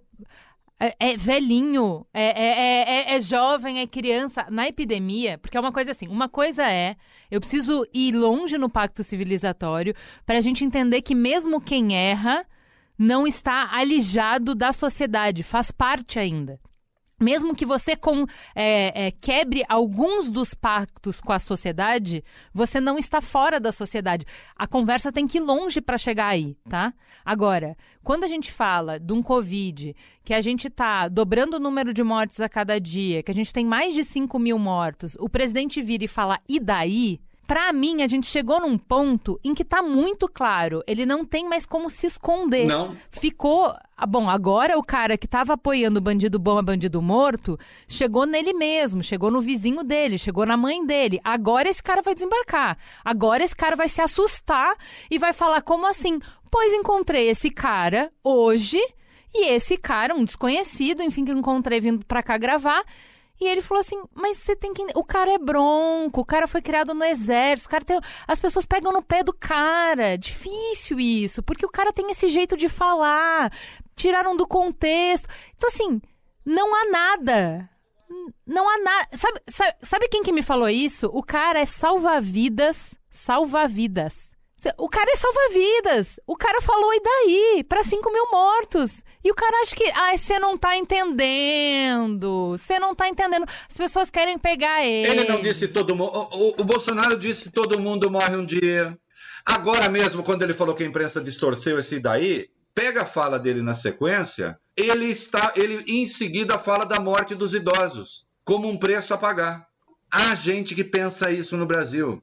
é, 0.77 0.93
é, 0.99 1.17
velhinho, 1.17 2.05
é, 2.13 2.23
é, 2.23 3.13
é, 3.13 3.15
é, 3.15 3.21
jovem, 3.21 3.79
é 3.79 3.87
criança. 3.87 4.45
Na 4.49 4.67
epidemia, 4.67 5.37
porque 5.37 5.55
é 5.55 5.59
uma 5.59 5.71
coisa 5.71 5.91
assim: 5.91 6.07
uma 6.07 6.27
coisa 6.27 6.69
é, 6.69 6.97
eu 7.31 7.39
preciso 7.39 7.87
ir 7.93 8.13
longe 8.13 8.57
no 8.57 8.69
pacto 8.69 9.03
civilizatório 9.03 9.95
para 10.25 10.37
a 10.37 10.41
gente 10.41 10.65
entender 10.65 11.01
que 11.01 11.15
mesmo 11.15 11.61
quem 11.61 11.95
erra 11.95 12.45
não 12.97 13.25
está 13.25 13.69
alijado 13.73 14.53
da 14.53 14.71
sociedade, 14.71 15.43
faz 15.43 15.71
parte 15.71 16.19
ainda. 16.19 16.59
Mesmo 17.19 17.55
que 17.55 17.65
você 17.65 17.95
com, 17.95 18.25
é, 18.53 19.07
é, 19.07 19.11
quebre 19.11 19.63
alguns 19.69 20.29
dos 20.29 20.53
pactos 20.53 21.21
com 21.21 21.31
a 21.31 21.39
sociedade, 21.39 22.23
você 22.53 22.79
não 22.79 22.97
está 22.97 23.21
fora 23.21 23.59
da 23.59 23.71
sociedade. 23.71 24.25
A 24.55 24.67
conversa 24.67 25.11
tem 25.11 25.25
que 25.27 25.37
ir 25.37 25.41
longe 25.41 25.81
para 25.81 25.97
chegar 25.97 26.27
aí, 26.27 26.57
tá? 26.69 26.93
Agora, 27.23 27.77
quando 28.03 28.23
a 28.23 28.27
gente 28.27 28.51
fala 28.51 28.99
de 28.99 29.13
um 29.13 29.23
Covid, 29.23 29.95
que 30.23 30.33
a 30.33 30.41
gente 30.41 30.67
está 30.67 31.07
dobrando 31.07 31.57
o 31.57 31.59
número 31.59 31.93
de 31.93 32.03
mortes 32.03 32.39
a 32.39 32.49
cada 32.49 32.79
dia, 32.79 33.23
que 33.23 33.31
a 33.31 33.33
gente 33.33 33.53
tem 33.53 33.65
mais 33.65 33.93
de 33.93 34.03
5 34.03 34.37
mil 34.37 34.59
mortos, 34.59 35.15
o 35.19 35.29
presidente 35.29 35.81
vira 35.81 36.03
e 36.03 36.07
fala, 36.07 36.39
e 36.47 36.59
daí? 36.59 37.19
Para 37.47 37.71
mim, 37.71 38.01
a 38.01 38.07
gente 38.07 38.27
chegou 38.27 38.59
num 38.59 38.77
ponto 38.77 39.39
em 39.43 39.53
que 39.53 39.63
tá 39.63 39.81
muito 39.81 40.27
claro. 40.27 40.81
Ele 40.87 41.05
não 41.05 41.23
tem 41.23 41.47
mais 41.47 41.65
como 41.65 41.89
se 41.89 42.07
esconder. 42.07 42.67
Não. 42.67 42.95
Ficou. 43.11 43.73
Ah, 43.97 44.05
bom, 44.05 44.29
agora 44.29 44.77
o 44.77 44.83
cara 44.83 45.17
que 45.17 45.27
tava 45.27 45.53
apoiando 45.53 45.99
o 45.99 46.01
bandido 46.01 46.37
bom 46.37 46.57
a 46.57 46.61
bandido 46.61 47.01
morto 47.01 47.57
chegou 47.87 48.25
nele 48.25 48.51
mesmo, 48.53 49.01
chegou 49.01 49.31
no 49.31 49.39
vizinho 49.39 49.83
dele, 49.83 50.17
chegou 50.17 50.45
na 50.45 50.57
mãe 50.57 50.85
dele. 50.85 51.19
Agora 51.23 51.69
esse 51.69 51.81
cara 51.81 52.01
vai 52.01 52.13
desembarcar. 52.13 52.77
Agora 53.03 53.43
esse 53.43 53.55
cara 53.55 53.75
vai 53.75 53.87
se 53.87 54.01
assustar 54.01 54.75
e 55.09 55.17
vai 55.19 55.31
falar: 55.31 55.61
como 55.61 55.87
assim? 55.87 56.19
Pois 56.49 56.73
encontrei 56.73 57.29
esse 57.29 57.49
cara 57.49 58.11
hoje. 58.23 58.81
E 59.37 59.49
esse 59.49 59.75
cara, 59.75 60.15
um 60.15 60.23
desconhecido, 60.23 61.03
enfim, 61.03 61.25
que 61.25 61.31
eu 61.31 61.37
encontrei 61.37 61.81
vindo 61.81 62.05
pra 62.05 62.23
cá 62.23 62.37
gravar, 62.37 62.85
e 63.39 63.47
ele 63.47 63.61
falou 63.61 63.81
assim: 63.81 64.01
Mas 64.13 64.37
você 64.37 64.55
tem 64.55 64.73
que. 64.73 64.85
O 64.95 65.03
cara 65.03 65.31
é 65.31 65.37
bronco, 65.37 66.21
o 66.21 66.25
cara 66.25 66.47
foi 66.47 66.61
criado 66.61 66.93
no 66.93 67.03
exército, 67.03 67.67
o 67.67 67.71
cara 67.71 67.85
tem... 67.85 67.99
as 68.27 68.39
pessoas 68.39 68.65
pegam 68.65 68.91
no 68.91 69.01
pé 69.01 69.23
do 69.23 69.33
cara. 69.33 70.17
Difícil 70.17 70.99
isso, 70.99 71.43
porque 71.43 71.65
o 71.65 71.71
cara 71.71 71.91
tem 71.91 72.09
esse 72.11 72.27
jeito 72.27 72.55
de 72.55 72.69
falar, 72.69 73.51
tiraram 73.95 74.35
do 74.35 74.47
contexto. 74.47 75.27
Então, 75.55 75.67
assim, 75.67 76.01
não 76.45 76.73
há 76.73 76.89
nada. 76.89 77.69
Não 78.45 78.69
há 78.69 78.77
nada. 78.77 79.07
Sabe, 79.13 79.41
sabe, 79.47 79.73
sabe 79.81 80.07
quem 80.07 80.23
que 80.23 80.31
me 80.31 80.41
falou 80.41 80.69
isso? 80.69 81.09
O 81.13 81.23
cara 81.23 81.59
é 81.59 81.65
salva-vidas. 81.65 82.97
Salva-vidas. 83.09 84.34
O 84.77 84.89
cara 84.89 85.11
é 85.11 85.15
salva-vidas. 85.15 86.19
O 86.25 86.35
cara 86.35 86.61
falou, 86.61 86.93
e 86.93 87.01
daí? 87.01 87.65
Para 87.67 87.83
5 87.83 88.11
mil 88.11 88.27
mortos. 88.31 89.03
E 89.23 89.31
o 89.31 89.35
cara 89.35 89.61
acha 89.61 89.75
que. 89.75 89.83
Ai, 89.91 90.17
você 90.17 90.39
não 90.39 90.57
tá 90.57 90.77
entendendo. 90.77 92.51
Você 92.57 92.79
não 92.79 92.95
tá 92.95 93.07
entendendo. 93.07 93.45
As 93.69 93.75
pessoas 93.75 94.09
querem 94.09 94.37
pegar 94.37 94.83
ele. 94.83 95.09
Ele 95.09 95.23
não 95.25 95.41
disse 95.41 95.67
todo 95.67 95.95
mundo. 95.95 96.11
O, 96.13 96.49
o, 96.49 96.61
o 96.61 96.63
Bolsonaro 96.63 97.17
disse 97.17 97.51
todo 97.51 97.79
mundo 97.79 98.09
morre 98.09 98.35
um 98.35 98.45
dia. 98.45 98.97
Agora 99.45 99.89
mesmo, 99.89 100.23
quando 100.23 100.43
ele 100.43 100.53
falou 100.53 100.73
que 100.73 100.83
a 100.83 100.87
imprensa 100.87 101.21
distorceu 101.21 101.79
esse 101.79 101.99
daí, 101.99 102.49
pega 102.73 103.03
a 103.03 103.05
fala 103.05 103.37
dele 103.37 103.61
na 103.61 103.75
sequência, 103.75 104.57
ele 104.75 105.05
está. 105.05 105.53
Ele 105.55 105.83
em 105.87 106.07
seguida 106.07 106.57
fala 106.57 106.85
da 106.85 106.99
morte 106.99 107.35
dos 107.35 107.53
idosos 107.53 108.25
como 108.43 108.69
um 108.69 108.77
preço 108.77 109.13
a 109.13 109.17
pagar. 109.17 109.67
Há 110.11 110.35
gente 110.35 110.75
que 110.75 110.83
pensa 110.83 111.31
isso 111.31 111.57
no 111.57 111.65
Brasil. 111.65 112.21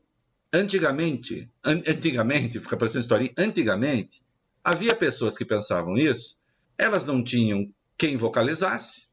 Antigamente, 0.52 1.50
an 1.64 1.82
antigamente, 1.86 2.60
fica 2.60 2.76
parecendo 2.76 3.00
historinha, 3.00 3.32
antigamente, 3.38 4.22
havia 4.62 4.94
pessoas 4.94 5.36
que 5.36 5.44
pensavam 5.44 5.96
isso, 5.96 6.36
elas 6.76 7.06
não 7.06 7.24
tinham 7.24 7.72
quem 7.96 8.16
vocalizasse, 8.16 9.06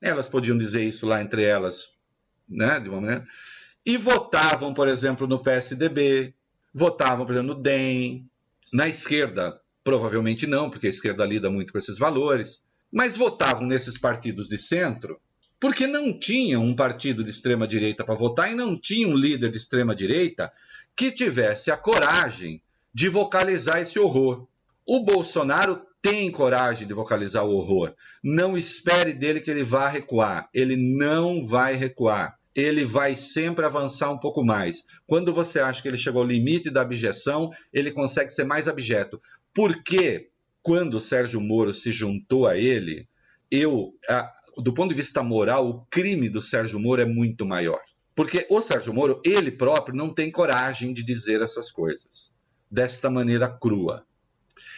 elas 0.00 0.28
podiam 0.28 0.56
dizer 0.56 0.84
isso 0.84 1.04
lá 1.04 1.20
entre 1.20 1.42
elas, 1.42 1.88
né, 2.48 2.78
de 2.78 2.88
uma 2.88 3.00
maneira, 3.00 3.26
e 3.84 3.96
votavam, 3.96 4.72
por 4.72 4.86
exemplo, 4.86 5.26
no 5.26 5.42
PSDB, 5.42 6.32
votavam, 6.72 7.26
por 7.26 7.32
exemplo, 7.32 7.54
no 7.54 7.60
DEM, 7.60 8.28
na 8.72 8.86
esquerda, 8.86 9.60
provavelmente 9.82 10.46
não, 10.46 10.70
porque 10.70 10.86
a 10.86 10.90
esquerda 10.90 11.26
lida 11.26 11.50
muito 11.50 11.72
com 11.72 11.78
esses 11.78 11.98
valores, 11.98 12.62
mas 12.92 13.16
votavam 13.16 13.66
nesses 13.66 13.98
partidos 13.98 14.48
de 14.48 14.56
centro 14.56 15.20
porque 15.64 15.86
não 15.86 16.12
tinham 16.12 16.62
um 16.62 16.76
partido 16.76 17.24
de 17.24 17.30
extrema 17.30 17.66
direita 17.66 18.04
para 18.04 18.14
votar 18.14 18.52
e 18.52 18.54
não 18.54 18.78
tinha 18.78 19.08
um 19.08 19.16
líder 19.16 19.50
de 19.50 19.56
extrema 19.56 19.94
direita 19.94 20.52
que 20.96 21.10
tivesse 21.10 21.70
a 21.70 21.76
coragem 21.76 22.62
de 22.92 23.08
vocalizar 23.08 23.80
esse 23.80 23.98
horror. 23.98 24.46
O 24.86 25.04
Bolsonaro 25.04 25.82
tem 26.00 26.30
coragem 26.30 26.86
de 26.86 26.94
vocalizar 26.94 27.44
o 27.44 27.54
horror. 27.54 27.94
Não 28.22 28.56
espere 28.56 29.12
dele 29.12 29.40
que 29.40 29.50
ele 29.50 29.64
vá 29.64 29.88
recuar. 29.88 30.48
Ele 30.52 30.76
não 30.76 31.44
vai 31.44 31.74
recuar. 31.74 32.38
Ele 32.54 32.84
vai 32.84 33.16
sempre 33.16 33.64
avançar 33.64 34.10
um 34.10 34.18
pouco 34.18 34.44
mais. 34.44 34.84
Quando 35.06 35.32
você 35.32 35.60
acha 35.60 35.82
que 35.82 35.88
ele 35.88 35.96
chegou 35.96 36.22
ao 36.22 36.28
limite 36.28 36.70
da 36.70 36.82
abjeção, 36.82 37.50
ele 37.72 37.90
consegue 37.90 38.30
ser 38.30 38.44
mais 38.44 38.68
abjeto. 38.68 39.20
Porque 39.52 40.28
quando 40.62 40.94
o 40.94 41.00
Sérgio 41.00 41.40
Moro 41.40 41.72
se 41.72 41.90
juntou 41.90 42.46
a 42.46 42.56
ele, 42.56 43.08
eu, 43.50 43.94
do 44.58 44.72
ponto 44.72 44.90
de 44.90 44.94
vista 44.94 45.22
moral, 45.22 45.68
o 45.68 45.86
crime 45.86 46.28
do 46.28 46.40
Sérgio 46.40 46.78
Moro 46.78 47.02
é 47.02 47.06
muito 47.06 47.44
maior. 47.44 47.80
Porque 48.14 48.46
o 48.48 48.60
Sérgio 48.60 48.94
Moro, 48.94 49.20
ele 49.24 49.50
próprio, 49.50 49.96
não 49.96 50.12
tem 50.12 50.30
coragem 50.30 50.92
de 50.92 51.02
dizer 51.02 51.42
essas 51.42 51.70
coisas 51.70 52.32
desta 52.70 53.10
maneira 53.10 53.48
crua. 53.48 54.06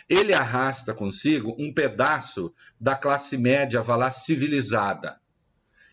Ele 0.09 0.33
arrasta 0.33 0.95
consigo 0.95 1.55
um 1.59 1.73
pedaço 1.73 2.55
da 2.81 2.95
classe 2.95 3.37
média, 3.37 3.83
vá 3.83 3.97
lá, 3.97 4.11
civilizada. 4.11 5.19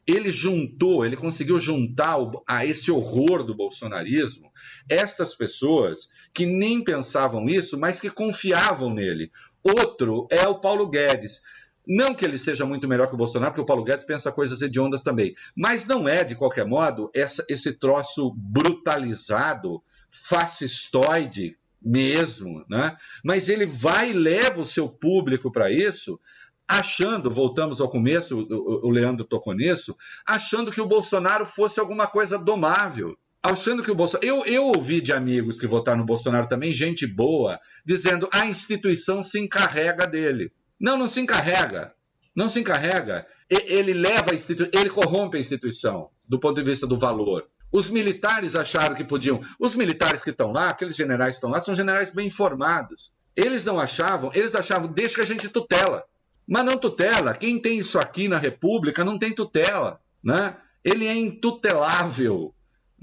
Ele 0.05 0.31
juntou, 0.31 1.05
ele 1.05 1.15
conseguiu 1.15 1.57
juntar 1.57 2.17
a 2.45 2.65
esse 2.65 2.91
horror 2.91 3.43
do 3.43 3.55
bolsonarismo 3.55 4.51
estas 4.89 5.33
pessoas 5.33 6.09
que 6.33 6.45
nem 6.45 6.83
pensavam 6.83 7.47
isso, 7.47 7.77
mas 7.77 8.01
que 8.01 8.09
confiavam 8.09 8.93
nele. 8.93 9.31
Outro 9.63 10.27
é 10.29 10.45
o 10.47 10.59
Paulo 10.59 10.89
Guedes. 10.89 11.41
Não 11.87 12.13
que 12.13 12.23
ele 12.23 12.37
seja 12.37 12.65
muito 12.65 12.87
melhor 12.87 13.07
que 13.07 13.13
o 13.13 13.17
Bolsonaro, 13.17 13.51
porque 13.51 13.61
o 13.61 13.65
Paulo 13.65 13.83
Guedes 13.83 14.05
pensa 14.05 14.31
coisas 14.31 14.61
hediondas 14.61 15.03
também. 15.03 15.35
Mas 15.55 15.85
não 15.85 16.07
é, 16.07 16.23
de 16.23 16.35
qualquer 16.35 16.65
modo, 16.65 17.11
essa, 17.13 17.45
esse 17.49 17.73
troço 17.73 18.33
brutalizado, 18.37 19.83
fascistoide 20.09 21.57
mesmo, 21.81 22.65
né? 22.69 22.95
Mas 23.23 23.49
ele 23.49 23.65
vai 23.65 24.11
e 24.11 24.13
leva 24.13 24.61
o 24.61 24.65
seu 24.65 24.87
público 24.87 25.51
para 25.51 25.69
isso, 25.69 26.19
achando, 26.65 27.29
voltamos 27.29 27.81
ao 27.81 27.89
começo, 27.89 28.39
o, 28.39 28.87
o 28.87 28.89
Leandro 28.89 29.25
tocou 29.25 29.53
nisso, 29.53 29.97
achando 30.25 30.71
que 30.71 30.79
o 30.79 30.87
Bolsonaro 30.87 31.45
fosse 31.45 31.79
alguma 31.79 32.07
coisa 32.07 32.37
domável 32.39 33.17
achando 33.43 33.83
que 33.83 33.91
o 33.91 33.95
Bolsonaro. 33.95 34.25
Eu, 34.25 34.45
eu 34.45 34.63
ouvi 34.67 35.01
de 35.01 35.11
amigos 35.11 35.59
que 35.59 35.67
votaram 35.67 35.99
no 35.99 36.05
Bolsonaro 36.05 36.47
também, 36.47 36.71
gente 36.71 37.05
boa, 37.05 37.59
dizendo 37.85 38.29
a 38.31 38.45
instituição 38.45 39.21
se 39.21 39.37
encarrega 39.37 40.07
dele. 40.07 40.49
Não, 40.83 40.97
não 40.97 41.07
se 41.07 41.21
encarrega. 41.21 41.93
Não 42.35 42.49
se 42.49 42.59
encarrega. 42.59 43.25
Ele 43.49 43.93
leva 43.93 44.31
a 44.31 44.33
ele 44.33 44.89
corrompe 44.89 45.37
a 45.37 45.39
instituição 45.39 46.09
do 46.27 46.37
ponto 46.37 46.57
de 46.57 46.69
vista 46.69 46.85
do 46.85 46.97
valor. 46.97 47.47
Os 47.71 47.89
militares 47.89 48.53
acharam 48.53 48.93
que 48.93 49.05
podiam. 49.05 49.39
Os 49.57 49.75
militares 49.75 50.21
que 50.21 50.31
estão 50.31 50.51
lá, 50.51 50.67
aqueles 50.67 50.97
generais 50.97 51.31
que 51.31 51.37
estão 51.37 51.49
lá, 51.49 51.61
são 51.61 51.73
generais 51.73 52.11
bem 52.11 52.27
informados. 52.27 53.13
Eles 53.33 53.63
não 53.63 53.79
achavam, 53.79 54.29
eles 54.35 54.55
achavam, 54.55 54.91
deixa 54.91 55.15
que 55.15 55.21
a 55.21 55.25
gente 55.25 55.47
tutela. 55.47 56.03
Mas 56.45 56.65
não 56.65 56.77
tutela. 56.77 57.33
Quem 57.33 57.61
tem 57.61 57.79
isso 57.79 57.97
aqui 57.97 58.27
na 58.27 58.37
República 58.37 59.05
não 59.05 59.17
tem 59.17 59.33
tutela. 59.33 60.01
Né? 60.21 60.57
Ele 60.83 61.07
é 61.07 61.15
intutelável 61.15 62.53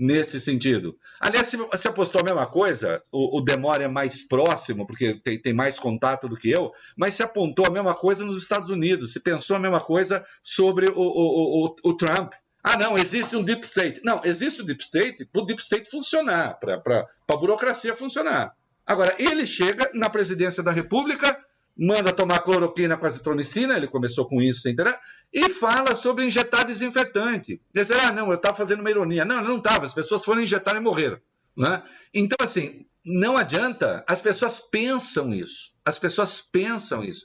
nesse 0.00 0.40
sentido. 0.40 0.96
Aliás, 1.20 1.48
se 1.48 1.58
você 1.58 1.86
apostou 1.86 2.22
a 2.22 2.24
mesma 2.24 2.46
coisa, 2.46 3.02
o, 3.12 3.36
o 3.38 3.40
Demore 3.42 3.84
é 3.84 3.88
mais 3.88 4.26
próximo, 4.26 4.86
porque 4.86 5.20
tem, 5.20 5.38
tem, 5.38 5.52
mais 5.52 5.78
contato 5.78 6.26
do 6.26 6.38
que 6.38 6.50
eu, 6.50 6.72
mas 6.96 7.14
se 7.14 7.22
apontou 7.22 7.66
a 7.66 7.70
mesma 7.70 7.94
coisa 7.94 8.24
nos 8.24 8.38
Estados 8.38 8.70
Unidos, 8.70 9.12
se 9.12 9.20
pensou 9.20 9.56
a 9.56 9.60
mesma 9.60 9.80
coisa 9.80 10.24
sobre 10.42 10.88
o, 10.88 10.94
o, 10.96 11.66
o, 11.66 11.76
o 11.84 11.96
Trump. 11.96 12.32
Ah, 12.64 12.78
não, 12.78 12.96
existe 12.96 13.36
um 13.36 13.42
deep 13.42 13.62
state. 13.64 14.00
Não, 14.02 14.22
existe 14.24 14.62
o 14.62 14.64
deep 14.64 14.82
state 14.82 15.26
para 15.26 15.42
o 15.42 15.44
deep 15.44 15.60
state 15.60 15.90
funcionar, 15.90 16.58
para 16.58 17.06
a 17.28 17.36
burocracia 17.36 17.94
funcionar. 17.94 18.54
Agora, 18.86 19.14
ele 19.18 19.46
chega 19.46 19.90
na 19.92 20.08
presidência 20.08 20.62
da 20.62 20.72
República 20.72 21.38
manda 21.76 22.12
tomar 22.12 22.40
cloroquina 22.40 22.96
com 22.96 23.06
azitromicina, 23.06 23.76
ele 23.76 23.86
começou 23.86 24.26
com 24.26 24.40
isso 24.40 24.62
sem 24.62 24.72
entender, 24.72 24.98
e 25.32 25.48
fala 25.48 25.94
sobre 25.94 26.24
injetar 26.24 26.66
desinfetante. 26.66 27.60
Ele 27.74 27.84
diz, 27.84 27.90
ah, 27.90 28.12
não, 28.12 28.28
eu 28.28 28.34
estava 28.34 28.56
fazendo 28.56 28.80
uma 28.80 28.90
ironia. 28.90 29.24
Não, 29.24 29.42
não 29.42 29.58
estava, 29.58 29.86
as 29.86 29.94
pessoas 29.94 30.24
foram 30.24 30.40
injetar 30.40 30.76
e 30.76 30.80
morreram. 30.80 31.20
Né? 31.56 31.82
Então, 32.12 32.36
assim, 32.42 32.86
não 33.04 33.36
adianta, 33.36 34.04
as 34.06 34.20
pessoas 34.20 34.60
pensam 34.60 35.32
isso. 35.32 35.72
As 35.84 35.98
pessoas 35.98 36.40
pensam 36.40 37.02
isso. 37.02 37.24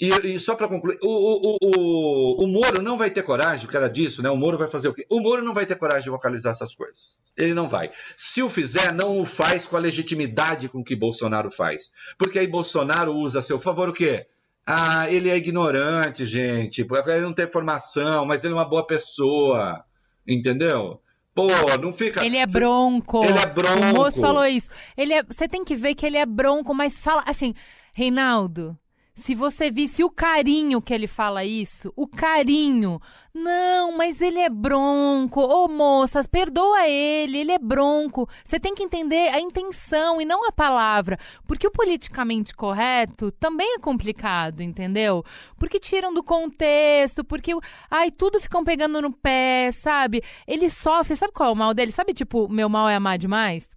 E, 0.00 0.08
e 0.08 0.40
só 0.40 0.56
para 0.56 0.66
concluir, 0.66 0.98
o, 1.00 1.08
o, 1.08 1.56
o, 1.62 2.44
o, 2.44 2.46
Moro 2.48 2.82
não 2.82 2.98
vai 2.98 3.10
ter 3.10 3.22
coragem, 3.22 3.64
porque 3.64 3.76
era 3.76 3.88
disso, 3.88 4.22
né? 4.22 4.30
O 4.30 4.36
Moro 4.36 4.58
vai 4.58 4.66
fazer 4.66 4.88
o 4.88 4.94
quê? 4.94 5.06
O 5.08 5.20
Moro 5.20 5.42
não 5.42 5.54
vai 5.54 5.66
ter 5.66 5.76
coragem 5.76 6.04
de 6.04 6.10
vocalizar 6.10 6.52
essas 6.52 6.74
coisas. 6.74 7.20
Ele 7.36 7.54
não 7.54 7.68
vai. 7.68 7.90
Se 8.16 8.42
o 8.42 8.48
fizer, 8.48 8.92
não 8.92 9.20
o 9.20 9.24
faz 9.24 9.66
com 9.66 9.76
a 9.76 9.80
legitimidade 9.80 10.68
com 10.68 10.82
que 10.82 10.96
Bolsonaro 10.96 11.50
faz. 11.50 11.92
Porque 12.18 12.40
aí 12.40 12.46
Bolsonaro 12.46 13.14
usa 13.14 13.38
a 13.38 13.42
seu 13.42 13.58
favor 13.58 13.88
o 13.88 13.92
quê? 13.92 14.26
Ah, 14.66 15.08
ele 15.10 15.30
é 15.30 15.36
ignorante, 15.36 16.26
gente. 16.26 16.80
Ele 16.80 17.20
não 17.20 17.32
tem 17.32 17.46
formação, 17.46 18.26
mas 18.26 18.42
ele 18.42 18.54
é 18.54 18.56
uma 18.56 18.64
boa 18.64 18.84
pessoa. 18.84 19.84
Entendeu? 20.26 21.00
Pô, 21.32 21.46
não 21.80 21.92
fica. 21.92 22.24
Ele 22.24 22.36
é 22.36 22.46
bronco. 22.46 23.24
Ele 23.24 23.38
é 23.38 23.46
bronco. 23.46 23.78
O 23.78 23.94
moço 23.94 24.20
falou 24.20 24.46
isso. 24.46 24.70
Ele 24.96 25.12
é... 25.12 25.22
Você 25.22 25.46
tem 25.46 25.62
que 25.62 25.76
ver 25.76 25.94
que 25.94 26.04
ele 26.04 26.16
é 26.16 26.26
bronco, 26.26 26.74
mas 26.74 26.98
fala 26.98 27.22
assim, 27.26 27.54
Reinaldo 27.92 28.76
se 29.16 29.32
você 29.34 29.70
visse 29.70 30.02
o 30.02 30.10
carinho 30.10 30.82
que 30.82 30.92
ele 30.92 31.06
fala 31.06 31.44
isso, 31.44 31.92
o 31.94 32.06
carinho. 32.06 33.00
Não, 33.32 33.96
mas 33.96 34.20
ele 34.20 34.40
é 34.40 34.50
bronco. 34.50 35.40
Ô, 35.40 35.64
oh, 35.64 35.68
moças, 35.68 36.26
perdoa 36.26 36.88
ele, 36.88 37.38
ele 37.38 37.52
é 37.52 37.58
bronco. 37.58 38.28
Você 38.44 38.58
tem 38.58 38.74
que 38.74 38.82
entender 38.82 39.28
a 39.28 39.40
intenção 39.40 40.20
e 40.20 40.24
não 40.24 40.48
a 40.48 40.52
palavra. 40.52 41.16
Porque 41.46 41.66
o 41.66 41.70
politicamente 41.70 42.54
correto 42.54 43.30
também 43.32 43.74
é 43.76 43.78
complicado, 43.78 44.62
entendeu? 44.62 45.24
Porque 45.58 45.78
tiram 45.78 46.12
do 46.12 46.22
contexto, 46.22 47.24
porque. 47.24 47.52
Ai, 47.88 48.10
tudo 48.10 48.40
ficam 48.40 48.64
pegando 48.64 49.00
no 49.00 49.12
pé, 49.12 49.70
sabe? 49.70 50.22
Ele 50.46 50.68
sofre. 50.68 51.14
Sabe 51.14 51.32
qual 51.32 51.50
é 51.50 51.52
o 51.52 51.56
mal 51.56 51.72
dele? 51.72 51.92
Sabe, 51.92 52.12
tipo, 52.14 52.48
meu 52.48 52.68
mal 52.68 52.88
é 52.88 52.96
amar 52.96 53.16
demais? 53.16 53.68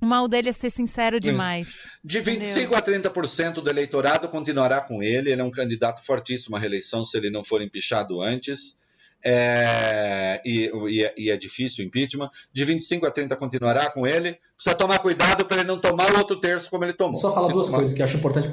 O 0.00 0.06
mal 0.06 0.28
dele 0.28 0.50
é 0.50 0.52
ser 0.52 0.70
sincero 0.70 1.18
demais. 1.18 1.68
De 2.04 2.20
25% 2.20 2.74
a 2.74 2.82
30% 2.82 3.54
do 3.54 3.70
eleitorado 3.70 4.28
continuará 4.28 4.80
com 4.80 5.02
ele. 5.02 5.32
Ele 5.32 5.40
é 5.40 5.44
um 5.44 5.50
candidato 5.50 6.04
fortíssimo 6.04 6.56
à 6.56 6.58
reeleição 6.58 7.04
se 7.04 7.16
ele 7.16 7.30
não 7.30 7.42
for 7.42 7.62
empichado 7.62 8.20
antes. 8.20 8.76
É, 9.24 10.40
e, 10.44 10.70
e, 10.88 11.12
e, 11.16 11.30
é 11.30 11.36
difícil 11.36 11.82
o 11.82 11.88
impeachment. 11.88 12.30
De 12.52 12.64
25 12.64 13.06
a 13.06 13.10
30 13.10 13.34
continuará 13.36 13.90
com 13.90 14.06
ele. 14.06 14.38
Precisa 14.54 14.76
tomar 14.76 14.98
cuidado 14.98 15.46
para 15.46 15.58
ele 15.58 15.66
não 15.66 15.78
tomar 15.78 16.12
o 16.12 16.18
outro 16.18 16.38
terço 16.38 16.68
como 16.70 16.84
ele 16.84 16.92
tomou. 16.92 17.18
Só 17.18 17.34
falar 17.34 17.48
duas 17.48 17.66
tomar... 17.66 17.78
coisas 17.78 17.94
que 17.94 18.02
eu 18.02 18.04
acho 18.04 18.18
importante 18.18 18.48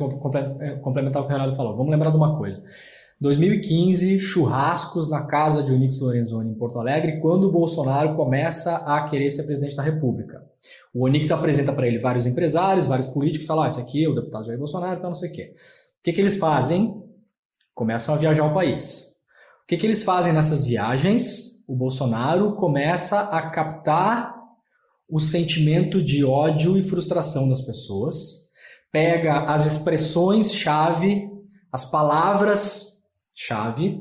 é, 0.61 0.75
complementar 0.77 1.21
o 1.21 1.27
que 1.27 1.33
o 1.33 1.37
Renato 1.37 1.55
falou. 1.55 1.75
Vamos 1.75 1.91
lembrar 1.91 2.09
de 2.09 2.17
uma 2.17 2.37
coisa. 2.37 2.63
2015, 3.19 4.17
churrascos 4.17 5.09
na 5.09 5.21
casa 5.21 5.61
de 5.61 5.71
Onix 5.71 5.99
Lorenzoni 5.99 6.51
em 6.51 6.55
Porto 6.55 6.79
Alegre, 6.79 7.19
quando 7.19 7.47
o 7.47 7.51
Bolsonaro 7.51 8.15
começa 8.15 8.77
a 8.77 9.03
querer 9.03 9.29
ser 9.29 9.43
presidente 9.43 9.75
da 9.75 9.83
República. 9.83 10.52
O 10.93 11.05
Onix 11.05 11.31
apresenta 11.31 11.73
para 11.73 11.87
ele 11.87 11.97
vários 11.97 12.27
empresários, 12.27 12.85
vários 12.85 13.07
políticos, 13.07 13.47
fala, 13.47 13.65
ah, 13.65 13.67
esse 13.67 13.81
aqui 13.81 14.05
é 14.05 14.09
o 14.09 14.13
deputado 14.13 14.45
Jair 14.45 14.59
Bolsonaro, 14.59 14.99
tal, 14.99 15.09
não 15.09 15.15
sei 15.15 15.29
o 15.29 15.33
quê. 15.33 15.55
O 15.99 16.03
que, 16.03 16.13
que 16.13 16.21
eles 16.21 16.35
fazem? 16.35 17.01
Começam 17.73 18.13
a 18.13 18.17
viajar 18.17 18.45
o 18.45 18.53
país. 18.53 19.15
O 19.63 19.67
que, 19.67 19.77
que 19.77 19.87
eles 19.87 20.03
fazem 20.03 20.31
nessas 20.31 20.63
viagens? 20.63 21.65
O 21.67 21.75
Bolsonaro 21.75 22.55
começa 22.55 23.21
a 23.21 23.49
captar 23.49 24.35
o 25.09 25.19
sentimento 25.19 26.03
de 26.03 26.23
ódio 26.23 26.77
e 26.77 26.83
frustração 26.83 27.49
das 27.49 27.61
pessoas, 27.61 28.51
pega 28.91 29.45
as 29.45 29.65
expressões-chave, 29.65 31.27
as 31.71 31.85
palavras-chave, 31.85 33.99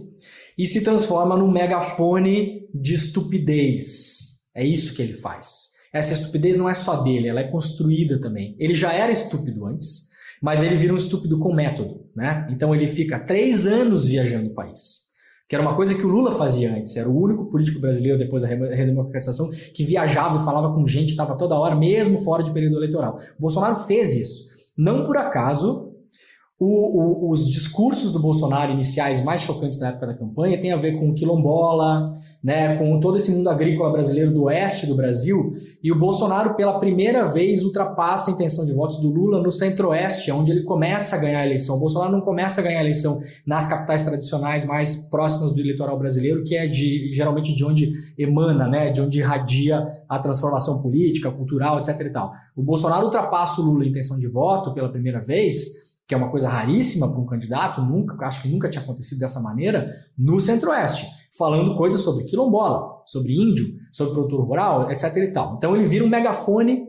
e 0.58 0.66
se 0.66 0.82
transforma 0.82 1.34
num 1.36 1.50
megafone 1.50 2.68
de 2.74 2.92
estupidez. 2.94 4.42
É 4.54 4.62
isso 4.64 4.94
que 4.94 5.00
ele 5.00 5.14
faz. 5.14 5.71
Essa 5.92 6.14
estupidez 6.14 6.56
não 6.56 6.68
é 6.68 6.74
só 6.74 7.02
dele, 7.02 7.28
ela 7.28 7.40
é 7.40 7.50
construída 7.50 8.18
também. 8.20 8.56
Ele 8.58 8.74
já 8.74 8.92
era 8.92 9.12
estúpido 9.12 9.66
antes, 9.66 10.08
mas 10.40 10.62
ele 10.62 10.74
vira 10.74 10.92
um 10.92 10.96
estúpido 10.96 11.38
com 11.38 11.54
método, 11.54 12.06
né? 12.16 12.46
Então 12.50 12.74
ele 12.74 12.88
fica 12.88 13.20
três 13.20 13.66
anos 13.66 14.08
viajando 14.08 14.48
o 14.48 14.54
país. 14.54 15.02
Que 15.48 15.54
era 15.54 15.62
uma 15.62 15.76
coisa 15.76 15.94
que 15.94 16.04
o 16.04 16.08
Lula 16.08 16.32
fazia 16.32 16.74
antes. 16.74 16.96
Era 16.96 17.10
o 17.10 17.22
único 17.22 17.50
político 17.50 17.78
brasileiro, 17.78 18.18
depois 18.18 18.40
da 18.40 18.48
redemocratização, 18.48 19.50
que 19.74 19.84
viajava 19.84 20.38
e 20.38 20.44
falava 20.44 20.72
com 20.74 20.86
gente, 20.86 21.10
estava 21.10 21.36
toda 21.36 21.58
hora, 21.58 21.76
mesmo 21.76 22.22
fora 22.22 22.42
de 22.42 22.52
período 22.52 22.76
eleitoral. 22.76 23.18
O 23.38 23.42
Bolsonaro 23.42 23.76
fez 23.76 24.14
isso. 24.14 24.50
Não 24.78 25.04
por 25.04 25.18
acaso, 25.18 25.92
o, 26.58 27.26
o, 27.26 27.30
os 27.30 27.50
discursos 27.50 28.12
do 28.12 28.18
Bolsonaro 28.18 28.72
iniciais 28.72 29.22
mais 29.22 29.42
chocantes 29.42 29.78
na 29.78 29.88
época 29.88 30.06
da 30.06 30.14
campanha 30.14 30.60
têm 30.60 30.72
a 30.72 30.76
ver 30.76 30.98
com 30.98 31.12
quilombola, 31.12 32.12
né, 32.42 32.76
com 32.76 32.98
todo 32.98 33.16
esse 33.16 33.30
mundo 33.30 33.48
agrícola 33.48 33.92
brasileiro 33.92 34.32
do 34.32 34.44
oeste 34.44 34.86
do 34.86 34.96
Brasil, 34.96 35.54
e 35.80 35.92
o 35.92 35.98
Bolsonaro, 35.98 36.54
pela 36.54 36.78
primeira 36.80 37.24
vez, 37.24 37.62
ultrapassa 37.62 38.30
a 38.30 38.34
intenção 38.34 38.66
de 38.66 38.72
votos 38.72 38.98
do 38.98 39.10
Lula 39.10 39.40
no 39.40 39.52
centro-oeste, 39.52 40.32
onde 40.32 40.50
ele 40.50 40.62
começa 40.62 41.14
a 41.14 41.18
ganhar 41.18 41.40
a 41.40 41.46
eleição. 41.46 41.76
O 41.76 41.80
Bolsonaro 41.80 42.10
não 42.10 42.20
começa 42.20 42.60
a 42.60 42.64
ganhar 42.64 42.78
a 42.78 42.82
eleição 42.82 43.22
nas 43.46 43.66
capitais 43.66 44.02
tradicionais 44.02 44.64
mais 44.64 44.96
próximas 45.08 45.52
do 45.52 45.60
eleitoral 45.60 45.96
brasileiro, 45.98 46.42
que 46.42 46.56
é 46.56 46.66
de 46.66 47.10
geralmente 47.12 47.54
de 47.54 47.64
onde 47.64 47.92
emana, 48.18 48.66
né, 48.66 48.90
de 48.90 49.00
onde 49.00 49.20
irradia 49.20 49.86
a 50.08 50.18
transformação 50.18 50.82
política, 50.82 51.30
cultural, 51.30 51.78
etc. 51.78 52.00
E 52.00 52.10
tal. 52.10 52.32
O 52.56 52.62
Bolsonaro 52.62 53.04
ultrapassa 53.04 53.60
o 53.60 53.64
Lula 53.64 53.84
em 53.84 53.88
intenção 53.88 54.18
de 54.18 54.26
voto 54.26 54.74
pela 54.74 54.88
primeira 54.88 55.20
vez, 55.20 55.92
que 56.08 56.14
é 56.14 56.18
uma 56.18 56.30
coisa 56.30 56.48
raríssima 56.48 57.08
para 57.08 57.20
um 57.20 57.26
candidato, 57.26 57.80
nunca, 57.80 58.26
acho 58.26 58.42
que 58.42 58.48
nunca 58.48 58.68
tinha 58.68 58.82
acontecido 58.82 59.20
dessa 59.20 59.40
maneira, 59.40 59.94
no 60.18 60.40
centro-oeste 60.40 61.21
falando 61.36 61.76
coisas 61.76 62.00
sobre 62.00 62.24
quilombola, 62.24 63.02
sobre 63.06 63.34
índio, 63.34 63.66
sobre 63.92 64.12
produtor 64.12 64.44
rural, 64.46 64.90
etc. 64.90 65.16
e 65.16 65.32
tal. 65.32 65.56
Então 65.56 65.74
ele 65.74 65.86
vira 65.86 66.04
um 66.04 66.08
megafone 66.08 66.86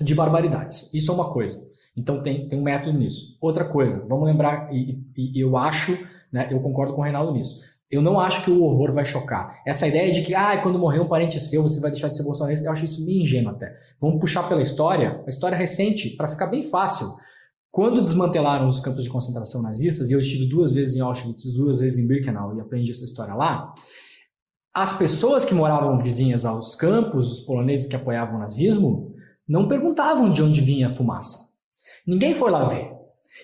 de 0.00 0.14
barbaridades. 0.14 0.92
Isso 0.92 1.10
é 1.10 1.14
uma 1.14 1.32
coisa. 1.32 1.58
Então 1.96 2.22
tem, 2.22 2.48
tem 2.48 2.58
um 2.58 2.62
método 2.62 2.96
nisso. 2.96 3.36
Outra 3.40 3.64
coisa, 3.64 4.06
vamos 4.08 4.26
lembrar, 4.26 4.72
e, 4.72 5.02
e, 5.16 5.40
eu 5.40 5.56
acho, 5.56 5.98
né, 6.32 6.48
eu 6.50 6.60
concordo 6.60 6.94
com 6.94 7.00
o 7.00 7.04
Reinaldo 7.04 7.32
nisso. 7.32 7.60
Eu 7.90 8.02
não 8.02 8.20
acho 8.20 8.44
que 8.44 8.50
o 8.50 8.62
horror 8.62 8.92
vai 8.92 9.04
chocar. 9.04 9.62
Essa 9.66 9.86
ideia 9.88 10.12
de 10.12 10.22
que, 10.22 10.34
ah, 10.34 10.60
quando 10.62 10.78
morrer 10.78 11.00
um 11.00 11.08
parente 11.08 11.40
seu, 11.40 11.62
você 11.62 11.80
vai 11.80 11.90
deixar 11.90 12.08
de 12.08 12.16
ser 12.16 12.22
bolsonarista, 12.22 12.66
eu 12.66 12.72
acho 12.72 12.84
isso 12.84 13.04
meio 13.04 13.22
ingênuo 13.22 13.50
até. 13.50 13.74
Vamos 13.98 14.20
puxar 14.20 14.46
pela 14.46 14.60
história, 14.60 15.22
a 15.26 15.28
história 15.28 15.56
recente, 15.56 16.10
para 16.10 16.28
ficar 16.28 16.48
bem 16.48 16.62
fácil. 16.62 17.08
Quando 17.70 18.02
desmantelaram 18.02 18.66
os 18.66 18.80
campos 18.80 19.04
de 19.04 19.10
concentração 19.10 19.62
nazistas, 19.62 20.10
e 20.10 20.14
eu 20.14 20.18
estive 20.18 20.48
duas 20.48 20.72
vezes 20.72 20.94
em 20.94 21.00
Auschwitz, 21.00 21.54
duas 21.54 21.80
vezes 21.80 21.98
em 21.98 22.08
Birkenau 22.08 22.56
e 22.56 22.60
aprendi 22.60 22.92
essa 22.92 23.04
história 23.04 23.34
lá, 23.34 23.72
as 24.74 24.92
pessoas 24.92 25.44
que 25.44 25.54
moravam 25.54 25.98
vizinhas 25.98 26.44
aos 26.44 26.74
campos, 26.74 27.32
os 27.32 27.40
poloneses 27.40 27.86
que 27.86 27.96
apoiavam 27.96 28.36
o 28.36 28.38
nazismo, 28.38 29.12
não 29.46 29.68
perguntavam 29.68 30.32
de 30.32 30.42
onde 30.42 30.60
vinha 30.60 30.86
a 30.86 30.94
fumaça. 30.94 31.38
Ninguém 32.06 32.34
foi 32.34 32.50
lá 32.50 32.64
ver. 32.64 32.90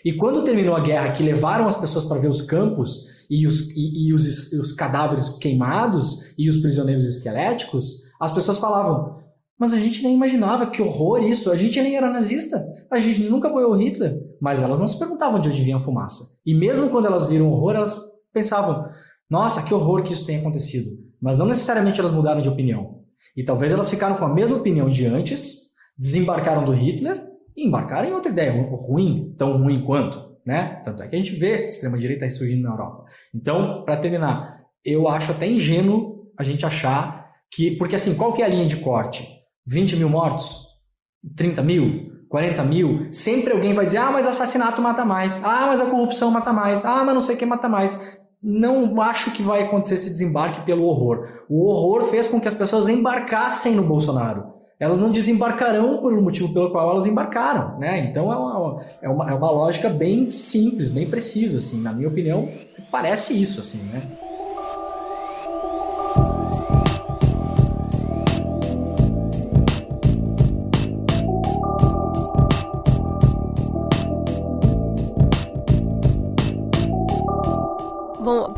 E 0.05 0.13
quando 0.13 0.45
terminou 0.45 0.75
a 0.75 0.81
guerra, 0.81 1.13
que 1.13 1.23
levaram 1.23 1.67
as 1.67 1.77
pessoas 1.77 2.05
para 2.05 2.21
ver 2.21 2.29
os 2.29 2.41
campos 2.41 3.25
e 3.29 3.47
os, 3.47 3.71
e, 3.77 4.09
e 4.09 4.13
os, 4.13 4.53
os 4.53 4.73
cadáveres 4.73 5.31
queimados 5.39 6.33
e 6.39 6.49
os 6.49 6.59
prisioneiros 6.59 7.05
esqueléticos, 7.05 8.03
as 8.21 8.33
pessoas 8.33 8.59
falavam: 8.59 9.24
mas 9.59 9.73
a 9.73 9.79
gente 9.79 10.03
nem 10.03 10.15
imaginava 10.15 10.67
que 10.67 10.83
horror 10.83 11.23
isso. 11.23 11.51
A 11.51 11.57
gente 11.57 11.81
nem 11.81 11.97
era 11.97 12.11
nazista. 12.11 12.65
A 12.91 12.99
gente 12.99 13.23
nunca 13.29 13.49
apoiou 13.49 13.73
o 13.73 13.77
Hitler. 13.77 14.19
Mas 14.41 14.61
elas 14.61 14.79
não 14.79 14.89
se 14.89 14.99
perguntavam 14.99 15.41
de 15.41 15.49
onde 15.49 15.63
vinha 15.63 15.77
a 15.77 15.81
fumaça. 15.81 16.41
E 16.45 16.55
mesmo 16.55 16.91
quando 16.91 17.07
elas 17.07 17.27
viram 17.27 17.51
horror, 17.51 17.77
elas 17.77 17.97
pensavam: 18.33 18.85
nossa, 19.31 19.63
que 19.63 19.73
horror 19.73 20.03
que 20.03 20.13
isso 20.13 20.27
tenha 20.27 20.41
acontecido. 20.41 20.91
Mas 21.21 21.37
não 21.37 21.47
necessariamente 21.47 22.01
elas 22.01 22.13
mudaram 22.13 22.43
de 22.43 22.49
opinião. 22.49 23.03
E 23.37 23.45
talvez 23.45 23.73
elas 23.73 23.89
ficaram 23.89 24.17
com 24.17 24.25
a 24.25 24.35
mesma 24.35 24.57
opinião 24.57 24.91
de 24.91 25.07
antes, 25.07 25.71
desembarcaram 25.97 26.65
do 26.65 26.73
Hitler 26.73 27.25
e 27.57 27.67
embarcaram 27.67 28.09
em 28.09 28.13
outra 28.13 28.31
ideia 28.31 28.53
ruim, 28.71 29.35
tão 29.39 29.57
ruim 29.57 29.85
quanto. 29.85 30.35
Né? 30.45 30.83
Tanto 30.85 31.03
é 31.03 31.07
que 31.07 31.15
a 31.15 31.19
gente 31.19 31.35
vê 31.35 31.69
extrema-direita 31.69 32.29
surgindo 32.29 32.65
na 32.65 32.71
Europa. 32.71 33.05
Então, 33.35 33.83
para 33.83 33.97
terminar, 33.97 34.61
eu 34.85 35.09
acho 35.09 35.33
até 35.33 35.47
ingênuo 35.47 36.31
a 36.37 36.43
gente 36.43 36.67
achar 36.67 37.31
que. 37.51 37.71
Porque 37.77 37.95
assim, 37.95 38.15
qual 38.15 38.33
que 38.33 38.43
é 38.43 38.45
a 38.45 38.49
linha 38.49 38.67
de 38.67 38.77
corte? 38.77 39.27
20 39.67 39.97
mil 39.97 40.09
mortos, 40.09 40.67
30 41.37 41.63
mil, 41.63 42.13
40 42.29 42.65
mil, 42.65 43.07
sempre 43.13 43.53
alguém 43.53 43.75
vai 43.75 43.87
dizer: 43.87 43.99
ah, 43.99 44.11
mas 44.11 44.27
assassinato 44.27 44.83
mata 44.83 45.05
mais, 45.05 45.43
ah, 45.45 45.67
mas 45.69 45.81
a 45.81 45.87
corrupção 45.87 46.31
mata 46.31 46.53
mais, 46.53 46.85
ah, 46.85 47.03
mas 47.05 47.15
não 47.15 47.21
sei 47.21 47.35
o 47.37 47.39
que 47.39 47.47
mata 47.47 47.69
mais. 47.69 47.99
Não 48.43 49.01
acho 49.01 49.31
que 49.31 49.43
vai 49.43 49.63
acontecer 49.63 49.95
esse 49.95 50.11
desembarque 50.11 50.61
pelo 50.67 50.85
horror. 50.85 51.29
O 51.49 51.65
horror 51.67 52.05
fez 52.05 52.29
com 52.29 52.39
que 52.39 52.49
as 52.49 52.53
pessoas 52.53 52.89
embarcassem 52.89 53.75
no 53.75 53.83
Bolsonaro. 53.83 54.53
Elas 54.79 54.99
não 54.99 55.13
desembarcarão 55.13 55.99
por 55.99 56.13
um 56.13 56.21
motivo 56.21 56.53
pelo 56.53 56.71
qual 56.71 56.91
elas 56.91 57.07
embarcaram, 57.07 57.79
né? 57.79 58.01
Então 58.01 58.31
é 58.31 58.37
uma, 58.37 58.85
é 59.01 59.09
uma, 59.09 59.31
é 59.31 59.35
uma 59.35 59.51
lógica 59.51 59.89
bem 59.89 60.31
simples, 60.31 60.91
bem 60.91 61.09
precisa, 61.09 61.59
assim. 61.59 61.81
Na 61.81 61.93
minha 61.93 62.09
opinião, 62.09 62.49
parece 62.91 63.41
isso, 63.41 63.61
assim, 63.61 63.79
né? 63.93 64.03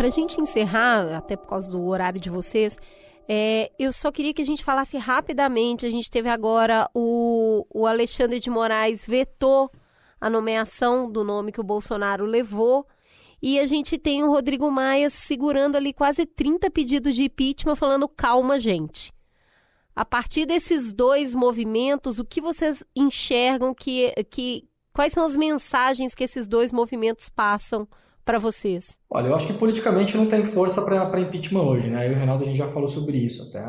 Para 0.06 0.08
a 0.08 0.10
gente 0.10 0.40
encerrar, 0.40 1.16
até 1.16 1.36
por 1.36 1.48
causa 1.48 1.68
do 1.68 1.84
horário 1.84 2.20
de 2.20 2.30
vocês, 2.30 2.78
é, 3.28 3.72
eu 3.76 3.92
só 3.92 4.12
queria 4.12 4.32
que 4.32 4.40
a 4.40 4.44
gente 4.44 4.62
falasse 4.62 4.96
rapidamente. 4.96 5.84
A 5.84 5.90
gente 5.90 6.08
teve 6.08 6.28
agora 6.28 6.88
o, 6.94 7.66
o 7.74 7.88
Alexandre 7.88 8.38
de 8.38 8.48
Moraes 8.48 9.04
vetou 9.04 9.68
a 10.20 10.30
nomeação 10.30 11.10
do 11.10 11.24
nome 11.24 11.50
que 11.50 11.60
o 11.60 11.64
Bolsonaro 11.64 12.24
levou. 12.24 12.86
E 13.42 13.58
a 13.58 13.66
gente 13.66 13.98
tem 13.98 14.22
o 14.22 14.30
Rodrigo 14.30 14.70
Maia 14.70 15.10
segurando 15.10 15.74
ali 15.74 15.92
quase 15.92 16.24
30 16.24 16.70
pedidos 16.70 17.16
de 17.16 17.24
impeachment, 17.24 17.74
falando 17.74 18.08
calma, 18.08 18.60
gente. 18.60 19.12
A 19.94 20.04
partir 20.04 20.46
desses 20.46 20.92
dois 20.92 21.34
movimentos, 21.34 22.20
o 22.20 22.24
que 22.24 22.40
vocês 22.40 22.84
enxergam 22.94 23.74
que, 23.74 24.12
que 24.30 24.68
quais 24.92 25.12
são 25.12 25.24
as 25.24 25.36
mensagens 25.36 26.14
que 26.14 26.22
esses 26.22 26.46
dois 26.46 26.72
movimentos 26.72 27.28
passam 27.28 27.88
para 28.26 28.40
vocês? 28.40 28.98
Olha, 29.08 29.28
eu 29.28 29.34
acho 29.36 29.46
que 29.46 29.52
politicamente 29.52 30.16
não 30.16 30.26
tem 30.26 30.44
força 30.44 30.82
para 30.82 31.20
impeachment 31.20 31.62
hoje, 31.62 31.88
né? 31.88 32.06
Eu 32.08 32.10
e 32.10 32.14
o 32.14 32.18
Reinaldo 32.18 32.42
a 32.42 32.46
gente 32.46 32.58
já 32.58 32.66
falou 32.66 32.88
sobre 32.88 33.16
isso, 33.16 33.44
até 33.44 33.62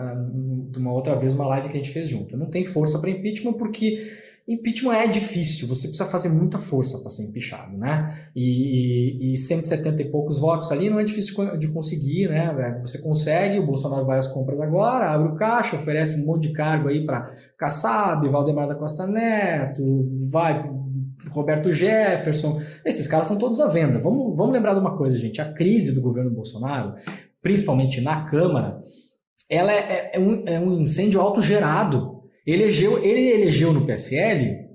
de 0.72 0.80
uma 0.80 0.92
outra 0.92 1.16
vez, 1.16 1.34
uma 1.34 1.48
live 1.48 1.70
que 1.70 1.78
a 1.78 1.80
gente 1.80 1.92
fez 1.92 2.10
junto. 2.10 2.36
Não 2.36 2.48
tem 2.48 2.66
força 2.66 2.98
para 2.98 3.12
impeachment 3.12 3.54
porque 3.54 4.04
Impeachment 4.48 4.94
é 4.94 5.08
difícil, 5.08 5.68
você 5.68 5.90
precisa 5.90 6.10
fazer 6.10 6.30
muita 6.30 6.58
força 6.58 7.00
para 7.00 7.10
ser 7.10 7.24
empichado, 7.24 7.78
né? 7.78 8.18
E, 8.34 9.32
e, 9.32 9.34
e 9.34 9.38
170 9.38 10.04
e 10.04 10.06
poucos 10.10 10.40
votos 10.40 10.72
ali 10.72 10.90
não 10.90 10.98
é 11.02 11.04
difícil 11.04 11.58
de 11.58 11.68
conseguir, 11.68 12.30
né? 12.30 12.78
Você 12.80 13.00
consegue, 13.00 13.60
o 13.60 13.66
Bolsonaro 13.66 14.06
vai 14.06 14.18
às 14.18 14.28
compras 14.28 14.62
agora, 14.62 15.12
abre 15.12 15.34
o 15.34 15.36
caixa, 15.36 15.76
oferece 15.76 16.16
um 16.16 16.26
monte 16.26 16.48
de 16.48 16.54
cargo 16.54 16.88
aí 16.88 17.06
para 17.06 17.30
Kassab, 17.58 18.26
Valdemar 18.30 18.70
da 18.70 18.76
Costa 18.76 19.06
Neto, 19.06 19.84
vai 20.32 20.64
Roberto 21.30 21.72
Jefferson, 21.72 22.62
esses 22.86 23.08
caras 23.08 23.26
estão 23.26 23.38
todos 23.38 23.60
à 23.60 23.68
venda. 23.68 24.00
Vamos, 24.00 24.36
vamos 24.38 24.54
lembrar 24.54 24.74
de 24.74 24.80
uma 24.80 24.98
coisa, 24.98 25.18
gente: 25.18 25.42
a 25.42 25.54
crise 25.54 25.94
do 25.94 26.02
governo 26.02 26.32
Bolsonaro, 26.32 26.96
principalmente 27.42 28.02
na 28.02 28.26
Câmara, 28.26 28.80
ela 29.50 29.72
é, 29.72 29.78
é, 29.78 30.12
é 30.14 30.20
um, 30.20 30.44
é 30.46 30.60
um 30.60 30.80
incêndio 30.80 31.22
autogerado 31.22 32.18
Elegeu, 32.48 33.04
ele 33.04 33.30
elegeu 33.30 33.74
no 33.74 33.86
PSL 33.86 34.70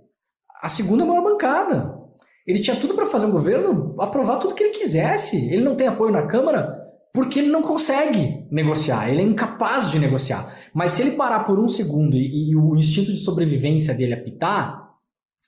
a 0.61 0.69
segunda 0.69 1.07
maior 1.07 1.25
bancada. 1.25 1.99
Ele 2.47 2.59
tinha 2.59 2.77
tudo 2.77 2.95
para 2.95 3.07
fazer 3.07 3.25
um 3.25 3.31
governo, 3.31 3.95
aprovar 3.99 4.37
tudo 4.37 4.55
que 4.55 4.63
ele 4.63 4.75
quisesse. 4.75 5.51
Ele 5.51 5.65
não 5.65 5.75
tem 5.75 5.87
apoio 5.87 6.13
na 6.13 6.27
Câmara 6.27 6.79
porque 7.15 7.39
ele 7.39 7.49
não 7.49 7.63
consegue 7.63 8.47
negociar, 8.51 9.11
ele 9.11 9.21
é 9.21 9.25
incapaz 9.25 9.91
de 9.91 9.99
negociar. 9.99 10.51
Mas 10.75 10.93
se 10.93 11.03
ele 11.03 11.13
parar 11.13 11.45
por 11.45 11.59
um 11.59 11.69
segundo 11.69 12.17
e, 12.17 12.51
e 12.51 12.57
o 12.57 12.75
instinto 12.77 13.11
de 13.11 13.19
sobrevivência 13.19 13.95
dele 13.95 14.15
apitar, 14.15 14.92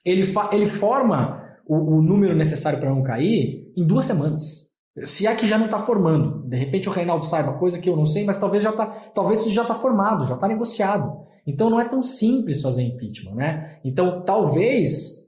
ele, 0.05 0.33
ele 0.51 0.67
forma 0.67 1.43
o, 1.67 1.97
o 1.97 2.01
número 2.01 2.35
necessário 2.35 2.79
para 2.79 2.89
não 2.89 3.01
cair 3.01 3.71
em 3.75 3.83
duas 3.83 4.05
semanas. 4.05 4.65
Se 5.03 5.27
é 5.27 5.35
que 5.35 5.47
já 5.47 5.57
não 5.57 5.65
está 5.65 5.79
formando. 5.79 6.47
De 6.47 6.55
repente 6.55 6.87
o 6.87 6.91
Reinaldo 6.91 7.25
saiba, 7.25 7.53
coisa 7.53 7.79
que 7.79 7.89
eu 7.89 7.97
não 7.97 8.05
sei, 8.05 8.23
mas 8.23 8.37
talvez 8.37 8.63
já 8.63 8.71
tá, 8.71 8.85
talvez 9.13 9.41
isso 9.41 9.51
já 9.51 9.63
está 9.63 9.75
formado, 9.75 10.25
já 10.25 10.35
está 10.35 10.47
negociado. 10.47 11.25
Então 11.45 11.69
não 11.69 11.79
é 11.79 11.85
tão 11.85 12.01
simples 12.01 12.61
fazer 12.61 12.83
impeachment, 12.83 13.35
né? 13.35 13.79
Então 13.83 14.23
talvez 14.23 15.25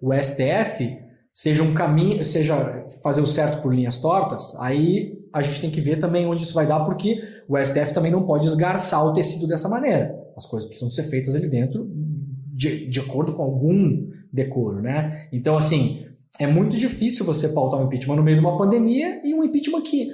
o 0.00 0.14
STF 0.14 0.98
seja 1.32 1.62
um 1.62 1.74
caminho, 1.74 2.24
seja 2.24 2.86
fazer 3.02 3.20
o 3.20 3.26
certo 3.26 3.60
por 3.60 3.74
linhas 3.74 3.98
tortas. 3.98 4.56
Aí 4.58 5.18
a 5.32 5.42
gente 5.42 5.60
tem 5.60 5.70
que 5.70 5.80
ver 5.80 5.98
também 5.98 6.26
onde 6.26 6.42
isso 6.42 6.54
vai 6.54 6.66
dar, 6.66 6.80
porque 6.80 7.20
o 7.48 7.58
STF 7.58 7.92
também 7.92 8.10
não 8.10 8.24
pode 8.24 8.46
esgarçar 8.46 9.04
o 9.04 9.12
tecido 9.12 9.46
dessa 9.46 9.68
maneira. 9.68 10.14
As 10.36 10.46
coisas 10.46 10.66
precisam 10.66 10.90
ser 10.90 11.04
feitas 11.04 11.34
ali 11.34 11.48
dentro 11.48 11.88
de, 12.60 12.88
de 12.88 13.00
acordo 13.00 13.32
com 13.32 13.42
algum 13.42 14.08
decoro, 14.32 14.80
né? 14.80 15.28
Então 15.32 15.56
assim 15.56 16.06
é 16.38 16.46
muito 16.46 16.76
difícil 16.76 17.24
você 17.24 17.48
pautar 17.48 17.80
um 17.80 17.86
impeachment 17.86 18.16
no 18.16 18.22
meio 18.22 18.38
de 18.38 18.44
uma 18.44 18.56
pandemia 18.56 19.20
e 19.24 19.34
um 19.34 19.44
impeachment 19.44 19.82
que 19.82 20.08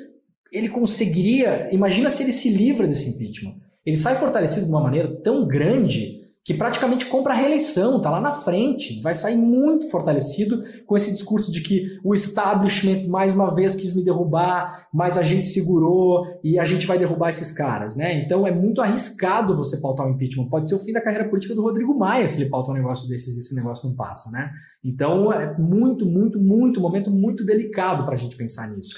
ele 0.52 0.68
conseguiria. 0.68 1.68
Imagina 1.72 2.08
se 2.08 2.22
ele 2.22 2.32
se 2.32 2.48
livra 2.48 2.86
desse 2.86 3.10
impeachment 3.10 3.54
ele 3.86 3.96
sai 3.96 4.16
fortalecido 4.16 4.66
de 4.66 4.72
uma 4.72 4.80
maneira 4.80 5.08
tão 5.22 5.46
grande 5.46 6.15
que 6.46 6.54
praticamente 6.54 7.06
compra 7.06 7.32
a 7.32 7.36
reeleição, 7.36 8.00
tá 8.00 8.08
lá 8.08 8.20
na 8.20 8.30
frente, 8.30 9.00
vai 9.02 9.12
sair 9.12 9.36
muito 9.36 9.90
fortalecido 9.90 10.62
com 10.86 10.96
esse 10.96 11.10
discurso 11.12 11.50
de 11.50 11.60
que 11.60 11.98
o 12.04 12.14
establishment 12.14 13.08
mais 13.08 13.34
uma 13.34 13.52
vez 13.52 13.74
quis 13.74 13.92
me 13.92 14.04
derrubar, 14.04 14.86
mas 14.94 15.18
a 15.18 15.22
gente 15.22 15.48
segurou 15.48 16.24
e 16.44 16.56
a 16.56 16.64
gente 16.64 16.86
vai 16.86 17.00
derrubar 17.00 17.30
esses 17.30 17.50
caras, 17.50 17.96
né? 17.96 18.14
Então 18.14 18.46
é 18.46 18.52
muito 18.52 18.80
arriscado 18.80 19.56
você 19.56 19.78
pautar 19.78 20.06
o 20.06 20.10
um 20.10 20.12
impeachment. 20.12 20.48
Pode 20.48 20.68
ser 20.68 20.76
o 20.76 20.78
fim 20.78 20.92
da 20.92 21.00
carreira 21.00 21.28
política 21.28 21.52
do 21.52 21.62
Rodrigo 21.62 21.98
Maia 21.98 22.28
se 22.28 22.40
ele 22.40 22.48
pautar 22.48 22.72
um 22.72 22.78
negócio 22.78 23.08
desses 23.08 23.36
e 23.36 23.40
esse 23.40 23.52
negócio 23.52 23.88
não 23.88 23.96
passa, 23.96 24.30
né? 24.30 24.52
Então 24.84 25.32
é 25.32 25.58
muito, 25.58 26.06
muito, 26.06 26.38
muito, 26.38 26.78
um 26.78 26.82
momento 26.84 27.10
muito 27.10 27.44
delicado 27.44 28.04
para 28.04 28.14
a 28.14 28.18
gente 28.18 28.36
pensar 28.36 28.70
nisso. 28.70 28.94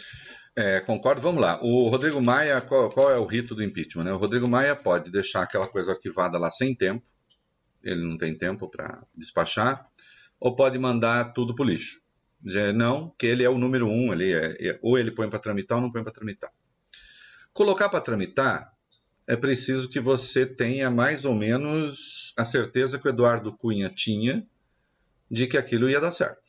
É, 0.55 0.81
concordo, 0.81 1.23
vamos 1.23 1.41
lá. 1.41 1.59
O 1.63 1.89
Rodrigo 1.89 2.21
Maia, 2.21 2.61
qual, 2.61 2.91
qual, 2.91 3.11
é 3.11 3.17
o 3.17 3.25
rito 3.25 3.55
do 3.55 3.63
impeachment? 3.63 4.05
Né? 4.05 4.13
O 4.13 4.19
Rodrigo 4.19 4.47
Maia 4.47 4.77
pode 4.77 5.11
deixar 5.11 5.45
aquela 5.45 5.67
coisa 5.67 5.93
arquivada 5.93 6.37
lá 6.37 6.51
sem 6.51 6.75
tempo, 6.75 7.03
ele 7.83 8.03
não 8.03 8.17
tem 8.17 8.37
tempo 8.37 8.69
para 8.69 9.03
despachar, 9.15 9.89
ou 10.41 10.55
pode 10.55 10.79
mandar 10.79 11.33
tudo 11.33 11.55
para 11.55 11.65
o 11.65 11.69
lixo. 11.69 12.01
Dizer, 12.41 12.73
não, 12.73 13.11
que 13.19 13.27
ele 13.27 13.43
é 13.43 13.51
o 13.51 13.59
número 13.59 13.89
um, 13.89 14.13
ele 14.13 14.33
é, 14.33 14.57
é, 14.61 14.79
ou 14.83 14.97
ele 14.97 15.11
põe 15.11 15.29
para 15.29 15.39
tramitar 15.39 15.79
ou 15.79 15.83
não 15.83 15.93
põe 15.93 16.03
para 16.03 16.13
tramitar. 16.13 16.53
Colocar 17.53 17.89
para 17.89 18.01
tramitar 18.01 18.73
é 19.27 19.37
preciso 19.37 19.89
que 19.89 19.99
você 19.99 20.47
tenha 20.47 20.91
mais 20.91 21.25
ou 21.25 21.35
menos 21.35 22.33
a 22.37 22.45
certeza 22.45 22.99
que 22.99 23.09
o 23.09 23.11
Eduardo 23.11 23.53
Cunha 23.53 23.91
tinha 23.91 24.47
de 25.31 25.47
que 25.47 25.59
aquilo 25.59 25.91
ia 25.91 26.01
dar 26.01 26.13
certo 26.13 26.49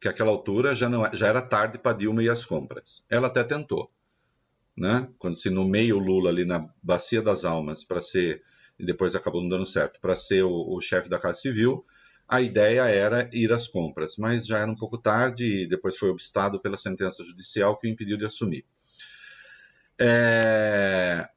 que 0.00 0.08
aquela 0.08 0.30
altura 0.30 0.74
já, 0.74 0.88
não, 0.88 1.08
já 1.12 1.28
era 1.28 1.42
tarde 1.42 1.78
para 1.78 1.96
Dilma 1.96 2.22
ir 2.22 2.30
às 2.30 2.44
compras. 2.44 3.04
Ela 3.08 3.26
até 3.26 3.44
tentou, 3.44 3.92
né? 4.74 5.06
Quando 5.18 5.36
se 5.36 5.50
nomeia 5.50 5.94
o 5.94 5.98
Lula 5.98 6.30
ali 6.30 6.44
na 6.46 6.66
Bacia 6.82 7.20
das 7.20 7.44
Almas 7.44 7.84
para 7.84 8.00
ser, 8.00 8.42
e 8.80 8.86
depois 8.86 9.14
acabou 9.14 9.42
não 9.42 9.48
dando 9.48 9.66
certo, 9.66 10.00
para 10.00 10.16
ser 10.16 10.42
o, 10.42 10.74
o 10.74 10.80
chefe 10.80 11.08
da 11.08 11.18
Casa 11.18 11.40
Civil, 11.40 11.84
a 12.28 12.40
ideia 12.40 12.82
era 12.82 13.28
ir 13.32 13.52
às 13.52 13.68
compras, 13.68 14.16
mas 14.16 14.46
já 14.46 14.58
era 14.58 14.70
um 14.70 14.76
pouco 14.76 14.96
tarde 14.96 15.44
e 15.44 15.66
depois 15.66 15.96
foi 15.96 16.10
obstado 16.10 16.60
pela 16.60 16.76
sentença 16.76 17.24
judicial 17.24 17.76
que 17.76 17.86
o 17.86 17.90
impediu 17.90 18.16
de 18.16 18.24
assumir. 18.24 18.64
É... 19.98 21.28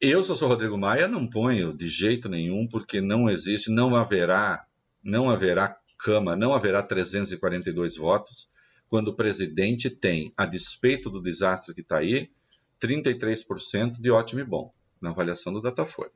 Eu, 0.00 0.18
eu 0.18 0.36
sou 0.36 0.48
Rodrigo 0.48 0.78
Maia, 0.78 1.08
não 1.08 1.28
ponho 1.28 1.76
de 1.76 1.88
jeito 1.88 2.28
nenhum, 2.28 2.66
porque 2.66 3.00
não 3.00 3.28
existe, 3.28 3.70
não 3.70 3.94
haverá, 3.96 4.66
não 5.02 5.30
haverá 5.30 5.78
Cama 6.04 6.36
não 6.36 6.52
haverá 6.52 6.82
342 6.82 7.96
votos, 7.96 8.50
quando 8.88 9.08
o 9.08 9.16
presidente 9.16 9.88
tem, 9.88 10.32
a 10.36 10.44
despeito 10.44 11.08
do 11.08 11.22
desastre 11.22 11.74
que 11.74 11.80
está 11.80 11.98
aí, 11.98 12.30
33% 12.78 13.98
de 13.98 14.10
ótimo 14.10 14.40
e 14.40 14.44
bom, 14.44 14.70
na 15.00 15.10
avaliação 15.10 15.50
do 15.50 15.62
Datafolha. 15.62 16.12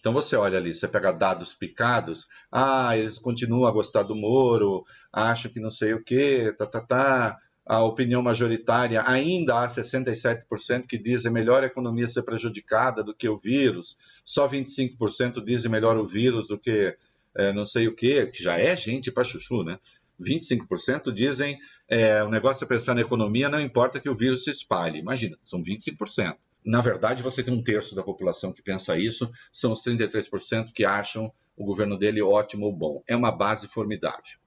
Então 0.00 0.12
você 0.12 0.36
olha 0.36 0.58
ali, 0.58 0.74
você 0.74 0.86
pega 0.88 1.12
dados 1.12 1.54
picados, 1.54 2.26
ah, 2.50 2.96
eles 2.96 3.18
continuam 3.18 3.66
a 3.66 3.72
gostar 3.72 4.02
do 4.02 4.14
Moro, 4.14 4.84
acham 5.12 5.50
que 5.50 5.60
não 5.60 5.70
sei 5.70 5.94
o 5.94 6.02
quê, 6.02 6.54
tá, 6.56 6.66
tá, 6.66 6.80
tá. 6.80 7.38
A 7.66 7.84
opinião 7.84 8.22
majoritária, 8.22 9.02
ainda 9.06 9.60
há 9.60 9.66
67% 9.66 10.86
que 10.86 10.96
dizem 10.96 11.30
melhor 11.30 11.62
a 11.62 11.66
economia 11.66 12.08
ser 12.08 12.22
prejudicada 12.22 13.04
do 13.04 13.14
que 13.14 13.28
o 13.28 13.38
vírus, 13.38 13.94
só 14.24 14.48
25% 14.48 15.44
dizem 15.44 15.70
melhor 15.70 15.98
o 15.98 16.06
vírus 16.06 16.48
do 16.48 16.58
que 16.58 16.96
é, 17.36 17.52
não 17.52 17.66
sei 17.66 17.86
o 17.86 17.94
quê, 17.94 18.26
que 18.26 18.42
já 18.42 18.58
é 18.58 18.74
gente 18.74 19.12
para 19.12 19.22
chuchu, 19.22 19.62
né? 19.62 19.78
25% 20.20 21.12
dizem 21.12 21.58
é, 21.88 22.22
o 22.24 22.28
negócio 22.28 22.64
é 22.64 22.68
pensar 22.68 22.94
na 22.94 23.00
economia, 23.00 23.48
não 23.48 23.60
importa 23.60 24.00
que 24.00 24.10
o 24.10 24.14
vírus 24.14 24.44
se 24.44 24.50
espalhe. 24.50 24.98
Imagina, 24.98 25.38
são 25.42 25.62
25%. 25.62 26.36
Na 26.64 26.80
verdade, 26.80 27.22
você 27.22 27.42
tem 27.42 27.54
um 27.54 27.62
terço 27.62 27.94
da 27.94 28.02
população 28.02 28.52
que 28.52 28.62
pensa 28.62 28.98
isso, 28.98 29.30
são 29.50 29.72
os 29.72 29.82
33% 29.82 30.72
que 30.72 30.84
acham 30.84 31.32
o 31.56 31.64
governo 31.64 31.98
dele 31.98 32.22
ótimo 32.22 32.66
ou 32.66 32.72
bom. 32.72 33.02
É 33.06 33.16
uma 33.16 33.32
base 33.32 33.68
formidável. 33.68 34.38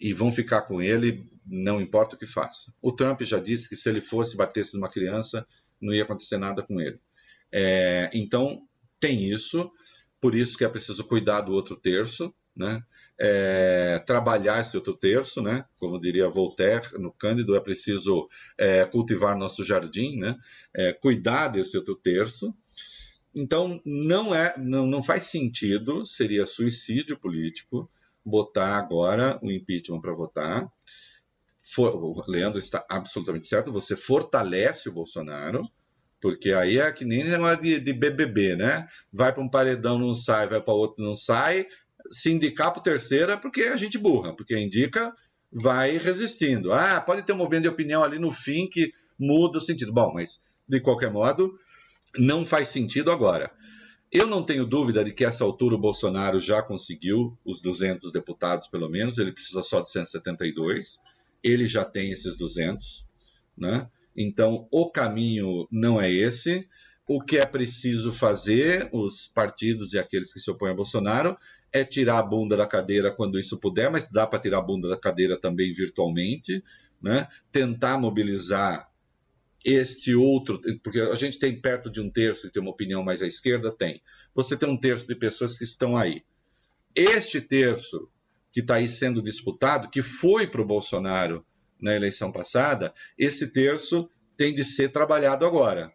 E 0.00 0.12
vão 0.12 0.30
ficar 0.30 0.62
com 0.62 0.80
ele, 0.80 1.24
não 1.46 1.80
importa 1.80 2.14
o 2.14 2.18
que 2.18 2.26
faça. 2.26 2.72
O 2.80 2.92
Trump 2.92 3.22
já 3.22 3.38
disse 3.38 3.68
que 3.68 3.76
se 3.76 3.88
ele 3.88 4.00
fosse 4.00 4.36
batesse 4.36 4.74
numa 4.74 4.88
criança, 4.88 5.46
não 5.80 5.92
ia 5.92 6.02
acontecer 6.02 6.38
nada 6.38 6.62
com 6.62 6.80
ele. 6.80 6.98
É, 7.50 8.10
então, 8.12 8.62
tem 9.00 9.24
isso 9.24 9.70
por 10.20 10.34
isso 10.34 10.58
que 10.58 10.64
é 10.64 10.68
preciso 10.68 11.04
cuidar 11.04 11.42
do 11.42 11.52
outro 11.52 11.76
terço, 11.76 12.34
né? 12.58 12.82
É, 13.18 14.02
trabalhar 14.06 14.60
esse 14.60 14.76
outro 14.76 14.94
terço, 14.94 15.40
né? 15.40 15.64
Como 15.78 16.00
diria 16.00 16.28
Voltaire 16.28 16.98
no 16.98 17.12
Cândido, 17.12 17.56
é 17.56 17.60
preciso 17.60 18.28
é, 18.58 18.84
cultivar 18.84 19.38
nosso 19.38 19.64
jardim, 19.64 20.16
né? 20.16 20.36
É, 20.74 20.92
cuidar 20.92 21.48
desse 21.48 21.76
outro 21.76 21.94
terço. 21.94 22.52
Então 23.34 23.80
não 23.84 24.34
é, 24.34 24.54
não, 24.58 24.86
não 24.86 25.02
faz 25.02 25.24
sentido, 25.24 26.04
seria 26.04 26.46
suicídio 26.46 27.18
político 27.18 27.88
botar 28.24 28.76
agora 28.76 29.38
o 29.42 29.50
impeachment 29.50 30.00
para 30.00 30.12
votar. 30.12 30.64
For, 31.62 31.94
o 31.94 32.24
Leandro 32.26 32.58
está 32.58 32.84
absolutamente 32.88 33.46
certo. 33.46 33.72
Você 33.72 33.94
fortalece 33.94 34.88
o 34.88 34.92
Bolsonaro, 34.92 35.68
porque 36.20 36.52
aí 36.52 36.78
é 36.78 36.90
que 36.92 37.04
nem 37.04 37.24
negócio 37.24 37.62
de, 37.62 37.78
de 37.78 37.92
BBB, 37.92 38.56
né? 38.56 38.88
Vai 39.12 39.32
para 39.32 39.42
um 39.42 39.48
paredão, 39.48 39.98
não 39.98 40.14
sai, 40.14 40.46
vai 40.46 40.60
para 40.60 40.74
outro, 40.74 41.04
não 41.04 41.14
sai. 41.14 41.66
Se 42.10 42.30
indicar 42.30 42.72
para 42.72 42.80
o 42.80 42.82
terceiro 42.82 43.32
é 43.32 43.36
porque 43.36 43.62
a 43.62 43.76
gente 43.76 43.98
burra, 43.98 44.34
porque 44.34 44.58
indica, 44.58 45.14
vai 45.52 45.96
resistindo. 45.98 46.72
Ah, 46.72 47.00
pode 47.00 47.22
ter 47.22 47.32
um 47.32 47.36
movimento 47.36 47.62
de 47.62 47.68
opinião 47.68 48.02
ali 48.02 48.18
no 48.18 48.30
fim 48.30 48.68
que 48.68 48.92
muda 49.18 49.58
o 49.58 49.60
sentido. 49.60 49.92
Bom, 49.92 50.12
mas 50.14 50.42
de 50.68 50.80
qualquer 50.80 51.10
modo, 51.10 51.54
não 52.16 52.44
faz 52.44 52.68
sentido 52.68 53.10
agora. 53.10 53.50
Eu 54.10 54.26
não 54.26 54.42
tenho 54.42 54.64
dúvida 54.64 55.04
de 55.04 55.12
que 55.12 55.24
essa 55.24 55.44
altura 55.44 55.74
o 55.74 55.80
Bolsonaro 55.80 56.40
já 56.40 56.62
conseguiu 56.62 57.36
os 57.44 57.60
200 57.60 58.10
deputados, 58.12 58.66
pelo 58.66 58.88
menos, 58.88 59.18
ele 59.18 59.32
precisa 59.32 59.62
só 59.62 59.80
de 59.80 59.90
172, 59.90 60.98
ele 61.42 61.66
já 61.66 61.84
tem 61.84 62.10
esses 62.10 62.38
200, 62.38 63.04
né? 63.56 63.86
Então, 64.16 64.66
o 64.70 64.90
caminho 64.90 65.68
não 65.70 66.00
é 66.00 66.10
esse. 66.10 66.66
O 67.08 67.22
que 67.22 67.38
é 67.38 67.46
preciso 67.46 68.12
fazer, 68.12 68.90
os 68.92 69.26
partidos 69.26 69.94
e 69.94 69.98
aqueles 69.98 70.30
que 70.30 70.38
se 70.38 70.50
opõem 70.50 70.72
a 70.72 70.74
Bolsonaro, 70.74 71.38
é 71.72 71.82
tirar 71.82 72.18
a 72.18 72.22
bunda 72.22 72.54
da 72.54 72.66
cadeira 72.66 73.10
quando 73.10 73.38
isso 73.38 73.58
puder, 73.58 73.90
mas 73.90 74.10
dá 74.10 74.26
para 74.26 74.38
tirar 74.38 74.58
a 74.58 74.62
bunda 74.62 74.90
da 74.90 74.96
cadeira 74.96 75.34
também 75.34 75.72
virtualmente, 75.72 76.62
né? 77.00 77.26
tentar 77.50 77.96
mobilizar 77.96 78.90
este 79.64 80.14
outro, 80.14 80.60
porque 80.82 81.00
a 81.00 81.14
gente 81.14 81.38
tem 81.38 81.58
perto 81.58 81.90
de 81.90 81.98
um 81.98 82.10
terço 82.10 82.46
que 82.46 82.52
tem 82.52 82.62
uma 82.62 82.72
opinião 82.72 83.02
mais 83.02 83.22
à 83.22 83.26
esquerda, 83.26 83.72
tem. 83.72 84.02
Você 84.34 84.54
tem 84.54 84.68
um 84.68 84.78
terço 84.78 85.08
de 85.08 85.14
pessoas 85.14 85.56
que 85.56 85.64
estão 85.64 85.96
aí. 85.96 86.22
Este 86.94 87.40
terço 87.40 88.08
que 88.52 88.60
está 88.60 88.74
aí 88.76 88.88
sendo 88.88 89.22
disputado, 89.22 89.88
que 89.88 90.02
foi 90.02 90.46
para 90.46 90.60
o 90.60 90.66
Bolsonaro 90.66 91.42
na 91.80 91.94
eleição 91.94 92.30
passada, 92.30 92.92
esse 93.16 93.50
terço 93.50 94.10
tem 94.36 94.54
de 94.54 94.62
ser 94.62 94.90
trabalhado 94.90 95.46
agora. 95.46 95.90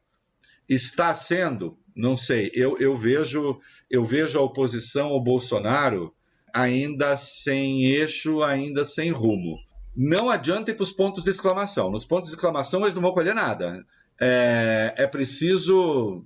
Está 0.67 1.13
sendo? 1.13 1.77
Não 1.95 2.17
sei. 2.17 2.51
Eu, 2.53 2.77
eu, 2.79 2.95
vejo, 2.95 3.59
eu 3.89 4.03
vejo 4.03 4.39
a 4.39 4.41
oposição 4.41 5.09
ao 5.09 5.23
Bolsonaro 5.23 6.13
ainda 6.53 7.17
sem 7.17 7.85
eixo, 7.85 8.43
ainda 8.43 8.85
sem 8.85 9.11
rumo. 9.11 9.57
Não 9.95 10.29
adianta 10.29 10.71
ir 10.71 10.75
para 10.75 10.83
os 10.83 10.91
pontos 10.91 11.23
de 11.23 11.31
exclamação. 11.31 11.91
Nos 11.91 12.05
pontos 12.05 12.29
de 12.29 12.35
exclamação 12.35 12.81
eles 12.81 12.95
não 12.95 13.01
vão 13.01 13.13
colher 13.13 13.35
nada. 13.35 13.83
É, 14.19 14.93
é 14.97 15.07
preciso 15.07 16.25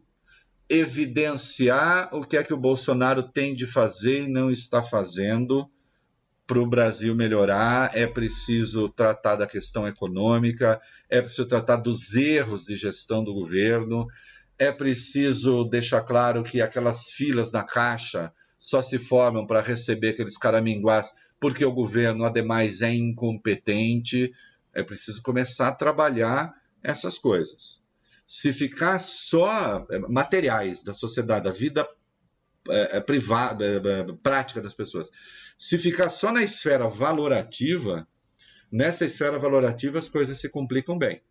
evidenciar 0.70 2.14
o 2.14 2.26
que 2.26 2.38
é 2.38 2.44
que 2.44 2.54
o 2.54 2.58
Bolsonaro 2.58 3.24
tem 3.24 3.56
de 3.56 3.66
fazer 3.66 4.24
e 4.24 4.28
não 4.28 4.52
está 4.52 4.84
fazendo 4.84 5.70
para 6.48 6.60
o 6.60 6.66
Brasil 6.66 7.14
melhorar. 7.14 7.92
É 7.94 8.08
preciso 8.08 8.90
tratar 8.90 9.36
da 9.36 9.46
questão 9.46 9.88
econômica, 9.88 10.82
é 11.10 11.22
preciso 11.22 11.48
tratar 11.48 11.76
dos 11.76 12.16
erros 12.16 12.64
de 12.64 12.76
gestão 12.76 13.24
do 13.24 13.34
governo, 13.34 14.08
é 14.58 14.72
preciso 14.72 15.66
deixar 15.66 16.02
claro 16.02 16.42
que 16.42 16.62
aquelas 16.62 17.12
filas 17.12 17.52
na 17.52 17.64
caixa 17.64 18.34
só 18.60 18.82
se 18.82 18.98
formam 18.98 19.46
para 19.46 19.62
receber 19.62 20.10
aqueles 20.10 20.38
caraminguás 20.38 21.14
porque 21.40 21.64
o 21.64 21.72
governo, 21.72 22.26
ademais, 22.26 22.82
é 22.82 22.94
incompetente. 22.94 24.34
É 24.74 24.84
preciso 24.84 25.22
começar 25.22 25.70
a 25.70 25.76
trabalhar 25.76 26.54
essas 26.84 27.18
coisas. 27.18 27.84
Se 28.26 28.52
ficar 28.52 29.00
só 29.00 29.86
é, 29.90 30.00
materiais 30.00 30.84
da 30.84 30.94
sociedade, 30.94 31.46
da 31.46 31.52
vida 31.52 31.88
é, 32.70 32.98
é 32.98 33.00
privada, 33.00 33.66
prática 34.22 34.62
das 34.62 34.74
pessoas, 34.74 35.10
se 35.58 35.78
ficar 35.78 36.10
só 36.10 36.32
na 36.32 36.44
esfera 36.44 36.88
valorativa, 36.88 38.08
nessa 38.72 39.06
esfera 39.06 39.40
valorativa 39.40 39.98
as 40.00 40.10
coisas 40.10 40.40
se 40.40 40.50
complicam 40.50 40.98
bem. 40.98 41.22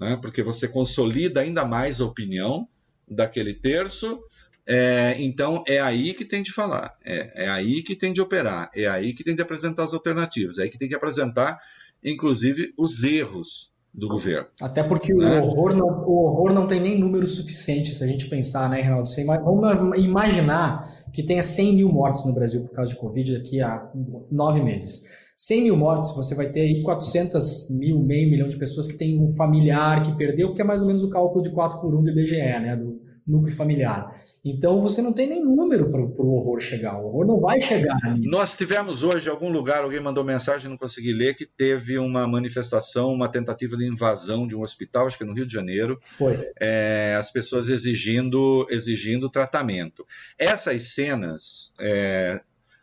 Né? 0.00 0.16
Porque 0.20 0.42
você 0.42 0.68
consolida 0.68 1.40
ainda 1.40 1.64
mais 1.64 2.00
a 2.00 2.04
opinião 2.04 2.68
daquele 3.08 3.54
terço 3.54 4.22
é, 4.66 5.16
então 5.18 5.62
é 5.66 5.78
aí 5.78 6.14
que 6.14 6.24
tem 6.24 6.42
de 6.42 6.50
falar, 6.50 6.96
é, 7.04 7.44
é, 7.44 7.48
aí 7.50 7.82
que 7.82 7.94
tem 7.94 8.14
de 8.14 8.20
operar, 8.20 8.70
é 8.74 8.86
aí 8.86 9.12
que 9.12 9.22
tem 9.22 9.34
de 9.34 9.42
apresentar 9.42 9.84
as 9.84 9.92
alternativas, 9.92 10.58
é 10.58 10.62
aí 10.62 10.70
que 10.70 10.78
tem 10.78 10.88
que 10.88 10.94
apresentar, 10.94 11.60
inclusive, 12.02 12.72
os 12.78 13.04
erros 13.04 13.73
do 13.94 14.08
governo. 14.08 14.46
Até 14.60 14.82
porque 14.82 15.14
né? 15.14 15.40
o, 15.40 15.44
horror 15.44 15.76
não, 15.76 15.86
o 15.86 16.24
horror 16.24 16.52
não 16.52 16.66
tem 16.66 16.80
nem 16.80 16.98
número 16.98 17.26
suficiente, 17.26 17.94
se 17.94 18.02
a 18.02 18.06
gente 18.06 18.28
pensar, 18.28 18.68
né, 18.68 18.80
Reinaldo? 18.80 19.08
Você, 19.08 19.24
vamos 19.24 19.98
imaginar 19.98 20.90
que 21.12 21.22
tenha 21.22 21.42
100 21.42 21.76
mil 21.76 21.88
mortos 21.92 22.24
no 22.24 22.34
Brasil 22.34 22.62
por 22.62 22.74
causa 22.74 22.90
de 22.90 22.98
Covid 22.98 23.38
daqui 23.38 23.60
a 23.60 23.88
nove 24.30 24.60
meses. 24.60 25.04
100 25.36 25.62
mil 25.62 25.76
mortos, 25.76 26.14
você 26.14 26.34
vai 26.34 26.50
ter 26.50 26.60
aí 26.60 26.82
400 26.82 27.70
mil, 27.70 28.00
meio 28.00 28.30
milhão 28.30 28.48
de 28.48 28.56
pessoas 28.56 28.86
que 28.86 28.96
tem 28.96 29.20
um 29.20 29.30
familiar 29.34 30.02
que 30.02 30.16
perdeu, 30.16 30.54
que 30.54 30.62
é 30.62 30.64
mais 30.64 30.80
ou 30.80 30.86
menos 30.86 31.04
o 31.04 31.10
cálculo 31.10 31.42
de 31.42 31.50
4 31.50 31.80
por 31.80 31.94
1 31.94 32.02
do 32.02 32.10
IBGE, 32.10 32.36
né, 32.36 32.76
do, 32.76 33.00
núcleo 33.26 33.54
familiar. 33.54 34.14
Então 34.44 34.80
você 34.80 35.00
não 35.00 35.12
tem 35.12 35.26
nem 35.26 35.42
número 35.42 35.90
para 35.90 36.00
o 36.00 36.34
horror 36.34 36.60
chegar. 36.60 36.98
O 36.98 37.06
horror 37.06 37.26
não 37.26 37.40
vai 37.40 37.60
chegar. 37.60 37.96
Ali. 38.04 38.28
Nós 38.28 38.56
tivemos 38.56 39.02
hoje, 39.02 39.28
em 39.28 39.30
algum 39.30 39.50
lugar, 39.50 39.82
alguém 39.82 40.00
mandou 40.00 40.22
mensagem, 40.22 40.68
não 40.68 40.76
consegui 40.76 41.12
ler, 41.12 41.34
que 41.34 41.46
teve 41.46 41.98
uma 41.98 42.26
manifestação, 42.26 43.12
uma 43.12 43.28
tentativa 43.28 43.76
de 43.76 43.86
invasão 43.86 44.46
de 44.46 44.54
um 44.54 44.62
hospital, 44.62 45.06
acho 45.06 45.16
que 45.16 45.24
no 45.24 45.32
Rio 45.32 45.46
de 45.46 45.54
Janeiro. 45.54 45.98
Foi. 46.18 46.50
É, 46.60 47.16
as 47.18 47.30
pessoas 47.30 47.68
exigindo, 47.68 48.66
exigindo 48.68 49.30
tratamento. 49.30 50.06
Essas 50.38 50.94
cenas. 50.94 51.72
É, 51.80 52.40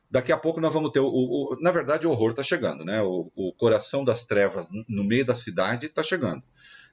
daqui 0.09 0.31
a 0.31 0.38
pouco 0.38 0.59
nós 0.59 0.73
vamos 0.73 0.89
ter. 0.91 0.99
O, 0.99 1.07
o 1.07 1.57
na 1.61 1.72
verdade, 1.72 2.07
o 2.07 2.11
horror 2.11 2.31
está 2.31 2.41
chegando, 2.41 2.84
né? 2.84 3.01
O, 3.03 3.31
o 3.35 3.53
coração 3.53 4.03
das 4.03 4.26
trevas 4.26 4.69
no 4.89 5.03
meio 5.03 5.26
da 5.26 5.35
cidade 5.35 5.85
está 5.85 6.01
chegando. 6.01 6.43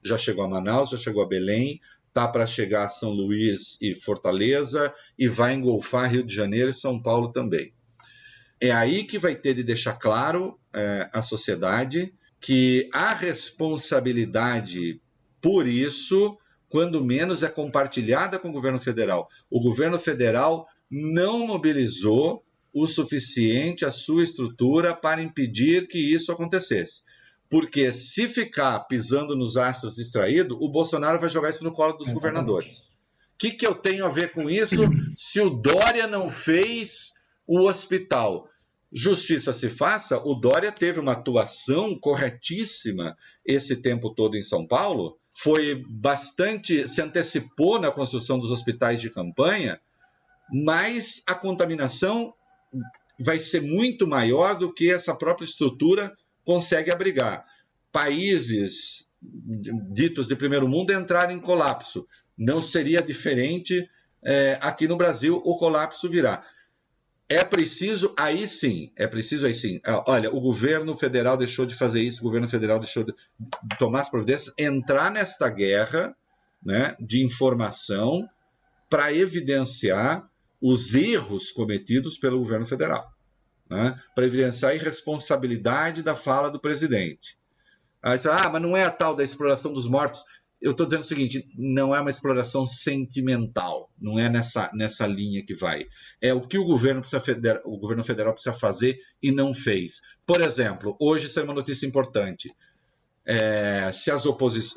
Já 0.05 0.17
chegou 0.17 0.45
a 0.45 0.49
Manaus, 0.49 0.91
já 0.91 0.97
chegou 0.97 1.23
a 1.23 1.27
Belém, 1.27 1.81
tá 2.19 2.27
para 2.27 2.47
chegar 2.47 2.85
a 2.85 2.89
São 2.89 3.13
Luís 3.13 3.81
e 3.81 3.95
Fortaleza 3.95 4.93
e 5.17 5.29
vai 5.29 5.55
engolfar 5.55 6.11
Rio 6.11 6.25
de 6.25 6.35
Janeiro 6.35 6.69
e 6.69 6.75
São 6.75 7.01
Paulo 7.01 7.31
também. 7.31 7.73
É 8.61 8.73
aí 8.73 9.05
que 9.05 9.21
vai 9.21 9.37
ter 9.37 9.55
de 9.55 9.63
deixar 9.63 9.93
claro 9.95 10.59
é, 10.75 11.09
a 11.13 11.23
sociedade 11.23 12.13
que 12.41 12.89
a 12.93 13.15
responsabilidade 13.15 15.01
por 15.41 15.69
isso, 15.69 16.37
quando 16.69 17.05
menos, 17.05 17.45
é 17.45 17.49
compartilhada 17.49 18.37
com 18.37 18.49
o 18.49 18.53
governo 18.53 18.81
federal. 18.81 19.29
O 19.49 19.61
governo 19.61 19.97
federal 19.97 20.67
não 20.91 21.47
mobilizou 21.47 22.45
o 22.73 22.89
suficiente 22.89 23.85
a 23.85 23.93
sua 23.93 24.25
estrutura 24.25 24.93
para 24.93 25.23
impedir 25.23 25.87
que 25.87 25.99
isso 25.99 26.33
acontecesse. 26.33 27.03
Porque 27.51 27.93
se 27.93 28.29
ficar 28.29 28.81
pisando 28.81 29.35
nos 29.35 29.57
astros 29.57 29.97
distraído, 29.97 30.57
o 30.63 30.71
Bolsonaro 30.71 31.19
vai 31.19 31.29
jogar 31.29 31.51
isso 31.51 31.65
no 31.65 31.73
colo 31.73 31.93
dos 31.95 32.09
Exatamente. 32.09 32.15
governadores. 32.15 32.83
O 32.83 33.39
que, 33.39 33.53
que 33.53 33.67
eu 33.67 33.75
tenho 33.75 34.05
a 34.05 34.11
ver 34.11 34.33
com 34.33 34.51
isso 34.51 34.83
se 35.15 35.41
o 35.41 35.49
Dória 35.49 36.07
não 36.07 36.31
fez 36.31 37.15
o 37.47 37.61
hospital? 37.61 38.49
Justiça 38.93 39.53
se 39.53 39.69
faça, 39.69 40.19
o 40.19 40.35
Dória 40.35 40.73
teve 40.73 40.99
uma 40.99 41.13
atuação 41.13 41.99
corretíssima 41.99 43.17
esse 43.45 43.77
tempo 43.77 44.11
todo 44.11 44.37
em 44.37 44.43
São 44.43 44.67
Paulo, 44.67 45.19
foi 45.33 45.85
bastante, 45.89 46.89
se 46.89 47.01
antecipou 47.01 47.79
na 47.79 47.93
construção 47.93 48.39
dos 48.39 48.51
hospitais 48.51 49.01
de 49.01 49.09
campanha, 49.09 49.81
mas 50.51 51.23
a 51.27 51.35
contaminação 51.35 52.35
vai 53.21 53.39
ser 53.39 53.61
muito 53.61 54.07
maior 54.07 54.59
do 54.59 54.73
que 54.73 54.91
essa 54.91 55.15
própria 55.15 55.45
estrutura 55.45 56.17
consegue 56.49 56.91
abrigar. 56.91 57.45
Países 57.93 59.15
ditos 59.93 60.27
de 60.27 60.35
primeiro 60.35 60.67
mundo 60.67 60.95
entrarem 60.95 61.37
em 61.37 61.41
colapso. 61.41 62.09
Não 62.39 62.63
seria 62.63 63.03
diferente 63.03 63.87
é, 64.25 64.57
aqui 64.63 64.89
no 64.89 64.97
Brasil, 64.97 65.43
o 65.45 65.59
colapso 65.59 66.09
virá. 66.09 66.43
É 67.29 67.45
preciso, 67.45 68.15
aí 68.17 68.49
sim, 68.49 68.91
é 68.97 69.07
preciso 69.07 69.45
aí 69.45 69.55
sim. 69.55 69.79
Olha, 70.07 70.35
o 70.35 70.41
governo 70.41 70.97
federal 70.97 71.37
deixou 71.37 71.67
de 71.67 71.75
fazer 71.75 72.01
isso, 72.01 72.21
o 72.21 72.25
governo 72.25 72.49
federal 72.49 72.81
deixou 72.81 73.05
de, 73.05 73.13
de 73.39 73.79
tomar 73.79 74.01
as 74.01 74.09
providências, 74.09 74.55
entrar 74.59 75.11
nesta 75.11 75.51
guerra 75.51 76.17
né, 76.65 76.97
de 76.99 77.23
informação 77.23 78.27
para 78.89 79.13
evidenciar 79.13 80.27
os 80.63 80.95
erros 80.95 81.51
cometidos 81.51 82.17
pelo 82.17 82.39
governo 82.39 82.65
federal 82.65 83.18
né, 83.69 84.01
para 84.15 84.27
evidenciar 84.27 84.73
a 84.73 84.75
irresponsabilidade 84.75 86.03
da 86.03 86.15
fala 86.15 86.51
do 86.51 86.61
presidente. 86.61 87.39
Aí 88.03 88.19
você, 88.19 88.29
ah, 88.29 88.49
mas 88.51 88.63
não 88.63 88.77
é 88.77 88.85
a 88.85 88.91
tal 88.91 89.15
da 89.15 89.25
exploração 89.25 89.73
dos 89.73 89.89
mortos. 89.89 90.25
Eu 90.61 90.73
estou 90.73 90.87
dizendo 90.87 91.03
o 91.03 91.07
seguinte: 91.07 91.49
não 91.57 91.95
é 91.95 92.01
uma 92.01 92.11
exploração 92.11 92.67
sentimental, 92.67 93.91
não 94.01 94.19
é 94.19 94.29
nessa, 94.29 94.71
nessa 94.75 95.07
linha 95.07 95.45
que 95.45 95.55
vai. 95.55 95.87
É 96.21 96.33
o 96.33 96.41
que 96.41 96.59
o 96.59 96.65
governo, 96.65 97.01
precisa 97.01 97.21
federal, 97.21 97.63
o 97.65 97.79
governo 97.79 98.05
federal 98.05 98.33
precisa 98.33 98.57
fazer 98.57 98.99
e 99.23 99.31
não 99.31 99.53
fez. 99.55 100.01
Por 100.27 100.41
exemplo, 100.41 100.97
hoje 101.01 101.29
saiu 101.29 101.45
uma 101.45 101.55
notícia 101.55 101.87
importante. 101.87 102.53
É, 103.25 103.93
se, 103.93 104.11
as 104.11 104.25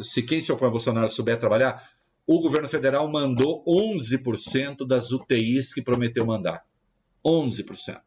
se 0.04 0.24
quem 0.24 0.42
se 0.42 0.52
opõe 0.52 0.68
a 0.68 0.72
Bolsonaro 0.72 1.10
souber 1.10 1.40
trabalhar, 1.40 1.90
o 2.28 2.42
governo 2.42 2.68
federal 2.68 3.08
mandou 3.08 3.64
11% 3.66 4.86
das 4.86 5.12
UTIs 5.12 5.74
que 5.74 5.82
prometeu 5.82 6.26
mandar. 6.26 6.64
11%. 7.26 8.02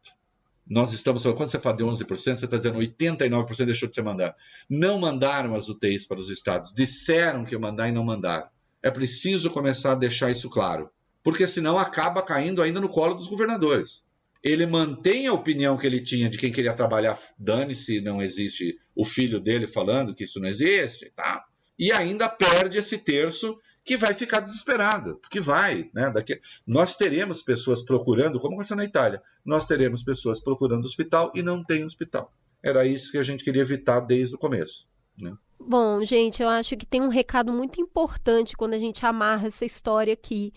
Nós 0.67 0.93
estamos 0.93 1.21
falando, 1.21 1.37
quando 1.37 1.49
você 1.49 1.59
fala 1.59 1.77
de 1.77 1.83
11%, 1.83 2.07
você 2.07 2.45
está 2.45 2.57
dizendo 2.57 2.79
89% 2.79 3.65
deixou 3.65 3.87
de 3.87 3.95
ser 3.95 4.01
mandado. 4.01 4.35
Não 4.69 4.97
mandaram 4.97 5.55
as 5.55 5.69
UTIs 5.69 6.05
para 6.07 6.19
os 6.19 6.29
estados, 6.29 6.73
disseram 6.73 7.45
que 7.45 7.53
ia 7.53 7.59
mandar 7.59 7.87
e 7.87 7.91
não 7.91 8.03
mandaram. 8.03 8.47
É 8.81 8.89
preciso 8.89 9.49
começar 9.49 9.91
a 9.91 9.95
deixar 9.95 10.31
isso 10.31 10.49
claro, 10.49 10.89
porque 11.23 11.45
senão 11.45 11.77
acaba 11.77 12.21
caindo 12.21 12.61
ainda 12.61 12.79
no 12.79 12.89
colo 12.89 13.13
dos 13.13 13.27
governadores. 13.27 14.03
Ele 14.43 14.65
mantém 14.65 15.27
a 15.27 15.33
opinião 15.33 15.77
que 15.77 15.87
ele 15.87 16.01
tinha 16.01 16.29
de 16.29 16.37
quem 16.37 16.51
queria 16.51 16.73
trabalhar, 16.73 17.17
dane-se, 17.37 18.01
não 18.01 18.21
existe 18.21 18.79
o 18.95 19.03
filho 19.03 19.39
dele 19.39 19.65
falando 19.65 20.13
que 20.13 20.23
isso 20.23 20.39
não 20.39 20.47
existe, 20.47 21.11
tá? 21.15 21.45
e 21.77 21.91
ainda 21.91 22.29
perde 22.29 22.77
esse 22.77 22.97
terço 22.97 23.59
que 23.85 23.95
vai 23.95 24.15
ficar 24.15 24.39
desesperado, 24.39 25.17
porque 25.21 25.39
vai, 25.39 25.91
né? 25.93 26.09
Daqui... 26.09 26.41
Nós 26.65 26.97
teremos 26.97 27.43
pessoas 27.43 27.83
procurando, 27.83 28.39
como 28.39 28.55
aconteceu 28.55 28.75
na 28.75 28.83
Itália, 28.83 29.21
nós 29.45 29.67
teremos 29.67 30.03
pessoas 30.03 30.39
procurando 30.39 30.85
hospital 30.85 31.31
e 31.35 31.43
não 31.43 31.63
tem 31.63 31.85
hospital. 31.85 32.33
Era 32.63 32.85
isso 32.87 33.11
que 33.11 33.19
a 33.19 33.23
gente 33.23 33.43
queria 33.43 33.61
evitar 33.61 33.99
desde 33.99 34.33
o 34.33 34.39
começo. 34.39 34.87
Né? 35.15 35.37
Bom, 35.59 36.03
gente, 36.03 36.41
eu 36.41 36.49
acho 36.49 36.75
que 36.75 36.85
tem 36.85 36.99
um 36.99 37.09
recado 37.09 37.53
muito 37.53 37.79
importante 37.79 38.57
quando 38.57 38.73
a 38.73 38.79
gente 38.79 39.05
amarra 39.05 39.47
essa 39.47 39.63
história 39.63 40.13
aqui. 40.13 40.51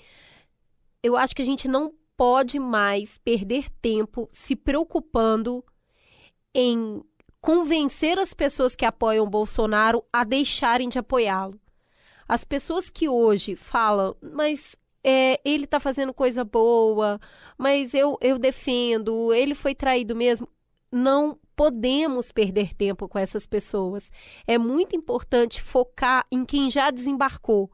Eu 1.02 1.14
acho 1.14 1.36
que 1.36 1.42
a 1.42 1.46
gente 1.46 1.68
não 1.68 1.92
pode 2.16 2.58
mais 2.58 3.18
perder 3.18 3.68
tempo 3.82 4.26
se 4.32 4.56
preocupando 4.56 5.62
em 6.54 7.04
convencer 7.42 8.18
as 8.18 8.32
pessoas 8.32 8.74
que 8.74 8.86
apoiam 8.86 9.28
Bolsonaro 9.28 10.02
a 10.10 10.24
deixarem 10.24 10.88
de 10.88 10.98
apoiá-lo. 10.98 11.60
As 12.28 12.44
pessoas 12.44 12.90
que 12.90 13.08
hoje 13.08 13.56
falam, 13.56 14.14
mas 14.20 14.76
é, 15.02 15.40
ele 15.44 15.64
está 15.64 15.80
fazendo 15.80 16.12
coisa 16.12 16.44
boa, 16.44 17.18
mas 17.56 17.94
eu, 17.94 18.18
eu 18.20 18.38
defendo, 18.38 19.32
ele 19.32 19.54
foi 19.54 19.74
traído 19.74 20.14
mesmo. 20.14 20.46
não 20.92 21.38
podemos 21.56 22.30
perder 22.30 22.72
tempo 22.72 23.08
com 23.08 23.18
essas 23.18 23.44
pessoas. 23.46 24.10
É 24.46 24.56
muito 24.56 24.94
importante 24.94 25.60
focar 25.60 26.24
em 26.30 26.44
quem 26.44 26.70
já 26.70 26.90
desembarcou. 26.90 27.70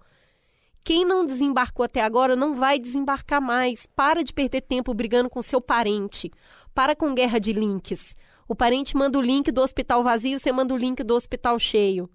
Quem 0.83 1.05
não 1.05 1.25
desembarcou 1.25 1.85
até 1.85 2.01
agora 2.03 2.35
não 2.35 2.55
vai 2.55 2.79
desembarcar 2.79 3.43
mais. 3.43 3.87
Para 3.87 4.25
de 4.25 4.33
perder 4.33 4.63
tempo 4.63 4.95
brigando 4.95 5.29
com 5.29 5.43
seu 5.43 5.61
parente. 5.61 6.31
Para 6.75 6.97
com 6.97 7.15
guerra 7.15 7.39
de 7.39 7.53
links. 7.53 8.17
O 8.49 8.55
parente 8.55 8.97
manda 8.97 9.19
o 9.19 9.23
link 9.23 9.51
do 9.51 9.61
hospital 9.61 10.03
vazio, 10.03 10.39
você 10.39 10.51
manda 10.51 10.73
o 10.73 10.79
link 10.79 11.03
do 11.03 11.15
hospital 11.15 11.59
cheio. 11.59 12.09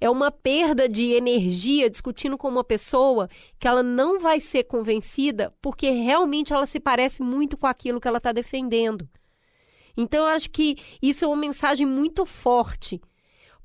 É 0.00 0.10
uma 0.10 0.30
perda 0.30 0.88
de 0.88 1.12
energia 1.12 1.88
discutindo 1.88 2.36
com 2.36 2.48
uma 2.48 2.64
pessoa 2.64 3.28
que 3.58 3.68
ela 3.68 3.82
não 3.82 4.18
vai 4.18 4.40
ser 4.40 4.64
convencida 4.64 5.54
porque 5.62 5.90
realmente 5.90 6.52
ela 6.52 6.66
se 6.66 6.80
parece 6.80 7.22
muito 7.22 7.56
com 7.56 7.66
aquilo 7.66 8.00
que 8.00 8.08
ela 8.08 8.18
está 8.18 8.32
defendendo. 8.32 9.08
Então, 9.96 10.24
eu 10.24 10.30
acho 10.30 10.50
que 10.50 10.76
isso 11.00 11.24
é 11.24 11.28
uma 11.28 11.36
mensagem 11.36 11.86
muito 11.86 12.26
forte, 12.26 13.00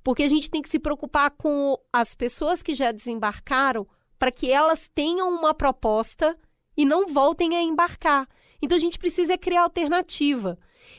porque 0.03 0.23
a 0.23 0.27
gente 0.27 0.49
tem 0.49 0.61
que 0.61 0.69
se 0.69 0.79
preocupar 0.79 1.31
com 1.31 1.77
as 1.91 2.13
pessoas 2.13 2.61
que 2.61 2.75
já 2.75 2.91
desembarcaram 2.91 3.87
para 4.17 4.31
que 4.31 4.51
elas 4.51 4.89
tenham 4.93 5.29
uma 5.29 5.53
proposta 5.53 6.37
e 6.77 6.85
não 6.85 7.07
voltem 7.07 7.55
a 7.55 7.61
embarcar. 7.61 8.27
Então, 8.61 8.75
a 8.75 8.79
gente 8.79 8.99
precisa 8.99 9.37
criar 9.37 9.63
alternativa. 9.63 10.57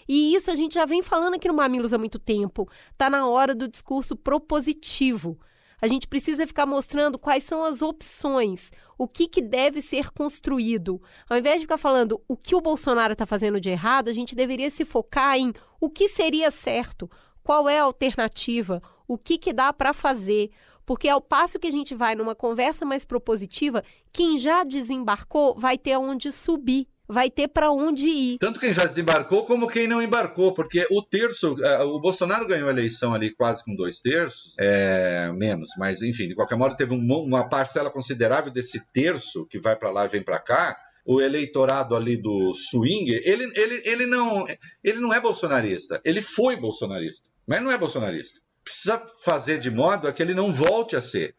E 0.08 0.34
isso 0.34 0.50
a 0.50 0.56
gente 0.56 0.74
já 0.74 0.84
vem 0.84 1.02
falando 1.02 1.34
aqui 1.34 1.48
no 1.48 1.54
Mamilos 1.54 1.92
há 1.92 1.98
muito 1.98 2.18
tempo. 2.18 2.68
Está 2.92 3.08
na 3.08 3.26
hora 3.26 3.54
do 3.54 3.68
discurso 3.68 4.16
propositivo. 4.16 5.38
A 5.80 5.86
gente 5.86 6.06
precisa 6.06 6.46
ficar 6.46 6.66
mostrando 6.66 7.18
quais 7.18 7.44
são 7.44 7.64
as 7.64 7.80
opções, 7.80 8.70
o 8.98 9.08
que, 9.08 9.26
que 9.26 9.40
deve 9.40 9.80
ser 9.80 10.10
construído. 10.10 11.00
Ao 11.28 11.38
invés 11.38 11.56
de 11.56 11.62
ficar 11.62 11.78
falando 11.78 12.20
o 12.28 12.36
que 12.36 12.54
o 12.54 12.60
Bolsonaro 12.60 13.14
está 13.14 13.24
fazendo 13.24 13.60
de 13.60 13.70
errado, 13.70 14.08
a 14.08 14.12
gente 14.12 14.34
deveria 14.34 14.68
se 14.68 14.84
focar 14.84 15.38
em 15.38 15.54
o 15.80 15.88
que 15.88 16.06
seria 16.06 16.50
certo, 16.50 17.10
qual 17.42 17.68
é 17.68 17.80
a 17.80 17.84
alternativa, 17.84 18.82
o 19.08 19.16
que, 19.16 19.38
que 19.38 19.52
dá 19.52 19.72
para 19.72 19.94
fazer. 19.94 20.50
Porque 20.84 21.08
ao 21.08 21.20
passo 21.20 21.58
que 21.58 21.68
a 21.68 21.72
gente 21.72 21.94
vai 21.94 22.14
numa 22.14 22.34
conversa 22.34 22.84
mais 22.84 23.04
propositiva, 23.04 23.82
quem 24.12 24.36
já 24.36 24.64
desembarcou 24.64 25.54
vai 25.56 25.78
ter 25.78 25.92
aonde 25.92 26.30
subir 26.30 26.88
vai 27.10 27.30
ter 27.30 27.48
para 27.48 27.70
onde 27.70 28.06
ir. 28.06 28.38
Tanto 28.38 28.60
quem 28.60 28.72
já 28.72 28.86
desembarcou 28.86 29.44
como 29.44 29.66
quem 29.66 29.88
não 29.88 30.00
embarcou, 30.00 30.54
porque 30.54 30.86
o 30.90 31.02
terço, 31.02 31.54
uh, 31.54 31.82
o 31.82 32.00
Bolsonaro 32.00 32.46
ganhou 32.46 32.68
a 32.68 32.72
eleição 32.72 33.12
ali 33.12 33.30
quase 33.30 33.64
com 33.64 33.74
dois 33.74 34.00
terços, 34.00 34.54
é, 34.58 35.30
menos, 35.32 35.70
mas 35.76 36.02
enfim, 36.02 36.28
de 36.28 36.34
qualquer 36.34 36.56
modo 36.56 36.76
teve 36.76 36.94
um, 36.94 37.00
uma 37.00 37.48
parcela 37.48 37.90
considerável 37.90 38.52
desse 38.52 38.80
terço 38.92 39.46
que 39.46 39.58
vai 39.58 39.74
para 39.76 39.90
lá 39.90 40.06
e 40.06 40.08
vem 40.08 40.22
para 40.22 40.38
cá. 40.38 40.76
O 41.04 41.20
eleitorado 41.20 41.96
ali 41.96 42.16
do 42.16 42.54
swing, 42.54 43.10
ele, 43.24 43.50
ele, 43.56 43.82
ele, 43.84 44.06
não, 44.06 44.46
ele 44.84 45.00
não 45.00 45.12
é 45.12 45.18
bolsonarista, 45.18 46.00
ele 46.04 46.20
foi 46.20 46.56
bolsonarista, 46.56 47.28
mas 47.46 47.60
não 47.60 47.72
é 47.72 47.78
bolsonarista. 47.78 48.38
Precisa 48.62 49.02
fazer 49.24 49.58
de 49.58 49.70
modo 49.70 50.06
a 50.06 50.12
que 50.12 50.22
ele 50.22 50.34
não 50.34 50.52
volte 50.52 50.94
a 50.94 51.00
ser. 51.00 51.34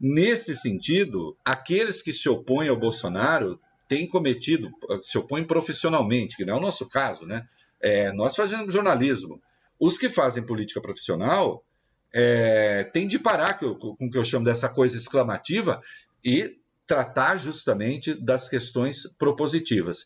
Nesse 0.00 0.56
sentido, 0.56 1.36
aqueles 1.44 2.02
que 2.02 2.12
se 2.12 2.28
opõem 2.28 2.68
ao 2.68 2.76
Bolsonaro 2.76 3.58
tem 3.88 4.06
cometido, 4.06 4.70
se 5.00 5.16
opõe 5.16 5.42
profissionalmente, 5.42 6.36
que 6.36 6.44
não 6.44 6.54
é 6.54 6.58
o 6.58 6.62
nosso 6.62 6.86
caso, 6.88 7.26
né? 7.26 7.48
É, 7.80 8.12
nós 8.12 8.36
fazemos 8.36 8.72
jornalismo. 8.72 9.40
Os 9.80 9.96
que 9.96 10.08
fazem 10.08 10.42
política 10.42 10.80
profissional 10.80 11.64
é, 12.12 12.84
têm 12.84 13.08
de 13.08 13.18
parar 13.18 13.58
com, 13.58 13.74
com 13.74 14.06
o 14.06 14.10
que 14.10 14.18
eu 14.18 14.24
chamo 14.24 14.44
dessa 14.44 14.68
coisa 14.68 14.96
exclamativa 14.96 15.80
e 16.24 16.58
tratar 16.86 17.36
justamente 17.36 18.14
das 18.14 18.48
questões 18.48 19.06
propositivas. 19.18 20.04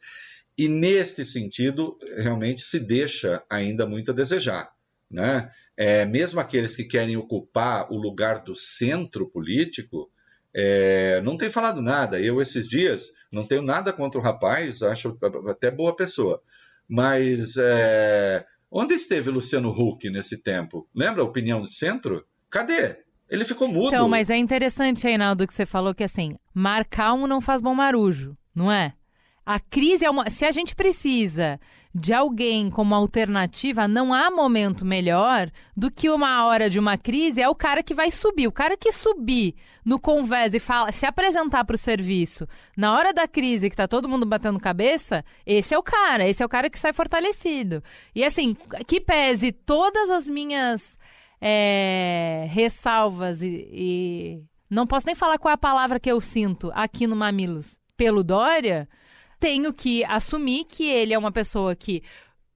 E 0.57 0.69
neste 0.69 1.25
sentido, 1.25 1.99
realmente 2.19 2.63
se 2.63 2.79
deixa 2.79 3.43
ainda 3.49 3.87
muito 3.87 4.11
a 4.11 4.15
desejar. 4.15 4.71
Né? 5.11 5.51
É, 5.77 6.05
mesmo 6.05 6.41
aqueles 6.41 6.77
que 6.77 6.85
querem 6.85 7.17
ocupar 7.17 7.91
o 7.91 7.97
lugar 7.97 8.43
do 8.43 8.55
centro 8.55 9.29
político, 9.29 10.11
é, 10.55 11.21
não 11.23 11.37
tem 11.37 11.49
falado 11.49 11.81
nada. 11.81 12.21
Eu, 12.21 12.41
esses 12.41 12.69
dias, 12.69 13.11
não 13.33 13.45
tenho 13.45 13.63
nada 13.63 13.93
contra 13.93 14.21
o 14.21 14.23
rapaz, 14.23 14.83
acho 14.83 15.19
até 15.49 15.71
boa 15.71 15.97
pessoa. 15.97 16.43
Mas 16.89 17.57
é, 17.57 18.45
onde 18.71 18.95
esteve 18.95 19.31
Luciano 19.31 19.71
Huck 19.71 20.09
nesse 20.11 20.43
tempo? 20.43 20.89
Lembra 20.95 21.23
a 21.23 21.27
opinião 21.27 21.63
de 21.63 21.71
centro? 21.71 22.25
Cadê? 22.51 22.97
Ele 23.31 23.45
ficou 23.45 23.67
mudo. 23.67 23.89
Então, 23.89 24.09
mas 24.09 24.29
é 24.29 24.37
interessante, 24.37 25.05
Reinaldo, 25.05 25.47
que 25.47 25.55
você 25.55 25.65
falou 25.65 25.95
que 25.95 26.05
assim, 26.05 26.37
mar 26.53 26.85
calmo 26.85 27.27
não 27.27 27.41
faz 27.41 27.63
bom 27.63 27.75
marujo, 27.75 28.37
não 28.55 28.71
é? 28.71 28.93
A 29.45 29.59
crise 29.59 30.05
é 30.05 30.11
uma. 30.11 30.29
Se 30.29 30.45
a 30.45 30.53
gente 30.53 30.75
precisa 30.75 31.59
de 31.95 32.15
alguém 32.15 32.71
como 32.71 32.95
alternativa, 32.95 33.87
não 33.87 34.15
há 34.15 34.31
momento 34.31 34.85
melhor 34.85 35.51
do 35.77 35.91
que 35.91 36.09
uma 36.09 36.47
hora 36.47 36.71
de 36.71 36.79
uma 36.79 36.97
crise 36.97 37.43
é 37.43 37.49
o 37.49 37.55
cara 37.55 37.83
que 37.83 37.93
vai 37.93 38.11
subir. 38.11 38.47
O 38.47 38.53
cara 38.53 38.77
que 38.77 38.91
subir 38.91 39.55
no 39.85 40.01
convés 40.01 40.55
e 40.55 40.59
fala, 40.59 40.91
se 40.91 41.05
apresentar 41.05 41.65
para 41.65 41.75
o 41.75 41.79
serviço 41.79 42.47
na 42.77 42.95
hora 42.95 43.13
da 43.13 43.29
crise 43.29 43.69
que 43.69 43.77
tá 43.77 43.87
todo 43.87 44.09
mundo 44.09 44.25
batendo 44.25 44.59
cabeça, 44.59 45.23
esse 45.45 45.75
é 45.75 45.79
o 45.79 45.83
cara, 45.83 46.27
esse 46.27 46.43
é 46.43 46.47
o 46.47 46.49
cara 46.49 46.71
que 46.71 46.79
sai 46.79 46.95
fortalecido. 46.95 47.83
E 48.15 48.25
assim, 48.25 48.57
que 48.87 49.01
pese 49.01 49.53
todas 49.53 50.11
as 50.11 50.29
minhas 50.31 50.97
é, 51.43 52.47
ressalvas 52.49 53.43
e, 53.43 53.69
e 53.71 54.43
não 54.71 54.87
posso 54.87 55.05
nem 55.05 55.15
falar 55.15 55.39
qual 55.39 55.51
é 55.51 55.55
a 55.55 55.59
palavra 55.59 56.01
que 56.01 56.11
eu 56.11 56.21
sinto 56.23 56.71
aqui 56.75 57.07
no 57.07 57.15
Mamilos 57.15 57.79
pelo 57.99 58.25
Dória 58.25 58.89
tenho 59.43 59.73
que 59.73 60.05
assumir 60.05 60.65
que 60.65 60.89
ele 60.89 61.13
é 61.13 61.19
uma 61.19 61.33
pessoa 61.33 61.75
que 61.75 62.01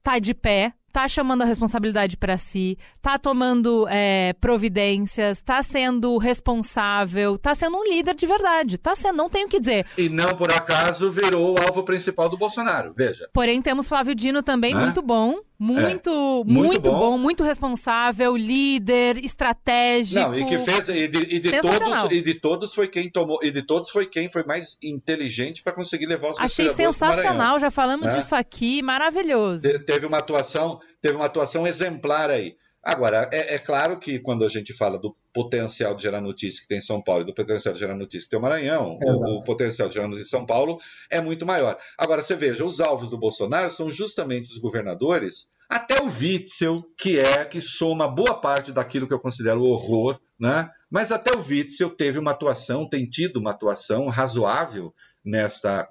tá 0.01 0.19
de 0.19 0.33
pé, 0.33 0.71
tá 0.93 1.05
chamando 1.05 1.41
a 1.41 1.45
responsabilidade 1.45 2.15
para 2.15 2.37
si, 2.37 2.77
tá 3.01 3.19
tomando 3.19 3.85
é, 3.89 4.31
providências, 4.39 5.41
tá 5.41 5.61
sendo 5.61 6.17
responsável, 6.17 7.37
tá 7.37 7.53
sendo 7.53 7.75
um 7.75 7.83
líder 7.83 8.15
de 8.15 8.25
verdade, 8.25 8.77
tá 8.77 8.95
sendo, 8.95 9.17
não 9.17 9.29
tenho 9.29 9.47
o 9.47 9.49
que 9.49 9.59
dizer. 9.59 9.85
E 9.97 10.07
não 10.07 10.33
por 10.37 10.49
acaso 10.49 11.11
virou 11.11 11.55
o 11.55 11.61
alvo 11.61 11.83
principal 11.83 12.29
do 12.29 12.37
Bolsonaro, 12.37 12.93
veja. 12.95 13.29
Porém, 13.33 13.61
temos 13.61 13.85
Flávio 13.89 14.15
Dino 14.15 14.41
também, 14.41 14.73
muito 14.73 15.01
bom, 15.01 15.41
muito, 15.59 16.09
é, 16.09 16.13
muito, 16.13 16.45
muito 16.45 16.81
bom. 16.81 16.99
bom. 17.11 17.17
muito 17.17 17.43
responsável, 17.43 18.35
líder, 18.37 19.23
estratégico. 19.23 20.19
Não, 20.19 20.37
e 20.37 20.45
que 20.45 20.57
fez 20.59 20.87
e 20.89 21.07
de, 21.07 21.35
e 21.35 21.39
de 21.39 21.61
todos 21.61 22.11
e 22.11 22.21
de 22.21 22.33
todos 22.35 22.73
foi 22.73 22.87
quem 22.87 23.09
tomou 23.09 23.39
e 23.41 23.49
de 23.49 23.63
todos 23.63 23.89
foi 23.89 24.05
quem 24.05 24.29
foi 24.29 24.43
mais 24.43 24.77
inteligente 24.83 25.63
para 25.63 25.73
conseguir 25.73 26.05
levar 26.05 26.29
os 26.29 26.39
Achei 26.39 26.69
sensacional, 26.69 27.59
já 27.59 27.71
falamos 27.71 28.07
é. 28.09 28.17
disso 28.17 28.35
aqui, 28.35 28.81
maravilhoso. 28.83 29.63
De, 29.63 29.79
teve 29.79 30.05
uma 30.05 30.17
atuação, 30.17 30.79
teve 31.01 31.15
uma 31.15 31.25
atuação 31.25 31.65
exemplar 31.65 32.29
aí. 32.29 32.55
Agora, 32.87 33.29
é, 33.33 33.55
é, 33.55 33.59
claro 33.59 33.99
que 33.99 34.17
quando 34.17 34.45
a 34.45 34.47
gente 34.47 34.71
fala 34.71 34.97
do 34.97 35.13
potencial 35.33 35.93
de 35.93 36.03
gerar 36.03 36.21
notícia 36.21 36.61
que 36.61 36.67
tem 36.69 36.77
em 36.77 36.81
São 36.81 37.01
Paulo 37.01 37.23
e 37.23 37.25
do 37.25 37.33
potencial 37.33 37.73
de 37.73 37.81
gerar 37.81 37.93
notícia 37.93 38.25
que 38.25 38.29
tem 38.29 38.39
o 38.39 38.41
Maranhão, 38.41 38.97
o, 39.01 39.39
o, 39.39 39.43
potencial 39.43 39.89
de 39.89 39.95
gerar 39.95 40.07
notícia 40.07 40.29
em 40.29 40.39
São 40.39 40.45
Paulo 40.45 40.79
é 41.09 41.19
muito 41.19 41.45
maior. 41.45 41.77
Agora, 41.97 42.21
você 42.21 42.33
veja, 42.33 42.63
os 42.63 42.79
alvos 42.79 43.09
do 43.09 43.17
Bolsonaro 43.17 43.69
são 43.69 43.91
justamente 43.91 44.49
os 44.49 44.57
governadores, 44.57 45.49
até 45.67 46.01
o 46.01 46.05
Witzel, 46.05 46.81
que 46.97 47.19
é, 47.19 47.43
que 47.43 47.59
soma 47.59 48.07
boa 48.07 48.39
parte 48.39 48.71
daquilo 48.71 49.05
que 49.05 49.13
eu 49.13 49.19
considero 49.19 49.63
horror, 49.63 50.17
né? 50.39 50.71
Mas 50.89 51.11
até 51.11 51.35
o 51.35 51.45
Witzel 51.45 51.89
teve 51.89 52.17
uma 52.17 52.31
atuação, 52.31 52.87
tem 52.87 53.05
tido 53.05 53.35
uma 53.35 53.51
atuação 53.51 54.07
razoável 54.07 54.93
nesta. 55.25 55.89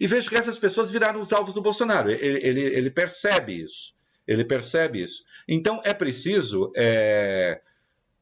E 0.00 0.06
vejo 0.06 0.30
que 0.30 0.36
essas 0.36 0.58
pessoas 0.58 0.90
viraram 0.90 1.20
os 1.20 1.30
alvos 1.30 1.52
do 1.52 1.60
Bolsonaro. 1.60 2.10
Ele, 2.10 2.40
ele, 2.42 2.60
ele 2.62 2.90
percebe 2.90 3.52
isso. 3.52 3.97
Ele 4.28 4.44
percebe 4.44 5.02
isso. 5.02 5.24
Então 5.48 5.80
é 5.84 5.94
preciso 5.94 6.70
é, 6.76 7.62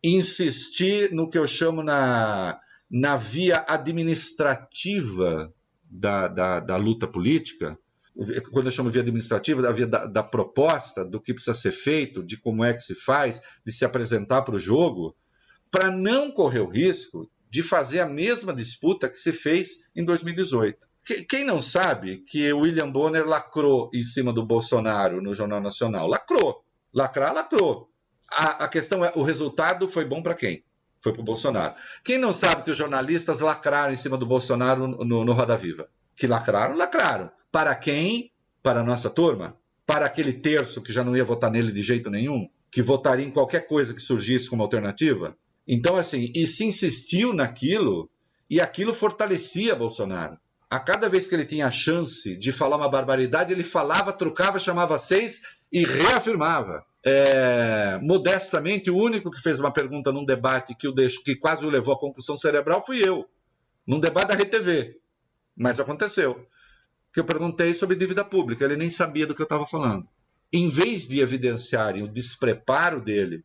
insistir 0.03 1.13
no 1.13 1.29
que 1.29 1.37
eu 1.37 1.49
chamo 1.49 1.83
na, 1.83 2.61
na 2.89 3.17
via 3.17 3.65
administrativa 3.67 5.53
da, 5.91 6.29
da, 6.29 6.61
da 6.61 6.77
luta 6.77 7.09
política, 7.09 7.77
quando 8.51 8.67
eu 8.67 8.71
chamo 8.71 8.89
via 8.89 9.03
administrativa, 9.03 9.61
da 9.61 9.73
via 9.73 9.87
da, 9.87 10.07
da, 10.07 10.23
proposta, 10.23 11.05
do 11.05 11.21
que 11.21 11.35
precisa 11.35 11.55
ser 11.55 11.73
feito, 11.73 12.23
de 12.23 12.37
como 12.37 12.65
é 12.65 12.73
que 12.73 12.81
se 12.81 12.95
faz, 12.95 13.43
de 13.65 13.73
se 13.73 13.85
apresentar 13.85 14.43
para 14.43 14.55
o 14.55 14.61
jogo, 14.61 15.15
para 15.71 15.91
não 15.91 16.31
correr 16.31 16.61
o 16.61 16.69
risco 16.69 17.29
de 17.51 17.63
fazer 17.63 18.01
a 18.01 18.09
mesma 18.09 18.55
disputa 18.55 19.09
que 19.09 19.17
se 19.17 19.33
fez 19.33 19.87
em 19.95 20.05
2018. 20.05 20.89
Quem 21.29 21.45
não 21.45 21.63
sabe 21.63 22.19
que 22.19 22.53
o 22.53 22.61
William 22.61 22.91
Bonner 22.91 23.25
lacrou 23.25 23.89
em 23.95 24.03
cima 24.03 24.33
do 24.33 24.45
Bolsonaro 24.45 25.23
no 25.23 25.37
Jornal 25.37 25.61
Nacional? 25.61 26.09
Lacrou. 26.09 26.65
Lacrar, 26.93 27.33
lacrou. 27.33 27.89
A, 28.29 28.65
a 28.65 28.69
questão 28.69 29.05
é: 29.05 29.13
o 29.15 29.23
resultado 29.23 29.89
foi 29.89 30.05
bom 30.05 30.21
para 30.21 30.35
quem? 30.35 30.65
Foi 31.01 31.13
para 31.13 31.23
o 31.23 31.25
Bolsonaro. 31.25 31.77
Quem 32.03 32.19
não 32.19 32.33
sabe 32.33 32.65
que 32.65 32.73
os 32.73 32.77
jornalistas 32.77 33.39
lacraram 33.39 33.93
em 33.93 33.97
cima 33.97 34.19
do 34.19 34.27
Bolsonaro 34.27 34.89
no, 34.89 35.25
no 35.25 35.33
Roda 35.33 35.57
Viva? 35.57 35.89
Que 36.17 36.27
lacraram, 36.27 36.75
lacraram. 36.77 37.31
Para 37.53 37.73
quem? 37.77 38.33
Para 38.61 38.81
a 38.81 38.85
nossa 38.85 39.09
turma? 39.09 39.57
Para 39.87 40.07
aquele 40.07 40.33
terço 40.33 40.83
que 40.83 40.93
já 40.93 41.05
não 41.05 41.17
ia 41.17 41.25
votar 41.25 41.53
nele 41.53 41.71
de 41.71 41.83
jeito 41.83 42.11
nenhum? 42.11 42.49
Que 42.69 42.83
votaria 42.83 43.25
em 43.25 43.31
qualquer 43.31 43.69
coisa 43.69 43.95
que 43.95 44.01
surgisse 44.01 44.51
como 44.51 44.65
alternativa? 44.65 45.39
Então, 45.69 45.95
assim, 45.95 46.33
e 46.35 46.49
se 46.49 46.65
insistiu 46.65 47.33
naquilo, 47.33 48.11
e 48.51 48.61
aquilo 48.61 48.93
fortalecia 48.93 49.77
Bolsonaro. 49.77 50.37
A 50.69 50.81
cada 50.81 51.09
vez 51.09 51.29
que 51.29 51.35
ele 51.35 51.45
tinha 51.45 51.67
a 51.67 51.71
chance 51.71 52.37
de 52.37 52.51
falar 52.51 52.77
uma 52.77 52.89
barbaridade, 52.89 53.53
ele 53.53 53.63
falava, 53.63 54.13
trucava, 54.13 54.59
chamava 54.59 54.99
seis 54.99 55.43
e 55.71 55.85
reafirmava. 55.85 56.85
É, 57.05 58.01
modestamente, 58.03 58.91
o 58.91 58.97
único 58.97 59.31
que 59.31 59.41
fez 59.41 59.61
uma 59.61 59.73
pergunta 59.73 60.11
num 60.11 60.25
debate 60.25 60.75
que, 60.75 60.89
o 60.89 60.93
deixo, 60.93 61.23
que 61.23 61.37
quase 61.37 61.65
o 61.65 61.71
levou 61.71 61.95
à 61.95 61.99
concussão 61.99 62.37
cerebral 62.37 62.85
fui 62.85 62.99
eu, 62.99 63.29
num 63.87 64.01
debate 64.01 64.29
da 64.29 64.35
RTV. 64.35 64.99
Mas 65.57 65.79
aconteceu. 65.79 66.45
Que 67.13 67.21
eu 67.21 67.25
perguntei 67.25 67.73
sobre 67.73 67.95
dívida 67.95 68.25
pública, 68.25 68.65
ele 68.65 68.77
nem 68.77 68.91
sabia 68.91 69.27
do 69.27 69.37
que 69.37 69.43
eu 69.43 69.47
estava 69.47 69.67
falando. 69.67 70.09
Em 70.53 70.69
vez 70.69 71.07
de 71.07 71.21
evidenciarem 71.21 72.03
o 72.03 72.09
despreparo 72.09 73.01
dele 73.01 73.45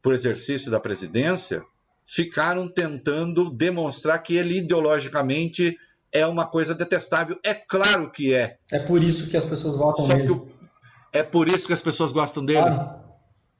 por 0.00 0.14
exercício 0.14 0.70
da 0.70 0.78
presidência, 0.78 1.64
ficaram 2.06 2.68
tentando 2.68 3.50
demonstrar 3.50 4.22
que 4.22 4.36
ele 4.36 4.58
ideologicamente 4.58 5.76
é 6.12 6.26
uma 6.26 6.46
coisa 6.46 6.74
detestável. 6.74 7.38
É 7.44 7.54
claro 7.54 8.10
que 8.10 8.34
é. 8.34 8.58
É 8.70 8.78
por 8.78 9.02
isso 9.02 9.28
que 9.28 9.36
as 9.36 9.44
pessoas 9.44 9.76
votam 9.76 10.04
Só 10.04 10.14
nele. 10.14 10.26
que 10.26 10.32
o- 10.32 10.48
é 11.12 11.22
por 11.22 11.48
isso 11.48 11.66
que 11.66 11.72
as 11.72 11.82
pessoas 11.82 12.12
gostam 12.12 12.44
dele. 12.44 12.62
Claro. 12.62 13.00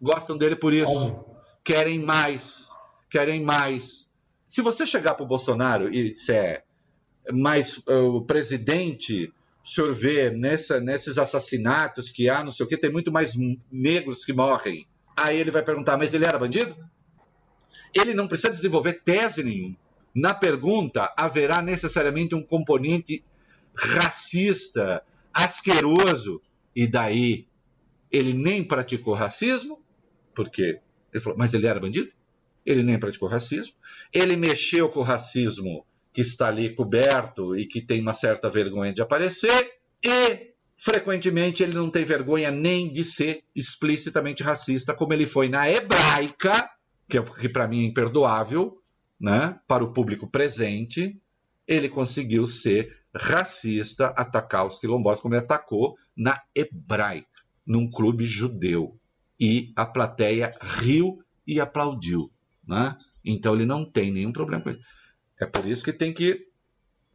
Gostam 0.01 0.37
dele 0.37 0.57
por 0.57 0.73
isso. 0.73 0.91
Óbvio. 0.91 1.25
Querem 1.65 1.99
mais. 1.99 2.71
Querem 3.09 3.43
mais. 3.43 4.11
Se 4.47 4.63
você 4.63 4.85
chegar 4.87 5.15
para 5.15 5.25
o 5.25 5.29
Bolsonaro 5.29 5.93
e 5.93 6.11
disser, 6.11 6.65
mas 7.33 7.79
uh, 7.89 8.17
o 8.17 8.23
presidente, 8.25 9.33
o 9.65 9.69
senhor 9.69 9.93
vê 9.93 10.31
nessa, 10.31 10.81
nesses 10.81 11.19
assassinatos 11.19 12.11
que 12.11 12.29
há, 12.29 12.43
não 12.43 12.51
sei 12.51 12.67
o 12.67 12.69
quê, 12.69 12.77
tem 12.77 12.91
muito 12.91 13.13
mais 13.13 13.35
negros 13.71 14.25
que 14.25 14.33
morrem. 14.33 14.87
Aí 15.17 15.39
ele 15.39 15.51
vai 15.51 15.63
perguntar, 15.63 15.97
mas 15.97 16.15
ele 16.15 16.25
era 16.25 16.39
bandido? 16.39 16.75
Ele 17.95 18.15
não 18.15 18.27
precisa 18.27 18.51
desenvolver 18.53 19.03
tese 19.05 19.43
nenhuma. 19.45 19.77
Na 20.15 20.35
pergunta, 20.35 21.13
haverá 21.17 21.63
necessariamente 21.63 22.35
um 22.35 22.43
componente 22.43 23.23
racista, 23.75 25.03
asqueroso. 25.33 26.41
E 26.75 26.87
daí, 26.87 27.47
ele 28.11 28.33
nem 28.33 28.63
praticou 28.65 29.15
racismo, 29.15 29.81
porque 30.35 30.81
ele 31.13 31.23
falou, 31.23 31.39
mas 31.39 31.55
ele 31.55 31.67
era 31.67 31.81
bandido? 31.81 32.13
Ele 32.65 32.83
nem 32.83 32.99
praticou 32.99 33.29
racismo. 33.29 33.75
Ele 34.13 34.37
mexeu 34.37 34.89
com 34.89 35.01
o 35.01 35.05
racismo 35.05 35.85
que 36.13 36.21
está 36.21 36.49
ali 36.49 36.71
coberto 36.71 37.57
e 37.57 37.67
que 37.67 37.81
tem 37.81 38.01
uma 38.01 38.13
certa 38.13 38.49
vergonha 38.51 38.93
de 38.93 39.01
aparecer. 39.01 39.79
E, 40.05 40.51
frequentemente, 40.77 41.63
ele 41.63 41.75
não 41.75 41.91
tem 41.91 42.05
vergonha 42.05 42.51
nem 42.51 42.91
de 42.91 43.05
ser 43.05 43.45
explicitamente 43.55 44.43
racista, 44.43 44.95
como 44.95 45.13
ele 45.13 45.27
foi 45.27 45.49
na 45.49 45.71
hebraica, 45.71 46.69
que, 47.09 47.19
é- 47.19 47.23
que 47.23 47.49
para 47.49 47.69
mim 47.69 47.83
é 47.85 47.87
imperdoável, 47.87 48.80
né? 49.21 49.59
para 49.69 49.85
o 49.85 49.93
público 49.93 50.27
presente. 50.27 51.13
Ele 51.67 51.89
conseguiu 51.89 52.47
ser 52.47 52.99
racista, 53.15 54.07
atacar 54.17 54.67
os 54.67 54.79
quilombolas, 54.79 55.21
como 55.21 55.35
ele 55.35 55.43
atacou 55.43 55.97
na 56.17 56.41
hebraica, 56.55 57.29
num 57.67 57.91
clube 57.91 58.25
judeu. 58.25 58.97
E 59.39 59.73
a 59.77 59.87
plateia 59.87 60.57
riu 60.61 61.23
e 61.47 61.61
aplaudiu. 61.61 62.31
Né? 62.67 62.97
Então 63.25 63.55
ele 63.55 63.67
não 63.67 63.85
tem 63.85 64.11
nenhum 64.11 64.33
problema 64.33 64.63
com 64.63 64.71
isso. 64.71 64.81
É 65.41 65.47
por 65.47 65.65
isso 65.67 65.85
que 65.85 65.93
tem 65.93 66.13
que 66.13 66.47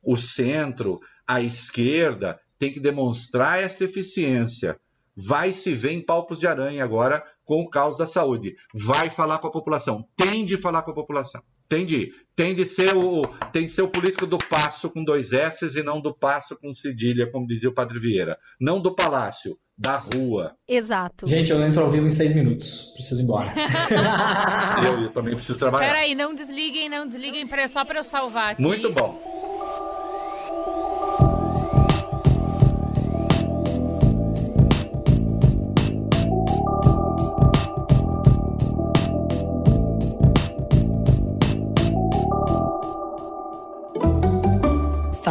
o 0.02 0.18
centro, 0.18 1.00
a 1.28 1.42
esquerda, 1.42 2.40
tem 2.60 2.72
que 2.72 2.80
demonstrar 2.80 3.62
essa 3.62 3.84
eficiência. 3.84 4.80
Vai 5.16 5.54
se 5.54 5.74
ver 5.74 5.92
em 5.92 6.02
palpos 6.02 6.40
de 6.40 6.48
aranha 6.48 6.84
agora 6.84 7.24
com 7.44 7.62
o 7.62 7.70
caos 7.70 7.98
da 7.98 8.06
saúde. 8.06 8.56
Vai 8.74 9.10
falar 9.10 9.40
com 9.40 9.48
a 9.48 9.52
população. 9.52 10.08
Tem 10.16 10.46
de 10.46 10.58
falar 10.58 10.82
com 10.82 10.92
a 10.92 10.96
população. 10.96 11.42
Tem 11.68 11.86
de, 11.86 12.12
tem 12.36 12.54
de 12.54 12.66
ser 12.66 12.96
o 12.96 13.24
tem 13.52 13.66
de 13.66 13.72
ser 13.72 13.82
o 13.82 13.88
político 13.88 14.26
do 14.26 14.38
passo 14.38 14.90
com 14.90 15.04
dois 15.04 15.34
S 15.34 15.66
e 15.78 15.84
não 15.84 16.02
do 16.02 16.14
passo 16.14 16.58
com 16.60 16.72
cedilha, 16.72 17.30
como 17.32 17.48
dizia 17.48 17.70
o 17.70 17.74
Padre 17.74 18.00
Vieira. 18.00 18.38
Não 18.60 18.80
do 18.80 18.94
palácio, 18.94 19.58
da 19.78 19.98
rua. 19.98 20.56
Exato. 20.68 21.28
Gente, 21.28 21.52
eu 21.52 21.62
entro 21.62 21.84
ao 21.84 21.92
vivo 21.92 22.06
em 22.06 22.10
seis 22.10 22.34
minutos. 22.34 22.92
Preciso 22.94 23.22
ir 23.22 23.24
embora. 23.24 23.54
Eu, 24.88 25.04
eu 25.04 25.10
também 25.10 25.34
preciso 25.34 25.58
trabalhar. 25.58 25.88
Peraí, 25.88 26.14
não 26.14 26.36
desliguem, 26.36 26.90
não 26.90 27.08
desliguem, 27.08 27.48
só 27.72 27.84
pra 27.86 28.00
eu 28.00 28.04
salvar 28.04 28.52
aqui. 28.52 28.62
Muito 28.62 28.92
bom. 28.92 29.35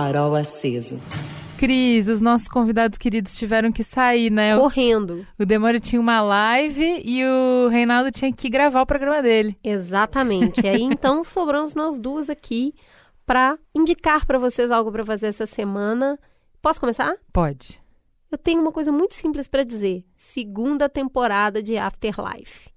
Farol 0.05 0.35
aceso. 0.35 1.01
Cris, 1.57 2.09
os 2.09 2.21
nossos 2.21 2.47
convidados 2.47 2.99
queridos 2.99 3.35
tiveram 3.35 3.73
que 3.73 3.83
sair, 3.83 4.31
né? 4.31 4.55
Correndo. 4.55 5.27
o 5.39 5.47
Demônio 5.47 5.81
tinha 5.81 5.99
uma 5.99 6.21
live 6.21 7.01
e 7.03 7.25
o 7.25 7.69
Reinaldo 7.69 8.11
tinha 8.11 8.31
que 8.31 8.51
gravar 8.51 8.83
o 8.83 8.87
programa 8.87 9.23
dele. 9.23 9.57
Exatamente. 9.65 10.67
Aí 10.67 10.83
então 10.85 11.25
sobramos 11.25 11.75
nós 11.75 11.99
duas 11.99 12.29
aqui 12.29 12.75
para 13.25 13.59
indicar 13.75 14.27
para 14.27 14.39
vocês 14.39 14.71
algo 14.71 14.93
para 14.93 15.07
fazer 15.07 15.29
essa 15.29 15.47
semana. 15.47 16.19
Posso 16.61 16.81
começar? 16.81 17.17
Pode. 17.33 17.83
Eu 18.31 18.37
tenho 18.37 18.61
uma 18.61 18.73
coisa 18.73 18.93
muito 18.93 19.15
simples 19.15 19.49
para 19.49 19.65
dizer. 19.65 20.05
Segunda 20.15 20.87
temporada 20.87 21.63
de 21.63 21.79
Afterlife. 21.79 22.69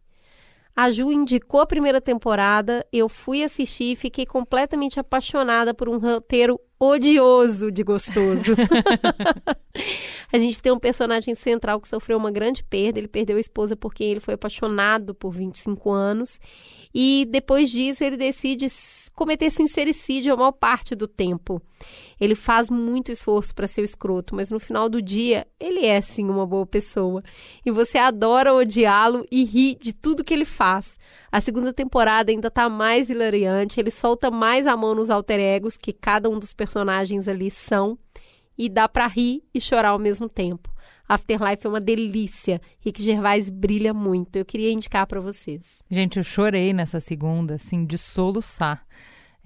A 0.73 0.91
Ju 0.91 1.11
indicou 1.11 1.59
a 1.59 1.65
primeira 1.65 1.99
temporada, 1.99 2.85
eu 2.93 3.09
fui 3.09 3.43
assistir 3.43 3.91
e 3.91 3.95
fiquei 3.97 4.25
completamente 4.25 4.97
apaixonada 4.97 5.73
por 5.73 5.89
um 5.89 5.97
roteiro 5.97 6.57
odioso 6.79 7.71
de 7.71 7.83
gostoso. 7.83 8.55
a 10.31 10.37
gente 10.37 10.61
tem 10.61 10.71
um 10.71 10.79
personagem 10.79 11.35
central 11.35 11.79
que 11.79 11.87
sofreu 11.87 12.17
uma 12.17 12.31
grande 12.31 12.63
perda. 12.63 12.99
Ele 12.99 13.07
perdeu 13.07 13.37
a 13.37 13.39
esposa 13.39 13.75
por 13.75 13.93
quem 13.93 14.11
ele 14.11 14.19
foi 14.19 14.33
apaixonado 14.33 15.13
por 15.13 15.31
25 15.31 15.91
anos. 15.91 16.39
E 16.93 17.27
depois 17.29 17.69
disso, 17.69 18.03
ele 18.03 18.17
decide 18.17 18.67
cometer 19.13 19.49
sincericídio 19.49 20.33
a 20.33 20.37
maior 20.37 20.51
parte 20.51 20.95
do 20.95 21.07
tempo. 21.07 21.61
Ele 22.19 22.35
faz 22.35 22.69
muito 22.69 23.11
esforço 23.11 23.53
para 23.53 23.67
ser 23.67 23.81
o 23.81 23.83
escroto, 23.83 24.35
mas 24.35 24.51
no 24.51 24.59
final 24.59 24.89
do 24.89 25.01
dia, 25.01 25.45
ele 25.59 25.85
é 25.85 25.99
sim 26.01 26.27
uma 26.29 26.45
boa 26.45 26.65
pessoa. 26.65 27.23
E 27.65 27.71
você 27.71 27.97
adora 27.97 28.53
odiá-lo 28.53 29.25
e 29.31 29.43
ri 29.43 29.75
de 29.79 29.93
tudo 29.93 30.23
que 30.23 30.33
ele 30.33 30.45
faz. 30.45 30.97
A 31.31 31.41
segunda 31.41 31.73
temporada 31.73 32.31
ainda 32.31 32.49
tá 32.49 32.69
mais 32.69 33.09
hilariante, 33.09 33.79
ele 33.79 33.91
solta 33.91 34.31
mais 34.31 34.65
a 34.65 34.75
mão 34.77 34.95
nos 34.95 35.09
alter 35.09 35.39
egos 35.39 35.77
que 35.77 35.93
cada 35.93 36.29
um 36.29 36.39
dos 36.39 36.53
personagens 36.53 36.66
ali 37.27 37.51
são 37.51 37.97
e 38.57 38.67
dá 38.67 38.89
para 38.89 39.07
rir 39.07 39.43
e 39.53 39.61
chorar 39.61 39.89
ao 39.89 39.99
mesmo 39.99 40.27
tempo. 40.27 40.69
Afterlife 41.07 41.65
é 41.65 41.69
uma 41.69 41.79
delícia. 41.79 42.59
Rick 42.79 43.01
Gervais 43.01 43.49
brilha 43.49 43.93
muito. 43.93 44.35
Eu 44.35 44.45
queria 44.45 44.71
indicar 44.71 45.07
para 45.07 45.21
vocês. 45.21 45.81
Gente, 45.89 46.17
eu 46.17 46.23
chorei 46.23 46.73
nessa 46.73 46.99
segunda, 46.99 47.55
assim, 47.55 47.85
de 47.85 47.97
soluçar. 47.97 48.85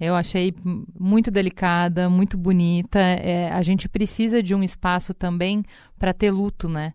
Eu 0.00 0.16
achei 0.16 0.52
muito 0.98 1.30
delicada, 1.30 2.10
muito 2.10 2.36
bonita. 2.36 2.98
É, 2.98 3.52
a 3.52 3.62
gente 3.62 3.88
precisa 3.88 4.42
de 4.42 4.54
um 4.54 4.62
espaço 4.62 5.14
também 5.14 5.62
para 5.96 6.12
ter 6.12 6.32
luto, 6.32 6.68
né? 6.68 6.94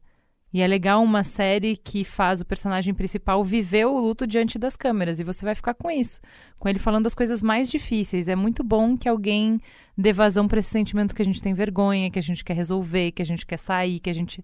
E 0.58 0.62
é 0.62 0.66
legal 0.66 1.04
uma 1.04 1.24
série 1.24 1.78
que 1.78 2.04
faz 2.04 2.42
o 2.42 2.46
personagem 2.46 2.92
principal 2.92 3.44
viver 3.44 3.86
o 3.86 4.00
luto 4.00 4.26
diante 4.26 4.58
das 4.58 4.76
câmeras. 4.76 5.20
E 5.20 5.24
você 5.24 5.46
vai 5.46 5.54
ficar 5.54 5.76
com 5.76 5.92
isso. 5.92 6.20
Com 6.58 6.68
ele 6.68 6.80
falando 6.80 7.06
as 7.06 7.14
coisas 7.14 7.44
mais 7.44 7.70
difíceis. 7.70 8.28
É 8.28 8.36
muito 8.36 8.64
bom 8.64 8.98
que 8.98 9.08
alguém 9.08 9.62
dê 9.96 10.12
vazão 10.12 10.48
para 10.48 10.58
esses 10.58 10.72
sentimentos 10.72 11.14
que 11.14 11.22
a 11.22 11.26
gente 11.26 11.44
tem 11.44 11.54
vergonha, 11.54 12.10
que 12.10 12.18
a 12.18 12.24
gente 12.24 12.44
quer 12.44 12.56
resolver, 12.56 13.12
que 13.12 13.22
a 13.22 13.26
gente 13.26 13.46
quer 13.46 13.58
sair, 13.58 14.00
que 14.00 14.10
a 14.10 14.14
gente. 14.14 14.44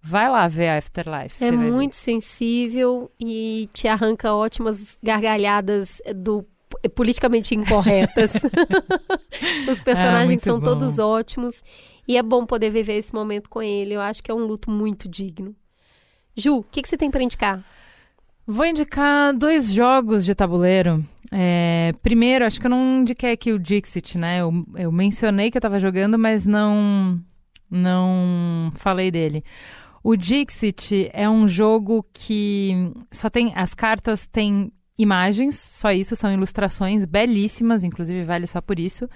Vai 0.00 0.30
lá 0.30 0.46
ver 0.46 0.68
Afterlife. 0.68 1.42
É 1.42 1.50
muito 1.50 1.96
sensível 1.96 3.10
e 3.18 3.68
te 3.72 3.88
arranca 3.88 4.32
ótimas 4.32 4.96
gargalhadas 5.02 6.00
do 6.14 6.46
politicamente 6.94 7.52
incorretas. 7.52 8.34
Os 9.68 9.82
personagens 9.82 10.28
muito 10.28 10.44
são 10.44 10.60
bom. 10.60 10.66
todos 10.66 11.00
ótimos 11.00 11.62
e 12.06 12.16
é 12.16 12.22
bom 12.22 12.44
poder 12.44 12.70
viver 12.70 12.94
esse 12.94 13.14
momento 13.14 13.48
com 13.48 13.62
ele. 13.62 13.94
Eu 13.94 14.00
acho 14.00 14.22
que 14.22 14.30
é 14.30 14.34
um 14.34 14.44
luto 14.44 14.70
muito 14.70 15.08
digno. 15.08 15.54
Ju, 16.36 16.58
o 16.58 16.62
que, 16.62 16.82
que 16.82 16.88
você 16.88 16.96
tem 16.96 17.10
para 17.10 17.22
indicar? 17.22 17.64
Vou 18.46 18.66
indicar 18.66 19.32
dois 19.32 19.72
jogos 19.72 20.24
de 20.24 20.34
tabuleiro. 20.34 21.04
É, 21.30 21.94
primeiro, 22.02 22.44
acho 22.44 22.60
que 22.60 22.66
eu 22.66 22.70
não 22.70 23.00
indiquei 23.00 23.32
aqui 23.32 23.52
o 23.52 23.58
Dixit, 23.58 24.18
né? 24.18 24.40
Eu, 24.40 24.52
eu 24.76 24.90
mencionei 24.90 25.50
que 25.50 25.56
eu 25.56 25.62
tava 25.62 25.78
jogando, 25.78 26.18
mas 26.18 26.44
não, 26.44 27.20
não 27.70 28.72
falei 28.74 29.10
dele. 29.10 29.44
O 30.02 30.16
Dixit 30.16 31.08
é 31.12 31.30
um 31.30 31.46
jogo 31.46 32.04
que 32.12 32.92
só 33.10 33.30
tem. 33.30 33.52
As 33.54 33.72
cartas 33.72 34.26
têm 34.26 34.72
imagens, 34.98 35.56
só 35.56 35.92
isso, 35.92 36.16
são 36.16 36.32
ilustrações 36.32 37.04
belíssimas, 37.04 37.84
inclusive 37.84 38.24
vale 38.24 38.46
só 38.46 38.60
por 38.60 38.78
isso. 38.78 39.08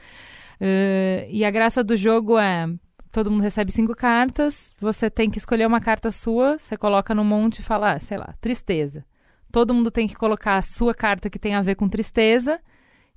Eh, 0.60 1.28
e 1.30 1.44
a 1.44 1.50
graça 1.50 1.82
do 1.82 1.96
jogo 1.96 2.38
é. 2.38 2.68
Todo 3.12 3.30
mundo 3.30 3.42
recebe 3.42 3.72
cinco 3.72 3.94
cartas, 3.94 4.74
você 4.78 5.08
tem 5.08 5.30
que 5.30 5.38
escolher 5.38 5.66
uma 5.66 5.80
carta 5.80 6.10
sua, 6.10 6.58
você 6.58 6.76
coloca 6.76 7.14
no 7.14 7.24
monte 7.24 7.60
e 7.60 7.62
fala, 7.62 7.92
ah, 7.92 7.98
sei 7.98 8.18
lá, 8.18 8.34
tristeza. 8.42 9.06
Todo 9.50 9.72
mundo 9.72 9.90
tem 9.90 10.06
que 10.06 10.14
colocar 10.14 10.56
a 10.56 10.62
sua 10.62 10.94
carta 10.94 11.30
que 11.30 11.38
tem 11.38 11.54
a 11.54 11.62
ver 11.62 11.76
com 11.76 11.88
tristeza, 11.88 12.60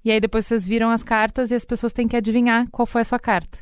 e 0.03 0.10
aí 0.10 0.22
depois 0.22 0.45
vocês 0.45 0.66
viram 0.66 0.90
as 0.90 1.03
cartas 1.03 1.52
e 1.52 1.56
as 1.56 1.66
pessoas 1.66 1.91
têm 1.91 2.07
que 2.07 2.16
adivinhar 2.16 2.66
qual 2.72 2.86
foi 2.86 3.02
a 3.02 3.06
sua 3.06 3.20
carta. 3.20 3.60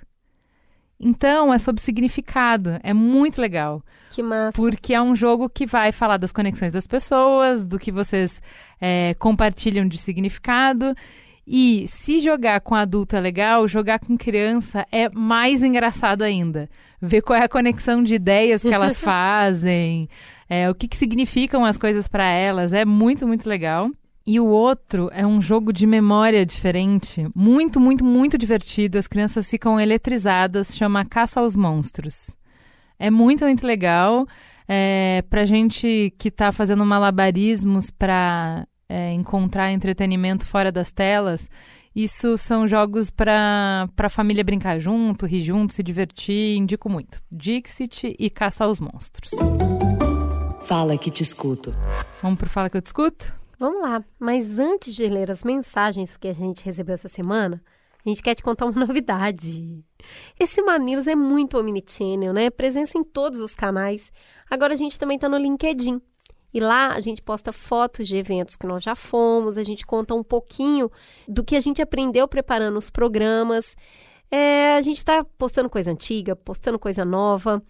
Então, 0.99 1.53
é 1.53 1.57
sobre 1.59 1.81
significado. 1.81 2.79
É 2.81 2.93
muito 2.93 3.39
legal. 3.39 3.83
Que 4.09 4.23
massa. 4.23 4.53
Porque 4.53 4.93
é 4.93 5.01
um 5.01 5.15
jogo 5.15 5.49
que 5.49 5.65
vai 5.65 5.91
falar 5.91 6.17
das 6.17 6.31
conexões 6.31 6.71
das 6.71 6.87
pessoas, 6.87 7.65
do 7.65 7.77
que 7.77 7.91
vocês 7.91 8.41
é, 8.81 9.13
compartilham 9.19 9.87
de 9.87 9.97
significado. 9.97 10.95
E 11.49 11.85
se 11.87 12.19
jogar 12.19 12.59
com 12.59 12.75
adulto 12.75 13.15
é 13.15 13.21
legal, 13.21 13.65
jogar 13.69 13.99
com 13.99 14.17
criança 14.17 14.85
é 14.91 15.07
mais 15.09 15.63
engraçado 15.63 16.23
ainda. 16.23 16.69
Ver 17.01 17.21
qual 17.21 17.39
é 17.39 17.45
a 17.45 17.49
conexão 17.49 18.03
de 18.03 18.15
ideias 18.15 18.61
que 18.61 18.73
elas 18.73 18.99
fazem, 18.99 20.09
é, 20.49 20.69
o 20.69 20.75
que, 20.75 20.89
que 20.89 20.97
significam 20.97 21.63
as 21.63 21.77
coisas 21.77 22.09
para 22.09 22.27
elas. 22.27 22.73
É 22.73 22.83
muito, 22.83 23.25
muito 23.25 23.47
legal. 23.47 23.89
E 24.25 24.41
o 24.41 24.45
outro 24.45 25.09
é 25.13 25.25
um 25.25 25.41
jogo 25.41 25.71
de 25.71 25.87
memória 25.87 26.45
diferente, 26.45 27.25
muito, 27.33 27.79
muito, 27.79 28.03
muito 28.03 28.37
divertido. 28.37 28.97
As 28.97 29.07
crianças 29.07 29.49
ficam 29.49 29.79
eletrizadas, 29.79 30.75
chama 30.75 31.05
Caça 31.05 31.39
aos 31.39 31.55
Monstros. 31.55 32.35
É 32.99 33.09
muito, 33.09 33.45
muito 33.45 33.65
legal. 33.65 34.27
É, 34.67 35.23
pra 35.29 35.45
gente 35.45 36.13
que 36.17 36.27
está 36.27 36.51
fazendo 36.51 36.85
malabarismos 36.85 37.89
para 37.89 38.67
é, 38.89 39.11
encontrar 39.13 39.71
entretenimento 39.71 40.45
fora 40.45 40.71
das 40.71 40.91
telas, 40.91 41.49
isso 41.99 42.37
são 42.37 42.67
jogos 42.67 43.09
para 43.09 43.89
a 43.97 44.09
família 44.09 44.43
brincar 44.43 44.77
junto, 44.77 45.25
rir 45.25 45.41
junto, 45.41 45.73
se 45.73 45.81
divertir. 45.81 46.55
Indico 46.55 46.87
muito. 46.87 47.19
Dixit 47.31 48.15
e 48.19 48.29
Caça 48.29 48.65
aos 48.65 48.79
Monstros. 48.79 49.31
Fala 50.61 50.95
que 50.95 51.09
te 51.09 51.23
escuto. 51.23 51.71
Vamos 52.21 52.37
pro 52.37 52.47
Fala 52.47 52.69
que 52.69 52.77
eu 52.77 52.81
te 52.83 52.85
escuto? 52.85 53.33
Vamos 53.59 53.81
lá, 53.81 54.05
mas 54.19 54.59
antes 54.59 54.93
de 54.93 55.07
ler 55.07 55.31
as 55.31 55.43
mensagens 55.43 56.15
que 56.15 56.27
a 56.27 56.33
gente 56.33 56.63
recebeu 56.63 56.93
essa 56.93 57.07
semana, 57.07 57.59
a 58.05 58.09
gente 58.09 58.21
quer 58.21 58.35
te 58.35 58.43
contar 58.43 58.65
uma 58.65 58.73
novidade. 58.85 59.83
Esse 60.39 60.61
Mamilos 60.61 61.07
é 61.07 61.15
muito 61.15 61.57
omnichannel, 61.57 62.31
né? 62.31 62.51
Presença 62.51 62.95
em 62.95 63.03
todos 63.03 63.39
os 63.39 63.55
canais. 63.55 64.11
Agora 64.47 64.75
a 64.75 64.77
gente 64.77 64.99
também 64.99 65.15
está 65.15 65.27
no 65.27 65.37
LinkedIn. 65.37 65.99
E 66.53 66.59
lá 66.59 66.93
a 66.93 67.01
gente 67.01 67.21
posta 67.21 67.51
fotos 67.51 68.07
de 68.07 68.17
eventos 68.17 68.55
que 68.55 68.65
nós 68.65 68.83
já 68.83 68.95
fomos, 68.95 69.57
a 69.57 69.63
gente 69.63 69.85
conta 69.85 70.13
um 70.15 70.23
pouquinho 70.23 70.89
do 71.27 71.43
que 71.43 71.55
a 71.55 71.59
gente 71.59 71.81
aprendeu 71.81 72.27
preparando 72.27 72.77
os 72.77 72.89
programas. 72.89 73.75
É, 74.31 74.75
a 74.75 74.81
gente 74.81 74.97
está 74.97 75.23
postando 75.37 75.69
coisa 75.69 75.91
antiga, 75.91 76.35
postando 76.35 76.79
coisa 76.79 77.05
nova. 77.05 77.61